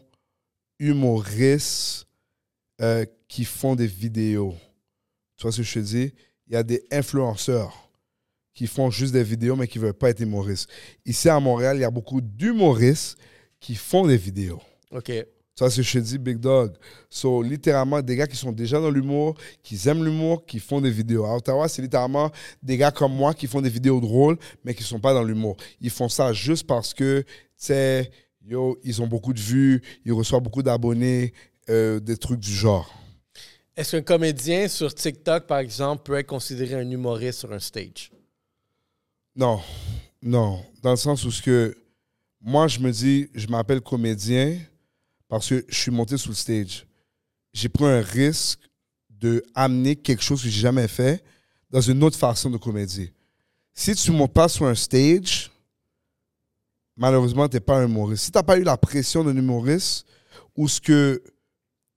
humoristes 0.80 2.08
euh, 2.82 3.06
qui 3.28 3.46
font 3.46 3.76
des 3.76 3.88
vidéos. 3.88 4.56
Tu 5.38 5.44
vois 5.44 5.52
ce 5.52 5.58
que 5.58 5.64
je 5.64 5.74
te 5.74 5.80
dis? 5.80 6.14
Il 6.48 6.54
y 6.54 6.58
a 6.58 6.64
des 6.64 6.86
influenceurs 6.92 7.90
qui 8.54 8.68
font 8.68 8.90
juste 8.90 9.14
des 9.14 9.24
vidéos, 9.24 9.56
mais 9.56 9.68
qui 9.68 9.80
ne 9.80 9.84
veulent 9.84 9.94
pas 9.94 10.10
être 10.10 10.22
humoristes. 10.22 10.70
Ici, 11.06 11.28
à 11.28 11.40
Montréal, 11.40 11.78
il 11.78 11.82
y 11.82 11.86
a 11.86 11.92
beaucoup 11.92 12.22
d'humoristes 12.22 13.18
qui 13.60 13.76
font 13.76 14.08
des 14.08 14.18
vidéos. 14.18 14.62
OK. 14.92 15.12
Tu 15.56 15.64
vois 15.64 15.70
ce 15.70 15.78
que 15.78 15.82
je 15.84 15.94
te 15.94 15.98
dis, 16.00 16.18
Big 16.18 16.38
Dog? 16.38 16.74
So, 17.10 17.42
littéralement, 17.42 18.02
des 18.02 18.18
gars 18.18 18.28
qui 18.28 18.36
sont 18.36 18.52
déjà 18.52 18.80
dans 18.80 18.92
l'humour, 18.92 19.36
qui 19.64 19.80
aiment 19.88 20.04
l'humour, 20.04 20.46
qui 20.46 20.60
font 20.60 20.82
des 20.82 20.92
vidéos. 20.92 21.26
À 21.26 21.36
Ottawa, 21.36 21.70
c'est 21.70 21.82
littéralement 21.82 22.30
des 22.62 22.76
gars 22.76 22.92
comme 22.92 23.14
moi 23.14 23.34
qui 23.34 23.48
font 23.48 23.62
des 23.62 23.70
vidéos 23.70 24.02
drôles, 24.02 24.38
mais 24.66 24.74
qui 24.74 24.84
ne 24.84 24.88
sont 24.88 25.00
pas 25.00 25.14
dans 25.14 25.24
l'humour. 25.24 25.56
Ils 25.80 25.90
font 25.90 26.10
ça 26.10 26.34
juste 26.34 26.68
parce 26.68 26.94
que, 26.94 27.22
tu 27.22 27.28
sais, 27.56 28.12
yo, 28.46 28.78
ils 28.84 29.02
ont 29.02 29.08
beaucoup 29.08 29.34
de 29.34 29.40
vues, 29.40 29.82
ils 30.04 30.12
reçoivent 30.12 30.42
beaucoup 30.42 30.62
d'abonnés, 30.62 31.34
euh, 31.70 32.02
des 32.02 32.18
trucs 32.18 32.42
du 32.42 32.52
genre. 32.52 32.94
Est-ce 33.76 33.98
qu'un 33.98 34.04
comédien 34.04 34.68
sur 34.70 34.94
TikTok, 34.94 35.48
par 35.48 35.60
exemple, 35.60 36.04
peut 36.04 36.16
être 36.16 36.28
considéré 36.28 36.76
un 36.76 36.90
humoriste 36.90 37.40
sur 37.40 37.52
un 37.52 37.60
stage? 37.60 38.12
Non, 39.36 39.60
non. 40.22 40.64
Dans 40.82 40.92
le 40.92 40.98
sens 40.98 41.26
où 41.26 41.32
ce 41.32 41.42
que 41.42 41.78
moi, 42.40 42.68
je 42.68 42.80
me 42.80 42.92
dis, 42.92 43.28
je 43.34 43.48
m'appelle 43.48 43.82
comédien 43.82 44.58
parce 45.28 45.50
que 45.50 45.66
je 45.68 45.76
suis 45.76 45.92
monté 45.92 46.16
sur 46.16 46.30
le 46.30 46.36
stage. 46.36 46.86
J'ai 47.52 47.68
pris 47.68 47.86
un 47.86 48.02
risque 48.02 48.60
de 49.10 49.44
amener 49.54 49.96
quelque 49.96 50.24
chose 50.24 50.42
que 50.42 50.48
j'ai 50.48 50.62
jamais 50.62 50.88
fait 50.88 51.24
dans 51.70 51.82
une 51.82 52.02
autre 52.04 52.18
façon 52.18 52.50
de 52.50 52.58
comédie. 52.58 53.12
Si 53.74 53.94
tu 53.94 54.12
ne 54.12 54.18
montes 54.18 54.34
pas 54.34 54.48
sur 54.48 54.66
un 54.68 54.76
stage, 54.76 55.52
malheureusement, 56.96 57.50
tu 57.50 57.58
n'es 57.58 57.62
pas 57.62 57.80
un 57.80 57.86
humoriste. 57.86 58.26
Si 58.26 58.32
tu 58.32 58.38
n'as 58.38 58.44
pas 58.44 58.58
eu 58.58 58.64
la 58.64 58.78
pression 58.78 59.24
d'un 59.24 59.36
humoriste 59.36 60.06
ou 60.56 60.70
ce 60.70 60.80
que 60.80 61.22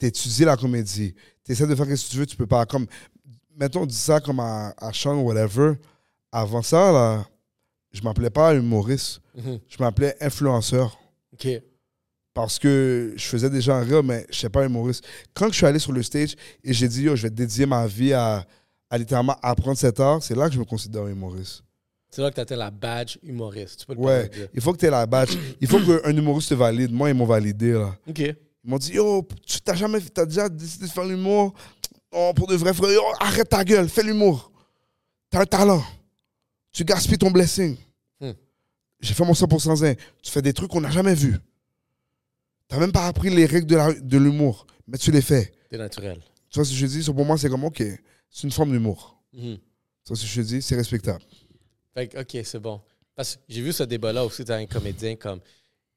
tu 0.00 0.06
étudies 0.06 0.44
la 0.44 0.56
comédie, 0.56 1.14
tu 1.48 1.52
essaies 1.52 1.66
de 1.66 1.74
faire 1.74 1.86
ce 1.86 2.06
que 2.06 2.10
tu 2.12 2.16
veux, 2.18 2.26
tu 2.26 2.36
peux 2.36 2.46
pas. 2.46 2.66
Comme, 2.66 2.86
mettons, 3.58 3.82
on 3.82 3.86
dit 3.86 3.94
ça 3.94 4.20
comme 4.20 4.40
à, 4.40 4.74
à 4.76 4.92
Sean, 4.92 5.18
whatever. 5.22 5.74
Avant 6.30 6.60
ça, 6.62 6.92
là, 6.92 7.26
je 7.92 8.02
m'appelais 8.02 8.30
pas 8.30 8.54
humoriste. 8.54 9.20
Mhm. 9.34 9.58
Je 9.66 9.76
m'appelais 9.80 10.14
influenceur. 10.20 10.98
OK. 11.32 11.48
Parce 12.34 12.58
que 12.58 13.14
je 13.16 13.24
faisais 13.24 13.50
déjà 13.50 13.76
un 13.76 13.82
rire, 13.82 14.04
mais 14.04 14.26
je 14.30 14.36
n'étais 14.36 14.48
pas 14.50 14.64
humoriste. 14.66 15.04
Quand 15.34 15.48
je 15.48 15.54
suis 15.56 15.66
allé 15.66 15.78
sur 15.78 15.92
le 15.92 16.02
stage 16.02 16.34
et 16.62 16.72
j'ai 16.72 16.86
dit, 16.86 17.02
yo, 17.04 17.16
je 17.16 17.22
vais 17.22 17.30
dédier 17.30 17.66
ma 17.66 17.86
vie 17.86 18.12
à, 18.12 18.44
à 18.90 18.98
littéralement 18.98 19.36
apprendre 19.42 19.76
cet 19.78 19.98
art, 19.98 20.22
c'est 20.22 20.34
là 20.36 20.48
que 20.48 20.54
je 20.54 20.58
me 20.60 20.64
considère 20.64 21.06
humoriste. 21.08 21.64
C'est 22.10 22.22
là 22.22 22.30
que 22.30 22.36
tu 22.36 22.40
atteins 22.40 22.56
la 22.56 22.70
badge 22.70 23.16
humoriste. 23.22 23.80
Tu 23.80 23.86
peux 23.86 23.94
le 23.94 23.98
Ouais, 24.00 24.28
dire. 24.28 24.48
il 24.54 24.60
faut 24.60 24.72
que 24.72 24.78
tu 24.78 24.86
aies 24.86 24.90
la 24.90 25.04
badge. 25.06 25.36
Il 25.60 25.66
faut 25.68 25.78
qu'un 25.80 26.16
humoriste 26.16 26.50
te 26.50 26.54
valide. 26.54 26.92
Moi, 26.92 27.10
ils 27.10 27.14
m'ont 27.14 27.26
validé, 27.26 27.72
là. 27.72 27.94
OK. 28.08 28.22
Ils 28.64 28.70
m'ont 28.70 28.78
dit, 28.78 28.92
yo, 28.92 29.26
tu 29.46 29.60
t'as 29.60 29.74
jamais, 29.74 30.00
t'as 30.00 30.26
déjà 30.26 30.48
décidé 30.48 30.86
de 30.86 30.90
faire 30.90 31.04
l'humour? 31.04 31.54
Oh, 32.10 32.32
pour 32.34 32.46
de 32.46 32.56
vrai, 32.56 32.74
frère, 32.74 32.90
yo, 32.92 33.02
arrête 33.20 33.48
ta 33.48 33.64
gueule, 33.64 33.88
fais 33.88 34.02
l'humour. 34.02 34.50
T'as 35.30 35.42
un 35.42 35.46
talent. 35.46 35.84
Tu 36.72 36.84
gaspilles 36.84 37.18
ton 37.18 37.30
blessing. 37.30 37.76
Hmm. 38.20 38.32
J'ai 39.00 39.14
fait 39.14 39.24
mon 39.24 39.32
100% 39.32 39.76
zen. 39.76 39.96
Tu 40.22 40.30
fais 40.30 40.42
des 40.42 40.52
trucs 40.52 40.70
qu'on 40.70 40.80
n'a 40.80 40.90
jamais 40.90 41.14
vus. 41.14 41.36
T'as 42.66 42.78
même 42.78 42.92
pas 42.92 43.06
appris 43.06 43.30
les 43.30 43.46
règles 43.46 43.66
de, 43.66 43.76
la- 43.76 43.94
de 43.94 44.18
l'humour, 44.18 44.66
mais 44.86 44.98
tu 44.98 45.10
les 45.10 45.22
fais. 45.22 45.52
T'es 45.70 45.78
naturel. 45.78 46.20
Tu 46.50 46.58
vois 46.58 46.64
ce 46.64 46.70
que 46.70 46.76
je 46.76 46.86
dis? 46.86 47.04
Pour 47.04 47.24
moi, 47.24 47.36
c'est 47.38 47.48
comme, 47.48 47.64
OK, 47.64 47.78
c'est 48.30 48.42
une 48.42 48.50
forme 48.50 48.72
d'humour. 48.72 49.18
Mhm. 49.32 49.56
Tu 49.56 50.08
vois 50.08 50.16
ce 50.16 50.22
que 50.22 50.28
je 50.28 50.42
dis? 50.42 50.62
C'est 50.62 50.76
respectable. 50.76 51.22
Fait 51.94 52.08
que, 52.08 52.18
OK, 52.20 52.44
c'est 52.44 52.58
bon. 52.58 52.80
Parce 53.14 53.36
que 53.36 53.42
j'ai 53.48 53.62
vu 53.62 53.72
ce 53.72 53.82
débat-là 53.82 54.24
aussi 54.24 54.44
dans 54.44 54.54
un 54.54 54.66
comédien 54.66 55.16
comme. 55.16 55.40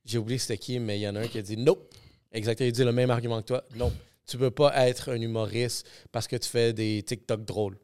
J'ai 0.03 0.17
oublié 0.17 0.39
c'était 0.39 0.57
qui, 0.57 0.79
mais 0.79 0.97
il 0.97 1.03
y 1.03 1.07
en 1.07 1.15
a 1.15 1.19
un 1.21 1.27
qui 1.27 1.37
a 1.37 1.41
dit 1.43 1.55
non. 1.57 1.77
Exactement. 2.31 2.67
Il 2.67 2.71
dit 2.73 2.83
le 2.83 2.91
même 2.91 3.09
argument 3.09 3.41
que 3.41 3.47
toi. 3.47 3.63
Non. 3.75 3.91
Tu 4.25 4.37
peux 4.37 4.51
pas 4.51 4.87
être 4.87 5.09
un 5.11 5.19
humoriste 5.19 5.87
parce 6.11 6.27
que 6.27 6.35
tu 6.35 6.47
fais 6.47 6.71
des 6.73 7.03
TikTok 7.03 7.43
drôles. 7.43 7.77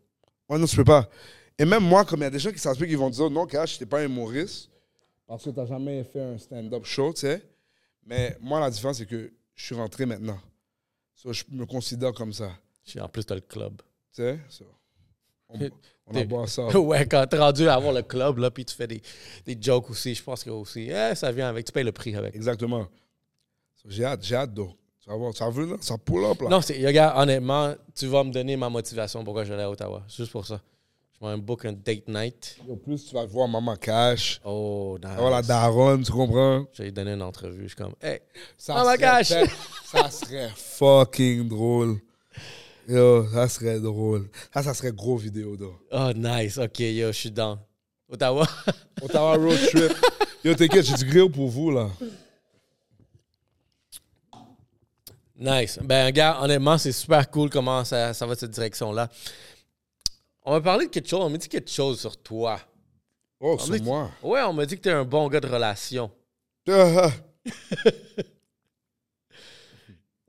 Ouais, 0.49 0.57
non, 0.57 0.65
tu 0.65 0.75
peux 0.75 0.85
pas. 0.85 1.09
Et 1.57 1.65
même 1.65 1.83
moi, 1.83 2.05
comme 2.05 2.19
il 2.21 2.23
y 2.23 2.27
a 2.27 2.29
des 2.29 2.39
gens 2.39 2.51
qui 2.51 2.59
s'expliquent, 2.59 2.91
ils 2.91 2.97
vont 2.97 3.09
dire 3.09 3.29
non, 3.29 3.45
Cash, 3.45 3.77
t'es 3.77 3.85
pas 3.85 3.99
un 3.99 4.05
humoriste 4.05 4.69
parce 5.25 5.43
que 5.43 5.49
t'as 5.49 5.65
jamais 5.65 6.03
fait 6.03 6.21
un 6.21 6.37
stand-up 6.37 6.85
show, 6.85 7.11
tu 7.13 7.21
sais. 7.21 7.41
Mais 8.05 8.37
moi, 8.39 8.59
la 8.61 8.69
différence, 8.69 8.99
c'est 8.99 9.05
que 9.05 9.33
je 9.55 9.65
suis 9.65 9.75
rentré 9.75 10.05
maintenant. 10.05 10.39
So, 11.15 11.33
je 11.33 11.43
me 11.49 11.65
considère 11.65 12.13
comme 12.13 12.31
ça, 12.31 12.51
En 13.01 13.09
plus, 13.09 13.25
t'as 13.25 13.35
le 13.35 13.41
club. 13.41 13.81
tu 14.13 14.21
sais. 14.21 14.39
So, 14.49 14.65
on, 15.49 15.59
on 16.05 16.13
T'es- 16.13 16.19
aboie 16.21 16.47
ça. 16.47 16.67
ouais, 16.79 17.05
quand 17.07 17.25
t'es 17.27 17.37
rendu 17.37 17.67
à 17.67 17.73
avoir 17.73 17.91
le 17.91 18.03
club, 18.03 18.37
là, 18.37 18.51
puis 18.51 18.63
tu 18.63 18.73
fais 18.75 18.87
des, 18.87 19.01
des 19.45 19.57
jokes 19.59 19.89
aussi, 19.89 20.13
je 20.15 20.23
pense 20.23 20.43
que 20.43 20.49
aussi, 20.51 20.89
eh, 20.89 21.15
ça 21.15 21.31
vient 21.31 21.49
avec, 21.49 21.65
tu 21.65 21.71
payes 21.73 21.83
le 21.83 21.91
prix 21.91 22.15
avec. 22.15 22.35
Exactement. 22.35 22.87
J'ai 23.87 24.05
hâte, 24.05 24.23
j'ai 24.23 24.35
hâte 24.35 24.53
d'eau. 24.53 24.71
Vas 25.07 25.15
voir, 25.15 25.33
ça 25.33 25.49
veut, 25.49 25.65
là, 25.65 25.75
ça 25.79 25.97
pull 25.97 26.25
up, 26.25 26.41
là. 26.41 26.49
Non, 26.49 26.59
c'est, 26.59 26.85
regarde, 26.85 27.17
honnêtement, 27.17 27.73
tu 27.95 28.07
vas 28.07 28.25
me 28.25 28.31
donner 28.31 28.57
ma 28.57 28.69
motivation 28.69 29.23
pourquoi 29.23 29.45
je 29.45 29.49
vais 29.49 29.53
aller 29.55 29.63
à 29.63 29.71
Ottawa. 29.71 30.03
Juste 30.13 30.31
pour 30.33 30.45
ça. 30.45 30.59
Je 31.21 31.25
vais 31.25 31.31
me 31.37 31.41
book 31.41 31.63
un 31.63 31.71
date 31.71 32.09
night. 32.09 32.57
Au 32.67 32.75
plus, 32.75 33.05
tu 33.05 33.15
vas 33.15 33.25
voir 33.25 33.47
Maman 33.47 33.77
Cash, 33.77 34.41
Oh, 34.43 34.97
nice. 35.01 35.13
voir 35.17 35.31
la 35.31 35.41
daronne, 35.41 36.03
tu 36.03 36.11
comprends? 36.11 36.65
Je 36.73 36.79
vais 36.79 36.83
lui 36.89 36.91
donner 36.91 37.13
une 37.13 37.21
entrevue. 37.21 37.63
Je 37.63 37.67
suis 37.69 37.77
comme, 37.77 37.93
hey, 38.01 38.19
Ça 38.57 38.73
Maman 38.73 38.97
Cash! 38.97 39.29
Ça 39.85 40.09
serait 40.09 40.49
fucking 40.53 41.47
drôle. 41.47 41.99
Yo, 42.89 43.25
ça 43.29 43.47
serait 43.47 43.79
drôle. 43.79 44.27
Ça, 44.53 44.61
ça 44.61 44.73
serait 44.73 44.91
gros 44.91 45.15
vidéo, 45.15 45.55
là. 45.57 45.67
oh, 46.09 46.13
nice. 46.13 46.57
OK, 46.57 46.79
yo, 46.81 47.07
je 47.07 47.17
suis 47.17 47.31
dans. 47.31 47.57
Ottawa. 48.09 48.45
Ottawa 49.01 49.37
road 49.37 49.57
trip. 49.71 49.93
Yo, 50.43 50.53
t'inquiète, 50.53 50.85
j'ai 50.85 50.95
du 50.95 51.05
grill 51.05 51.31
pour 51.31 51.47
vous, 51.47 51.71
là. 51.71 51.87
Nice. 55.37 55.79
Ben, 55.81 56.05
regarde, 56.05 56.43
honnêtement, 56.43 56.77
c'est 56.77 56.91
super 56.91 57.29
cool 57.29 57.49
comment 57.49 57.83
ça, 57.83 58.13
ça 58.13 58.25
va 58.25 58.35
cette 58.35 58.51
direction-là. 58.51 59.09
On 60.43 60.51
m'a 60.51 60.61
parlé 60.61 60.85
de 60.87 60.91
quelque 60.91 61.07
chose. 61.09 61.21
On 61.21 61.29
m'a 61.29 61.37
dit 61.37 61.49
quelque 61.49 61.69
chose 61.69 61.99
sur 61.99 62.15
toi. 62.17 62.59
Oh, 63.39 63.57
On 63.59 63.67
dit- 63.69 63.81
moi? 63.81 64.09
Ouais, 64.23 64.41
on 64.43 64.53
m'a 64.53 64.65
dit 64.65 64.75
que 64.77 64.81
t'es 64.81 64.91
un 64.91 65.03
bon 65.05 65.27
gars 65.27 65.39
de 65.39 65.47
relation. 65.47 66.09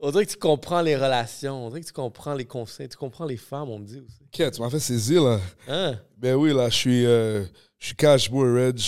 On 0.01 0.11
dirait 0.11 0.25
que 0.25 0.31
tu 0.31 0.37
comprends 0.37 0.81
les 0.81 0.95
relations. 0.95 1.65
On 1.65 1.69
dirait 1.69 1.81
que 1.81 1.87
tu 1.87 1.91
comprends 1.93 2.33
les 2.33 2.45
conseils. 2.45 2.87
Tu 2.87 2.95
comprends 2.95 3.25
les 3.25 3.35
femmes, 3.35 3.69
on 3.69 3.79
me 3.79 3.85
dit 3.85 3.99
aussi. 3.99 4.19
Qu'est-ce 4.31 4.51
tu 4.55 4.61
m'as 4.61 4.69
fait 4.69 4.79
saisir, 4.79 5.21
là. 5.23 5.41
Hein? 5.67 5.99
Ben 6.17 6.35
oui, 6.35 6.53
là, 6.53 6.69
je 6.69 6.75
suis, 6.75 7.05
euh, 7.05 7.43
je 7.77 7.87
suis 7.87 7.95
Cash 7.95 8.31
Boy 8.31 8.49
Reg, 8.49 8.79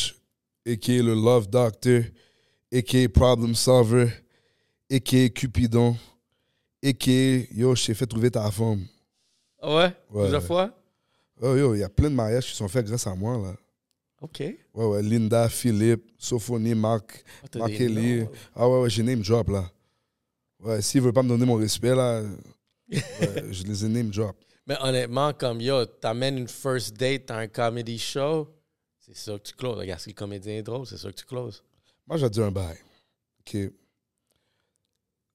a.k.a. 0.65 1.01
le 1.03 1.13
Love 1.13 1.49
Doctor, 1.49 2.03
a.k.a. 2.73 3.09
Problem 3.09 3.55
Solver, 3.55 4.07
a.k.a. 4.89 5.27
Cupidon, 5.29 5.97
a.k.a. 6.83 7.53
Yo, 7.53 7.75
je 7.75 7.85
t'ai 7.85 7.93
fait 7.93 8.05
trouver 8.07 8.31
ta 8.31 8.49
femme. 8.51 8.85
Ah 9.61 9.75
Ouais? 9.75 9.93
Ouais, 10.09 10.21
Plusieurs 10.23 10.43
fois? 10.43 10.71
Oh, 11.41 11.55
yo, 11.55 11.73
il 11.75 11.79
y 11.79 11.83
a 11.83 11.89
plein 11.89 12.09
de 12.09 12.15
mariages 12.15 12.47
qui 12.47 12.55
sont 12.55 12.67
faits 12.67 12.85
grâce 12.85 13.05
à 13.07 13.15
moi, 13.15 13.37
là. 13.37 13.55
OK. 14.21 14.39
Ouais, 14.39 14.85
ouais, 14.85 15.01
Linda, 15.01 15.49
Philippe, 15.49 16.11
Sophonie, 16.17 16.75
Marc, 16.75 17.23
Ah, 17.55 17.57
Marc 17.57 17.79
noms. 17.79 18.29
Ah 18.55 18.69
ouais, 18.69 18.81
ouais, 18.81 18.89
j'ai 18.89 19.01
name 19.03 19.21
drop, 19.21 19.49
là. 19.49 19.69
Ouais, 20.59 20.81
s'ils 20.81 21.01
veulent 21.01 21.13
pas 21.13 21.23
me 21.23 21.29
donner 21.29 21.45
mon 21.45 21.55
respect, 21.55 21.95
là, 21.95 22.21
ouais, 22.91 23.01
je 23.51 23.63
les 23.63 23.85
ai 23.85 23.89
name 23.89 24.09
drop. 24.11 24.35
Mais 24.67 24.75
honnêtement, 24.79 25.33
comme 25.33 25.59
yo, 25.59 25.85
t'amènes 25.85 26.37
une 26.37 26.47
first 26.47 26.95
date 26.95 27.31
à 27.31 27.37
un 27.37 27.47
comedy 27.47 27.97
show, 27.97 28.47
c'est 28.99 29.17
ça 29.17 29.33
que 29.39 29.43
tu 29.43 29.53
closes. 29.55 29.77
Regarde, 29.79 29.99
si 29.99 30.09
le 30.09 30.15
comédien 30.15 30.53
est 30.53 30.61
drôle, 30.63 30.85
c'est 30.85 30.97
ça 30.97 31.09
que 31.11 31.15
tu 31.17 31.25
closes. 31.25 31.63
Moi, 32.05 32.19
te 32.19 32.25
dire 32.27 32.43
un 32.45 32.51
bail. 32.51 32.77
OK. 33.39 33.57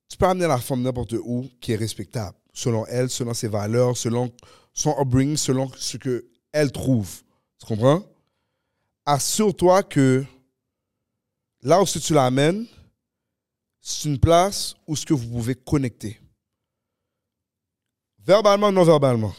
Tu 0.08 0.16
peux 0.16 0.26
amener 0.26 0.46
la 0.46 0.58
femme 0.58 0.82
n'importe 0.82 1.14
où 1.22 1.48
qui 1.60 1.72
est 1.72 1.76
respectable, 1.76 2.36
selon 2.52 2.86
elle, 2.86 3.10
selon 3.10 3.34
ses 3.34 3.48
valeurs, 3.48 3.96
selon 3.96 4.32
son 4.72 4.94
upbringing, 5.00 5.36
selon 5.36 5.70
ce 5.76 5.96
qu'elle 5.96 6.72
trouve. 6.72 7.22
Tu 7.58 7.66
comprends? 7.66 8.04
Assure-toi 9.04 9.82
que 9.82 10.24
là 11.62 11.82
où 11.82 11.86
tu 11.86 12.12
l'amènes, 12.12 12.66
c'est 13.80 14.08
une 14.08 14.18
place 14.18 14.74
où 14.86 14.96
ce 14.96 15.06
que 15.06 15.14
vous 15.14 15.28
pouvez 15.28 15.54
connecter. 15.54 16.20
Verbalement, 18.18 18.72
non 18.72 18.84
verbalement. 18.84 19.34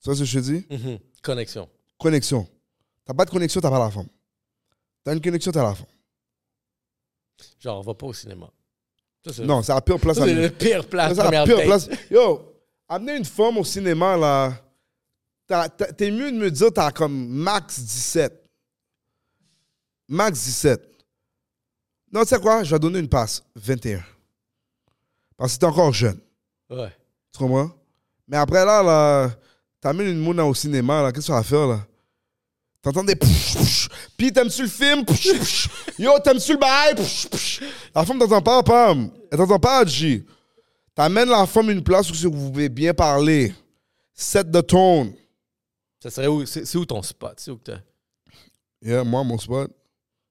Tu 0.00 0.04
vois 0.04 0.14
ce 0.14 0.20
que 0.20 0.26
je 0.26 0.38
te 0.38 0.44
dis? 0.44 0.66
Mhm. 0.70 0.98
Connexion. 1.22 1.68
Connexion. 1.98 2.48
T'as 3.04 3.14
pas 3.14 3.24
de 3.24 3.30
connexion, 3.30 3.60
t'as 3.60 3.70
pas 3.70 3.78
la 3.78 3.90
femme. 3.90 4.08
T'as 5.04 5.14
une 5.14 5.20
connexion, 5.20 5.50
t'as 5.52 5.62
la 5.62 5.74
femme. 5.74 5.86
Genre, 7.58 7.78
on 7.78 7.82
va 7.82 7.94
pas 7.94 8.06
au 8.06 8.12
cinéma. 8.12 8.50
Ça, 9.24 9.42
Non, 9.44 9.62
c'est 9.62 9.72
la 9.72 9.80
pire 9.80 9.98
place 10.00 10.18
c'est 10.18 10.34
la 10.34 10.50
pire 10.50 10.86
place. 10.88 11.14
C'est 11.14 11.30
la 11.30 11.44
pire 11.44 11.56
date. 11.56 11.66
place. 11.66 11.88
Yo, 12.10 12.42
amener 12.88 13.16
une 13.18 13.24
femme 13.24 13.56
au 13.58 13.64
cinéma, 13.64 14.16
là, 14.16 14.52
t'es 15.96 16.10
mieux 16.10 16.32
de 16.32 16.36
me 16.36 16.50
dire 16.50 16.72
t'as 16.72 16.90
comme 16.90 17.28
max 17.28 17.78
17. 17.80 18.50
Max 20.08 20.42
17. 20.44 20.88
Non, 22.12 22.22
tu 22.22 22.28
sais 22.28 22.40
quoi? 22.40 22.62
Je 22.64 22.74
vais 22.74 22.78
donner 22.78 22.98
une 22.98 23.08
passe. 23.08 23.42
21. 23.54 24.02
Parce 25.36 25.54
que 25.54 25.60
t'es 25.60 25.66
encore 25.66 25.92
jeune. 25.92 26.18
Ouais. 26.68 26.92
Tu 27.32 27.38
comprends? 27.38 27.70
Mais 28.28 28.36
après, 28.36 28.64
là, 28.64 28.82
là 28.82 29.30
t'amènes 29.80 30.08
une 30.08 30.20
mouna 30.20 30.44
au 30.44 30.54
cinéma, 30.54 31.02
là, 31.02 31.12
qu'est-ce 31.12 31.26
que 31.28 31.32
tu 31.32 31.36
vas 31.36 31.42
faire, 31.42 31.66
là? 31.66 31.86
T'entends 32.82 33.04
des 33.04 33.14
psh, 33.14 33.56
psh. 33.56 33.88
Puis 34.16 34.32
t'aimes-tu 34.32 34.62
le 34.62 34.68
film? 34.68 35.04
Psh, 35.04 35.38
psh. 35.38 35.68
Yo, 35.98 36.18
t'aimes-tu 36.18 36.54
le 36.54 36.58
bail? 36.58 36.96
La 37.94 38.04
femme 38.04 38.18
t'entend 38.18 38.42
pas, 38.42 38.62
Pam. 38.64 39.08
Elle 39.30 39.38
t'entend 39.38 39.60
pas, 39.60 39.86
G. 39.86 40.26
T'amènes 40.94 41.28
la 41.28 41.46
femme 41.46 41.68
à 41.68 41.72
une 41.72 41.82
place 41.82 42.10
où 42.10 42.30
vous 42.32 42.50
pouvez 42.50 42.68
bien 42.68 42.92
parler. 42.92 43.54
Set 44.12 44.50
the 44.50 44.66
tone. 44.66 45.14
Ça 46.00 46.10
serait 46.10 46.26
où? 46.26 46.44
C'est 46.44 46.76
où 46.76 46.84
ton 46.84 47.02
spot? 47.02 47.34
C'est 47.36 47.52
où 47.52 47.56
que 47.56 47.70
t'es? 47.70 47.78
Yeah, 48.82 49.04
moi, 49.04 49.22
mon 49.22 49.38
spot. 49.38 49.70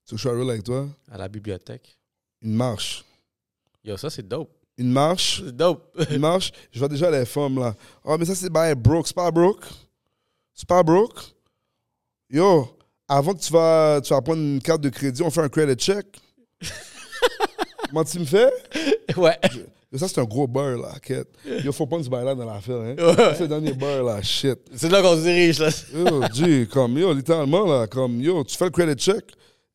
Tu 0.05 0.17
je 0.17 0.27
real 0.27 0.49
avec 0.49 0.63
toi? 0.63 0.89
À 1.09 1.17
la 1.17 1.29
bibliothèque. 1.29 1.97
Une 2.41 2.53
marche. 2.53 3.05
Yo, 3.81 3.95
ça, 3.95 4.09
c'est 4.09 4.27
dope. 4.27 4.51
Une 4.77 4.91
marche. 4.91 5.41
C'est 5.45 5.55
dope. 5.55 5.97
Une 6.11 6.19
marche. 6.19 6.51
Je 6.69 6.79
vois 6.79 6.89
déjà 6.89 7.09
les 7.09 7.25
femmes, 7.25 7.59
là. 7.59 7.73
Oh, 8.03 8.17
mais 8.17 8.25
ça, 8.25 8.35
c'est 8.35 8.49
bail 8.49 8.75
broke. 8.75 9.07
C'est 9.07 9.15
pas 9.15 9.31
broke. 9.31 9.65
C'est 10.53 10.67
pas 10.67 10.83
broke. 10.83 11.33
Yo, 12.31 12.65
avant 13.09 13.33
que 13.33 13.39
tu 13.39 13.51
vas, 13.51 13.99
tu 14.01 14.13
vas 14.13 14.21
prendre 14.21 14.41
une 14.41 14.61
carte 14.61 14.79
de 14.81 14.87
crédit, 14.89 15.21
on 15.21 15.29
fait 15.29 15.41
un 15.41 15.49
credit 15.49 15.75
check. 15.75 16.05
Comment 17.89 18.05
tu 18.05 18.19
me 18.19 18.25
fais? 18.25 18.49
ouais. 19.17 19.37
Yo, 19.91 19.97
ça, 19.97 20.07
c'est 20.07 20.21
un 20.21 20.23
gros 20.23 20.47
beurre, 20.47 20.77
là, 20.77 20.93
quête. 21.01 21.27
Yo, 21.45 21.73
faut 21.73 21.85
pas 21.85 22.01
ce 22.01 22.07
bail-là 22.07 22.33
dans 22.33 22.45
l'affaire, 22.45 22.77
hein. 22.77 22.95
Ouais. 22.97 23.33
C'est 23.35 23.41
le 23.41 23.47
dernier 23.49 23.73
beurre, 23.73 24.05
là, 24.05 24.21
shit. 24.21 24.57
C'est 24.73 24.89
là 24.89 25.01
qu'on 25.01 25.17
se 25.17 25.23
dirige, 25.23 25.59
là. 25.59 25.69
Yo, 25.93 26.23
G, 26.33 26.67
comme, 26.71 26.97
yo, 26.97 27.13
littéralement, 27.13 27.65
là, 27.65 27.87
comme, 27.87 28.21
yo, 28.21 28.41
tu 28.45 28.55
fais 28.55 28.65
le 28.65 28.71
credit 28.71 28.95
check. 29.03 29.25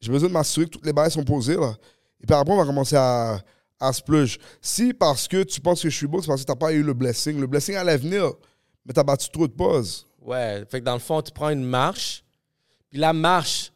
J'ai 0.01 0.11
besoin 0.11 0.29
de 0.31 0.33
m'assurer 0.35 0.65
que 0.65 0.71
toutes 0.71 0.87
les 0.87 0.95
bails 0.95 1.11
sont 1.11 1.25
posées, 1.25 1.57
là. 1.57 1.75
Et 2.23 2.27
puis 2.27 2.35
après, 2.35 2.55
on 2.55 2.57
va 2.57 2.65
commencer 2.65 2.97
à, 2.97 3.39
à 3.79 3.93
se 3.93 4.01
pleuge. 4.01 4.39
Si 4.63 4.95
parce 4.95 5.29
que 5.29 5.43
tu 5.43 5.61
penses 5.61 5.83
que 5.83 5.91
je 5.91 5.97
suis 5.97 6.07
beau, 6.07 6.23
c'est 6.23 6.29
parce 6.29 6.41
que 6.41 6.47
t'as 6.47 6.57
pas 6.57 6.73
eu 6.73 6.83
le 6.83 6.95
blessing. 6.95 7.39
Le 7.39 7.47
blessing 7.47 7.75
allait 7.75 7.99
venir, 7.99 8.33
mais 8.87 8.95
t'as 8.95 9.03
battu 9.03 9.29
trop 9.29 9.47
de 9.47 9.53
pauses. 9.53 10.07
Ouais. 10.23 10.65
Fait 10.71 10.81
que 10.81 10.85
dans 10.87 10.95
le 10.95 11.01
fond, 11.01 11.21
tu 11.21 11.31
prends 11.33 11.51
une 11.51 11.63
marche, 11.65 12.25
la 12.97 13.13
marche, 13.13 13.73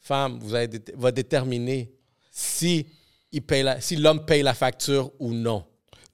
femme, 0.00 0.38
vous 0.40 0.54
allez 0.54 0.68
dé- 0.68 0.92
va 0.96 1.12
déterminer 1.12 1.92
si 2.30 2.86
il 3.30 3.42
paye 3.42 3.62
la, 3.62 3.80
si 3.80 3.96
l'homme 3.96 4.24
paye 4.24 4.42
la 4.42 4.54
facture 4.54 5.10
ou 5.18 5.32
non. 5.32 5.64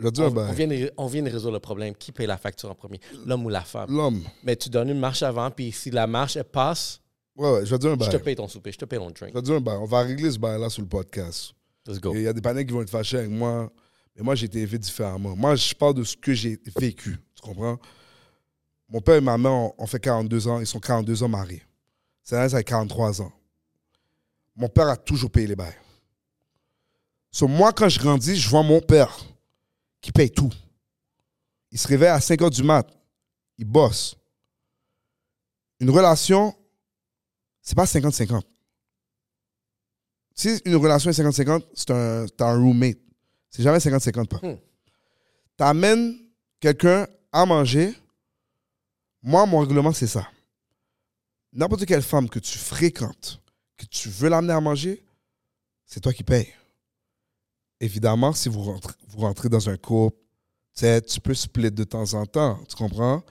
Dire 0.00 0.26
On, 0.32 0.52
vient 0.52 0.68
de, 0.68 0.92
on 0.96 1.06
vient 1.08 1.22
de 1.22 1.30
résoudre 1.30 1.54
le 1.54 1.58
problème. 1.60 1.92
Qui 1.96 2.12
paye 2.12 2.26
la 2.28 2.38
facture 2.38 2.70
en 2.70 2.74
premier? 2.76 3.00
L'homme 3.26 3.44
ou 3.46 3.48
la 3.48 3.62
femme? 3.62 3.90
L'homme. 3.90 4.22
Mais 4.44 4.54
tu 4.54 4.68
donnes 4.70 4.90
une 4.90 5.00
marche 5.00 5.22
avant, 5.24 5.50
puis 5.50 5.72
si 5.72 5.90
la 5.90 6.06
marche, 6.06 6.36
elle 6.36 6.44
passe, 6.44 7.00
Ouais, 7.36 7.52
ouais, 7.52 7.66
je 7.66 7.70
vais 7.70 7.76
te 7.78 7.82
dire 7.82 7.90
un 7.90 7.94
je 7.94 7.98
bail. 7.98 8.08
te 8.10 8.16
paye 8.16 8.34
ton 8.36 8.48
souper, 8.48 8.72
je 8.72 8.78
te 8.78 8.84
paye 8.84 8.98
ton 8.98 9.10
drink. 9.10 9.28
Je 9.32 9.34
vais 9.34 9.40
te 9.40 9.46
dire 9.46 9.54
un 9.56 9.60
bail. 9.60 9.76
On 9.80 9.84
va 9.86 10.02
régler 10.02 10.30
ce 10.30 10.38
bail-là 10.38 10.68
sur 10.70 10.82
le 10.82 10.88
podcast. 10.88 11.52
Let's 11.86 12.00
go. 12.00 12.12
Il 12.14 12.22
y 12.22 12.26
a 12.28 12.32
des 12.32 12.40
panneaux 12.40 12.64
qui 12.64 12.72
vont 12.72 12.82
être 12.82 12.90
fâchés 12.90 13.18
avec 13.18 13.30
moi, 13.30 13.72
mais 14.16 14.22
moi, 14.22 14.34
j'ai 14.34 14.46
été 14.46 14.58
élevé 14.58 14.76
différemment. 14.78 15.34
Moi, 15.36 15.54
je 15.56 15.72
parle 15.74 15.94
de 15.94 16.02
ce 16.04 16.16
que 16.16 16.32
j'ai 16.34 16.58
vécu. 16.76 17.16
Tu 17.36 17.40
comprends? 17.42 17.78
Mon 18.88 19.00
père 19.00 19.16
et 19.16 19.20
ma 19.20 19.36
mère 19.36 19.52
ont, 19.52 19.74
ont 19.76 19.86
fait 19.86 20.00
42 20.00 20.48
ans, 20.48 20.60
ils 20.60 20.66
sont 20.66 20.80
42 20.80 21.22
ans 21.22 21.28
mariés. 21.28 21.62
C'est 22.22 22.48
ça 22.48 22.56
a 22.56 22.62
43 22.62 23.22
ans. 23.22 23.32
Mon 24.56 24.68
père 24.68 24.88
a 24.88 24.96
toujours 24.96 25.30
payé 25.30 25.46
les 25.46 25.56
bails. 25.56 25.74
So, 27.30 27.46
moi, 27.46 27.72
quand 27.72 27.88
je 27.88 27.98
grandis, 27.98 28.36
je 28.36 28.48
vois 28.48 28.62
mon 28.62 28.80
père 28.80 29.16
qui 30.00 30.12
paye 30.12 30.30
tout. 30.30 30.52
Il 31.70 31.78
se 31.78 31.86
réveille 31.86 32.08
à 32.08 32.20
5 32.20 32.42
heures 32.42 32.50
du 32.50 32.62
mat. 32.62 32.86
Il 33.58 33.64
bosse. 33.64 34.16
Une 35.80 35.90
relation, 35.90 36.54
c'est 37.62 37.76
pas 37.76 37.84
50-50. 37.84 38.42
Si 40.34 40.60
une 40.64 40.76
relation 40.76 41.10
est 41.10 41.20
50-50, 41.20 41.64
c'est 41.74 41.90
un, 41.90 42.26
t'as 42.36 42.50
un 42.50 42.58
roommate. 42.58 42.98
C'est 43.50 43.62
jamais 43.62 43.78
50-50 43.78 44.26
pas. 44.26 44.46
Hmm. 44.46 44.56
T'amènes 45.56 46.16
quelqu'un 46.60 47.06
à 47.32 47.44
manger. 47.44 47.94
Moi, 49.22 49.44
mon 49.46 49.60
règlement, 49.60 49.92
c'est 49.92 50.06
ça. 50.06 50.28
N'importe 51.52 51.86
quelle 51.86 52.02
femme 52.02 52.28
que 52.28 52.38
tu 52.38 52.58
fréquentes, 52.58 53.40
que 53.76 53.86
tu 53.86 54.08
veux 54.08 54.28
l'amener 54.28 54.52
à 54.52 54.60
manger, 54.60 55.04
c'est 55.84 56.00
toi 56.00 56.12
qui 56.12 56.22
payes. 56.22 56.52
Évidemment, 57.80 58.32
si 58.32 58.48
vous 58.48 58.78
rentrez, 59.16 59.48
dans 59.48 59.68
un 59.68 59.76
couple, 59.76 60.16
tu 60.74 61.20
peux 61.20 61.34
split 61.34 61.70
de 61.70 61.84
temps 61.84 62.14
en 62.14 62.26
temps, 62.26 62.58
tu 62.68 62.76
comprends? 62.76 63.22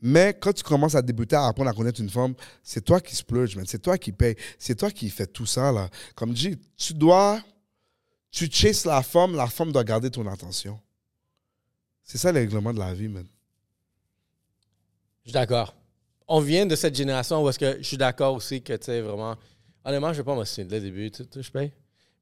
Mais 0.00 0.36
quand 0.38 0.52
tu 0.52 0.64
commences 0.64 0.96
à 0.96 1.02
débuter, 1.02 1.36
à 1.36 1.46
apprendre 1.46 1.70
à 1.70 1.72
connaître 1.72 2.00
une 2.00 2.10
femme, 2.10 2.34
c'est 2.62 2.84
toi 2.84 3.00
qui 3.00 3.14
splurge, 3.14 3.54
man. 3.56 3.64
C'est 3.66 3.78
toi 3.80 3.96
qui 3.96 4.10
paye. 4.10 4.34
C'est 4.58 4.74
toi 4.74 4.90
qui 4.90 5.08
fais 5.08 5.26
tout 5.26 5.46
ça, 5.46 5.70
là. 5.70 5.88
Comme 6.16 6.36
je 6.36 6.48
dis, 6.48 6.58
tu 6.76 6.92
dois... 6.92 7.40
Tu 8.30 8.50
chases 8.50 8.84
la 8.84 9.02
femme, 9.02 9.36
la 9.36 9.46
femme 9.46 9.70
doit 9.70 9.84
garder 9.84 10.10
ton 10.10 10.26
attention. 10.26 10.80
C'est 12.02 12.18
ça 12.18 12.32
le 12.32 12.40
règlement 12.40 12.72
de 12.72 12.78
la 12.78 12.94
vie, 12.94 13.08
man. 13.08 13.26
Je 15.24 15.30
suis 15.30 15.32
d'accord. 15.34 15.74
On 16.28 16.40
vient 16.40 16.66
de 16.66 16.74
cette 16.76 16.94
génération 16.94 17.42
où 17.42 17.48
est-ce 17.48 17.58
que 17.58 17.78
je 17.78 17.82
suis 17.86 17.96
d'accord 17.96 18.34
aussi 18.34 18.62
que, 18.62 18.72
tu 18.74 18.84
sais, 18.86 19.00
vraiment... 19.00 19.36
Honnêtement, 19.84 20.12
je 20.12 20.18
vais 20.18 20.24
pas 20.24 20.34
m'assumer 20.36 20.66
dès 20.66 20.76
le 20.76 20.82
début, 20.82 21.10
tu 21.10 21.22
sais, 21.24 21.42
je 21.42 21.50
paye. 21.50 21.72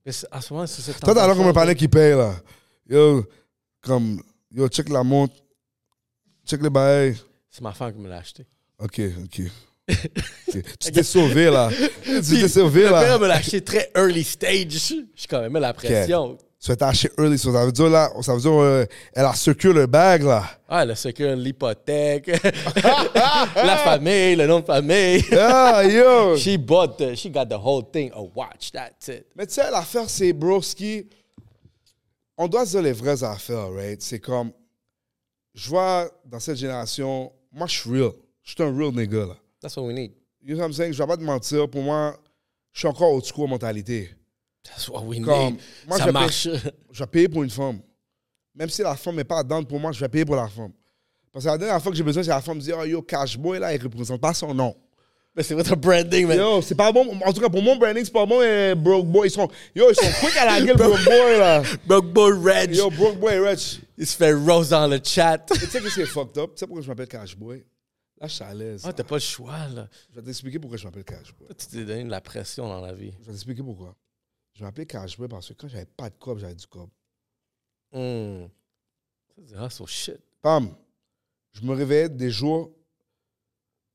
Mais 0.05 0.13
en 0.33 0.41
ce 0.41 0.53
moment, 0.53 0.67
c'est 0.67 0.81
cette 0.83 1.01
Toi, 1.01 1.15
t'as 1.15 1.27
l'air 1.27 1.37
comme 1.37 1.45
un 1.47 1.49
tentation- 1.53 1.67
panneau 1.67 1.75
qui 1.79 1.89
paye, 1.89 2.13
là. 2.17 2.35
Yo, 2.89 3.25
comme... 3.83 4.23
Yo, 4.53 4.67
check 4.69 4.89
la 4.89 5.03
montre. 5.05 5.35
Check 6.47 6.63
les 6.63 6.71
bails. 6.71 7.17
C'est 7.51 7.61
ma 7.63 7.73
femme 7.73 7.93
qui 7.93 8.01
me 8.01 8.09
l'a 8.09 8.19
acheté. 8.19 8.47
OK, 8.79 9.01
OK. 9.25 9.43
Tu 10.51 10.93
t'es 10.93 11.03
sauvé, 11.03 11.51
là. 11.51 11.71
Tu 12.05 12.21
t'es 12.41 12.49
sauvé, 12.49 12.85
Le 12.85 12.89
père 12.91 13.03
là. 13.03 13.19
me 13.19 13.27
l'a 13.29 13.35
acheté 13.37 13.63
très 13.63 13.91
early 13.97 14.25
stage. 14.25 14.73
Je 14.73 14.79
suis 14.79 15.29
quand 15.29 15.41
même 15.41 15.53
la 15.59 15.73
pression. 15.73 16.39
Early, 17.17 17.39
so 17.39 17.53
ça 17.53 17.65
veut 17.65 17.73
dire, 17.73 17.89
là, 17.89 18.13
ça 18.21 18.35
veut 18.35 18.41
dire, 18.41 18.53
euh, 18.53 18.85
elle 19.15 19.25
a 19.25 19.33
secure 19.33 19.73
le 19.73 19.87
bag, 19.87 20.23
là. 20.23 20.45
Ah, 20.69 20.85
le 20.85 20.95
secure, 20.95 21.35
l'hypothèque, 21.35 22.27
la 23.57 23.77
famille, 23.79 24.37
le 24.37 24.47
nom 24.47 24.61
de 24.61 24.67
famille. 24.67 25.25
Ah, 25.33 25.83
yo! 25.85 26.37
She 26.39 26.59
bought 26.59 26.99
the, 26.99 27.15
she 27.15 27.31
got 27.31 27.47
the 27.47 27.59
whole 27.59 27.83
thing, 27.91 28.11
a 28.13 28.23
watch, 28.23 28.73
that's 28.73 29.09
it. 29.09 29.27
Mais 29.35 29.47
tu 29.47 29.55
sais, 29.55 29.71
l'affaire, 29.71 30.11
c'est, 30.11 30.35
broski, 30.35 31.09
on 32.37 32.47
doit 32.47 32.67
se 32.67 32.73
dire 32.73 32.83
les 32.83 32.93
vraies 32.93 33.25
affaires, 33.25 33.73
right? 33.73 34.03
C'est 34.03 34.21
comme, 34.21 34.53
je 35.55 35.71
vois 35.71 36.11
dans 36.27 36.41
cette 36.41 36.57
génération, 36.57 37.33
moi, 37.51 37.67
je 37.69 37.81
suis 37.81 37.91
real. 37.91 38.13
Je 38.43 38.51
suis 38.51 38.63
un 38.63 38.77
real 38.77 38.93
nigga, 38.93 39.27
là. 39.27 39.37
That's 39.63 39.77
what 39.79 39.85
we 39.85 39.95
need. 39.95 40.13
You 40.43 40.57
know 40.57 40.61
what 40.61 40.69
I'm 40.69 40.73
saying? 40.75 40.93
Je 40.93 40.99
vais 40.99 41.07
pas 41.07 41.17
te 41.17 41.23
mentir, 41.23 41.71
pour 41.71 41.83
moi, 41.83 42.19
je 42.73 42.81
suis 42.81 42.89
encore 42.89 43.13
au 43.13 43.23
school 43.23 43.49
mentalité. 43.49 44.11
That's 44.71 44.89
what 44.89 45.03
we 45.05 45.21
Comme, 45.21 45.53
need. 45.55 45.61
moi, 45.87 45.99
Ça 45.99 46.07
je 46.07 46.11
marche. 46.11 46.49
Je 46.93 46.99
vais 47.03 47.07
payer 47.07 47.29
pour 47.29 47.43
une 47.43 47.51
femme. 47.51 47.81
Même 48.55 48.69
si 48.69 48.83
la 48.83 48.97
femme 48.97 49.17
n'est 49.17 49.25
pas 49.25 49.43
down 49.43 49.65
pour 49.67 49.79
moi, 49.79 49.93
je 49.93 50.01
vais 50.01 50.09
payer 50.09 50.25
pour 50.25 50.37
la 50.37 50.49
femme. 50.49 50.73
Parce 51.33 51.45
que 51.45 51.51
la 51.51 51.59
dernière 51.59 51.81
fois 51.83 51.93
que 51.93 51.97
j'ai 51.97 52.03
besoin, 52.03 52.23
c'est 52.23 52.31
la 52.31 52.41
femme 52.41 52.57
me 52.57 52.63
dit, 52.63 52.73
oh 52.73 52.85
yo, 52.85 53.03
Cash 53.03 53.39
Boy, 53.39 53.59
là, 53.61 53.73
il 53.75 53.83
représente 53.83 54.21
pas 54.21 54.35
son 54.35 54.53
nom. 54.53 54.75
Mais 55.37 55.45
c'est 55.45 55.55
votre 55.55 55.77
branding, 55.77 56.27
man. 56.27 56.37
Yo, 56.37 56.61
c'est 56.61 56.75
pas 56.75 56.91
bon. 56.91 57.07
En 57.25 57.33
tout 57.33 57.41
cas, 57.41 57.49
pour 57.49 57.63
mon 57.63 57.77
branding, 57.77 58.05
c'est 58.05 58.13
pas 58.13 58.27
bon. 58.27 58.43
Et 58.43 58.75
Broke 58.75 59.07
Boy, 59.07 59.29
ils 59.29 59.31
sont, 59.31 59.49
yo, 59.77 59.89
ils 59.91 59.95
sont 59.95 60.11
quick 60.21 60.37
à 60.37 60.45
la 60.47 60.61
gueule, 60.61 60.77
Broke 60.77 61.05
Boy, 61.05 61.39
là. 61.39 61.63
Broke 61.87 62.07
Boy 62.13 62.33
Reg. 62.33 62.75
Yo, 62.75 62.91
Broke 62.91 63.19
Boy, 63.21 63.39
Rich. 63.39 63.81
Il 63.97 64.07
se 64.07 64.17
fait 64.17 64.33
rose 64.33 64.71
dans 64.71 64.89
le 64.89 64.99
chat. 65.05 65.39
Tu 65.39 65.67
sais 65.67 65.81
que 65.81 65.89
c'est 65.89 66.07
fucked 66.07 66.37
up? 66.39 66.51
Tu 66.55 66.59
sais 66.61 66.67
pourquoi 66.67 66.83
je 66.83 66.89
m'appelle 66.89 67.07
Cash 67.07 67.37
Boy? 67.37 67.65
Là, 68.21 68.27
je 68.27 68.35
suis 68.35 68.45
à 68.45 68.53
l'aise. 68.53 68.83
Ah, 68.85 68.93
t'as 68.93 69.05
pas 69.05 69.15
le 69.17 69.21
choix, 69.21 69.57
là. 69.73 69.87
Je 70.11 70.17
vais 70.21 70.27
t'expliquer 70.27 70.59
pourquoi 70.59 70.77
je 70.79 70.85
m'appelle 70.85 71.05
Cash 71.05 71.33
Boy. 71.39 71.49
Tu 71.57 71.67
t'es 71.69 71.85
donné 71.85 72.03
de 72.05 72.11
la 72.11 72.21
pression 72.21 72.67
dans 72.67 72.81
la 72.81 72.93
vie. 72.93 73.13
Je 73.21 73.27
vais 73.27 73.33
t'expliquer 73.33 73.63
pourquoi. 73.63 73.95
Je 74.61 74.65
m'appelais 74.67 74.85
Cash 74.85 75.17
Boy 75.17 75.27
parce 75.27 75.49
que 75.49 75.55
quand 75.55 75.69
j'avais 75.69 75.87
pas 75.87 76.11
de 76.11 76.17
cob, 76.17 76.39
j'avais 76.39 76.55
du 76.55 76.67
cob. 76.67 76.91
Hmm. 77.93 78.45
Ça, 79.35 79.43
c'est 79.47 79.57
hustle 79.57 79.87
shit. 79.87 80.21
Pam, 80.43 80.77
je 81.53 81.63
me 81.63 81.73
réveillais 81.73 82.11
des 82.11 82.31
jours, 82.31 82.71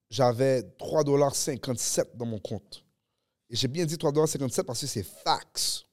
j'avais 0.09 0.61
3,57$ 0.61 2.15
dans 2.15 2.25
mon 2.25 2.39
compte. 2.39 2.83
Et 3.47 3.55
j'ai 3.55 3.67
bien 3.67 3.85
dit 3.85 3.93
3,57$ 3.93 4.63
parce 4.63 4.81
que 4.81 4.87
c'est 4.87 5.03
fax. 5.03 5.85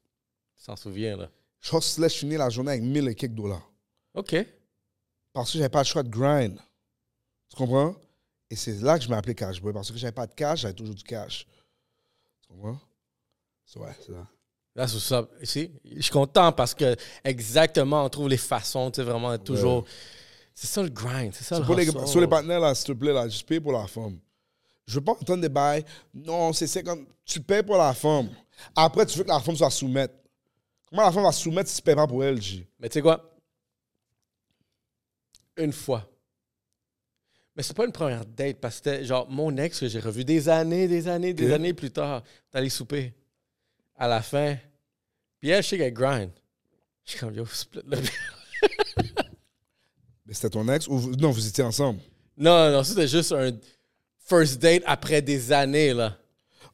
Tu 0.57 0.65
t'en 0.65 0.77
souviens, 0.77 1.19
là? 1.19 1.31
Je 1.61 1.77
hustlais, 1.77 2.09
je 2.09 2.17
finis 2.17 2.39
la 2.39 2.49
journée 2.49 2.71
avec 2.71 2.83
1000 2.83 3.09
et 3.09 3.15
quelques 3.15 3.35
dollars. 3.35 3.71
OK. 4.15 4.35
Parce 5.35 5.53
que 5.53 5.59
j'avais 5.59 5.69
pas 5.69 5.81
le 5.81 5.87
choix 5.87 6.03
de 6.03 6.09
grind. 6.09 6.59
Tu 7.51 7.57
comprends? 7.57 7.95
Et 8.49 8.57
c'est 8.57 8.81
là 8.81 8.99
que 8.99 9.05
je 9.05 9.11
m'ai 9.11 9.17
appelé 9.17 9.35
Cash 9.35 9.61
Boy. 9.61 9.75
Parce 9.75 9.93
que 9.93 9.99
j'avais 9.99 10.13
pas 10.13 10.27
de 10.27 10.33
cash, 10.33 10.61
j'avais 10.61 10.73
toujours 10.73 10.95
du 10.95 11.05
cash. 11.05 11.47
Tu 12.41 12.49
comprends? 12.49 12.81
So, 13.67 13.81
ouais, 13.81 13.95
c'est 14.01 14.13
ça. 14.13 14.27
Là, 14.75 14.89
c'est 14.89 14.99
ça. 14.99 15.29
Ici, 15.41 15.71
je 15.85 16.01
suis 16.01 16.11
content 16.11 16.51
parce 16.53 16.75
que 16.75 16.97
exactement, 17.25 18.05
on 18.05 18.09
trouve 18.09 18.29
les 18.29 18.39
façons, 18.39 18.91
tu 18.91 18.97
sais, 18.97 19.03
vraiment 19.03 19.37
toujours. 19.39 19.85
C'est 20.55 20.67
ça 20.67 20.83
le 20.83 20.89
grind, 20.89 21.33
c'est 21.35 21.45
ça 21.45 21.59
le 21.59 21.65
Pour 21.65 21.75
les, 21.75 21.87
sur 22.07 22.21
les 22.21 22.27
partenaires, 22.27 22.61
là, 22.61 22.75
s'il 22.75 22.87
te 22.87 22.93
plaît, 22.93 23.13
là, 23.13 23.29
juste 23.29 23.47
paye 23.47 23.61
pour 23.61 23.73
la 23.73 23.87
femme. 23.87 24.19
Je 24.87 24.95
veux 24.95 25.05
pas 25.05 25.13
entendre 25.13 25.41
des 25.41 25.49
bails. 25.49 25.85
Non, 26.13 26.53
c'est 26.53 26.67
50. 26.67 27.01
Tu 27.25 27.41
payes 27.41 27.63
pour 27.63 27.77
la 27.77 27.95
femme. 27.95 28.29
Après, 28.75 29.07
tu 29.07 29.17
veux 29.17 29.25
que 29.25 29.29
la 29.29 29.41
femme 29.41 29.57
soit 29.57 29.71
soumette. 29.71 30.13
Comment 30.89 31.03
la 31.03 31.13
femme 31.13 31.23
va 31.23 31.33
soumettre 31.33 31.71
si 31.71 31.77
tu 31.77 31.83
payes 31.83 31.95
pas 31.95 32.07
pour 32.07 32.23
elle, 32.23 32.41
J? 32.41 32.67
Mais 32.79 32.89
tu 32.89 32.95
sais 32.95 33.03
quoi? 33.03 33.35
Une 35.57 35.73
fois. 35.73 36.09
Mais 37.55 37.63
c'est 37.63 37.77
pas 37.77 37.85
une 37.85 37.93
première 37.93 38.25
date 38.25 38.59
parce 38.61 38.81
que 38.81 38.91
c'était 38.91 39.05
genre 39.05 39.29
mon 39.31 39.55
ex 39.57 39.79
que 39.79 39.89
j'ai 39.89 40.01
revu 40.01 40.25
des 40.25 40.49
années, 40.49 40.89
des 40.89 41.07
années, 41.07 41.35
des 41.35 41.53
années 41.53 41.75
plus 41.75 41.91
tard. 41.91 42.23
Allé 42.53 42.71
souper. 42.71 43.15
À 43.97 44.09
la 44.09 44.23
fin. 44.23 44.57
Puis 45.41 45.51
elle, 45.51 45.63
je 45.63 45.69
sais 45.69 45.79
qu'elle 45.79 45.93
grind. 45.93 46.31
Je 47.05 47.11
suis 47.13 47.21
comme, 47.21 47.35
yo, 47.35 47.45
split 47.47 47.81
le 47.87 47.99
Mais 50.27 50.35
c'était 50.35 50.51
ton 50.51 50.67
ex 50.69 50.87
ou 50.89 50.99
vous- 50.99 51.17
non, 51.17 51.31
vous 51.31 51.47
étiez 51.47 51.65
ensemble? 51.65 52.01
Non, 52.37 52.71
non, 52.71 52.83
c'était 52.85 53.09
juste 53.09 53.33
un 53.33 53.51
first 54.27 54.61
date 54.61 54.83
après 54.87 55.21
des 55.21 55.53
années, 55.53 55.93
là. 55.93 56.17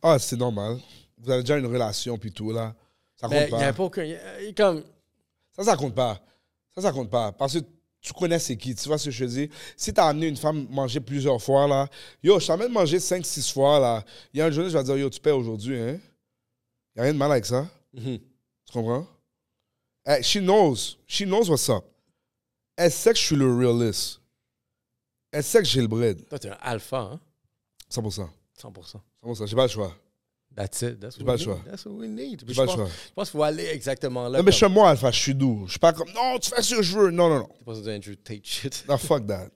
Ah, 0.03 0.19
c'est 0.19 0.37
normal. 0.37 0.79
Vous 1.19 1.31
avez 1.31 1.43
déjà 1.43 1.57
une 1.59 1.67
relation 1.67 2.17
puis 2.19 2.31
tout, 2.31 2.53
là. 2.53 2.75
Ça 3.17 3.27
compte 3.27 3.37
Mais 3.37 3.45
il 3.47 3.51
pas. 3.51 3.57
n'y 3.59 3.65
avait 3.65 3.77
pas 3.77 3.83
aucun. 3.85 4.05
y 4.05 4.15
a- 4.15 4.43
y 4.43 4.49
a 4.49 4.53
comme. 4.53 4.85
Ça, 5.57 5.65
ça 5.65 5.77
compte 5.77 5.95
pas. 5.95 6.21
Ça, 6.75 6.83
ça 6.83 6.93
compte 6.93 7.11
pas. 7.11 7.33
Parce 7.33 7.55
que 7.55 7.59
tu 8.01 8.13
connais 8.13 8.39
c'est 8.39 8.57
qui. 8.57 8.75
Tu 8.77 8.87
vois 8.89 8.99
ce 8.99 9.07
que 9.07 9.11
je 9.11 9.25
te 9.25 9.31
dis? 9.31 9.51
Si 9.77 9.93
t'as 9.93 10.07
amené 10.07 10.29
une 10.29 10.37
femme 10.37 10.67
manger 10.71 11.01
plusieurs 11.01 11.43
fois, 11.43 11.67
là, 11.67 11.89
yo, 12.23 12.39
je 12.39 12.47
t'amène 12.47 12.71
manger 12.71 12.99
5-6 13.01 13.53
fois, 13.53 13.81
là. 13.81 14.05
Il 14.33 14.39
y 14.39 14.43
a 14.43 14.47
une 14.47 14.53
journée, 14.53 14.71
je 14.71 14.79
vais 14.79 14.85
dire, 14.85 14.97
yo, 14.97 15.11
tu 15.11 15.19
paies 15.19 15.33
aujourd'hui, 15.33 15.77
hein? 15.81 15.99
Il 16.99 17.03
a 17.03 17.05
rien 17.05 17.13
de 17.13 17.19
mal 17.19 17.31
avec 17.31 17.47
ça. 17.47 17.65
Mhm. 17.95 18.19
Tu 18.67 18.73
comprends? 18.73 19.07
Eh, 20.05 20.21
she 20.21 20.39
knows. 20.41 20.97
She 21.07 21.23
knows 21.23 21.49
what's 21.49 21.69
up. 21.69 21.85
Elle 22.77 22.91
sait 22.91 23.13
que 23.13 23.19
je 23.19 23.23
suis 23.25 23.37
le 23.37 23.55
realist. 23.55 24.21
Elle 25.31 25.45
sait 25.45 25.61
que 25.61 25.65
j'ai 25.69 25.81
le 25.81 25.87
bread. 25.87 26.27
Toi, 26.29 26.41
t'es 26.41 26.51
un 26.51 26.57
alpha, 26.61 26.99
hein? 27.13 27.21
100%. 27.89 28.29
100%. 28.61 29.01
100%. 29.23 29.47
J'ai 29.47 29.55
pas 29.55 29.63
le 29.63 29.69
choix. 29.69 29.95
That's 30.57 30.83
it. 30.83 30.99
That's 30.99 31.17
what 31.19 31.25
pas 31.27 31.33
we 31.35 31.39
le 31.39 31.45
choix. 31.45 31.55
need. 31.55 31.65
That's 31.67 31.87
what 31.87 31.93
we 31.93 32.09
need. 32.09 32.45
J'ai 32.49 32.55
pas 32.55 32.65
le 32.65 32.71
choix. 32.73 32.87
Je 32.89 33.13
pense 33.15 33.31
qu'il 33.31 33.39
faut 33.39 33.45
aller 33.45 33.67
exactement 33.67 34.29
là. 34.29 34.39
Non, 34.39 34.45
mais 34.45 34.51
je 34.51 34.57
suis 34.57 34.69
moi, 34.69 34.91
Alpha. 34.91 35.13
Je 35.13 35.21
suis 35.21 35.35
doux. 35.37 35.67
Je 35.67 35.71
suis 35.71 35.79
pas 35.79 35.93
comme, 35.93 36.11
non, 36.13 36.37
tu 36.41 36.51
fais 36.51 36.63
ce 36.63 36.75
que 36.75 36.83
je 36.83 36.99
veux. 36.99 37.11
Non, 37.13 37.29
non, 37.29 37.39
non. 37.39 37.49
T'es 37.59 37.65
pas 37.65 37.75
sur 37.77 37.87
Andrew 37.93 38.17
Tate 38.17 38.45
shit. 38.45 38.85
Non, 38.89 38.99
fuck 38.99 39.25
that. 39.29 39.51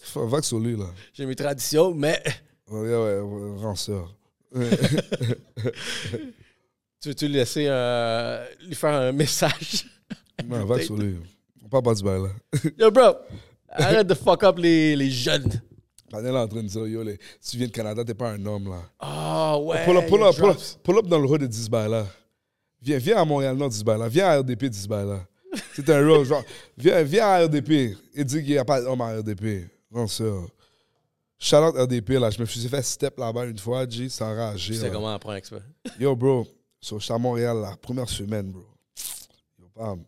Fuck, 0.00 0.44
sur 0.46 0.58
lui, 0.60 0.78
là. 0.78 0.86
J'ai 1.12 1.26
mes 1.26 1.36
traditions, 1.36 1.92
mais 1.92 2.22
Ouais, 2.68 2.80
ouais, 2.80 3.20
ouais, 3.20 3.60
ranceur. 3.60 4.14
tu 7.00 7.08
veux-tu 7.08 7.26
lui 7.26 7.34
laisser 7.34 7.66
euh, 7.68 8.44
lui 8.66 8.74
faire 8.74 8.94
un 8.94 9.12
message? 9.12 9.86
Non, 10.46 10.64
va 10.64 10.80
sur 10.82 10.96
lui. 10.96 11.16
On 11.64 11.68
parle 11.68 11.84
pas 11.84 11.94
du 11.94 12.02
bail, 12.02 12.22
là. 12.22 12.28
Yo, 12.78 12.90
bro, 12.90 13.14
arrête 13.70 14.06
de 14.06 14.14
fuck 14.14 14.42
up 14.44 14.58
les, 14.58 14.94
les 14.96 15.10
jeunes. 15.10 15.60
Daniel 16.10 16.34
est 16.34 16.38
en 16.38 16.48
train 16.48 16.62
de 16.62 16.68
dire, 16.68 16.86
yo, 16.86 17.02
les- 17.02 17.18
tu 17.18 17.56
viens 17.56 17.66
de 17.66 17.72
Canada, 17.72 18.04
t'es 18.04 18.14
pas 18.14 18.30
un 18.30 18.46
homme, 18.46 18.68
là. 18.70 18.82
Oh, 19.02 19.64
ouais. 19.66 19.84
Pull 19.84 19.96
up, 19.96 20.06
pull 20.06 20.20
il 20.20 20.26
up, 20.26 20.36
pull 20.36 20.44
up, 20.50 20.56
drops. 20.56 20.78
pull 20.84 20.98
up 20.98 21.06
dans 21.08 21.18
le 21.18 21.26
hood 21.26 21.40
de 21.40 21.46
10 21.48 21.68
bails, 21.68 21.90
là. 21.90 22.06
Viens, 22.80 22.98
viens 22.98 23.16
à 23.16 23.24
Montréal, 23.24 23.56
non, 23.56 23.66
10 23.66 23.82
bails, 23.82 23.98
là. 23.98 24.08
Viens 24.08 24.26
à 24.28 24.38
RDP, 24.38 24.66
10 24.66 24.86
bails, 24.86 25.08
là. 25.08 25.26
C'est 25.74 25.88
un 25.90 26.06
rose, 26.06 26.28
genre. 26.28 26.44
Viens, 26.78 27.02
viens 27.02 27.26
à 27.26 27.44
RDP 27.44 27.96
et 28.14 28.22
dis 28.24 28.36
qu'il 28.36 28.52
n'y 28.52 28.58
a 28.58 28.64
pas 28.64 28.80
d'homme 28.80 29.00
à 29.00 29.16
RDP. 29.18 29.68
Ranceur. 29.90 30.46
Shout 31.38 31.56
out 31.56 31.74
RDP, 31.76 32.10
là. 32.20 32.30
Je 32.30 32.40
me 32.40 32.46
suis 32.46 32.60
fait 32.68 32.82
step 32.82 33.18
là-bas 33.18 33.46
une 33.46 33.58
fois, 33.58 33.86
G, 33.88 34.08
ça 34.08 34.28
a 34.28 34.32
enragé. 34.32 34.74
Tu 34.74 34.78
sais 34.78 34.86
là. 34.86 34.90
comment 34.90 35.12
apprendre 35.12 35.36
expert. 35.36 35.62
Yo, 35.98 36.14
bro, 36.14 36.46
so, 36.86 37.00
j'étais 37.00 37.14
à 37.14 37.18
Montréal, 37.18 37.60
la 37.60 37.76
première 37.76 38.08
semaine, 38.08 38.52
bro. 38.52 38.64
Yo, 39.58 39.68
bam. 39.74 40.04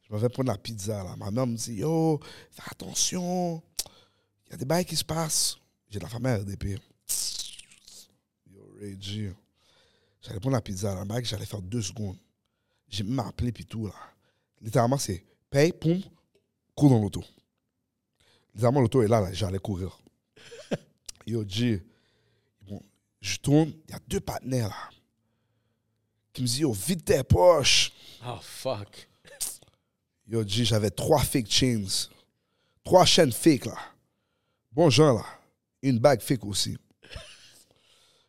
Je 0.00 0.14
me 0.14 0.18
vais 0.18 0.30
prendre 0.30 0.50
la 0.50 0.56
pizza, 0.56 1.04
là. 1.04 1.14
Ma 1.16 1.30
mère 1.30 1.46
me 1.46 1.56
dit, 1.56 1.74
yo, 1.74 2.20
fais 2.50 2.62
attention. 2.70 3.62
Il 4.46 4.52
y 4.52 4.54
a 4.54 4.56
des 4.56 4.64
bails 4.64 4.86
qui 4.86 4.96
se 4.96 5.04
passent. 5.04 5.58
J'ai 5.90 5.98
de 5.98 6.04
la 6.04 6.08
famille 6.08 6.30
à 6.30 6.38
RDP. 6.38 6.78
Yo, 8.50 8.76
Ray 8.80 8.96
G. 8.98 9.34
J'allais 10.22 10.40
prendre 10.40 10.56
la 10.56 10.62
pizza 10.62 10.92
à 10.92 10.94
la 10.94 11.04
bague, 11.04 11.24
j'allais 11.24 11.44
faire 11.44 11.60
deux 11.60 11.82
secondes. 11.82 12.16
J'ai 12.88 13.04
même 13.04 13.18
appelé 13.18 13.52
puis 13.52 13.66
tout, 13.66 13.86
là. 13.86 13.94
Littéralement, 14.62 14.98
c'est 14.98 15.24
paye, 15.50 15.72
poum, 15.72 16.00
cours 16.74 16.90
dans 16.90 17.00
l'auto. 17.00 17.22
Littéralement, 18.54 18.80
l'auto 18.80 19.02
est 19.02 19.08
là, 19.08 19.20
là 19.20 19.32
j'allais 19.34 19.58
courir. 19.58 20.00
Yo, 21.26 21.44
G. 21.46 21.84
Bon, 22.62 22.80
je 23.20 23.36
tourne, 23.36 23.74
il 23.86 23.90
y 23.90 23.94
a 23.94 24.00
deux 24.08 24.20
partenaires, 24.20 24.68
là. 24.68 24.90
Qui 26.32 26.42
me 26.42 26.46
disent, 26.46 26.60
yo, 26.60 26.72
vite 26.72 27.04
tes 27.04 27.22
poches. 27.22 27.92
Oh, 28.26 28.38
fuck. 28.40 29.08
Yo, 30.26 30.46
G, 30.46 30.64
j'avais 30.64 30.90
trois 30.90 31.20
fake 31.20 31.50
chains. 31.50 32.08
Trois 32.84 33.04
chaînes 33.04 33.32
fake, 33.32 33.66
là. 33.66 33.76
Bon 34.70 34.88
genre, 34.88 35.18
là. 35.18 35.26
Une 35.82 35.98
bague 35.98 36.22
fake 36.22 36.44
aussi. 36.44 36.76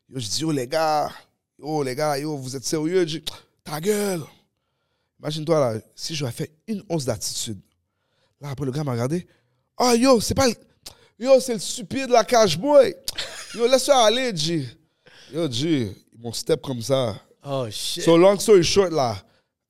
Yo, 0.09 0.19
je 0.19 0.27
dis, 0.27 0.41
yo, 0.41 0.51
les 0.51 0.67
gars. 0.67 1.09
Yo, 1.57 1.81
les 1.81 1.95
gars, 1.95 2.17
yo, 2.17 2.35
vous 2.35 2.55
êtes 2.55 2.65
sérieux? 2.65 3.07
Je 3.07 3.19
dis, 3.19 3.25
ta 3.63 3.79
gueule. 3.79 4.23
Imagine-toi, 5.19 5.59
là, 5.59 5.79
si 5.95 6.13
j'aurais 6.13 6.33
fait 6.33 6.51
une 6.67 6.83
once 6.89 7.05
d'attitude. 7.05 7.61
Là, 8.41 8.49
après, 8.49 8.65
le 8.65 8.71
gars 8.73 8.83
m'a 8.83 8.91
regardé. 8.91 9.25
Ah, 9.77 9.95
yo, 9.95 10.19
c'est 10.19 10.35
pas 10.35 10.49
le... 10.49 10.55
Yo, 11.17 11.39
c'est 11.39 11.53
le 11.53 11.59
stupide, 11.59 12.09
la 12.09 12.25
cash 12.25 12.57
boy. 12.57 12.93
Yo, 13.53 13.65
laisse-le 13.65 13.93
aller, 13.93 14.35
G. 14.35 14.67
Yo, 15.31 15.49
G, 15.49 15.95
mon 16.17 16.33
step 16.33 16.61
comme 16.61 16.81
ça. 16.81 17.15
Oh, 17.45 17.67
shit. 17.69 18.03
So, 18.03 18.17
long 18.17 18.39
story 18.39 18.63
short, 18.63 18.91
là, 18.91 19.17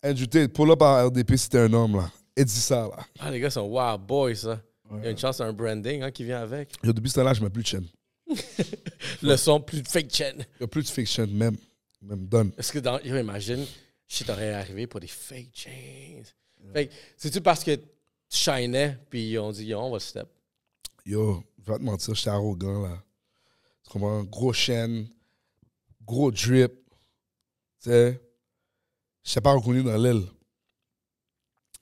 Andrew 0.03 0.25
Tate, 0.27 0.53
pull 0.53 0.71
up 0.71 0.81
à 0.81 1.05
RDP, 1.05 1.35
c'était 1.37 1.59
un 1.59 1.73
homme, 1.73 1.97
là. 1.97 2.11
Et 2.35 2.45
dis 2.45 2.51
ça, 2.51 2.87
là. 2.87 3.05
Ah, 3.19 3.31
les 3.31 3.39
gars 3.39 3.49
sont 3.49 3.67
wild 3.67 4.01
boys, 4.01 4.35
ça. 4.35 4.61
Il 4.91 5.03
y 5.03 5.07
a 5.07 5.11
une 5.11 5.17
chance, 5.17 5.41
un 5.41 5.53
branding 5.53 6.03
hein, 6.03 6.11
qui 6.11 6.23
vient 6.23 6.41
avec. 6.41 6.73
Yo, 6.83 6.93
depuis 6.93 7.09
ce 7.09 7.15
temps-là, 7.15 7.33
je 7.33 7.41
mets 7.41 7.49
plus 7.49 7.63
de 7.63 7.67
chaîne. 7.67 7.87
Le 9.21 9.35
son, 9.37 9.59
plus 9.59 9.81
de 9.81 9.87
fake 9.87 10.13
chain. 10.13 10.33
Il 10.37 10.45
n'y 10.59 10.63
a 10.63 10.67
plus 10.67 10.83
de 10.83 10.89
fake 10.89 11.07
chaîne, 11.07 11.31
même. 11.31 11.55
Même 12.01 12.27
done. 12.27 12.51
Est-ce 12.57 12.71
que 12.71 12.79
dans. 12.79 12.99
Yo, 12.99 13.17
imagine, 13.17 13.65
shit 14.07 14.29
aurait 14.29 14.53
arrivé 14.53 14.85
pour 14.87 14.99
des 14.99 15.07
fake 15.07 15.51
chains. 15.53 16.23
Fait 16.73 16.89
c'est-tu 17.17 17.41
parce 17.41 17.63
que 17.63 17.75
tu 17.75 17.83
shinais, 18.29 18.97
puis 19.09 19.37
on 19.39 19.51
dit, 19.51 19.65
yo, 19.65 19.79
on 19.79 19.91
va 19.91 19.99
step? 19.99 20.27
Yo, 21.05 21.43
je 21.65 21.71
vais 21.71 21.77
te 21.77 21.83
mentir, 21.83 22.13
j'étais 22.13 22.29
arrogant, 22.29 22.83
là. 22.83 23.03
Tu 23.83 23.89
comprends? 23.89 24.23
Gros 24.23 24.53
chaîne, 24.53 25.07
gros 26.05 26.31
drip. 26.31 26.82
Sais, 27.83 28.21
je 29.23 29.33
t'ai 29.33 29.41
pas 29.41 29.53
reconnu 29.53 29.83
dans 29.83 29.97
l'aile. 29.97 30.23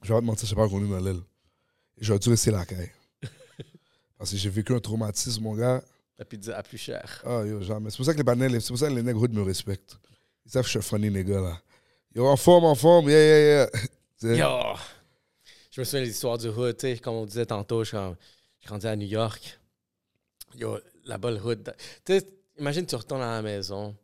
Je 0.02 0.08
vais 0.08 0.16
pas 0.16 0.22
te 0.22 0.26
mentir, 0.26 0.48
je 0.50 0.56
pas 0.56 0.64
reconnu 0.64 0.90
dans 0.90 1.00
l'aile. 1.00 1.22
J'aurais 1.98 2.18
dû 2.18 2.30
rester 2.30 2.50
la 2.50 2.66
caille. 2.66 2.92
Parce 4.18 4.32
que 4.32 4.38
j'ai 4.38 4.50
vécu 4.50 4.74
un 4.74 4.80
traumatisme, 4.80 5.44
mon 5.44 5.54
gars. 5.56 5.84
La 6.18 6.26
pizza 6.26 6.58
à 6.58 6.64
plus 6.64 6.80
cher. 6.80 7.22
Ah, 7.24 7.44
yo, 7.46 7.62
jamais. 7.62 7.92
C'est 7.92 7.98
pour 7.98 8.06
ça 8.06 8.14
que 8.14 8.18
les 8.18 8.24
panels, 8.24 8.60
c'est 8.62 8.70
pour 8.70 8.80
ça 8.80 8.88
que 8.90 8.94
les 8.94 9.04
nègres 9.04 9.30
me 9.30 9.44
respectent. 9.44 9.98
Ils 10.46 10.52
savent 10.52 10.64
que 10.64 10.68
je 10.68 10.72
suis 10.72 10.80
un 10.80 10.82
funny 10.82 11.12
nègre, 11.12 11.40
là. 11.40 11.62
Yo, 12.16 12.26
en 12.28 12.36
forme, 12.36 12.66
en 12.66 12.76
forme, 12.76 13.10
yeah, 13.10 13.20
yeah, 13.20 13.40
yeah. 13.40 13.70
Sais? 14.18 14.38
Yo! 14.38 14.76
Je 15.70 15.82
me 15.82 15.86
souviens 15.86 16.04
des 16.04 16.10
histoires 16.10 16.38
du 16.40 16.48
hood, 16.48 16.78
tu 16.78 16.88
sais, 16.88 16.98
comme 16.98 17.14
on 17.16 17.26
disait 17.26 17.46
tantôt, 17.46 17.84
je 17.84 17.90
suis 17.90 17.98
en- 17.98 18.14
je 18.14 18.62
suis 18.62 18.68
grandi 18.68 18.88
à 18.88 18.96
New 18.96 19.08
York. 19.08 19.60
Yo, 20.56 20.80
là-bas, 21.06 21.30
le 21.32 21.40
hood. 21.42 21.74
Tu 22.04 22.14
sais, 22.20 22.28
imagine, 22.58 22.86
tu 22.88 22.96
retournes 22.96 23.22
à 23.22 23.36
la 23.36 23.42
maison, 23.44 23.96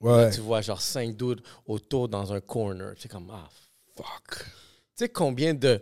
Ouais. 0.00 0.30
tu 0.30 0.40
vois 0.40 0.62
genre 0.62 0.80
cinq 0.80 1.14
dudes 1.16 1.42
autour 1.66 2.08
dans 2.08 2.32
un 2.32 2.40
corner. 2.40 2.94
Tu 2.94 3.02
sais, 3.02 3.08
comme, 3.08 3.30
ah, 3.32 3.48
Fuck. 3.96 4.38
Tu 4.38 4.44
sais 4.94 5.08
combien 5.08 5.54
de. 5.54 5.80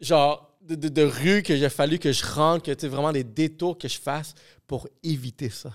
Genre, 0.00 0.56
de, 0.60 0.74
de, 0.74 0.88
de 0.88 1.02
rues 1.02 1.42
que 1.42 1.56
j'ai 1.56 1.68
fallu 1.68 1.98
que 1.98 2.12
je 2.12 2.24
rentre, 2.24 2.64
que 2.64 2.72
tu 2.72 2.80
sais, 2.80 2.88
vraiment 2.88 3.12
des 3.12 3.24
détours 3.24 3.78
que 3.78 3.88
je 3.88 3.98
fasse 3.98 4.34
pour 4.66 4.88
éviter 5.02 5.48
ça. 5.48 5.72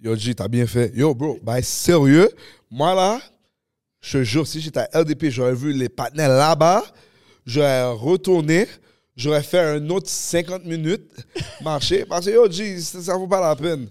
Yo, 0.00 0.14
G, 0.16 0.34
t'as 0.34 0.48
bien 0.48 0.66
fait. 0.66 0.92
Yo, 0.94 1.14
bro, 1.14 1.38
bah, 1.42 1.62
sérieux, 1.62 2.28
moi 2.70 2.94
là, 2.94 3.20
je 4.00 4.18
te 4.18 4.24
jure, 4.24 4.46
si 4.46 4.60
j'étais 4.60 4.80
à 4.80 5.00
LDP, 5.00 5.30
j'aurais 5.30 5.54
vu 5.54 5.72
les 5.72 5.88
partenaires 5.88 6.28
là-bas, 6.28 6.84
j'aurais 7.46 7.90
retourné, 7.92 8.66
j'aurais 9.16 9.42
fait 9.42 9.60
un 9.60 9.88
autre 9.90 10.08
50 10.08 10.64
minutes, 10.64 11.10
marcher, 11.62 12.04
parce 12.04 12.26
que 12.26 12.30
yo, 12.32 12.50
G, 12.50 12.78
ça, 12.80 13.00
ça 13.00 13.16
vaut 13.16 13.28
pas 13.28 13.40
la 13.40 13.56
peine. 13.56 13.88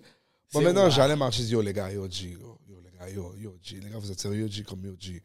Bon, 0.53 0.61
maintenant, 0.61 0.89
j'allais 0.89 1.15
marcher, 1.15 1.41
je 1.41 1.47
dis, 1.47 1.53
yo, 1.53 1.61
les 1.61 1.73
gars, 1.73 1.91
yo, 1.91 2.07
G, 2.09 2.29
yo, 2.39 2.59
yo, 2.69 2.75
les 2.83 2.91
gars, 2.97 3.09
yo, 3.09 3.33
yo, 3.37 3.57
G, 3.61 3.79
les 3.81 3.89
gars, 3.89 3.97
vous 3.97 4.11
êtes 4.11 4.19
sérieux, 4.19 4.47
G, 4.47 4.63
comme 4.63 4.85
yo, 4.85 4.95
G. 4.99 5.21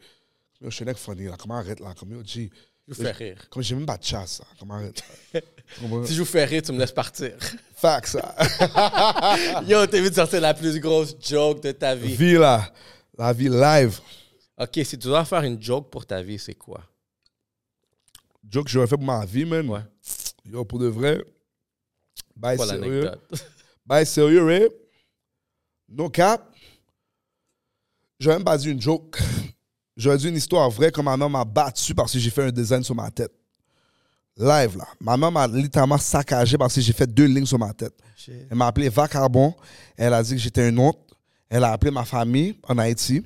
Yo, 0.60 0.70
je 0.70 0.74
suis 0.74 0.88
un 0.88 0.94
funny, 0.94 1.24
là, 1.24 1.36
comment 1.38 1.56
arrête, 1.56 1.80
là, 1.80 1.94
comme 1.94 2.12
yo, 2.12 2.22
G. 2.24 2.50
Je 2.88 2.94
vous 2.94 3.02
fais 3.02 3.12
rire. 3.12 3.48
Comme 3.50 3.62
j'ai 3.62 3.74
même 3.74 3.84
pas 3.84 3.98
de 3.98 4.04
chasse, 4.04 4.38
là, 4.38 4.46
comment 4.58 4.74
arrête. 4.74 5.02
là. 5.34 5.40
Si 6.06 6.14
je 6.14 6.20
vous 6.20 6.24
fais 6.24 6.46
rire, 6.46 6.62
tu 6.62 6.72
me 6.72 6.78
laisses 6.78 6.92
partir. 6.92 7.36
Fact, 7.74 8.06
ça. 8.06 8.34
Yo, 9.68 9.86
t'es 9.86 10.00
vu 10.00 10.08
de 10.08 10.14
sortir 10.14 10.40
la 10.40 10.54
plus 10.54 10.80
grosse 10.80 11.14
joke 11.20 11.62
de 11.62 11.72
ta 11.72 11.94
vie. 11.94 12.14
Vie, 12.14 12.32
là, 12.32 12.72
la 13.16 13.32
vie 13.34 13.50
live. 13.50 14.00
Ok, 14.56 14.80
si 14.84 14.98
tu 14.98 15.06
dois 15.06 15.24
faire 15.26 15.42
une 15.42 15.62
joke 15.62 15.90
pour 15.90 16.06
ta 16.06 16.22
vie, 16.22 16.38
c'est 16.38 16.54
quoi? 16.54 16.82
joke 18.50 18.64
que 18.64 18.70
j'aurais 18.70 18.86
fait 18.86 18.96
pour 18.96 19.04
ma 19.04 19.24
vie, 19.26 19.44
man. 19.44 19.68
Ouais. 19.68 19.80
Yo, 20.46 20.64
pour 20.64 20.78
de 20.78 20.86
vrai. 20.86 21.22
Bye, 22.34 22.58
sérieux. 22.58 23.10
Bye, 23.84 24.06
sérieux, 24.06 24.44
Ray. 24.44 24.68
No 25.88 26.10
cap. 26.10 26.52
J'aurais 28.20 28.36
même 28.36 28.44
pas 28.44 28.58
dit 28.58 28.70
une 28.70 28.80
joke. 28.80 29.18
J'aurais 29.96 30.18
dit 30.18 30.28
une 30.28 30.36
histoire 30.36 30.70
vraie 30.70 30.92
comme 30.92 31.06
ma 31.06 31.16
mère 31.16 31.30
m'a 31.30 31.44
battu 31.44 31.94
parce 31.94 32.12
que 32.12 32.18
j'ai 32.18 32.30
fait 32.30 32.42
un 32.44 32.50
design 32.50 32.84
sur 32.84 32.94
ma 32.94 33.10
tête. 33.10 33.32
Live, 34.36 34.76
là. 34.76 34.86
Ma 35.00 35.16
mère 35.16 35.32
m'a 35.32 35.46
littéralement 35.48 35.98
saccagé 35.98 36.56
parce 36.56 36.74
que 36.74 36.80
j'ai 36.80 36.92
fait 36.92 37.06
deux 37.06 37.24
lignes 37.24 37.46
sur 37.46 37.58
ma 37.58 37.72
tête. 37.72 37.94
Elle 38.28 38.56
m'a 38.56 38.68
appelé 38.68 38.88
Vacarbon. 38.88 39.54
Elle 39.96 40.14
a 40.14 40.22
dit 40.22 40.34
que 40.34 40.40
j'étais 40.40 40.68
une 40.68 40.78
honte. 40.78 40.98
Elle 41.48 41.64
a 41.64 41.72
appelé 41.72 41.90
ma 41.90 42.04
famille 42.04 42.56
en 42.68 42.78
Haïti 42.78 43.22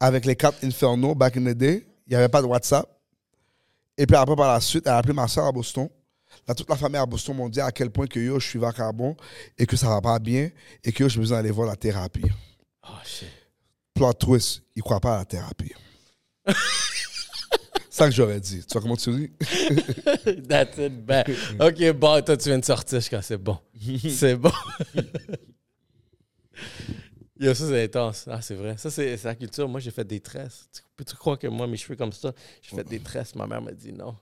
avec 0.00 0.24
les 0.24 0.34
quatre 0.34 0.64
Inferno 0.64 1.14
back 1.14 1.36
in 1.36 1.44
the 1.44 1.56
day. 1.56 1.86
Il 2.06 2.10
n'y 2.10 2.16
avait 2.16 2.28
pas 2.28 2.42
de 2.42 2.46
WhatsApp. 2.46 2.88
Et 3.98 4.06
puis 4.06 4.16
après, 4.16 4.34
par 4.36 4.52
la 4.52 4.60
suite, 4.60 4.84
elle 4.86 4.92
a 4.92 4.98
appelé 4.98 5.14
ma 5.14 5.28
soeur 5.28 5.46
à 5.46 5.52
Boston. 5.52 5.88
Là, 6.48 6.54
toute 6.54 6.68
la 6.68 6.76
famille 6.76 6.98
à 6.98 7.06
Boston 7.06 7.36
m'ont 7.36 7.48
dit 7.48 7.60
à 7.60 7.72
quel 7.72 7.90
point 7.90 8.06
que 8.06 8.20
yo, 8.20 8.38
je 8.38 8.46
suis 8.48 8.58
Vacarbon 8.58 9.16
et 9.58 9.66
que 9.66 9.76
ça 9.76 9.88
va 9.88 10.00
pas 10.00 10.18
bien 10.18 10.50
et 10.84 10.92
que 10.92 11.02
yo, 11.02 11.08
j'ai 11.08 11.18
besoin 11.18 11.38
d'aller 11.38 11.50
voir 11.50 11.66
la 11.66 11.76
thérapie. 11.76 12.30
Oh 12.84 12.92
shit. 13.04 13.28
Plot 13.94 14.12
twist, 14.12 14.62
ils 14.76 14.82
croient 14.82 15.00
pas 15.00 15.14
à 15.14 15.18
la 15.18 15.24
thérapie. 15.24 15.72
C'est 16.46 16.54
ça 17.90 18.08
que 18.08 18.14
j'aurais 18.14 18.38
dit. 18.38 18.64
Tu 18.64 18.72
vois 18.72 18.82
comment 18.82 18.96
tu 18.96 19.10
ris? 19.10 19.30
That's 20.48 20.78
it, 20.78 21.04
ben. 21.04 21.24
Ok, 21.58 21.92
bon, 21.92 22.22
toi, 22.22 22.36
tu 22.36 22.48
viens 22.48 22.58
de 22.58 22.64
sortir. 22.64 23.00
Je 23.00 23.20
c'est 23.22 23.38
bon. 23.38 23.58
C'est 24.08 24.36
bon. 24.36 24.52
Yo, 27.38 27.52
ça, 27.52 27.68
c'est 27.68 27.84
intense. 27.84 28.24
Ah, 28.30 28.40
c'est 28.40 28.54
vrai. 28.54 28.76
Ça, 28.78 28.90
c'est 28.90 29.22
la 29.22 29.34
culture. 29.34 29.68
Moi, 29.68 29.80
j'ai 29.80 29.90
fait 29.90 30.04
des 30.04 30.20
tresses. 30.20 30.70
Tu 31.06 31.16
croire 31.16 31.38
que 31.38 31.46
moi, 31.46 31.66
mes 31.66 31.76
cheveux 31.76 31.96
comme 31.96 32.12
ça, 32.12 32.32
j'ai 32.62 32.76
fait 32.76 32.84
des 32.84 33.00
tresses? 33.00 33.34
Ma 33.34 33.46
mère 33.46 33.60
m'a 33.60 33.72
dit 33.72 33.92
non. 33.92 34.16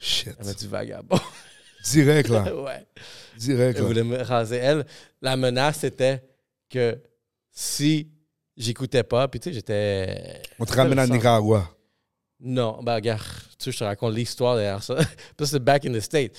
Shit. 0.00 0.34
Elle 0.38 0.46
m'a 0.46 0.54
dit 0.54 0.66
vagabond. 0.66 1.20
Direct, 1.84 2.28
là. 2.28 2.54
ouais. 2.64 2.86
Direct, 3.36 3.76
Elle 3.76 3.82
là. 3.82 3.88
voulait 3.88 4.04
me 4.04 4.22
raser. 4.22 4.56
Elle, 4.56 4.84
la 5.22 5.36
menace, 5.36 5.78
c'était 5.80 6.22
que 6.68 6.98
si 7.50 8.08
j'écoutais 8.56 9.02
pas, 9.04 9.28
puis 9.28 9.40
tu 9.40 9.48
sais, 9.50 9.54
j'étais. 9.54 10.42
On 10.58 10.64
te 10.64 10.74
ramène 10.74 10.98
à 10.98 11.06
Nicaragua. 11.06 11.68
Non, 12.40 12.80
ben 12.82 12.94
regarde, 12.94 13.22
tu 13.58 13.64
sais, 13.64 13.72
je 13.72 13.78
te 13.78 13.84
raconte 13.84 14.14
l'histoire 14.14 14.54
derrière 14.56 14.82
ça. 14.82 14.96
ça, 15.38 15.46
c'est 15.46 15.58
back 15.58 15.84
in 15.86 15.92
the 15.92 16.00
state. 16.00 16.32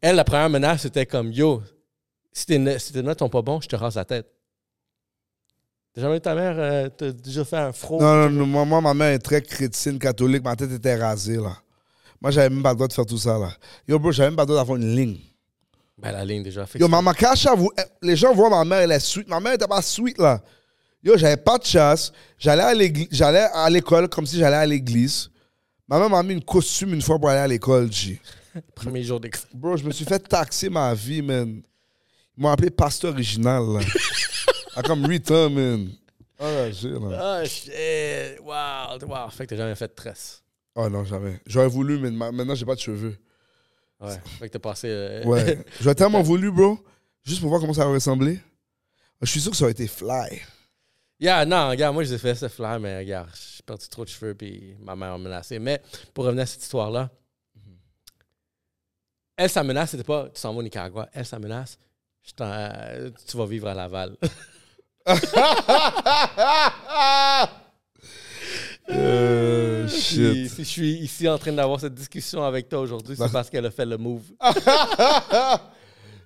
Elle, 0.00 0.16
la 0.16 0.24
première 0.24 0.50
menace, 0.50 0.82
c'était 0.82 1.06
comme 1.06 1.32
Yo, 1.32 1.62
si 2.32 2.44
tes, 2.46 2.58
ne- 2.58 2.76
si 2.78 2.92
tes 2.92 3.02
notes 3.02 3.18
sont 3.18 3.30
pas 3.30 3.40
bons, 3.42 3.60
je 3.62 3.68
te 3.68 3.76
rase 3.76 3.94
la 3.94 4.04
tête. 4.04 4.26
T'as 5.94 6.02
jamais 6.02 6.18
eu 6.18 6.20
ta 6.20 6.34
mère, 6.34 6.54
euh, 6.58 6.88
t'as 6.90 7.10
déjà 7.12 7.42
fait 7.46 7.56
un 7.56 7.72
fraude? 7.72 8.02
Non, 8.02 8.28
non, 8.28 8.30
non, 8.30 8.46
moi, 8.46 8.64
moi, 8.66 8.80
ma 8.82 8.92
mère 8.92 9.08
est 9.12 9.18
très 9.18 9.40
chrétienne, 9.40 9.98
catholique. 9.98 10.44
Ma 10.44 10.54
tête 10.54 10.70
était 10.72 10.94
rasée, 10.96 11.36
là. 11.38 11.56
Moi, 12.20 12.30
j'avais 12.30 12.48
même 12.48 12.62
pas 12.62 12.70
le 12.70 12.76
droit 12.76 12.88
de 12.88 12.92
faire 12.92 13.06
tout 13.06 13.18
ça, 13.18 13.38
là. 13.38 13.50
Yo, 13.86 13.98
bro, 13.98 14.12
j'avais 14.12 14.30
même 14.30 14.36
pas 14.36 14.42
le 14.42 14.46
droit 14.48 14.58
d'avoir 14.58 14.76
une 14.78 14.94
ligne. 14.94 15.18
Ben, 15.98 16.12
la 16.12 16.24
ligne 16.24 16.42
déjà. 16.42 16.66
Fait 16.66 16.78
Yo, 16.78 16.88
maman, 16.88 17.12
cache 17.12 17.46
vous, 17.56 17.70
les 18.02 18.16
gens 18.16 18.34
voient 18.34 18.50
ma 18.50 18.64
mère, 18.64 18.80
elle 18.80 18.92
est 18.92 19.00
sweet. 19.00 19.28
Ma 19.28 19.40
mère 19.40 19.54
était 19.54 19.66
pas 19.66 19.82
sweet, 19.82 20.18
là. 20.18 20.40
Yo, 21.02 21.16
j'avais 21.16 21.36
pas 21.36 21.58
de 21.58 21.64
chasse. 21.64 22.12
J'allais 22.38 22.62
à 23.52 23.70
l'école 23.70 24.08
comme 24.08 24.26
si 24.26 24.38
j'allais 24.38 24.56
à 24.56 24.66
l'église. 24.66 25.30
Ma 25.88 25.98
mère 25.98 26.10
m'a 26.10 26.22
mis 26.22 26.34
une 26.34 26.44
costume 26.44 26.94
une 26.94 27.02
fois 27.02 27.18
pour 27.18 27.28
aller 27.30 27.40
à 27.40 27.46
l'école, 27.46 27.92
G. 27.92 28.20
premier 28.74 29.02
jour 29.02 29.20
d'école. 29.20 29.40
Bro, 29.54 29.76
je 29.76 29.84
me 29.84 29.92
suis 29.92 30.04
fait 30.04 30.18
taxer 30.18 30.68
ma 30.68 30.92
vie, 30.94 31.22
man. 31.22 31.62
Ils 32.36 32.42
m'ont 32.42 32.50
appelé 32.50 32.70
pasteur 32.70 33.12
original, 33.12 33.62
là. 33.62 33.80
ah, 34.74 34.82
comme 34.82 35.06
8 35.08 35.30
ans, 35.30 35.50
man. 35.50 35.88
Ah, 36.38 36.50
là, 36.50 36.70
j'ai, 36.70 36.90
là. 36.90 37.40
Oh 37.40 37.46
shit! 37.46 38.40
Wow! 38.42 38.98
Wow! 39.08 39.30
Fait 39.30 39.46
que 39.46 39.50
t'as 39.50 39.56
jamais 39.56 39.74
fait 39.74 39.88
de 39.88 39.94
tresse. 39.94 40.42
Oh 40.76 40.88
non, 40.88 41.04
jamais. 41.04 41.40
J'aurais 41.46 41.68
voulu, 41.68 41.98
mais 41.98 42.10
ma- 42.10 42.32
maintenant, 42.32 42.54
j'ai 42.54 42.66
pas 42.66 42.74
de 42.74 42.80
cheveux. 42.80 43.16
Ouais. 44.00 44.18
Fait 44.38 44.48
que 44.48 44.52
t'as 44.52 44.58
passé. 44.58 44.88
euh, 44.90 45.24
Ouais. 45.24 45.58
J'aurais 45.80 45.94
tellement 45.94 46.22
voulu, 46.22 46.50
bro. 46.52 46.78
Juste 47.24 47.40
pour 47.40 47.48
voir 47.48 47.60
comment 47.60 47.72
ça 47.72 47.84
aurait 47.84 47.94
ressemblé. 47.94 48.38
Je 49.22 49.30
suis 49.30 49.40
sûr 49.40 49.50
que 49.50 49.56
ça 49.56 49.64
aurait 49.64 49.72
été 49.72 49.86
fly. 49.88 50.42
Yeah, 51.18 51.46
non, 51.46 51.70
regarde, 51.70 51.94
moi, 51.94 52.04
j'ai 52.04 52.18
fait 52.18 52.34
ce 52.34 52.46
flair, 52.48 52.78
mais 52.78 52.98
regarde, 52.98 53.30
j'ai 53.34 53.62
perdu 53.62 53.88
trop 53.88 54.04
de 54.04 54.10
cheveux, 54.10 54.34
puis 54.34 54.76
ma 54.80 54.94
mère 54.94 55.12
m'a 55.12 55.18
menacé. 55.18 55.58
Mais 55.58 55.80
pour 56.12 56.24
revenir 56.26 56.42
à 56.42 56.46
cette 56.46 56.62
histoire-là, 56.62 57.08
elle, 59.38 59.48
sa 59.50 59.62
menace, 59.62 59.90
c'était 59.92 60.04
pas 60.04 60.28
tu 60.28 60.38
s'en 60.40 60.52
vas 60.52 60.58
au 60.58 60.62
Nicaragua. 60.62 61.08
Elle, 61.14 61.24
sa 61.26 61.38
menace, 61.38 61.78
Je 62.22 62.32
t'en- 62.32 62.44
euh, 62.50 63.10
tu 63.26 63.36
vas 63.38 63.46
vivre 63.46 63.68
à 63.68 63.74
Laval. 63.74 64.16
Euh, 68.88 69.88
shit. 69.88 70.48
si 70.48 70.62
je 70.62 70.68
suis 70.68 70.92
ici 70.98 71.28
en 71.28 71.38
train 71.38 71.52
d'avoir 71.52 71.80
cette 71.80 71.94
discussion 71.94 72.44
avec 72.44 72.68
toi 72.68 72.80
aujourd'hui, 72.80 73.16
c'est 73.16 73.32
parce 73.32 73.50
qu'elle 73.50 73.66
a 73.66 73.70
fait 73.70 73.86
le 73.86 73.98
move. 73.98 74.22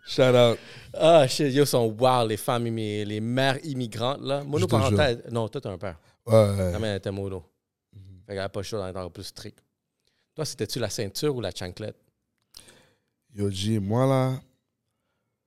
Shout 0.06 0.22
out. 0.22 0.58
Ah, 0.94 1.26
shit, 1.28 1.52
yo, 1.52 1.64
sont 1.64 1.94
wow, 1.98 2.26
les 2.26 2.36
femmes, 2.36 2.64
les 2.64 3.20
mères 3.20 3.58
immigrantes, 3.64 4.20
là. 4.22 4.42
Monoparentale. 4.44 5.22
Non, 5.30 5.48
toi, 5.48 5.60
t'as 5.60 5.70
un 5.70 5.78
père. 5.78 5.98
Ouais. 6.26 6.72
Ta 6.72 6.78
mère 6.78 6.96
était 6.96 7.10
mono. 7.10 7.44
Fait 8.26 8.34
qu'elle 8.34 8.48
pas 8.48 8.60
le 8.60 8.64
choix 8.64 8.86
d'être 8.86 8.96
encore 8.96 9.12
plus 9.12 9.24
strict. 9.24 9.62
Toi, 10.34 10.44
c'était-tu 10.44 10.78
la 10.78 10.90
ceinture 10.90 11.34
ou 11.34 11.40
la 11.40 11.50
chanclette? 11.50 11.96
Yo, 13.34 13.50
G, 13.50 13.78
moi 13.78 14.06
là, 14.06 14.40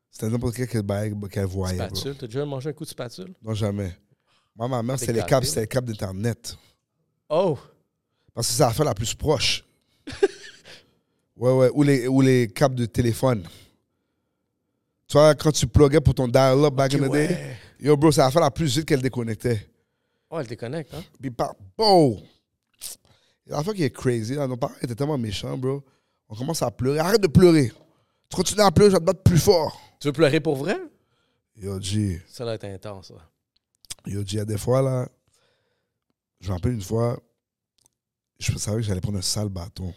c'était 0.09 0.29
n'importe 0.29 0.55
quel 0.55 0.81
bague 0.83 1.27
qu'elle 1.29 1.45
voyait. 1.45 1.75
Spatule? 1.75 2.15
T'as 2.15 2.27
déjà 2.27 2.45
mangé 2.45 2.69
un 2.69 2.73
coup 2.73 2.85
de 2.85 2.89
spatule? 2.89 3.33
Non, 3.41 3.53
jamais. 3.53 3.95
Moi, 4.55 4.67
ma 4.67 4.83
mère, 4.83 4.99
c'était 4.99 5.13
les 5.13 5.23
câbles, 5.23 5.45
c'était 5.45 5.61
les 5.61 5.67
câbles 5.67 5.87
d'Internet. 5.87 6.55
Oh! 7.35 7.57
Parce 8.33 8.47
que 8.47 8.53
c'est 8.53 8.61
la 8.63 8.71
fin 8.71 8.83
la 8.83 8.93
plus 8.93 9.13
proche. 9.15 9.63
ouais, 11.37 11.51
ouais. 11.51 11.69
Ou 11.73 11.81
les, 11.83 12.07
ou 12.07 12.21
les 12.21 12.47
câbles 12.47 12.75
de 12.75 12.85
téléphone. 12.85 13.43
Tu 15.07 15.13
vois, 15.17 15.33
quand 15.35 15.51
tu 15.51 15.65
pluguais 15.67 15.99
pour 16.01 16.13
ton 16.13 16.27
dial-up 16.27 16.73
back 16.73 16.93
in 16.93 16.97
the 17.07 17.11
day, 17.11 17.27
Ouais. 17.27 17.57
yo, 17.79 17.97
bro, 17.97 18.11
c'est 18.11 18.21
la 18.21 18.29
fin 18.31 18.39
la 18.39 18.51
plus 18.51 18.77
vite 18.77 18.85
qu'elle 18.85 19.01
déconnectait. 19.01 19.67
Oh, 20.29 20.39
elle 20.39 20.47
déconnecte, 20.47 20.93
hein? 20.93 21.03
Puis 21.19 21.31
par 21.31 21.55
bon! 21.77 22.21
La 23.47 23.63
fois 23.63 23.73
qui 23.73 23.83
est 23.83 23.89
crazy, 23.89 24.35
là, 24.35 24.47
nos 24.47 24.57
parents 24.57 24.73
étaient 24.81 24.95
tellement 24.95 25.17
méchants, 25.17 25.57
bro. 25.57 25.83
On 26.29 26.35
commence 26.35 26.61
à 26.61 26.69
pleurer. 26.71 26.99
Arrête 26.99 27.21
de 27.21 27.27
pleurer. 27.27 27.71
Tu 28.29 28.35
continues 28.35 28.61
à 28.61 28.71
pleurer, 28.71 28.91
je 28.91 28.95
vais 28.95 28.99
te 29.01 29.05
battre 29.05 29.21
plus 29.23 29.39
fort. 29.39 29.79
Tu 29.99 30.07
veux 30.07 30.13
pleurer 30.13 30.39
pour 30.39 30.55
vrai? 30.55 30.77
Yo, 31.55 31.79
G. 31.81 32.21
Ça 32.27 32.45
va 32.45 32.53
être 32.55 32.63
intense, 32.65 33.09
là. 33.11 33.27
Yo, 34.05 34.21
G, 34.21 34.27
il 34.33 34.37
y 34.37 34.39
a 34.39 34.45
des 34.45 34.57
fois, 34.57 34.81
là, 34.81 35.07
je 36.43 36.49
me 36.49 36.55
rappelle 36.55 36.73
une 36.73 36.81
fois, 36.81 37.17
je 38.37 38.57
savais 38.57 38.77
que 38.77 38.83
j'allais 38.83 38.99
prendre 38.99 39.17
un 39.17 39.21
sale 39.21 39.47
bâton. 39.47 39.93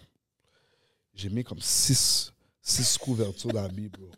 J'ai 1.13 1.29
mis 1.29 1.43
comme 1.43 1.59
six, 1.61 2.33
six 2.63 2.97
couvertures 2.99 3.53
d'habits, 3.53 3.89
bro. 3.89 4.13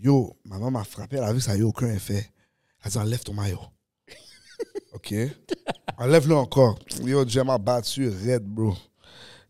Yo, 0.00 0.36
maman 0.44 0.72
m'a 0.72 0.82
frappé, 0.82 1.16
elle 1.16 1.22
a 1.22 1.32
vu 1.32 1.38
que 1.38 1.44
ça 1.44 1.52
n'avait 1.52 1.62
aucun 1.62 1.88
effet. 1.92 2.28
Elle 2.80 2.88
a 2.88 2.90
dit, 2.90 2.98
enlève 2.98 3.22
ton 3.22 3.32
maillot. 3.32 3.60
OK? 4.92 5.14
Enlève-le 5.98 6.34
encore. 6.34 6.76
Yo, 7.04 7.24
elle 7.24 7.44
m'a 7.44 7.58
battu 7.58 8.08
raide, 8.08 8.44
bro. 8.44 8.74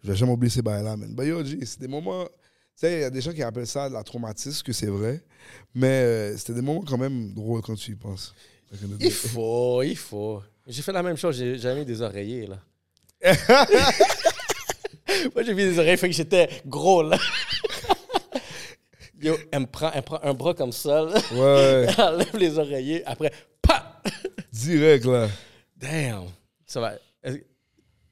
Je 0.05 0.11
vais 0.11 0.16
jamais 0.16 0.33
oublier 0.33 0.51
ces 0.51 0.61
bails-là, 0.61 0.99
man. 0.99 1.16
Yo, 1.27 1.43
c'est 1.65 1.81
des 1.81 1.89
moments... 1.89 2.25
Tu 2.25 2.31
sais, 2.75 2.93
il 2.93 3.01
y 3.01 3.05
a 3.05 3.11
des 3.11 3.23
gens 3.23 3.33
qui 3.33 3.43
appellent 3.43 3.66
ça 3.66 3.89
de 3.89 3.95
la 3.95 4.05
traumatisme, 4.05 4.62
que 4.62 4.73
c'est 4.75 4.87
vrai. 4.87 5.25
Mais 5.75 5.87
euh, 5.87 6.37
c'était 6.37 6.55
des 6.55 6.62
moments 6.62 6.83
quand 6.83 6.99
même 6.99 7.33
drôles 7.33 7.62
quand 7.62 7.75
tu 7.75 7.93
y 7.93 7.97
penses. 7.97 8.35
Il 9.01 9.11
faut, 9.11 9.83
il 9.83 9.97
faut. 9.97 10.43
J'ai 10.69 10.82
fait 10.82 10.93
la 10.93 11.03
même 11.03 11.16
chose, 11.16 11.36
j'ai 11.36 11.59
jamais 11.59 11.81
mis 11.81 11.86
des 11.86 12.03
oreillers, 12.03 12.47
là. 12.47 12.59
Moi, 15.35 15.43
j'ai 15.43 15.55
mis 15.55 15.65
des 15.65 15.78
oreillers, 15.78 15.97
fait 15.97 16.09
que 16.11 16.15
j'étais 16.15 16.49
gros, 16.66 17.03
là. 17.03 17.19
Yo, 19.20 19.35
elle 19.51 19.61
me 19.61 19.66
prend, 19.66 19.90
elle 19.93 20.03
prend 20.03 20.20
un 20.23 20.35
bras 20.35 20.55
comme 20.55 20.70
ça, 20.73 21.03
là. 21.03 21.15
Ouais, 21.32 21.86
Elle 21.99 22.01
enlève 22.05 22.36
les 22.36 22.59
oreillers, 22.59 23.05
après, 23.07 23.32
pa! 23.62 24.01
direct, 24.53 25.07
là. 25.07 25.28
Damn! 25.77 26.27
Ça 26.66 26.81
va. 26.81 26.93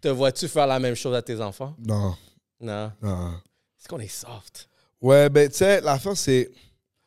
Te 0.00 0.08
vois-tu 0.08 0.48
faire 0.48 0.66
la 0.66 0.78
même 0.80 0.94
chose 0.94 1.14
à 1.14 1.22
tes 1.22 1.40
enfants? 1.40 1.76
Non, 1.78 2.16
Non. 2.60 2.90
non. 3.02 3.32
Est-ce 3.78 3.86
qu'on 3.88 4.00
est 4.00 4.08
soft? 4.08 4.68
Ouais, 5.00 5.28
ben, 5.28 5.48
tu 5.48 5.56
sais, 5.58 5.80
l'affaire, 5.82 6.16
c'est... 6.16 6.50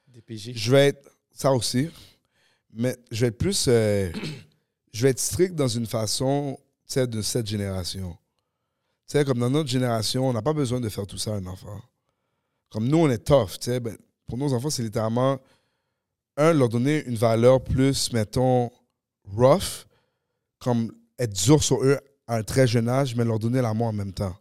DPJ. 0.08 0.52
Je 0.56 0.72
vais 0.72 0.88
être... 0.90 1.10
Ça 1.34 1.52
aussi. 1.52 1.90
Mais 2.72 2.96
je 3.12 3.22
vais 3.22 3.28
être 3.28 3.38
plus... 3.38 3.66
euh, 3.68 4.12
je 4.91 5.03
vais 5.03 5.10
être 5.10 5.20
strict 5.20 5.56
dans 5.56 5.68
une 5.68 5.86
façon, 5.86 6.60
tu 6.88 7.07
de 7.07 7.22
cette 7.22 7.48
génération. 7.48 8.18
Tu 9.07 9.18
sais, 9.18 9.26
comme 9.26 9.40
dans 9.40 9.49
notre 9.49 9.70
génération, 9.70 10.28
on 10.28 10.34
n'a 10.34 10.41
pas 10.41 10.53
besoin 10.53 10.80
de 10.80 10.90
faire 10.90 11.07
tout 11.07 11.18
ça 11.18 11.34
à 11.34 11.36
un 11.36 11.45
enfant. 11.45 11.82
Comme 12.70 12.88
nous, 12.88 12.98
on 12.98 13.10
est 13.10 13.26
tough, 13.26 13.60
tu 13.60 13.66
sais. 13.66 13.80
Ben, 13.80 13.98
pour 14.28 14.38
nos 14.38 14.53
enfants, 14.53 14.70
c'est 14.70 14.84
littéralement... 14.84 15.40
Un, 16.38 16.53
leur 16.53 16.70
donner 16.70 17.03
une 17.03 17.18
valeur 17.18 17.61
plus, 17.61 18.14
mettons, 18.14 18.72
rough, 19.26 19.86
comme 20.57 20.90
être 21.18 21.34
dur 21.34 21.61
sur 21.61 21.84
eux 21.84 21.99
à 22.28 22.38
un 22.38 22.44
très 22.44 22.66
jeune 22.66 22.88
âge, 22.88 23.14
mais 23.14 23.26
leur 23.26 23.40
donner 23.40 23.61
l'amour 23.61 23.88
en 23.88 23.91
même 23.91 24.14
temps. 24.14 24.34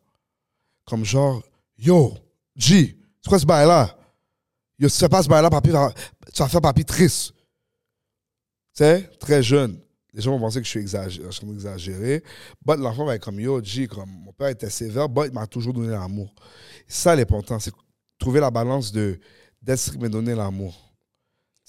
Comme 0.84 1.04
genre, 1.04 1.42
yo, 1.76 2.14
G, 2.54 2.96
c'est 3.20 3.28
quoi 3.28 3.40
ce 3.40 3.46
bail-là? 3.46 3.98
Yo, 4.78 4.88
si 4.88 4.94
tu 4.94 5.00
fais 5.00 5.08
pas 5.08 5.24
ce 5.24 5.28
bail-là, 5.28 5.50
papi, 5.50 5.70
tu 5.70 5.74
vas 6.40 6.48
faire 6.48 6.60
papi 6.60 6.84
triste. 6.84 7.32
Tu 8.74 8.84
sais, 8.84 9.02
très 9.18 9.42
jeune. 9.42 9.80
Les 10.18 10.24
gens 10.24 10.32
vont 10.32 10.40
penser 10.40 10.58
que 10.58 10.64
je 10.64 10.70
suis 10.70 10.80
exagéré, 10.80 11.28
je 11.30 11.36
suis 11.36 11.46
d'exagérer. 11.46 12.24
But 12.66 12.76
l'enfant 12.80 13.04
va 13.04 13.14
être 13.14 13.22
comme, 13.22 13.38
yo, 13.38 13.62
G, 13.62 13.86
comme 13.86 14.10
mon 14.10 14.32
père 14.32 14.48
était 14.48 14.68
sévère, 14.68 15.08
but 15.08 15.26
il 15.26 15.32
m'a 15.32 15.46
toujours 15.46 15.72
donné 15.72 15.90
l'amour. 15.90 16.34
Ça, 16.88 17.14
l'important, 17.14 17.60
c'est 17.60 17.72
trouver 18.18 18.40
la 18.40 18.50
balance 18.50 18.90
de 18.90 19.20
d'être 19.62 19.78
strict, 19.78 20.02
mais 20.02 20.08
donner 20.08 20.34
l'amour. 20.34 20.76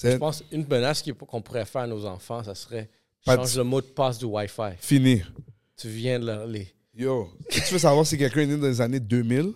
Je 0.02 0.18
pense 0.18 0.44
une 0.52 0.66
menace 0.66 1.04
qu'on 1.28 1.44
pourrait 1.44 1.66
faire 1.66 1.82
à 1.82 1.88
nos 1.88 2.04
enfants, 2.08 2.44
ça 2.44 2.56
serait 2.56 2.90
change 3.24 3.56
le 3.56 3.64
mot 3.64 3.82
de 3.82 3.86
passe 3.86 4.18
du 4.18 4.26
Wi-Fi. 4.26 4.78
fini. 4.80 5.22
Tu 5.78 5.88
viens 5.88 6.20
de 6.20 6.26
leur 6.26 6.48
les. 6.48 6.74
Yo, 6.92 7.30
si 7.52 7.62
tu 7.62 7.74
veux 7.74 7.80
savoir 7.80 8.04
si 8.04 8.18
quelqu'un 8.18 8.42
est 8.42 8.48
né 8.48 8.58
dans 8.58 8.66
les 8.66 8.82
années 8.82 9.00
2000, 9.00 9.54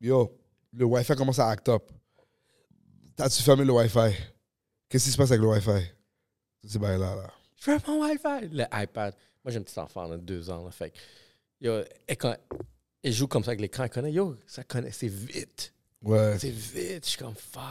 yo, 0.00 0.36
le 0.72 0.84
Wi-Fi 0.84 1.14
commence 1.14 1.38
à 1.38 1.48
act 1.48 1.68
up. 1.68 1.84
T'as-tu 3.14 3.40
fermé 3.44 3.64
le 3.64 3.72
Wi-Fi? 3.72 4.16
Qu'est-ce 4.88 5.04
qui 5.04 5.10
se 5.12 5.16
passe 5.16 5.30
avec 5.30 5.42
le 5.42 5.46
Wi-Fi? 5.46 5.92
C'est 6.66 6.80
bail 6.80 6.98
là, 6.98 7.14
là. 7.14 7.30
Je 7.64 7.70
veux 7.70 7.78
mon 7.86 8.02
Wi-Fi. 8.02 8.48
Le 8.52 8.64
iPad. 8.72 9.14
Moi, 9.44 9.52
j'ai 9.52 9.58
un 9.58 9.62
petit 9.62 9.78
enfant 9.78 10.08
de 10.08 10.16
deux 10.16 10.50
ans. 10.50 10.64
Là, 10.64 10.70
fait 10.70 10.92
yo, 11.60 11.80
elle, 12.06 12.16
quand- 12.16 12.36
elle 13.02 13.12
joue 13.12 13.26
comme 13.26 13.44
ça 13.44 13.50
avec 13.50 13.60
l'écran. 13.60 13.84
Elle 13.84 13.90
connaît. 13.90 14.12
Yo, 14.12 14.36
ça 14.46 14.64
connaît. 14.64 14.92
C'est 14.92 15.08
vite. 15.08 15.72
Ouais. 16.02 16.36
C'est 16.38 16.50
vite. 16.50 17.04
Je 17.04 17.10
suis 17.10 17.18
comme 17.18 17.34
fuck. 17.34 17.62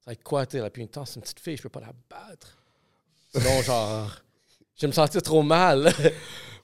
Ça 0.00 0.06
va 0.06 0.12
être 0.12 0.22
quoi, 0.22 0.46
tu 0.46 0.58
sais? 0.58 0.70
Puis 0.70 0.82
une 0.82 0.88
temps, 0.88 1.04
c'est 1.04 1.16
une 1.16 1.22
petite 1.22 1.40
fille. 1.40 1.56
Je 1.56 1.62
peux 1.62 1.68
pas 1.68 1.80
la 1.80 1.92
battre. 2.08 2.56
Sinon, 3.34 3.62
genre, 3.62 4.22
je 4.76 4.80
vais 4.82 4.86
me 4.88 4.92
sentir 4.92 5.22
trop 5.22 5.42
mal. 5.42 5.92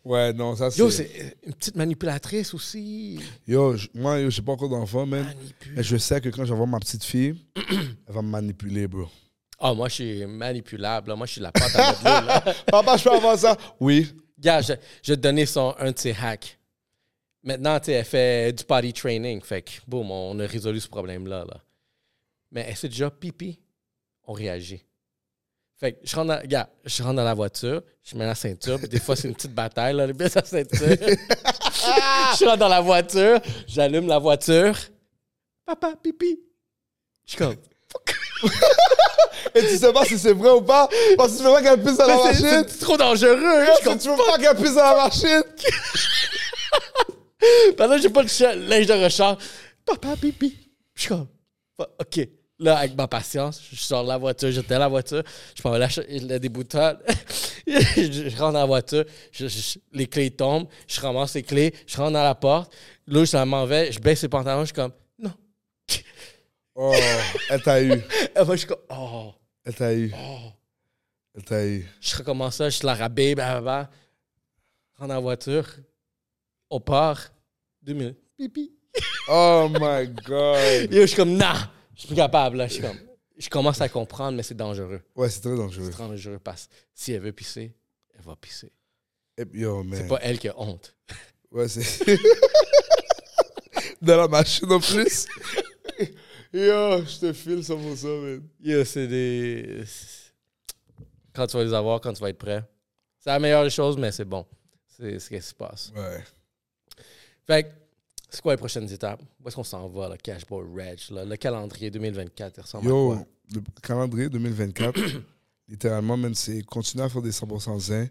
Ouais, 0.07 0.35
non, 0.35 0.55
ça 0.55 0.71
c'est. 0.71 0.81
Yo, 0.81 0.91
c'est 0.91 1.39
une 1.47 1.55
petite 1.55 1.77
manipulatrice 1.77 2.53
aussi. 2.53 3.19
Yo, 3.49 3.75
je- 3.75 3.89
moi, 3.95 4.21
yo, 4.21 4.29
j'ai 4.29 4.43
pas 4.43 4.53
encore 4.53 4.69
d'enfant, 4.69 5.07
man. 5.07 5.25
Manipule. 5.25 5.73
Mais 5.77 5.83
je 5.83 5.97
sais 5.97 6.21
que 6.21 6.29
quand 6.29 6.45
je 6.45 6.51
vais 6.51 6.57
voir 6.59 6.69
ma 6.69 6.79
petite 6.79 7.03
fille, 7.05 7.43
elle 7.57 8.15
va 8.15 8.21
me 8.21 8.29
manipuler, 8.29 8.87
bro. 8.87 9.09
Ah, 9.59 9.73
moi, 9.75 9.89
je 9.89 9.95
suis 9.95 10.27
manipulable. 10.27 11.09
là. 11.11 11.17
Moi, 11.17 11.27
je 11.27 11.33
suis 11.33 11.41
la 11.41 11.53
pâte 11.53 11.75
à 11.77 11.93
modeler. 11.93 12.53
Papa, 12.67 12.97
je 12.97 13.05
peux 13.05 13.13
avoir 13.13 13.39
ça? 13.39 13.57
Oui. 13.81 14.15
Gars, 14.39 14.61
je, 14.61 14.75
je 15.03 15.13
vais 15.13 15.17
te 15.17 15.23
donner 15.23 15.47
son, 15.47 15.75
un 15.79 15.93
de 15.93 15.99
ses 15.99 16.15
hacks. 16.21 16.59
Maintenant, 17.43 17.79
tu 17.79 17.87
sais, 17.87 17.93
elle 17.93 18.05
fait 18.05 18.53
du 18.53 18.65
body 18.65 18.93
training. 18.93 19.41
Fait 19.43 19.63
que, 19.63 19.71
boum, 19.87 20.11
on 20.11 20.39
a 20.41 20.47
résolu 20.47 20.81
ce 20.81 20.89
problème-là. 20.89 21.45
Là. 21.45 21.61
Mais 22.51 22.67
elle 22.69 22.77
fait 22.77 22.89
déjà 22.89 23.11
pipi. 23.11 23.61
On 24.27 24.33
réagit. 24.33 24.85
Fait 25.77 25.93
que 25.93 25.99
je 26.05 26.15
rentre, 26.17 26.29
dans, 26.29 26.47
gars, 26.47 26.69
je 26.85 27.03
rentre 27.03 27.17
dans 27.17 27.25
la 27.25 27.35
voiture, 27.35 27.83
je 28.03 28.17
mets 28.17 28.25
la 28.25 28.35
ceinture, 28.35 28.79
puis 28.79 28.89
des 28.89 29.01
fois, 29.01 29.17
c'est 29.17 29.27
une 29.29 29.35
petite 29.35 29.53
bataille, 29.53 29.95
là, 29.95 30.05
elle 30.05 30.15
met 30.15 30.29
sa 30.29 30.45
ceinture. 30.45 30.79
je 30.79 32.45
rentre 32.45 32.59
dans 32.59 32.69
la 32.69 32.81
voiture, 32.81 33.41
j'allume 33.67 34.07
la 34.07 34.19
voiture. 34.19 34.77
Papa, 35.67 35.95
pipi. 36.01 36.41
Je 37.27 37.31
suis 37.33 37.39
comme, 37.39 37.57
Et 39.55 39.61
tu 39.61 39.77
sais 39.79 39.93
pas 39.93 40.05
si 40.05 40.19
c'est 40.19 40.33
vrai 40.33 40.51
ou 40.51 40.63
pas? 40.63 40.89
Parce 41.17 41.33
que 41.33 41.39
tu 41.39 41.45
veux 41.45 41.51
pas 41.51 41.63
qu'elle 41.63 41.83
pisse 41.83 41.97
dans 41.97 42.07
la 42.07 42.17
machine? 42.17 42.65
c'est 42.69 42.79
trop 42.81 42.97
dangereux. 42.97 43.37
Je 43.85 43.91
Tu 43.99 44.09
veux 44.09 44.17
pas 44.17 44.39
qu'elle 44.39 44.57
pisse 44.57 44.75
dans 44.75 44.83
la 44.83 45.05
machine? 45.05 45.43
Pendant 47.77 47.97
que 47.97 48.03
j'ai 48.03 48.11
pas 48.11 48.23
le 48.23 48.29
cha- 48.29 48.55
linge 48.55 48.87
de 48.87 48.93
recharge, 48.95 49.39
papa, 49.85 50.15
pipi. 50.21 50.57
Je 50.95 51.01
suis 51.03 51.09
comme, 51.09 51.27
Fa- 51.77 51.89
OK. 52.01 52.29
Là, 52.61 52.79
avec 52.79 52.97
ma 52.97 53.09
patience, 53.09 53.61
je 53.73 53.77
sors 53.81 54.05
de 54.05 54.09
la 54.09 54.17
voiture, 54.17 54.49
j'étais 54.51 54.79
la 54.79 54.87
voiture, 54.89 55.23
je 55.57 55.61
prends 55.61 55.77
la, 55.77 55.89
le 56.09 56.39
déboutonnage, 56.39 56.99
je, 57.67 58.29
je 58.29 58.37
rentre 58.39 58.53
dans 58.53 58.61
la 58.61 58.65
voiture, 58.65 59.05
je- 59.33 59.49
je- 59.49 59.79
les 59.93 60.07
clés 60.07 60.31
tombent, 60.31 60.69
je 60.87 61.01
ramasse 61.01 61.35
les 61.35 61.43
clés, 61.43 61.75
je 61.85 61.97
rentre 61.97 62.13
dans 62.13 62.23
la 62.23 62.35
porte, 62.37 62.73
là, 63.09 63.25
je 63.25 63.37
m'en 63.45 63.67
vais, 63.67 63.91
je 63.91 63.99
baisse 63.99 64.23
les 64.23 64.29
pantalons, 64.29 64.61
je 64.61 64.67
suis 64.67 64.75
comme, 64.75 64.93
non. 65.19 65.33
Oh, 66.77 66.95
elle 67.51 67.63
t'a 67.63 67.83
eu. 67.83 67.93
Et 68.37 68.45
moi, 68.45 68.55
je 68.55 68.59
suis 68.59 68.69
comme, 68.69 68.79
oh, 68.91 69.33
Elle 69.65 69.75
t'a 69.75 69.95
eu. 69.95 70.13
oh. 70.15 70.51
Elle 71.35 71.45
t'a 71.45 71.67
eu. 71.67 71.87
Je 72.01 72.17
recommence 72.17 72.57
ça, 72.57 72.71
je 72.71 72.85
la 72.85 72.95
rabais, 72.95 73.35
blablabla. 73.35 73.91
Rentre 74.97 75.09
dans 75.09 75.15
la 75.15 75.21
voiture, 75.21 75.69
on 76.71 76.81
part, 76.81 77.33
deux 77.83 77.95
minutes, 77.95 78.19
pipi. 78.37 78.73
Oh 79.29 79.69
my 79.73 80.07
God. 80.25 80.93
Et 80.93 81.01
je 81.01 81.07
suis 81.07 81.17
comme, 81.17 81.35
nah, 81.35 81.73
je 81.95 82.01
suis 82.01 82.09
plus 82.09 82.17
capable. 82.17 82.59
Là. 82.59 82.69
Je 82.69 82.75
suis 82.75 82.83
comme, 82.83 82.99
je 83.37 83.49
commence 83.49 83.81
à 83.81 83.89
comprendre, 83.89 84.37
mais 84.37 84.45
c'est 84.45 84.55
dangereux. 84.55 85.01
Ouais, 85.17 85.29
c'est 85.29 85.41
très 85.41 85.57
dangereux. 85.57 85.91
C'est 85.91 85.99
dangereux 85.99 86.39
parce 86.39 86.67
que 86.67 86.75
si 86.95 87.13
elle 87.13 87.23
veut 87.23 87.33
pisser, 87.33 87.75
elle 88.15 88.23
va 88.23 88.37
pisser. 88.37 88.71
Et 89.37 89.45
puis, 89.45 89.63
Yo, 89.63 89.83
man. 89.83 89.99
C'est 89.99 90.07
pas 90.07 90.21
elle 90.23 90.39
qui 90.39 90.49
a 90.49 90.61
honte. 90.61 90.95
Ouais, 91.51 91.67
c'est. 91.67 91.83
Dans 94.03 94.17
la 94.17 94.29
machine 94.29 94.71
en 94.71 94.79
plus. 94.79 95.27
Yo, 96.55 97.05
je 97.05 97.19
te 97.19 97.33
file 97.33 97.63
100%, 97.65 98.23
man. 98.23 98.49
Yo, 98.63 98.85
c'est 98.85 99.09
des. 99.09 99.83
Quand 101.33 101.49
tu 101.49 101.57
vas 101.57 101.65
les 101.65 101.75
avoir, 101.75 102.01
quand 102.01 102.13
tu 102.13 102.21
vas 102.21 102.31
être 102.31 102.39
prêt. 102.39 102.63
C'est 103.19 103.31
la 103.31 103.41
meilleure 103.41 103.65
des 103.65 103.71
choses, 103.71 103.97
mais 103.99 104.13
c'est 104.13 104.25
bon. 104.25 104.47
C'est 104.87 105.19
ce 105.19 105.29
qui 105.29 105.43
se 105.43 105.53
passe. 105.53 105.93
Ouais. 105.97 106.23
Fait 107.45 107.65
que, 107.65 107.69
c'est 108.31 108.41
quoi 108.41 108.53
les 108.53 108.59
prochaines 108.59 108.89
étapes? 108.89 109.21
Où 109.43 109.49
est-ce 109.49 109.57
qu'on 109.57 109.65
s'en 109.65 109.89
va, 109.89 110.09
le 110.09 110.17
Cashboy 110.17 110.65
Reg? 110.73 111.01
là? 111.11 111.25
Le 111.25 111.35
calendrier 111.37 111.91
2024, 111.91 112.57
il 112.57 112.61
ressemble 112.61 112.87
à 112.87 112.91
Yo, 112.91 113.07
quoi? 113.09 113.27
le 113.53 113.61
calendrier 113.83 114.29
2024, 114.29 115.01
littéralement, 115.69 116.17
man, 116.17 116.35
c'est 116.37 116.63
continuer 116.63 117.05
à 117.05 117.09
faire 117.09 117.23
des 117.23 117.33
100% 117.33 117.81
zen, 117.81 118.09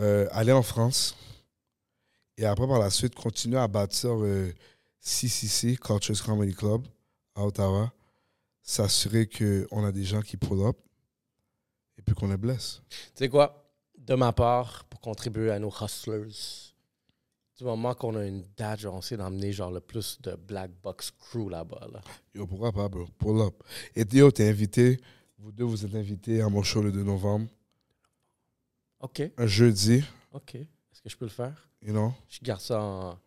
euh, 0.00 0.26
aller 0.32 0.50
en 0.52 0.62
France, 0.62 1.14
et 2.36 2.46
après, 2.46 2.66
par 2.66 2.80
la 2.80 2.90
suite, 2.90 3.14
continuer 3.14 3.58
à 3.58 3.68
bâtir 3.68 4.10
euh, 4.10 4.52
CCC, 4.98 5.76
Cultures 5.76 6.20
Comedy 6.24 6.52
Club, 6.52 6.82
à 7.34 7.44
Ottawa, 7.44 7.92
s'assurer 8.62 9.28
qu'on 9.28 9.84
a 9.84 9.92
des 9.92 10.04
gens 10.04 10.22
qui 10.22 10.36
pull 10.36 10.60
up, 10.62 10.76
et 11.98 12.02
puis 12.02 12.14
qu'on 12.14 12.28
les 12.28 12.36
blesse. 12.36 12.82
Tu 12.88 12.96
sais 13.14 13.28
quoi? 13.28 13.70
De 13.98 14.14
ma 14.14 14.32
part, 14.32 14.84
pour 14.84 15.00
contribuer 15.00 15.50
à 15.50 15.58
nos 15.58 15.70
hustlers, 15.80 16.28
du 17.56 17.64
moment 17.64 17.94
qu'on 17.94 18.16
a 18.16 18.24
une 18.26 18.44
date, 18.56 18.80
genre, 18.80 18.94
on 18.94 18.98
essaie 18.98 19.16
d'emmener 19.16 19.52
genre 19.52 19.70
le 19.70 19.80
plus 19.80 20.20
de 20.22 20.34
Black 20.34 20.72
Box 20.82 21.12
Crew 21.12 21.48
là-bas. 21.48 21.86
Là. 21.92 22.00
Yo, 22.34 22.46
pourquoi 22.46 22.72
pas, 22.72 22.88
bro? 22.88 23.06
Pull 23.18 23.40
up. 23.40 23.62
Et 23.94 24.04
yo, 24.12 24.30
t'es 24.32 24.48
invité, 24.48 25.00
vous 25.38 25.52
deux, 25.52 25.64
vous 25.64 25.84
êtes 25.84 25.94
invités 25.94 26.40
à 26.40 26.48
mon 26.48 26.62
show 26.62 26.82
le 26.82 26.90
2 26.90 27.02
novembre, 27.04 27.48
OK, 29.00 29.22
un 29.36 29.46
jeudi, 29.46 30.02
OK. 30.32 30.54
Est-ce 30.56 31.02
que 31.02 31.08
je 31.10 31.16
peux 31.16 31.26
le 31.26 31.30
faire? 31.30 31.68
you 31.82 31.92
know, 31.92 32.12
Je 32.28 32.38
garde 32.42 32.60
ça 32.62 32.80
en. 32.80 33.18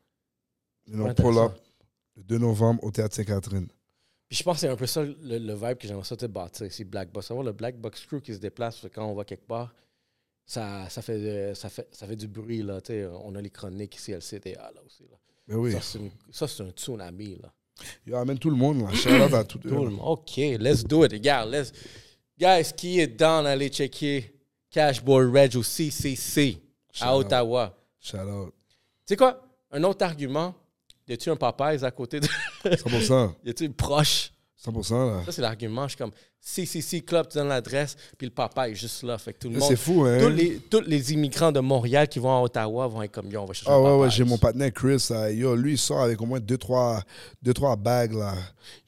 you 0.87 0.95
know 0.95 1.13
pull 1.13 1.37
up, 1.37 1.53
le 2.15 2.23
2 2.23 2.37
novembre 2.39 2.83
au 2.83 2.91
Théâtre 2.91 3.15
Sainte-Catherine. 3.15 3.67
Puis 4.27 4.37
je 4.37 4.43
pense 4.43 4.55
que 4.55 4.61
c'est 4.61 4.67
un 4.67 4.75
peu 4.75 4.85
ça 4.85 5.03
le, 5.03 5.15
le 5.37 5.53
vibe 5.53 5.77
que 5.77 5.87
j'aimerais 5.87 6.03
ça 6.03 6.15
bâtir 6.27 6.65
ici, 6.65 6.83
Black 6.83 7.11
Box. 7.11 7.27
Savoir 7.27 7.45
le 7.45 7.53
Black 7.53 7.77
Box 7.77 8.05
Crew 8.05 8.19
qui 8.21 8.33
se 8.33 8.39
déplace 8.39 8.85
quand 8.93 9.05
on 9.05 9.15
va 9.15 9.23
quelque 9.23 9.47
part, 9.47 9.73
ça, 10.45 10.89
ça, 10.89 11.01
fait, 11.01 11.53
ça, 11.55 11.69
fait, 11.69 11.87
ça 11.91 12.07
fait 12.07 12.15
du 12.15 12.27
bruit. 12.27 12.61
Là, 12.61 12.79
on 13.23 13.35
a 13.35 13.41
les 13.41 13.49
chroniques 13.49 13.95
ici, 13.95 14.11
LCTA 14.11 14.71
là 14.73 14.81
aussi. 14.85 15.03
Là. 15.03 15.17
Ben 15.47 15.55
oui. 15.55 15.71
Ça, 15.71 15.81
c'est 15.81 16.47
c'est 16.47 16.63
un 16.63 16.71
tsunami. 16.71 17.37
Là. 17.41 17.53
Yo, 18.05 18.15
amène 18.15 18.39
tout 18.39 18.49
le 18.49 18.55
monde, 18.55 18.81
là. 18.81 18.93
Shout 18.93 19.09
out 19.09 19.33
à 19.33 19.43
tout, 19.43 19.59
Tout 19.59 19.85
le 19.85 19.91
monde. 19.91 19.99
OK, 20.01 20.37
let's 20.59 20.83
do 20.83 21.05
it. 21.05 21.11
Regarde, 21.11 21.51
let's... 21.51 21.71
Guys, 22.37 22.71
qui 22.75 22.99
est 22.99 23.07
down, 23.07 23.45
allez 23.45 23.69
checker 23.69 24.33
Cashboy 24.69 25.25
Reg 25.31 25.55
au 25.55 25.63
CCC 25.63 26.57
Shout 26.91 27.03
à 27.03 27.15
out. 27.15 27.25
Ottawa. 27.25 27.77
Shout 27.99 28.17
out. 28.17 28.53
Tu 29.05 29.13
sais 29.13 29.15
quoi? 29.15 29.41
Un 29.71 29.83
autre 29.83 30.05
argument, 30.05 30.53
y 31.07 31.13
a-tu 31.13 31.29
un 31.29 31.35
Popeyes 31.35 31.83
à 31.83 31.91
côté 31.91 32.19
de. 32.19 32.27
100%. 32.75 33.31
y 33.45 33.49
a-tu 33.49 33.65
une 33.65 33.73
proche? 33.73 34.31
100%, 34.65 34.91
là. 35.17 35.23
Ça, 35.25 35.31
c'est 35.31 35.41
l'argument. 35.41 35.83
Je 35.83 35.89
suis 35.89 35.97
comme 35.97 36.11
CCC 36.41 37.01
Club, 37.01 37.27
tu 37.29 37.37
donnes 37.37 37.49
l'adresse, 37.49 37.95
puis 38.17 38.25
le 38.27 38.33
papa 38.33 38.69
est 38.69 38.75
juste 38.75 39.03
là. 39.03 39.17
Fait 39.17 39.33
que 39.33 39.39
tout 39.39 39.47
le 39.49 39.53
Là, 39.55 39.59
monde. 39.59 39.69
C'est 39.69 39.75
fou, 39.75 40.03
hein? 40.03 40.17
Tous 40.19 40.29
les, 40.29 40.57
tous 40.59 40.81
les 40.81 41.13
immigrants 41.13 41.51
de 41.51 41.59
Montréal 41.59 42.07
qui 42.07 42.19
vont 42.19 42.35
à 42.35 42.41
Ottawa 42.41 42.87
vont 42.87 43.01
être 43.03 43.11
comme 43.11 43.29
yo, 43.31 43.41
on 43.41 43.45
va 43.45 43.53
chercher 43.53 43.69
Ah 43.71 43.79
ouais, 43.79 43.85
ouais, 43.91 43.97
Popeyes. 43.97 44.11
j'ai 44.11 44.23
mon 44.23 44.37
partenaire 44.37 44.73
Chris, 44.73 45.07
là. 45.11 45.31
Yo, 45.31 45.55
lui, 45.55 45.73
il 45.73 45.77
sort 45.77 46.01
avec 46.01 46.19
au 46.21 46.25
moins 46.25 46.39
2-3 46.39 47.01
deux, 47.41 47.53
trois 47.53 47.75
bagues, 47.75 48.13
là. 48.13 48.33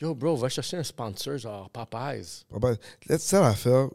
Yo, 0.02 0.16
bro, 0.16 0.36
va 0.36 0.50
chercher 0.50 0.78
un 0.78 0.84
sponsor, 0.84 1.38
genre 1.38 1.70
Popeyes. 1.70 2.46
Papa, 2.52 2.74
laisse 3.08 3.22
ça 3.24 3.42
l'affaire. 3.42 3.90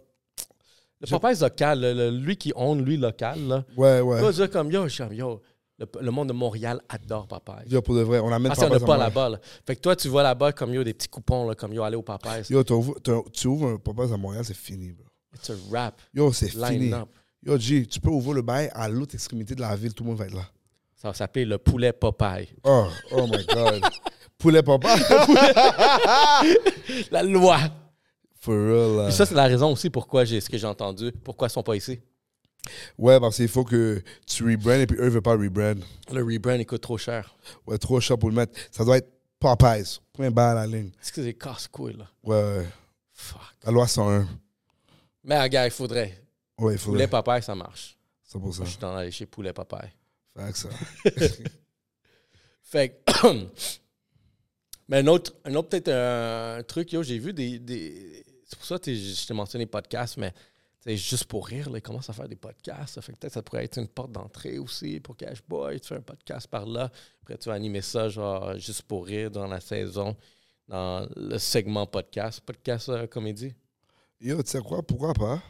Le 1.00 1.06
Popeyes 1.08 1.40
local, 1.40 1.80
le- 1.80 1.92
le- 1.92 2.10
lui 2.16 2.36
qui 2.36 2.52
own, 2.54 2.82
lui 2.82 2.96
local, 2.96 3.40
là. 3.46 3.64
Ouais, 3.76 3.98
Va 4.00 4.04
ouais. 4.04 4.32
dire 4.32 4.50
comme 4.50 4.70
yo, 4.70 4.84
je 4.84 4.88
suis 4.94 5.02
comme, 5.04 5.12
yo, 5.12 5.42
le, 5.78 5.86
le 6.00 6.10
monde 6.10 6.28
de 6.28 6.32
Montréal 6.32 6.80
adore 6.88 7.26
Popeyes. 7.26 7.68
Yo, 7.68 7.82
pour 7.82 7.94
de 7.96 8.02
vrai, 8.02 8.20
on 8.20 8.30
amène 8.32 8.52
Parce 8.52 8.60
qu'on 8.66 8.72
n'a 8.72 8.80
pas 8.80 8.96
là-bas. 8.96 9.28
là. 9.30 9.38
Fait 9.66 9.74
que 9.76 9.80
toi, 9.80 9.96
tu 9.96 10.08
vois 10.08 10.22
là-bas 10.22 10.52
comme 10.52 10.72
yo, 10.72 10.84
des 10.84 10.94
petits 10.94 11.08
coupons, 11.08 11.48
là, 11.48 11.54
comme 11.54 11.72
yo, 11.72 11.82
aller 11.82 11.96
au 11.96 12.02
Popeyes. 12.02 12.44
Yo, 12.50 12.62
tu 12.62 13.46
ouvres 13.48 13.68
un 13.68 13.76
Popeyes 13.78 14.12
à 14.12 14.16
Montréal, 14.16 14.44
c'est 14.44 14.56
fini, 14.56 14.92
bro. 14.92 15.06
It's 15.34 15.50
a 15.50 15.54
rap. 15.72 16.00
Yo, 16.14 16.32
c'est 16.32 16.48
fini. 16.48 16.92
Up. 16.92 17.08
Yo, 17.44 17.58
G, 17.58 17.86
tu 17.86 18.00
peux 18.00 18.10
ouvrir 18.10 18.34
le 18.34 18.42
bail 18.42 18.70
à 18.72 18.88
l'autre 18.88 19.14
extrémité 19.14 19.54
de 19.54 19.60
la 19.60 19.74
ville, 19.76 19.92
tout 19.92 20.04
le 20.04 20.10
monde 20.10 20.18
va 20.18 20.26
être 20.26 20.34
là. 20.34 20.48
Ça 20.94 21.08
va 21.08 21.14
s'appeler 21.14 21.44
le 21.44 21.58
poulet 21.58 21.92
Popeye. 21.92 22.48
Oh, 22.62 22.86
oh 23.12 23.26
my 23.26 23.44
God. 23.44 23.82
Poulet 24.38 24.62
Popeye? 24.62 24.90
La 27.10 27.22
loi. 27.22 27.58
For 28.40 28.54
real. 28.54 29.06
Puis 29.06 29.14
ça, 29.14 29.26
c'est 29.26 29.34
la 29.34 29.44
raison 29.44 29.72
aussi 29.72 29.90
pourquoi 29.90 30.24
j'ai 30.24 30.40
ce 30.40 30.48
que 30.50 30.58
j'ai 30.58 30.66
entendu. 30.66 31.12
Pourquoi 31.24 31.48
ils 31.48 31.50
sont 31.50 31.62
pas 31.62 31.76
ici. 31.76 32.00
Ouais, 32.98 33.20
parce 33.20 33.36
qu'il 33.36 33.48
faut 33.48 33.64
que 33.64 34.02
tu 34.26 34.44
rebrand 34.44 34.80
et 34.80 34.86
puis 34.86 34.96
eux, 34.98 35.04
ils 35.04 35.10
veulent 35.10 35.22
pas 35.22 35.32
rebrand. 35.36 35.74
Le 36.12 36.22
rebrand, 36.22 36.54
il 36.54 36.66
coûte 36.66 36.80
trop 36.82 36.98
cher. 36.98 37.36
Ouais, 37.66 37.78
trop 37.78 38.00
cher 38.00 38.18
pour 38.18 38.30
le 38.30 38.36
mettre. 38.36 38.58
Ça 38.70 38.84
doit 38.84 38.98
être 38.98 39.10
Popeyes. 39.38 39.98
Point 40.12 40.30
bas 40.30 40.52
à 40.52 40.54
la 40.54 40.66
ligne. 40.66 40.90
Est-ce 41.02 41.12
que 41.12 41.22
c'est 41.22 41.34
casse-couille, 41.34 41.96
là? 41.96 42.08
Ouais, 42.22 42.36
ouais. 42.58 42.66
Fuck. 43.12 43.40
La 43.64 43.72
loi 43.72 43.86
101. 43.86 44.26
Mais, 45.24 45.40
regarde, 45.42 45.68
il 45.68 45.70
faudrait. 45.74 46.22
Ouais, 46.58 46.74
il 46.74 46.78
Poulet 46.78 47.06
faudrait. 47.06 47.08
Popeye, 47.08 47.42
ça 47.42 47.54
marche. 47.54 47.96
100%. 48.32 48.38
Moi, 48.40 48.52
je 48.64 48.70
suis 48.70 48.78
dans 48.78 48.96
aller 48.96 49.10
chez 49.10 49.26
Poulet 49.26 49.52
Popeye. 49.52 49.92
Fait 50.36 50.52
que 50.52 50.58
ça. 50.58 50.68
Fait 52.62 53.02
que. 53.06 53.46
Mais 54.88 54.98
un 54.98 55.06
autre, 55.06 55.32
un 55.44 55.54
autre 55.54 55.68
peut-être 55.68 55.88
un, 55.88 56.62
truc, 56.62 56.92
yo, 56.92 57.02
j'ai 57.02 57.18
vu 57.18 57.32
des. 57.32 57.58
des- 57.58 58.24
C'est 58.46 58.56
pour 58.56 58.66
ça 58.66 58.78
que 58.78 58.92
je 58.94 59.26
t'ai 59.26 59.34
mentionné 59.34 59.66
podcast, 59.66 60.16
mais 60.18 60.32
c'est 60.84 60.98
juste 60.98 61.24
pour 61.24 61.46
rire, 61.46 61.70
là, 61.70 61.78
ils 61.78 61.82
commencent 61.82 62.10
à 62.10 62.12
faire 62.12 62.28
des 62.28 62.36
podcasts. 62.36 62.96
Ça 62.96 63.00
fait 63.00 63.12
que 63.14 63.18
peut-être 63.18 63.32
ça 63.32 63.42
pourrait 63.42 63.64
être 63.64 63.78
une 63.78 63.88
porte 63.88 64.12
d'entrée 64.12 64.58
aussi 64.58 65.00
pour 65.00 65.16
Cashboy. 65.16 65.80
Tu 65.80 65.88
fais 65.88 65.94
un 65.94 66.02
podcast 66.02 66.46
par 66.46 66.66
là. 66.66 66.92
Après, 67.22 67.38
tu 67.38 67.48
vas 67.48 67.54
animer 67.54 67.80
ça, 67.80 68.10
genre, 68.10 68.54
juste 68.58 68.82
pour 68.82 69.06
rire 69.06 69.30
dans 69.30 69.46
la 69.46 69.60
saison, 69.60 70.14
dans 70.68 71.08
le 71.16 71.38
segment 71.38 71.86
podcast. 71.86 72.42
Podcast 72.42 72.90
euh, 72.90 73.06
comédie? 73.06 73.54
Yo, 74.20 74.42
tu 74.42 74.50
sais 74.50 74.60
quoi, 74.60 74.82
pourquoi 74.82 75.14
pas? 75.14 75.42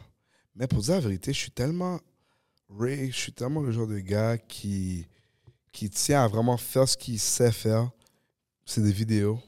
Mais 0.55 0.67
pour 0.67 0.79
dire 0.79 0.93
la 0.93 1.01
vérité, 1.01 1.33
je 1.33 1.39
suis 1.39 1.51
tellement 1.51 1.99
Ray, 2.69 3.11
je 3.11 3.17
suis 3.17 3.33
tellement 3.33 3.59
le 3.59 3.73
genre 3.73 3.87
de 3.87 3.99
gars 3.99 4.37
qui, 4.37 5.05
qui 5.73 5.89
tient 5.89 6.23
à 6.23 6.29
vraiment 6.29 6.55
faire 6.55 6.87
ce 6.87 6.95
qu'il 6.95 7.19
sait 7.19 7.51
faire. 7.51 7.91
C'est 8.63 8.81
des 8.81 8.93
vidéos 8.93 9.41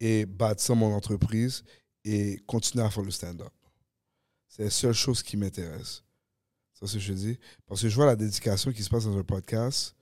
et 0.00 0.24
bâtir 0.24 0.76
mon 0.76 0.94
entreprise 0.94 1.62
et 2.06 2.38
continuer 2.46 2.86
à 2.86 2.88
faire 2.88 3.04
le 3.04 3.10
stand-up. 3.10 3.52
C'est 4.56 4.62
la 4.62 4.70
seule 4.70 4.92
chose 4.92 5.20
qui 5.20 5.36
m'intéresse. 5.36 6.04
C'est 6.74 6.86
ce 6.86 6.92
que 6.94 7.00
je 7.00 7.12
dis. 7.12 7.38
Parce 7.66 7.82
que 7.82 7.88
je 7.88 7.94
vois 7.96 8.06
la 8.06 8.14
dédication 8.14 8.70
qui 8.70 8.84
se 8.84 8.88
passe 8.88 9.04
dans 9.04 9.18
un 9.18 9.24
podcast. 9.24 9.96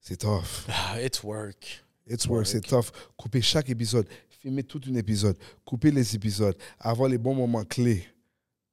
C'est 0.00 0.16
tough. 0.16 0.66
Ah, 0.68 1.00
it's 1.00 1.22
work. 1.22 1.84
It's 2.08 2.26
work, 2.26 2.46
c'est 2.48 2.62
tough. 2.62 2.86
Couper 3.16 3.40
chaque 3.42 3.70
épisode, 3.70 4.08
filmer 4.40 4.64
tout 4.64 4.80
un 4.88 4.94
épisode, 4.96 5.36
couper 5.64 5.92
les 5.92 6.16
épisodes, 6.16 6.56
avoir 6.80 7.08
les 7.08 7.16
bons 7.16 7.34
moments 7.34 7.62
clés. 7.64 8.04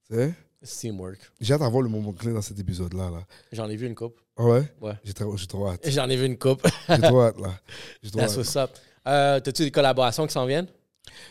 Tu 0.10 0.15
sais? 0.15 0.34
It's 0.64 0.80
teamwork. 0.80 1.19
J'ai 1.40 1.53
hâte 1.53 1.60
d'avoir 1.60 1.84
le 1.84 1.90
moment 1.90 2.14
clé 2.14 2.34
dans 2.34 2.41
cet 2.41 2.57
épisode-là. 2.57 3.11
Là. 3.11 3.27
J'en 3.52 3.69
ai 3.69 3.76
vu 3.76 3.85
une 3.85 3.94
coupe. 3.95 4.19
Ah 4.35 4.45
ouais? 4.45 4.64
Ouais. 4.81 4.94
J'ai 5.03 5.14
trop, 5.14 5.38
j'ai 5.38 5.45
trop 5.45 5.68
hâte. 5.68 5.88
J'en 5.91 6.10
ai 6.10 6.15
vu 6.15 6.26
une 6.26 6.40
coupe. 6.40 6.68
J'ai 6.90 7.02
trop 7.02 7.22
hâte, 7.22 7.40
là. 7.40 7.60
J'ai 8.02 8.10
trop 8.10 8.19
That's 8.19 8.31
hâte. 8.31 8.38
what's 8.38 8.56
up. 8.56 8.72
Euh, 9.06 9.40
T'as-tu 9.40 9.64
des 9.64 9.72
collaborations 9.72 10.26
qui 10.26 10.34
s'en 10.34 10.48
viennent? 10.48 10.69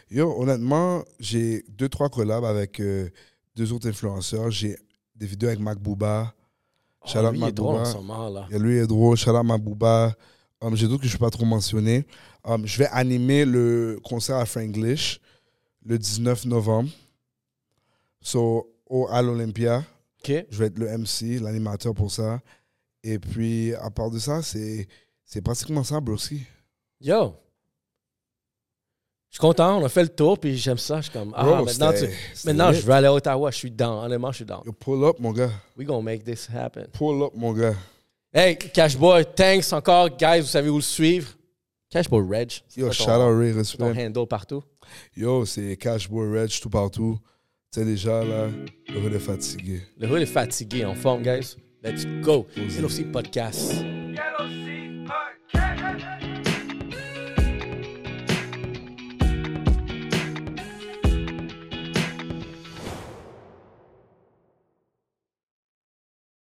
Yo, 0.09 0.41
honnêtement, 0.41 1.03
j'ai 1.19 1.65
deux, 1.69 1.89
trois 1.89 2.11
collabs 2.11 2.45
avec 2.45 2.79
euh, 2.79 3.09
deux 3.55 3.73
autres 3.73 3.89
influenceurs. 3.89 4.51
J'ai 4.51 4.77
des 5.15 5.27
vidéos 5.27 5.49
avec 5.49 5.61
Mac 5.61 5.79
Booba. 5.79 6.35
Oh, 7.03 7.19
out 7.19 7.33
lui, 7.33 7.41
il 7.41 7.49
est 7.49 7.53
drôle 7.53 7.83
là. 7.83 8.47
A 8.53 8.59
lui 8.59 8.77
est 8.77 8.87
drôle. 8.87 9.17
Mac 9.45 9.61
Booba. 9.61 10.15
Um, 10.61 10.77
j'ai 10.77 10.87
d'autres 10.87 11.03
que 11.03 11.09
je 11.09 11.15
ne 11.15 11.19
peux 11.19 11.25
pas 11.25 11.31
trop 11.31 11.45
mentionner. 11.45 12.07
Um, 12.45 12.65
je 12.67 12.79
vais 12.79 12.87
animer 12.93 13.45
le 13.45 13.99
concert 14.05 14.37
à 14.37 14.47
Franglish 14.47 15.21
le 15.85 15.99
19 15.99 16.45
novembre. 16.47 16.91
So, 18.21 18.73
au, 18.87 19.09
à 19.09 19.21
l'Olympia. 19.23 19.85
OK. 20.21 20.47
Je 20.49 20.59
vais 20.59 20.67
être 20.67 20.79
le 20.79 20.87
MC, 20.97 21.41
l'animateur 21.41 21.95
pour 21.95 22.13
ça. 22.13 22.41
Et 23.03 23.19
puis, 23.19 23.75
à 23.75 23.91
part 23.91 24.11
de 24.11 24.21
ça, 24.21 24.43
c'est, 24.43 24.87
c'est 25.25 25.43
pratiquement 25.43 25.83
ça, 25.83 26.01
broski. 26.01 26.43
Yo! 27.01 27.35
Je 29.33 29.37
suis 29.37 29.41
content, 29.41 29.81
on 29.81 29.85
a 29.87 29.89
fait 29.89 30.03
le 30.03 30.09
tour, 30.11 30.39
puis 30.39 30.59
j'aime 30.59 30.77
ça. 30.77 30.99
Je 30.99 31.05
suis 31.05 31.11
comme, 31.13 31.33
ah, 31.35 31.43
Bro, 31.43 31.65
maintenant, 31.65 31.91
tu- 31.93 32.07
maintenant 32.45 32.71
je 32.71 32.83
veux 32.83 32.93
aller 32.93 33.07
à 33.07 33.15
Ottawa. 33.15 33.51
Je 33.51 33.57
suis 33.57 33.71
down. 33.71 34.05
Honnêtement, 34.05 34.31
je 34.31 34.37
suis 34.37 34.45
down. 34.45 34.61
Yo, 34.67 34.73
pull 34.73 35.03
up, 35.07 35.17
mon 35.19 35.33
gars. 35.33 35.51
We 35.75 35.87
gonna 35.87 36.03
make 36.03 36.23
this 36.23 36.47
happen. 36.55 36.87
Pull 36.93 37.23
up, 37.23 37.33
mon 37.35 37.55
gars. 37.55 37.75
Hey, 38.31 38.57
Cashboy, 38.59 39.25
thanks 39.35 39.73
encore. 39.73 40.11
Guys, 40.19 40.41
vous 40.41 40.47
savez 40.49 40.69
où 40.69 40.77
le 40.77 40.83
suivre. 40.83 41.29
Cashboy 41.91 42.23
Reg. 42.29 42.53
Yo, 42.77 42.93
shout 42.93 43.05
ton- 43.07 43.31
out 43.31 43.39
Ray, 43.39 43.53
ton 43.53 43.59
respect. 43.59 44.07
handle 44.07 44.27
partout. 44.27 44.63
Yo, 45.17 45.47
c'est 45.47 45.77
Cashboy 45.79 46.39
Reg 46.39 46.51
tout 46.61 46.69
partout. 46.71 47.19
Tu 47.73 47.81
sais 47.81 47.87
déjà, 47.87 48.23
là, 48.23 48.49
le 48.89 48.99
hood 49.01 49.15
est 49.15 49.19
fatigué. 49.19 49.81
Le 49.99 50.09
hood 50.13 50.21
est 50.21 50.27
fatigué, 50.27 50.85
en 50.85 50.95
forme, 50.95 51.23
guys. 51.23 51.57
Let's 51.83 52.05
go. 52.23 52.47
C'est 52.69 52.85
aussi 52.85 53.05
podcast. 53.05 53.73